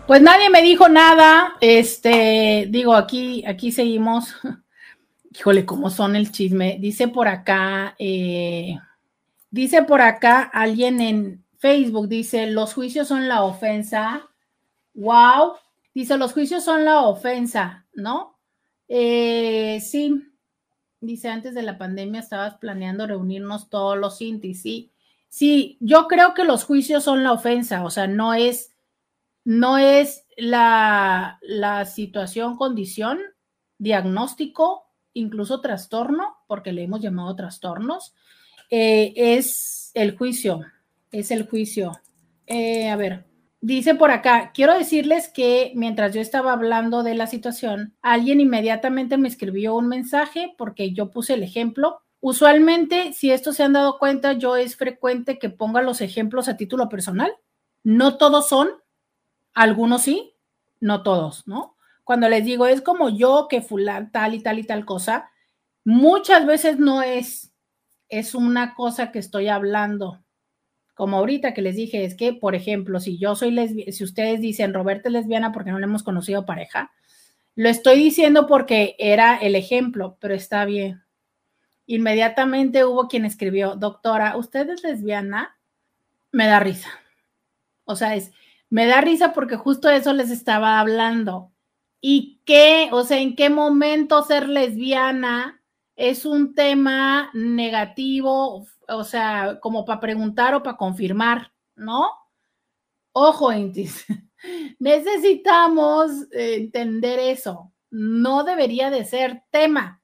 Pues 0.05 0.21
nadie 0.21 0.51
me 0.51 0.61
dijo 0.61 0.87
nada. 0.89 1.55
Este, 1.59 2.67
digo, 2.69 2.93
aquí, 2.93 3.43
aquí 3.47 3.71
seguimos. 3.71 4.35
Híjole, 5.31 5.65
¿cómo 5.65 5.89
son 5.89 6.15
el 6.15 6.31
chisme? 6.31 6.77
Dice 6.79 7.07
por 7.07 7.27
acá, 7.27 7.95
eh, 7.97 8.77
Dice 9.49 9.83
por 9.83 10.01
acá 10.01 10.41
alguien 10.41 10.99
en 10.99 11.45
Facebook, 11.59 12.09
dice, 12.09 12.47
los 12.47 12.73
juicios 12.73 13.07
son 13.07 13.29
la 13.29 13.43
ofensa. 13.43 14.29
Wow. 14.95 15.53
Dice, 15.93 16.17
los 16.17 16.33
juicios 16.33 16.63
son 16.63 16.83
la 16.83 17.01
ofensa, 17.01 17.85
¿no? 17.93 18.39
Eh, 18.87 19.79
sí. 19.81 20.21
Dice, 20.99 21.29
antes 21.29 21.53
de 21.53 21.61
la 21.61 21.77
pandemia 21.77 22.21
estabas 22.21 22.55
planeando 22.57 23.05
reunirnos 23.05 23.69
todos 23.69 23.97
los 23.97 24.21
intis, 24.21 24.61
sí. 24.61 24.91
Sí, 25.29 25.77
yo 25.81 26.07
creo 26.07 26.33
que 26.33 26.45
los 26.45 26.63
juicios 26.63 27.03
son 27.03 27.23
la 27.23 27.33
ofensa, 27.33 27.83
o 27.83 27.89
sea, 27.89 28.07
no 28.07 28.33
es, 28.33 28.73
no 29.43 29.77
es 29.77 30.25
la, 30.37 31.39
la 31.41 31.85
situación, 31.85 32.55
condición, 32.55 33.19
diagnóstico, 33.77 34.85
incluso 35.13 35.61
trastorno, 35.61 36.37
porque 36.47 36.71
le 36.71 36.83
hemos 36.83 37.01
llamado 37.01 37.35
trastornos, 37.35 38.13
eh, 38.69 39.13
es 39.15 39.91
el 39.93 40.17
juicio, 40.17 40.61
es 41.11 41.31
el 41.31 41.47
juicio. 41.47 41.91
Eh, 42.47 42.89
a 42.89 42.95
ver, 42.95 43.25
dice 43.65 43.95
por 43.95 44.11
acá, 44.11 44.51
quiero 44.53 44.77
decirles 44.77 45.27
que 45.27 45.71
mientras 45.75 46.13
yo 46.13 46.21
estaba 46.21 46.53
hablando 46.53 47.01
de 47.01 47.15
la 47.15 47.25
situación, 47.25 47.95
alguien 48.03 48.39
inmediatamente 48.39 49.17
me 49.17 49.27
escribió 49.27 49.73
un 49.73 49.87
mensaje 49.87 50.53
porque 50.55 50.91
yo 50.93 51.09
puse 51.09 51.33
el 51.33 51.41
ejemplo. 51.41 52.01
Usualmente, 52.19 53.13
si 53.13 53.31
esto 53.31 53.53
se 53.53 53.63
han 53.63 53.73
dado 53.73 53.97
cuenta, 53.97 54.33
yo 54.33 54.55
es 54.55 54.75
frecuente 54.75 55.39
que 55.39 55.49
ponga 55.49 55.81
los 55.81 56.01
ejemplos 56.01 56.47
a 56.47 56.57
título 56.57 56.89
personal. 56.89 57.31
No 57.83 58.17
todos 58.17 58.47
son, 58.47 58.69
algunos 59.55 60.03
sí, 60.03 60.35
no 60.79 61.01
todos, 61.01 61.47
¿no? 61.47 61.75
Cuando 62.03 62.29
les 62.29 62.45
digo, 62.45 62.67
es 62.67 62.81
como 62.81 63.09
yo 63.09 63.47
que 63.49 63.63
fulano 63.63 64.09
tal 64.11 64.35
y 64.35 64.41
tal 64.41 64.59
y 64.59 64.63
tal 64.63 64.85
cosa, 64.85 65.31
muchas 65.83 66.45
veces 66.45 66.77
no 66.77 67.01
es 67.01 67.51
es 68.09 68.35
una 68.35 68.75
cosa 68.75 69.11
que 69.11 69.17
estoy 69.17 69.47
hablando. 69.47 70.23
Como 70.95 71.17
ahorita 71.17 71.53
que 71.53 71.61
les 71.61 71.75
dije, 71.75 72.05
es 72.05 72.15
que, 72.15 72.33
por 72.33 72.55
ejemplo, 72.55 72.99
si 72.99 73.17
yo 73.19 73.35
soy 73.35 73.51
lesbiana, 73.51 73.91
si 73.91 74.03
ustedes 74.03 74.41
dicen 74.41 74.73
Roberta 74.73 75.09
es 75.09 75.13
lesbiana 75.13 75.51
porque 75.51 75.71
no 75.71 75.77
le 75.77 75.85
hemos 75.85 76.03
conocido 76.03 76.45
pareja, 76.45 76.91
lo 77.53 77.69
estoy 77.69 77.97
diciendo 77.97 78.47
porque 78.47 78.95
era 78.97 79.37
el 79.37 79.55
ejemplo, 79.55 80.17
pero 80.19 80.33
está 80.33 80.65
bien. 80.65 81.03
Inmediatamente 81.85 82.85
hubo 82.85 83.07
quien 83.07 83.25
escribió, 83.25 83.75
doctora, 83.75 84.37
¿usted 84.37 84.69
es 84.69 84.83
lesbiana? 84.83 85.57
Me 86.31 86.47
da 86.47 86.59
risa. 86.59 86.89
O 87.83 87.95
sea, 87.95 88.15
es, 88.15 88.31
me 88.69 88.87
da 88.87 89.01
risa 89.01 89.33
porque 89.33 89.57
justo 89.57 89.89
eso 89.89 90.13
les 90.13 90.31
estaba 90.31 90.79
hablando. 90.79 91.51
¿Y 92.01 92.41
qué? 92.45 92.89
O 92.91 93.03
sea, 93.03 93.19
¿en 93.19 93.35
qué 93.35 93.49
momento 93.49 94.23
ser 94.23 94.47
lesbiana 94.49 95.61
es 95.95 96.25
un 96.25 96.53
tema 96.53 97.29
negativo, 97.33 98.67
o 98.87 99.03
sea, 99.03 99.59
como 99.61 99.85
para 99.85 99.99
preguntar 99.99 100.53
o 100.53 100.63
para 100.63 100.77
confirmar, 100.77 101.53
¿no? 101.75 102.09
Ojo, 103.13 103.53
Intis, 103.53 104.05
necesitamos 104.79 106.11
entender 106.31 107.19
eso. 107.19 107.71
No 107.89 108.43
debería 108.43 108.89
de 108.89 109.05
ser 109.05 109.43
tema, 109.51 110.01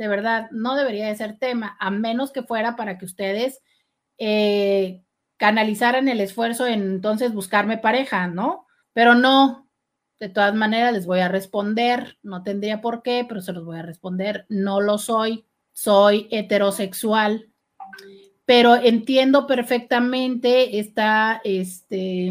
de 0.00 0.08
verdad, 0.08 0.50
no 0.50 0.76
debería 0.76 1.08
de 1.08 1.16
ser 1.16 1.38
tema, 1.38 1.76
a 1.78 1.90
menos 1.90 2.32
que 2.32 2.42
fuera 2.42 2.74
para 2.74 2.96
que 2.96 3.04
ustedes 3.04 3.60
eh, 4.16 5.04
canalizaran 5.36 6.08
el 6.08 6.20
esfuerzo 6.20 6.66
en 6.66 6.80
entonces 6.80 7.34
buscarme 7.34 7.76
pareja, 7.76 8.26
¿no? 8.26 8.66
Pero 8.94 9.14
no, 9.14 9.69
de 10.20 10.28
todas 10.28 10.54
maneras, 10.54 10.92
les 10.92 11.06
voy 11.06 11.20
a 11.20 11.28
responder. 11.28 12.18
No 12.22 12.42
tendría 12.42 12.82
por 12.82 13.02
qué, 13.02 13.24
pero 13.26 13.40
se 13.40 13.54
los 13.54 13.64
voy 13.64 13.78
a 13.78 13.82
responder. 13.82 14.44
No 14.50 14.82
lo 14.82 14.98
soy. 14.98 15.46
Soy 15.72 16.28
heterosexual. 16.30 17.48
Pero 18.44 18.76
entiendo 18.76 19.46
perfectamente 19.46 20.78
esta 20.78 21.40
este, 21.42 22.30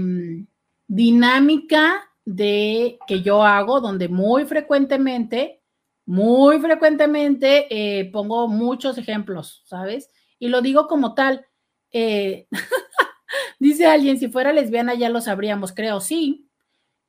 dinámica 0.87 2.03
de 2.25 2.99
que 3.07 3.21
yo 3.23 3.43
hago, 3.43 3.81
donde 3.81 4.07
muy 4.07 4.45
frecuentemente, 4.45 5.63
muy 6.05 6.59
frecuentemente 6.59 7.67
eh, 7.71 8.11
pongo 8.11 8.47
muchos 8.47 8.99
ejemplos, 8.99 9.63
¿sabes? 9.65 10.11
Y 10.37 10.49
lo 10.49 10.61
digo 10.61 10.87
como 10.87 11.15
tal. 11.15 11.45
Eh, 11.91 12.47
dice 13.59 13.87
alguien, 13.87 14.19
si 14.19 14.27
fuera 14.27 14.53
lesbiana 14.53 14.93
ya 14.93 15.09
lo 15.09 15.21
sabríamos, 15.21 15.71
creo, 15.71 16.01
sí, 16.01 16.48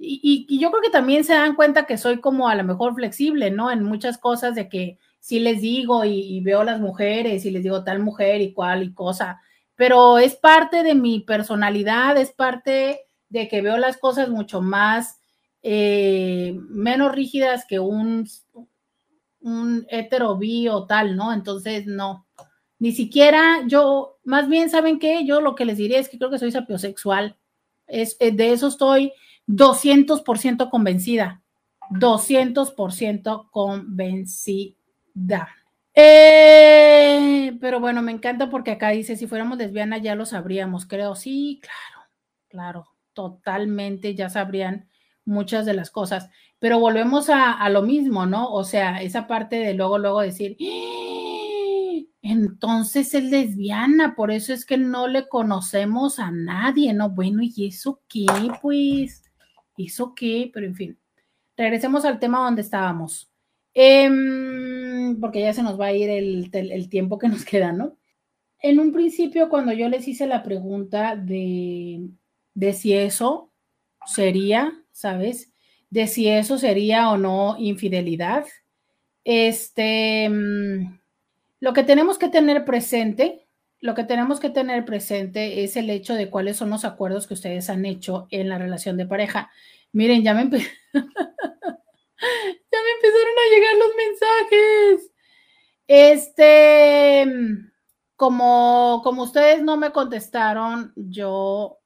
y, 0.02 0.58
yo 0.58 0.70
creo 0.70 0.82
que 0.82 0.90
también 0.90 1.24
se 1.24 1.34
dan 1.34 1.54
cuenta 1.54 1.84
que 1.86 1.98
soy 1.98 2.20
como 2.20 2.48
a 2.48 2.54
lo 2.54 2.64
mejor 2.64 2.94
flexible, 2.94 3.50
¿no? 3.50 3.70
En 3.70 3.82
muchas 3.82 4.16
cosas 4.18 4.54
de 4.54 4.68
que 4.68 4.98
sí 5.18 5.40
les 5.40 5.60
digo 5.60 6.04
y, 6.04 6.40
veo 6.40 6.64
las 6.64 6.80
mujeres 6.80 7.44
y 7.44 7.50
les 7.50 7.62
digo 7.62 7.84
tal 7.84 8.00
mujer 8.00 8.40
y 8.40 8.52
cual 8.54 8.82
y 8.82 8.94
cosa, 8.94 9.40
pero 9.74 10.18
es 10.18 10.34
parte 10.36 10.82
de 10.82 10.94
mi 10.94 11.20
personalidad, 11.20 12.16
es 12.16 12.32
parte 12.32 13.00
de 13.28 13.48
que 13.48 13.60
veo 13.62 13.76
las 13.76 13.98
cosas 13.98 14.30
mucho 14.30 14.62
más, 14.62 15.20
eh, 15.62 16.58
menos 16.70 17.12
rígidas 17.12 17.66
que 17.66 17.78
un, 17.78 18.26
un 19.40 19.86
hetero 19.90 20.36
bi 20.36 20.68
o 20.68 20.86
tal, 20.86 21.16
¿no? 21.16 21.32
Entonces, 21.32 21.86
no. 21.86 22.26
Ni 22.78 22.92
siquiera 22.92 23.62
yo, 23.66 24.18
más 24.24 24.48
bien, 24.48 24.70
¿saben 24.70 24.98
qué? 24.98 25.26
Yo 25.26 25.42
lo 25.42 25.54
que 25.54 25.66
les 25.66 25.76
diré 25.76 25.98
es 25.98 26.08
que 26.08 26.18
creo 26.18 26.30
que 26.30 26.38
soy 26.38 26.50
sapiosexual. 26.52 27.36
Es, 27.86 28.16
eh, 28.20 28.32
de 28.32 28.52
eso 28.52 28.68
estoy 28.68 29.12
200% 29.50 30.70
convencida. 30.70 31.42
200% 31.90 33.50
convencida. 33.50 34.76
Eh, 35.92 37.58
pero 37.60 37.80
bueno, 37.80 38.00
me 38.00 38.12
encanta 38.12 38.48
porque 38.48 38.70
acá 38.70 38.90
dice, 38.90 39.16
si 39.16 39.26
fuéramos 39.26 39.58
lesbiana 39.58 39.98
ya 39.98 40.14
lo 40.14 40.24
sabríamos, 40.24 40.86
creo. 40.86 41.16
Sí, 41.16 41.60
claro, 41.60 42.06
claro, 42.48 42.86
totalmente 43.12 44.14
ya 44.14 44.30
sabrían 44.30 44.88
muchas 45.24 45.66
de 45.66 45.74
las 45.74 45.90
cosas. 45.90 46.30
Pero 46.60 46.78
volvemos 46.78 47.28
a, 47.28 47.52
a 47.52 47.68
lo 47.70 47.82
mismo, 47.82 48.26
¿no? 48.26 48.52
O 48.52 48.62
sea, 48.62 49.02
esa 49.02 49.26
parte 49.26 49.56
de 49.56 49.74
luego, 49.74 49.98
luego 49.98 50.20
decir, 50.20 50.56
¡Ah! 50.60 52.06
entonces 52.22 53.14
es 53.14 53.24
lesbiana, 53.24 54.14
por 54.14 54.30
eso 54.30 54.52
es 54.52 54.64
que 54.64 54.76
no 54.76 55.08
le 55.08 55.28
conocemos 55.28 56.20
a 56.20 56.30
nadie, 56.30 56.92
¿no? 56.92 57.10
Bueno, 57.10 57.42
¿y 57.42 57.66
eso 57.66 58.00
qué? 58.08 58.26
Pues 58.62 59.29
hizo 59.76 60.14
qué? 60.14 60.50
Pero 60.52 60.66
en 60.66 60.74
fin, 60.74 60.98
regresemos 61.56 62.04
al 62.04 62.18
tema 62.18 62.44
donde 62.44 62.62
estábamos. 62.62 63.30
Em, 63.74 65.18
porque 65.20 65.40
ya 65.40 65.52
se 65.52 65.62
nos 65.62 65.78
va 65.80 65.86
a 65.86 65.92
ir 65.92 66.10
el, 66.10 66.88
tiempo 66.88 67.18
que 67.18 67.28
nos 67.28 67.44
queda, 67.44 67.72
¿no? 67.72 67.96
En 68.60 68.80
un 68.80 68.92
principio, 68.92 69.48
cuando 69.48 69.72
yo 69.72 69.88
les 69.88 70.06
hice 70.08 70.26
la 70.26 70.42
pregunta 70.42 71.16
de, 71.16 72.08
de 72.54 72.72
si 72.72 72.92
eso 72.94 73.52
sería, 74.06 74.72
¿sabes? 74.92 75.52
De 75.88 76.06
si 76.06 76.28
eso 76.28 76.58
sería 76.58 77.10
o 77.10 77.16
no 77.16 77.56
infidelidad, 77.58 78.44
este, 79.24 80.24
em, 80.24 80.98
lo 81.60 81.72
que 81.72 81.84
tenemos 81.84 82.18
que 82.18 82.28
tener 82.28 82.64
presente, 82.64 83.46
lo 83.80 83.94
que 83.94 84.04
tenemos 84.04 84.40
que 84.40 84.50
tener 84.50 84.84
presente 84.84 85.64
es 85.64 85.76
el 85.76 85.88
hecho 85.88 86.14
de 86.14 86.28
cuáles 86.28 86.56
son 86.56 86.70
los 86.70 86.84
acuerdos 86.84 87.26
que 87.26 87.34
ustedes 87.34 87.70
han 87.70 87.86
hecho 87.86 88.26
en 88.30 88.48
la 88.48 88.58
relación 88.58 88.96
de 88.96 89.06
pareja. 89.06 89.50
Miren, 89.92 90.22
ya 90.22 90.34
me, 90.34 90.42
ya 90.50 90.50
me 90.52 91.02
empezaron 92.94 93.36
a 93.38 93.50
llegar 93.50 93.74
los 93.78 93.90
mensajes. 93.96 95.12
Este, 95.86 97.26
como, 98.16 99.00
como 99.02 99.22
ustedes 99.22 99.62
no 99.62 99.78
me 99.78 99.92
contestaron, 99.92 100.92
yo, 100.94 101.78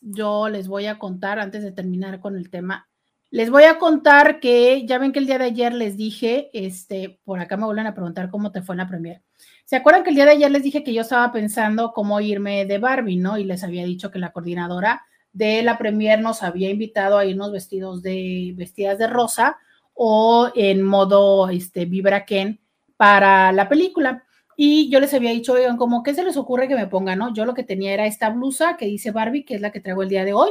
yo 0.00 0.48
les 0.48 0.66
voy 0.66 0.86
a 0.86 0.98
contar 0.98 1.38
antes 1.38 1.62
de 1.62 1.70
terminar 1.72 2.20
con 2.20 2.36
el 2.36 2.50
tema. 2.50 2.88
Les 3.30 3.50
voy 3.50 3.62
a 3.62 3.78
contar 3.78 4.40
que 4.40 4.84
ya 4.84 4.98
ven 4.98 5.12
que 5.12 5.20
el 5.20 5.26
día 5.26 5.38
de 5.38 5.44
ayer 5.44 5.72
les 5.72 5.96
dije, 5.96 6.50
este, 6.52 7.20
por 7.24 7.38
acá 7.38 7.56
me 7.56 7.66
vuelven 7.66 7.86
a 7.86 7.94
preguntar 7.94 8.30
cómo 8.30 8.50
te 8.50 8.62
fue 8.62 8.74
en 8.74 8.78
la 8.78 8.88
premier. 8.88 9.22
¿Se 9.70 9.76
acuerdan 9.76 10.02
que 10.02 10.10
el 10.10 10.16
día 10.16 10.24
de 10.24 10.32
ayer 10.32 10.50
les 10.50 10.64
dije 10.64 10.82
que 10.82 10.92
yo 10.92 11.02
estaba 11.02 11.30
pensando 11.30 11.92
cómo 11.92 12.20
irme 12.20 12.66
de 12.66 12.78
Barbie, 12.78 13.18
¿no? 13.18 13.38
Y 13.38 13.44
les 13.44 13.62
había 13.62 13.84
dicho 13.84 14.10
que 14.10 14.18
la 14.18 14.32
coordinadora 14.32 15.06
de 15.32 15.62
la 15.62 15.78
premier 15.78 16.20
nos 16.20 16.42
había 16.42 16.70
invitado 16.70 17.16
a 17.16 17.24
irnos 17.24 17.52
vestidos 17.52 18.02
de 18.02 18.52
vestidas 18.56 18.98
de 18.98 19.06
rosa 19.06 19.58
o 19.94 20.50
en 20.56 20.82
modo 20.82 21.48
este 21.50 21.84
vibra 21.84 22.24
Ken 22.24 22.58
para 22.96 23.52
la 23.52 23.68
película. 23.68 24.24
Y 24.56 24.90
yo 24.90 24.98
les 24.98 25.14
había 25.14 25.30
dicho, 25.30 25.52
oigan, 25.52 25.76
como, 25.76 26.02
¿qué 26.02 26.14
se 26.14 26.24
les 26.24 26.36
ocurre 26.36 26.66
que 26.66 26.74
me 26.74 26.88
pongan? 26.88 27.20
No, 27.20 27.32
yo 27.32 27.44
lo 27.44 27.54
que 27.54 27.62
tenía 27.62 27.92
era 27.92 28.06
esta 28.06 28.28
blusa 28.30 28.76
que 28.76 28.86
dice 28.86 29.12
Barbie, 29.12 29.44
que 29.44 29.54
es 29.54 29.60
la 29.60 29.70
que 29.70 29.78
traigo 29.78 30.02
el 30.02 30.08
día 30.08 30.24
de 30.24 30.32
hoy, 30.32 30.50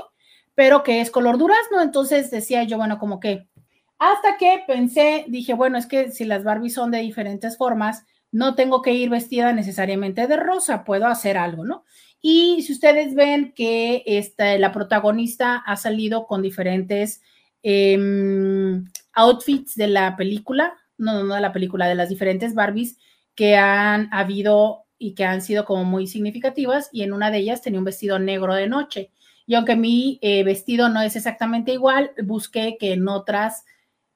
pero 0.55 0.81
que 0.81 1.01
es 1.01 1.11
color 1.11 1.37
durazno. 1.37 1.81
Entonces 1.81 2.31
decía 2.31 2.63
yo, 2.63 2.77
bueno, 2.77 2.97
como 2.97 3.19
que 3.19 3.49
hasta 3.97 4.37
que 4.37 4.63
pensé, 4.65 5.25
dije, 5.27 5.53
bueno, 5.55 5.77
es 5.77 5.87
que 5.87 6.09
si 6.09 6.23
las 6.23 6.45
Barbies 6.45 6.75
son 6.75 6.89
de 6.89 6.99
diferentes 6.99 7.57
formas, 7.57 8.05
no 8.31 8.55
tengo 8.55 8.81
que 8.81 8.93
ir 8.93 9.09
vestida 9.09 9.53
necesariamente 9.53 10.27
de 10.27 10.37
rosa, 10.37 10.83
puedo 10.83 11.07
hacer 11.07 11.37
algo, 11.37 11.65
¿no? 11.65 11.83
Y 12.21 12.61
si 12.63 12.73
ustedes 12.73 13.15
ven 13.15 13.53
que 13.55 14.03
esta, 14.05 14.57
la 14.57 14.71
protagonista 14.71 15.55
ha 15.55 15.75
salido 15.77 16.27
con 16.27 16.41
diferentes 16.41 17.21
em, 17.63 18.85
outfits 19.13 19.75
de 19.75 19.87
la 19.87 20.15
película, 20.15 20.73
no, 20.97 21.23
no 21.23 21.35
de 21.35 21.41
la 21.41 21.53
película, 21.53 21.87
de 21.87 21.95
las 21.95 22.09
diferentes 22.09 22.53
Barbies 22.53 22.97
que 23.35 23.55
han 23.55 24.09
habido 24.13 24.85
y 24.97 25.15
que 25.15 25.23
han 25.23 25.41
sido 25.41 25.63
como 25.63 25.85
muy 25.85 26.07
significativas 26.07 26.89
y 26.91 27.03
en 27.03 27.13
una 27.13 27.31
de 27.31 27.37
ellas 27.37 27.61
tenía 27.61 27.79
un 27.79 27.85
vestido 27.85 28.19
negro 28.19 28.53
de 28.53 28.67
noche. 28.67 29.11
Y 29.47 29.55
aunque 29.55 29.75
mi 29.75 30.19
eh, 30.21 30.43
vestido 30.43 30.89
no 30.89 31.01
es 31.01 31.15
exactamente 31.15 31.71
igual, 31.71 32.11
busqué 32.21 32.77
que 32.77 32.93
en 32.93 33.07
otras 33.07 33.63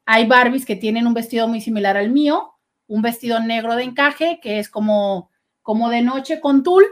hay 0.05 0.27
Barbies 0.27 0.65
que 0.65 0.75
tienen 0.75 1.07
un 1.07 1.13
vestido 1.13 1.47
muy 1.47 1.61
similar 1.61 1.95
al 1.95 2.11
mío, 2.11 2.52
un 2.93 3.01
vestido 3.01 3.39
negro 3.39 3.75
de 3.75 3.83
encaje 3.83 4.39
que 4.39 4.59
es 4.59 4.69
como, 4.69 5.31
como 5.63 5.89
de 5.89 6.03
noche 6.03 6.39
con 6.39 6.61
tul. 6.61 6.85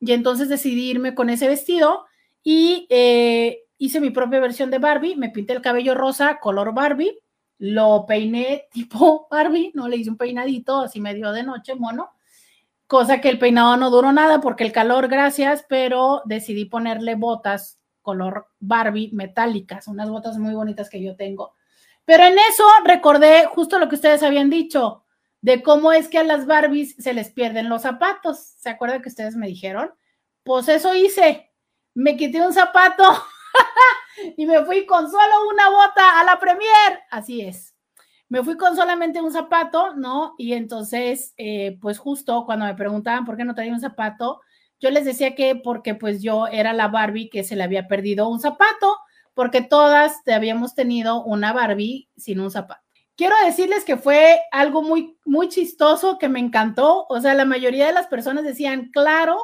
Y 0.00 0.12
entonces 0.12 0.48
decidí 0.48 0.90
irme 0.90 1.14
con 1.14 1.28
ese 1.28 1.46
vestido 1.46 2.06
y 2.42 2.86
eh, 2.88 3.64
hice 3.76 4.00
mi 4.00 4.08
propia 4.10 4.40
versión 4.40 4.70
de 4.70 4.78
Barbie, 4.78 5.14
me 5.14 5.28
pinté 5.28 5.52
el 5.52 5.60
cabello 5.60 5.94
rosa, 5.94 6.38
color 6.40 6.72
Barbie, 6.72 7.18
lo 7.58 8.06
peiné 8.06 8.66
tipo 8.72 9.28
Barbie, 9.30 9.72
no 9.74 9.88
le 9.88 9.98
hice 9.98 10.08
un 10.08 10.16
peinadito 10.16 10.80
así 10.80 11.00
medio 11.00 11.32
de 11.32 11.42
noche, 11.42 11.74
mono, 11.74 12.12
cosa 12.86 13.20
que 13.20 13.28
el 13.28 13.38
peinado 13.38 13.76
no 13.76 13.90
duró 13.90 14.10
nada 14.10 14.40
porque 14.40 14.64
el 14.64 14.72
calor, 14.72 15.08
gracias, 15.08 15.66
pero 15.68 16.22
decidí 16.24 16.64
ponerle 16.64 17.14
botas 17.14 17.78
color 18.00 18.46
Barbie 18.58 19.10
metálicas, 19.12 19.86
unas 19.86 20.08
botas 20.08 20.38
muy 20.38 20.54
bonitas 20.54 20.88
que 20.88 21.02
yo 21.02 21.14
tengo. 21.14 21.54
Pero 22.06 22.24
en 22.24 22.38
eso 22.38 22.64
recordé 22.84 23.44
justo 23.44 23.78
lo 23.78 23.90
que 23.90 23.96
ustedes 23.96 24.22
habían 24.22 24.48
dicho, 24.48 25.01
de 25.42 25.62
cómo 25.62 25.92
es 25.92 26.08
que 26.08 26.18
a 26.18 26.24
las 26.24 26.46
Barbies 26.46 26.94
se 26.98 27.12
les 27.12 27.30
pierden 27.30 27.68
los 27.68 27.82
zapatos. 27.82 28.38
¿Se 28.38 28.70
acuerdan 28.70 29.02
que 29.02 29.08
ustedes 29.08 29.36
me 29.36 29.48
dijeron? 29.48 29.92
Pues 30.44 30.68
eso 30.68 30.94
hice. 30.94 31.50
Me 31.94 32.16
quité 32.16 32.40
un 32.40 32.52
zapato 32.52 33.04
y 34.36 34.46
me 34.46 34.64
fui 34.64 34.86
con 34.86 35.10
solo 35.10 35.48
una 35.52 35.68
bota 35.68 36.20
a 36.20 36.24
la 36.24 36.38
premier. 36.38 37.00
Así 37.10 37.42
es. 37.42 37.74
Me 38.28 38.42
fui 38.42 38.56
con 38.56 38.76
solamente 38.76 39.20
un 39.20 39.32
zapato, 39.32 39.94
¿no? 39.94 40.34
Y 40.38 40.54
entonces, 40.54 41.34
eh, 41.36 41.76
pues 41.82 41.98
justo 41.98 42.46
cuando 42.46 42.64
me 42.64 42.74
preguntaban 42.74 43.26
por 43.26 43.36
qué 43.36 43.44
no 43.44 43.54
traía 43.54 43.74
un 43.74 43.80
zapato, 43.80 44.40
yo 44.80 44.90
les 44.90 45.04
decía 45.04 45.34
que 45.34 45.56
porque 45.56 45.94
pues 45.94 46.22
yo 46.22 46.46
era 46.46 46.72
la 46.72 46.88
Barbie 46.88 47.28
que 47.28 47.44
se 47.44 47.56
le 47.56 47.64
había 47.64 47.88
perdido 47.88 48.28
un 48.28 48.40
zapato, 48.40 48.96
porque 49.34 49.60
todas 49.60 50.22
habíamos 50.28 50.74
tenido 50.74 51.22
una 51.24 51.52
Barbie 51.52 52.08
sin 52.16 52.40
un 52.40 52.50
zapato. 52.50 52.91
Quiero 53.16 53.34
decirles 53.44 53.84
que 53.84 53.96
fue 53.96 54.40
algo 54.50 54.82
muy, 54.82 55.18
muy 55.24 55.48
chistoso 55.48 56.18
que 56.18 56.28
me 56.28 56.40
encantó. 56.40 57.06
O 57.08 57.20
sea, 57.20 57.34
la 57.34 57.44
mayoría 57.44 57.86
de 57.86 57.92
las 57.92 58.06
personas 58.06 58.44
decían, 58.44 58.90
claro, 58.90 59.38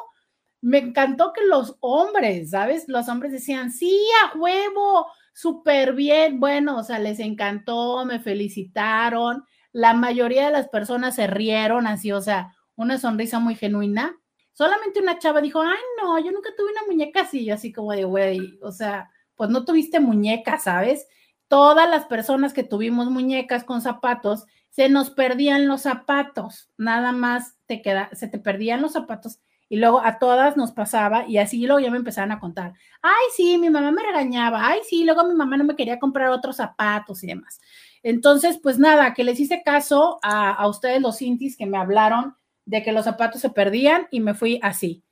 me 0.61 0.79
encantó 0.79 1.33
que 1.33 1.45
los 1.45 1.77
hombres, 1.79 2.51
¿sabes? 2.51 2.85
Los 2.87 3.07
hombres 3.07 3.31
decían, 3.31 3.71
sí, 3.71 3.99
a 4.23 4.37
huevo, 4.37 5.07
súper 5.33 5.93
bien. 5.93 6.39
Bueno, 6.39 6.77
o 6.77 6.83
sea, 6.83 6.99
les 6.99 7.19
encantó, 7.19 8.03
me 8.05 8.19
felicitaron. 8.19 9.45
La 9.71 9.93
mayoría 9.93 10.47
de 10.47 10.51
las 10.51 10.67
personas 10.67 11.15
se 11.15 11.27
rieron 11.27 11.87
así, 11.87 12.11
o 12.11 12.21
sea, 12.21 12.53
una 12.75 12.97
sonrisa 12.97 13.39
muy 13.39 13.55
genuina. 13.55 14.15
Solamente 14.53 14.99
una 14.99 15.19
chava 15.19 15.41
dijo, 15.41 15.61
ay, 15.61 15.77
no, 16.01 16.19
yo 16.19 16.31
nunca 16.31 16.49
tuve 16.57 16.71
una 16.71 16.81
muñeca 16.87 17.21
así, 17.21 17.49
así 17.49 17.71
como 17.71 17.93
de, 17.93 18.03
güey, 18.03 18.59
o 18.61 18.71
sea, 18.71 19.09
pues 19.35 19.49
no 19.49 19.63
tuviste 19.63 19.99
muñeca, 19.99 20.57
¿sabes? 20.59 21.07
Todas 21.49 21.89
las 21.89 22.05
personas 22.05 22.53
que 22.53 22.63
tuvimos 22.63 23.09
muñecas 23.09 23.65
con 23.65 23.81
zapatos, 23.81 24.45
se 24.69 24.87
nos 24.87 25.09
perdían 25.09 25.67
los 25.67 25.81
zapatos, 25.81 26.69
nada 26.77 27.11
más 27.11 27.57
te 27.65 27.81
queda, 27.81 28.09
se 28.13 28.27
te 28.27 28.39
perdían 28.39 28.81
los 28.81 28.93
zapatos 28.93 29.39
y 29.67 29.77
luego 29.77 29.99
a 29.99 30.19
todas 30.19 30.57
nos 30.57 30.71
pasaba 30.71 31.27
y 31.27 31.37
así 31.37 31.65
luego 31.65 31.79
ya 31.79 31.91
me 31.91 31.97
empezaron 31.97 32.31
a 32.31 32.39
contar, 32.39 32.73
ay, 33.01 33.25
sí, 33.35 33.57
mi 33.57 33.69
mamá 33.69 33.91
me 33.91 34.03
regañaba, 34.03 34.67
ay, 34.67 34.79
sí, 34.87 35.03
luego 35.03 35.25
mi 35.25 35.35
mamá 35.35 35.57
no 35.57 35.63
me 35.63 35.75
quería 35.75 35.99
comprar 35.99 36.29
otros 36.29 36.57
zapatos 36.57 37.23
y 37.23 37.27
demás. 37.27 37.59
Entonces, 38.03 38.59
pues 38.61 38.79
nada, 38.79 39.13
que 39.13 39.23
les 39.23 39.39
hice 39.39 39.61
caso 39.63 40.19
a, 40.23 40.65
ustedes 40.67 41.01
los 41.01 41.21
intis 41.21 41.57
que 41.57 41.65
me 41.65 41.77
hablaron 41.77 42.35
de 42.65 42.83
que 42.83 42.91
los 42.91 43.05
zapatos 43.05 43.41
se 43.41 43.49
perdían 43.49 44.07
y 44.11 44.21
me 44.21 44.33
fui 44.33 44.59
así, 44.63 45.03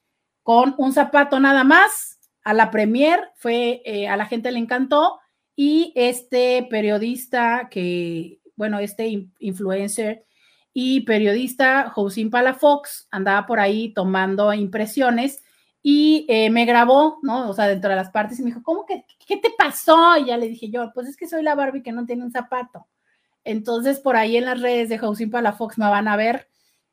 con 0.44 0.76
un 0.78 0.94
zapato 0.94 1.40
nada 1.40 1.64
más 1.64 2.20
a 2.44 2.54
la 2.54 2.72
premier, 2.72 3.32
fue, 3.36 3.82
eh, 3.86 4.08
a 4.08 4.16
la 4.16 4.26
gente 4.26 4.52
le 4.52 4.60
encantó 4.60 5.20
y 5.60 5.92
este 5.96 6.68
periodista 6.70 7.68
que, 7.72 8.40
bueno, 8.56 8.78
este 8.78 9.28
influencer 9.40 10.24
y 10.72 11.02
periodista 11.02 11.90
Josín 11.90 12.30
Palafox 12.30 13.08
andaba 13.10 13.48
por 13.48 13.60
ahí 13.60 13.92
tomando 13.92 14.54
impresiones 14.54 15.44
y 15.82 16.28
eh, 16.30 16.52
me 16.52 16.66
grabó, 16.66 17.18
¿no? 17.24 17.50
O 17.50 17.54
sea, 17.54 17.68
dentro 17.68 17.90
de 17.90 17.96
las 17.96 18.12
partes 18.12 18.40
y 18.40 18.44
me 18.44 18.50
dijo, 18.50 18.62
¿cómo 18.62 18.86
que, 18.86 19.04
qué 19.26 19.38
te 19.38 19.50
pasó? 19.58 20.16
Y 20.18 20.26
ya 20.26 20.38
le 20.38 20.48
dije 20.48 20.70
yo, 20.70 20.92
pues 20.94 21.08
es 21.08 21.18
que 21.18 21.28
soy 21.28 21.42
la 21.42 21.56
Barbie 21.56 21.82
que 21.82 21.92
no 21.92 22.06
tiene 22.06 22.24
un 22.24 22.32
zapato. 22.32 22.86
Entonces, 23.44 24.00
por 24.00 24.16
ahí 24.16 24.38
en 24.38 24.46
las 24.46 24.62
redes 24.62 24.90
de 24.90 25.00
Josín 25.00 25.32
Palafox 25.32 25.80
me 25.80 25.90
van 25.90 26.08
a 26.08 26.16
ver 26.16 26.50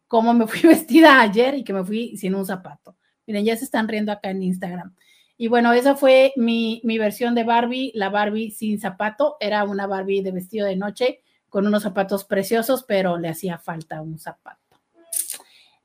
cómo 0.09 0.33
me 0.33 0.47
fui 0.47 0.61
vestida 0.71 1.21
ayer 1.21 1.55
y 1.57 1.65
que 1.65 1.75
me 1.75 1.85
fui 1.85 2.17
sin 2.17 2.35
un 2.35 2.47
zapato. 2.47 2.97
Miren, 3.27 3.45
ya 3.45 3.57
se 3.59 3.67
están 3.67 3.89
riendo 3.89 4.11
acá 4.11 4.31
en 4.31 4.43
Instagram. 4.43 4.95
Y 5.37 5.49
bueno, 5.49 5.73
esa 5.73 5.97
fue 5.97 6.33
mi, 6.37 6.81
mi 6.85 6.99
versión 6.99 7.35
de 7.35 7.45
Barbie, 7.45 7.93
la 7.95 8.09
Barbie 8.09 8.51
sin 8.51 8.81
zapato. 8.81 9.37
Era 9.41 9.65
una 9.65 9.87
Barbie 9.87 10.23
de 10.23 10.33
vestido 10.33 10.67
de 10.67 10.77
noche 10.77 11.23
con 11.49 11.67
unos 11.67 11.83
zapatos 11.83 12.25
preciosos, 12.25 12.85
pero 12.85 13.19
le 13.19 13.29
hacía 13.29 13.59
falta 13.59 14.01
un 14.01 14.19
zapato. 14.19 14.61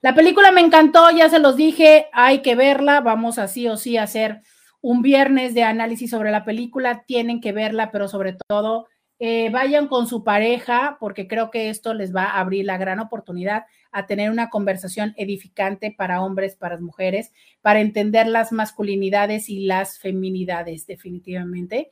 La 0.01 0.15
película 0.15 0.51
me 0.51 0.61
encantó, 0.61 1.11
ya 1.11 1.29
se 1.29 1.39
los 1.39 1.57
dije, 1.57 2.07
hay 2.13 2.41
que 2.41 2.55
verla, 2.55 3.01
vamos 3.01 3.37
así 3.37 3.67
o 3.67 3.75
sí 3.75 3.97
a 3.97 4.03
hacer 4.03 4.41
un 4.81 5.01
viernes 5.01 5.53
de 5.53 5.63
análisis 5.63 6.09
sobre 6.09 6.31
la 6.31 6.45
película, 6.45 7.03
tienen 7.05 7.41
que 7.41 7.51
verla, 7.51 7.91
pero 7.91 8.07
sobre 8.07 8.37
todo 8.47 8.87
eh, 9.19 9.49
vayan 9.49 9.87
con 9.87 10.07
su 10.07 10.23
pareja, 10.23 10.97
porque 10.99 11.27
creo 11.27 11.51
que 11.51 11.69
esto 11.69 11.93
les 11.93 12.15
va 12.15 12.23
a 12.23 12.39
abrir 12.39 12.65
la 12.65 12.77
gran 12.77 12.99
oportunidad 12.99 13.65
a 13.91 14.05
tener 14.05 14.31
una 14.31 14.49
conversación 14.49 15.13
edificante 15.17 15.93
para 15.95 16.21
hombres, 16.21 16.55
para 16.55 16.79
mujeres, 16.79 17.33
para 17.61 17.81
entender 17.81 18.27
las 18.27 18.51
masculinidades 18.51 19.49
y 19.49 19.65
las 19.65 19.99
feminidades, 19.99 20.87
definitivamente. 20.87 21.91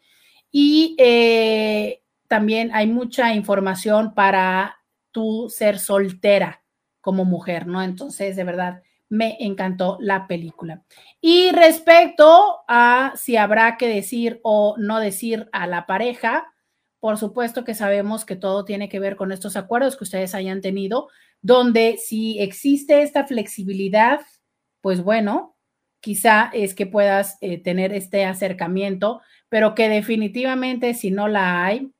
Y 0.52 0.95
eh, 0.99 2.02
también 2.28 2.72
hay 2.74 2.88
mucha 2.88 3.34
información 3.34 4.14
para 4.14 4.78
tú 5.12 5.49
ser 5.49 5.80
soltera 5.80 6.64
como 7.02 7.26
mujer, 7.26 7.68
¿no? 7.68 7.82
Entonces, 7.82 8.36
de 8.36 8.44
verdad, 8.44 8.84
me 9.10 9.38
encantó 9.40 9.98
la 9.99 10.28
película. 10.28 10.84
Y 11.20 11.52
respecto 11.52 12.60
a 12.68 13.14
si 13.16 13.38
habrá 13.38 13.78
que 13.78 13.88
decir 13.88 14.40
o 14.44 14.76
no 14.78 14.99
decir 14.99 15.49
a 15.52 15.68
la 15.68 15.86
pareja, 15.86 16.54
por 16.99 17.18
supuesto 17.18 17.64
que 17.64 17.76
sabemos 17.76 18.26
que 18.26 18.36
todo 18.36 18.65
tiene 18.65 18.90
que 18.90 18.99
ver 18.99 19.15
con 19.15 19.32
estos 19.32 19.56
acuerdos 19.56 19.95
que 19.98 20.03
ustedes 20.03 20.34
hayan 20.34 20.61
tenido, 20.61 21.10
donde 21.41 21.98
si 21.98 22.40
existe 22.40 23.02
esta 23.02 23.26
flexibilidad, 23.26 24.22
pues 24.82 25.03
bueno, 25.03 25.56
quizá 25.99 26.49
es 26.53 26.74
que 26.74 26.86
puedas 26.86 27.38
eh, 27.41 27.61
tener 27.61 27.94
este 27.94 28.26
acercamiento, 28.26 29.22
pero 29.49 29.76
que 29.76 29.90
definitivamente 29.90 30.94
si 30.94 31.11
no 31.11 31.28
la 31.28 31.65
hay, 31.65 31.91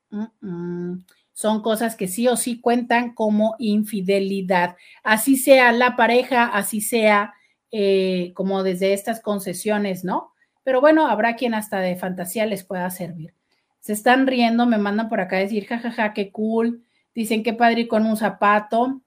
son 1.32 1.62
cosas 1.62 1.94
que 1.94 2.08
sí 2.08 2.26
o 2.26 2.36
sí 2.36 2.60
cuentan 2.60 3.14
como 3.14 3.54
infidelidad. 3.58 4.76
Así 5.04 5.36
sea 5.36 5.70
la 5.72 5.94
pareja, 5.96 6.46
así 6.46 6.80
sea 6.80 7.34
eh, 7.70 8.32
como 8.34 8.62
desde 8.62 8.92
estas 8.92 9.20
concesiones, 9.20 10.04
¿no? 10.04 10.32
Pero 10.64 10.80
bueno, 10.80 11.06
habrá 11.06 11.36
quien 11.36 11.54
hasta 11.54 11.80
de 11.80 11.96
fantasía 11.96 12.44
les 12.46 12.64
pueda 12.64 12.90
servir. 12.90 13.37
Se 13.80 13.92
están 13.92 14.26
riendo, 14.26 14.66
me 14.66 14.78
mandan 14.78 15.08
por 15.08 15.20
acá 15.20 15.36
a 15.36 15.40
decir, 15.40 15.66
jajaja, 15.66 16.12
qué 16.12 16.30
cool. 16.30 16.84
Dicen, 17.14 17.42
qué 17.42 17.52
padre 17.52 17.88
con 17.88 18.06
un 18.06 18.16
zapato. 18.16 19.02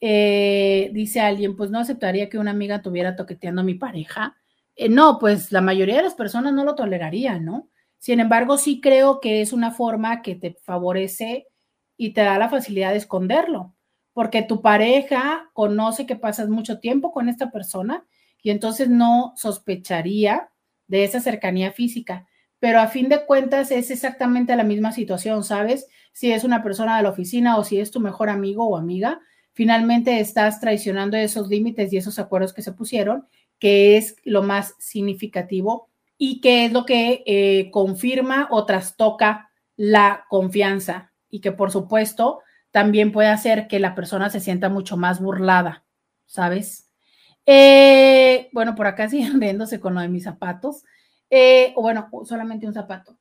Eh, 0.00 0.90
dice 0.92 1.20
alguien, 1.20 1.56
pues 1.56 1.70
no 1.70 1.78
aceptaría 1.78 2.28
que 2.28 2.38
una 2.38 2.50
amiga 2.50 2.82
tuviera 2.82 3.16
toqueteando 3.16 3.62
a 3.62 3.64
mi 3.64 3.74
pareja. 3.74 4.36
Eh, 4.76 4.88
no, 4.88 5.18
pues 5.18 5.52
la 5.52 5.62
mayoría 5.62 5.96
de 5.96 6.02
las 6.02 6.14
personas 6.14 6.52
no 6.52 6.64
lo 6.64 6.74
tolerarían, 6.74 7.44
¿no? 7.44 7.68
Sin 7.98 8.20
embargo, 8.20 8.58
sí 8.58 8.80
creo 8.80 9.20
que 9.20 9.40
es 9.40 9.52
una 9.52 9.70
forma 9.72 10.22
que 10.22 10.34
te 10.34 10.54
favorece 10.62 11.46
y 11.96 12.12
te 12.12 12.20
da 12.20 12.38
la 12.38 12.48
facilidad 12.48 12.90
de 12.90 12.98
esconderlo, 12.98 13.74
porque 14.12 14.42
tu 14.42 14.60
pareja 14.60 15.50
conoce 15.54 16.06
que 16.06 16.16
pasas 16.16 16.48
mucho 16.48 16.78
tiempo 16.78 17.10
con 17.10 17.28
esta 17.28 17.50
persona 17.50 18.06
y 18.42 18.50
entonces 18.50 18.88
no 18.88 19.32
sospecharía 19.36 20.50
de 20.86 21.04
esa 21.04 21.20
cercanía 21.20 21.72
física. 21.72 22.26
Pero 22.66 22.80
a 22.80 22.88
fin 22.88 23.08
de 23.08 23.24
cuentas 23.24 23.70
es 23.70 23.92
exactamente 23.92 24.56
la 24.56 24.64
misma 24.64 24.90
situación, 24.90 25.44
¿sabes? 25.44 25.86
Si 26.10 26.32
es 26.32 26.42
una 26.42 26.64
persona 26.64 26.96
de 26.96 27.04
la 27.04 27.10
oficina 27.10 27.58
o 27.58 27.62
si 27.62 27.78
es 27.78 27.92
tu 27.92 28.00
mejor 28.00 28.28
amigo 28.28 28.66
o 28.66 28.76
amiga, 28.76 29.20
finalmente 29.52 30.18
estás 30.18 30.58
traicionando 30.58 31.16
esos 31.16 31.46
límites 31.46 31.92
y 31.92 31.96
esos 31.96 32.18
acuerdos 32.18 32.52
que 32.52 32.62
se 32.62 32.72
pusieron, 32.72 33.28
que 33.60 33.96
es 33.96 34.16
lo 34.24 34.42
más 34.42 34.74
significativo 34.80 35.90
y 36.18 36.40
que 36.40 36.64
es 36.64 36.72
lo 36.72 36.84
que 36.86 37.22
eh, 37.24 37.70
confirma 37.70 38.48
o 38.50 38.66
trastoca 38.66 39.48
la 39.76 40.24
confianza 40.28 41.12
y 41.30 41.42
que 41.42 41.52
por 41.52 41.70
supuesto 41.70 42.40
también 42.72 43.12
puede 43.12 43.28
hacer 43.28 43.68
que 43.68 43.78
la 43.78 43.94
persona 43.94 44.28
se 44.28 44.40
sienta 44.40 44.68
mucho 44.68 44.96
más 44.96 45.20
burlada, 45.20 45.84
¿sabes? 46.24 46.90
Eh, 47.46 48.48
bueno, 48.50 48.74
por 48.74 48.88
acá 48.88 49.08
siguen 49.08 49.40
riéndose 49.40 49.78
con 49.78 49.94
lo 49.94 50.00
de 50.00 50.08
mis 50.08 50.24
zapatos, 50.24 50.82
eh, 51.30 51.72
bueno, 51.76 52.08
solamente 52.24 52.66
un 52.66 52.74
zapato. 52.74 53.16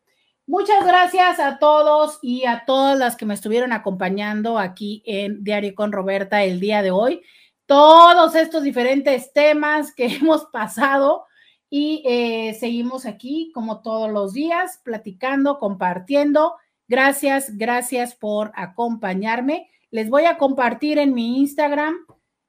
Muchas 0.47 0.85
gracias 0.85 1.39
a 1.39 1.57
todos 1.57 2.19
y 2.21 2.45
a 2.45 2.65
todas 2.65 2.97
las 2.99 3.15
que 3.15 3.25
me 3.25 3.33
estuvieron 3.33 3.73
acompañando 3.73 4.59
aquí 4.59 5.01
en 5.05 5.43
Diario 5.43 5.73
con 5.73 5.91
Roberta 5.91 6.43
el 6.43 6.59
día 6.59 6.81
de 6.83 6.91
hoy. 6.91 7.21
todos 7.65 8.35
estos 8.35 8.61
diferentes 8.61 9.33
temas 9.33 9.91
que 9.91 10.05
hemos 10.17 10.45
pasado 10.45 11.25
y 11.69 12.03
eh, 12.05 12.53
seguimos 12.59 13.05
aquí 13.05 13.51
como 13.53 13.81
todos 13.81 14.11
los 14.11 14.33
días, 14.33 14.79
platicando, 14.83 15.57
compartiendo. 15.57 16.55
Gracias, 16.87 17.57
gracias 17.57 18.13
por 18.13 18.51
acompañarme. 18.55 19.69
Les 19.89 20.09
voy 20.09 20.25
a 20.25 20.37
compartir 20.37 20.99
en 20.99 21.13
mi 21.13 21.39
Instagram 21.39 21.95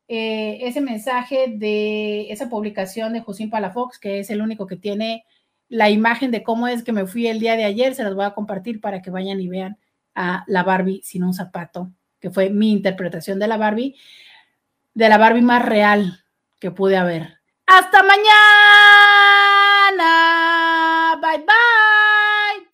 eh, 0.09 0.59
ese 0.61 0.81
mensaje 0.81 1.47
de 1.49 2.31
esa 2.31 2.49
publicación 2.49 3.15
de 3.15 3.23
Josín 3.23 3.49
Palafox, 3.49 3.99
que 3.99 4.21
es 4.21 4.31
el 4.31 4.43
único 4.43 4.67
que 4.67 4.77
tiene 4.77 5.25
la 5.69 5.91
imagen 5.91 6.31
de 6.31 6.43
cómo 6.43 6.69
es 6.69 6.83
que 6.83 6.93
me 6.93 7.07
fui 7.07 7.27
el 7.27 7.41
día 7.41 7.57
de 7.57 7.65
ayer. 7.65 7.95
Se 7.95 8.05
las 8.05 8.15
voy 8.15 8.25
a 8.25 8.35
compartir 8.35 8.81
para 8.81 9.03
que 9.03 9.11
vayan 9.11 9.41
y 9.41 9.49
vean 9.49 9.79
a 10.15 10.45
la 10.47 10.63
Barbie 10.63 11.03
sin 11.05 11.25
un 11.25 11.35
zapato, 11.35 11.93
que 12.21 12.31
fue 12.31 12.51
mi 12.51 12.73
interpretación 12.73 13.39
de 13.39 13.49
la 13.49 13.57
Barbie, 13.57 13.97
de 14.95 15.09
la 15.09 15.19
Barbie 15.19 15.43
más 15.43 15.65
real 15.65 16.25
que 16.59 16.71
pude 16.71 16.97
haber. 16.97 17.37
Hasta 17.67 18.03
mañana. 18.03 18.27
Bye 21.21 21.39
bye. 21.39 22.67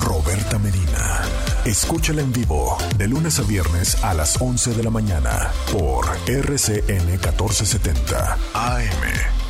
Roberta 0.00 0.58
Medina. 0.58 1.22
Escúchala 1.64 2.22
en 2.22 2.32
vivo 2.32 2.76
de 2.96 3.06
lunes 3.06 3.38
a 3.38 3.42
viernes 3.44 4.02
a 4.02 4.14
las 4.14 4.40
11 4.40 4.74
de 4.74 4.82
la 4.82 4.90
mañana 4.90 5.52
por 5.70 6.06
RCN 6.26 7.06
1470 7.06 8.36
AM. 8.52 9.41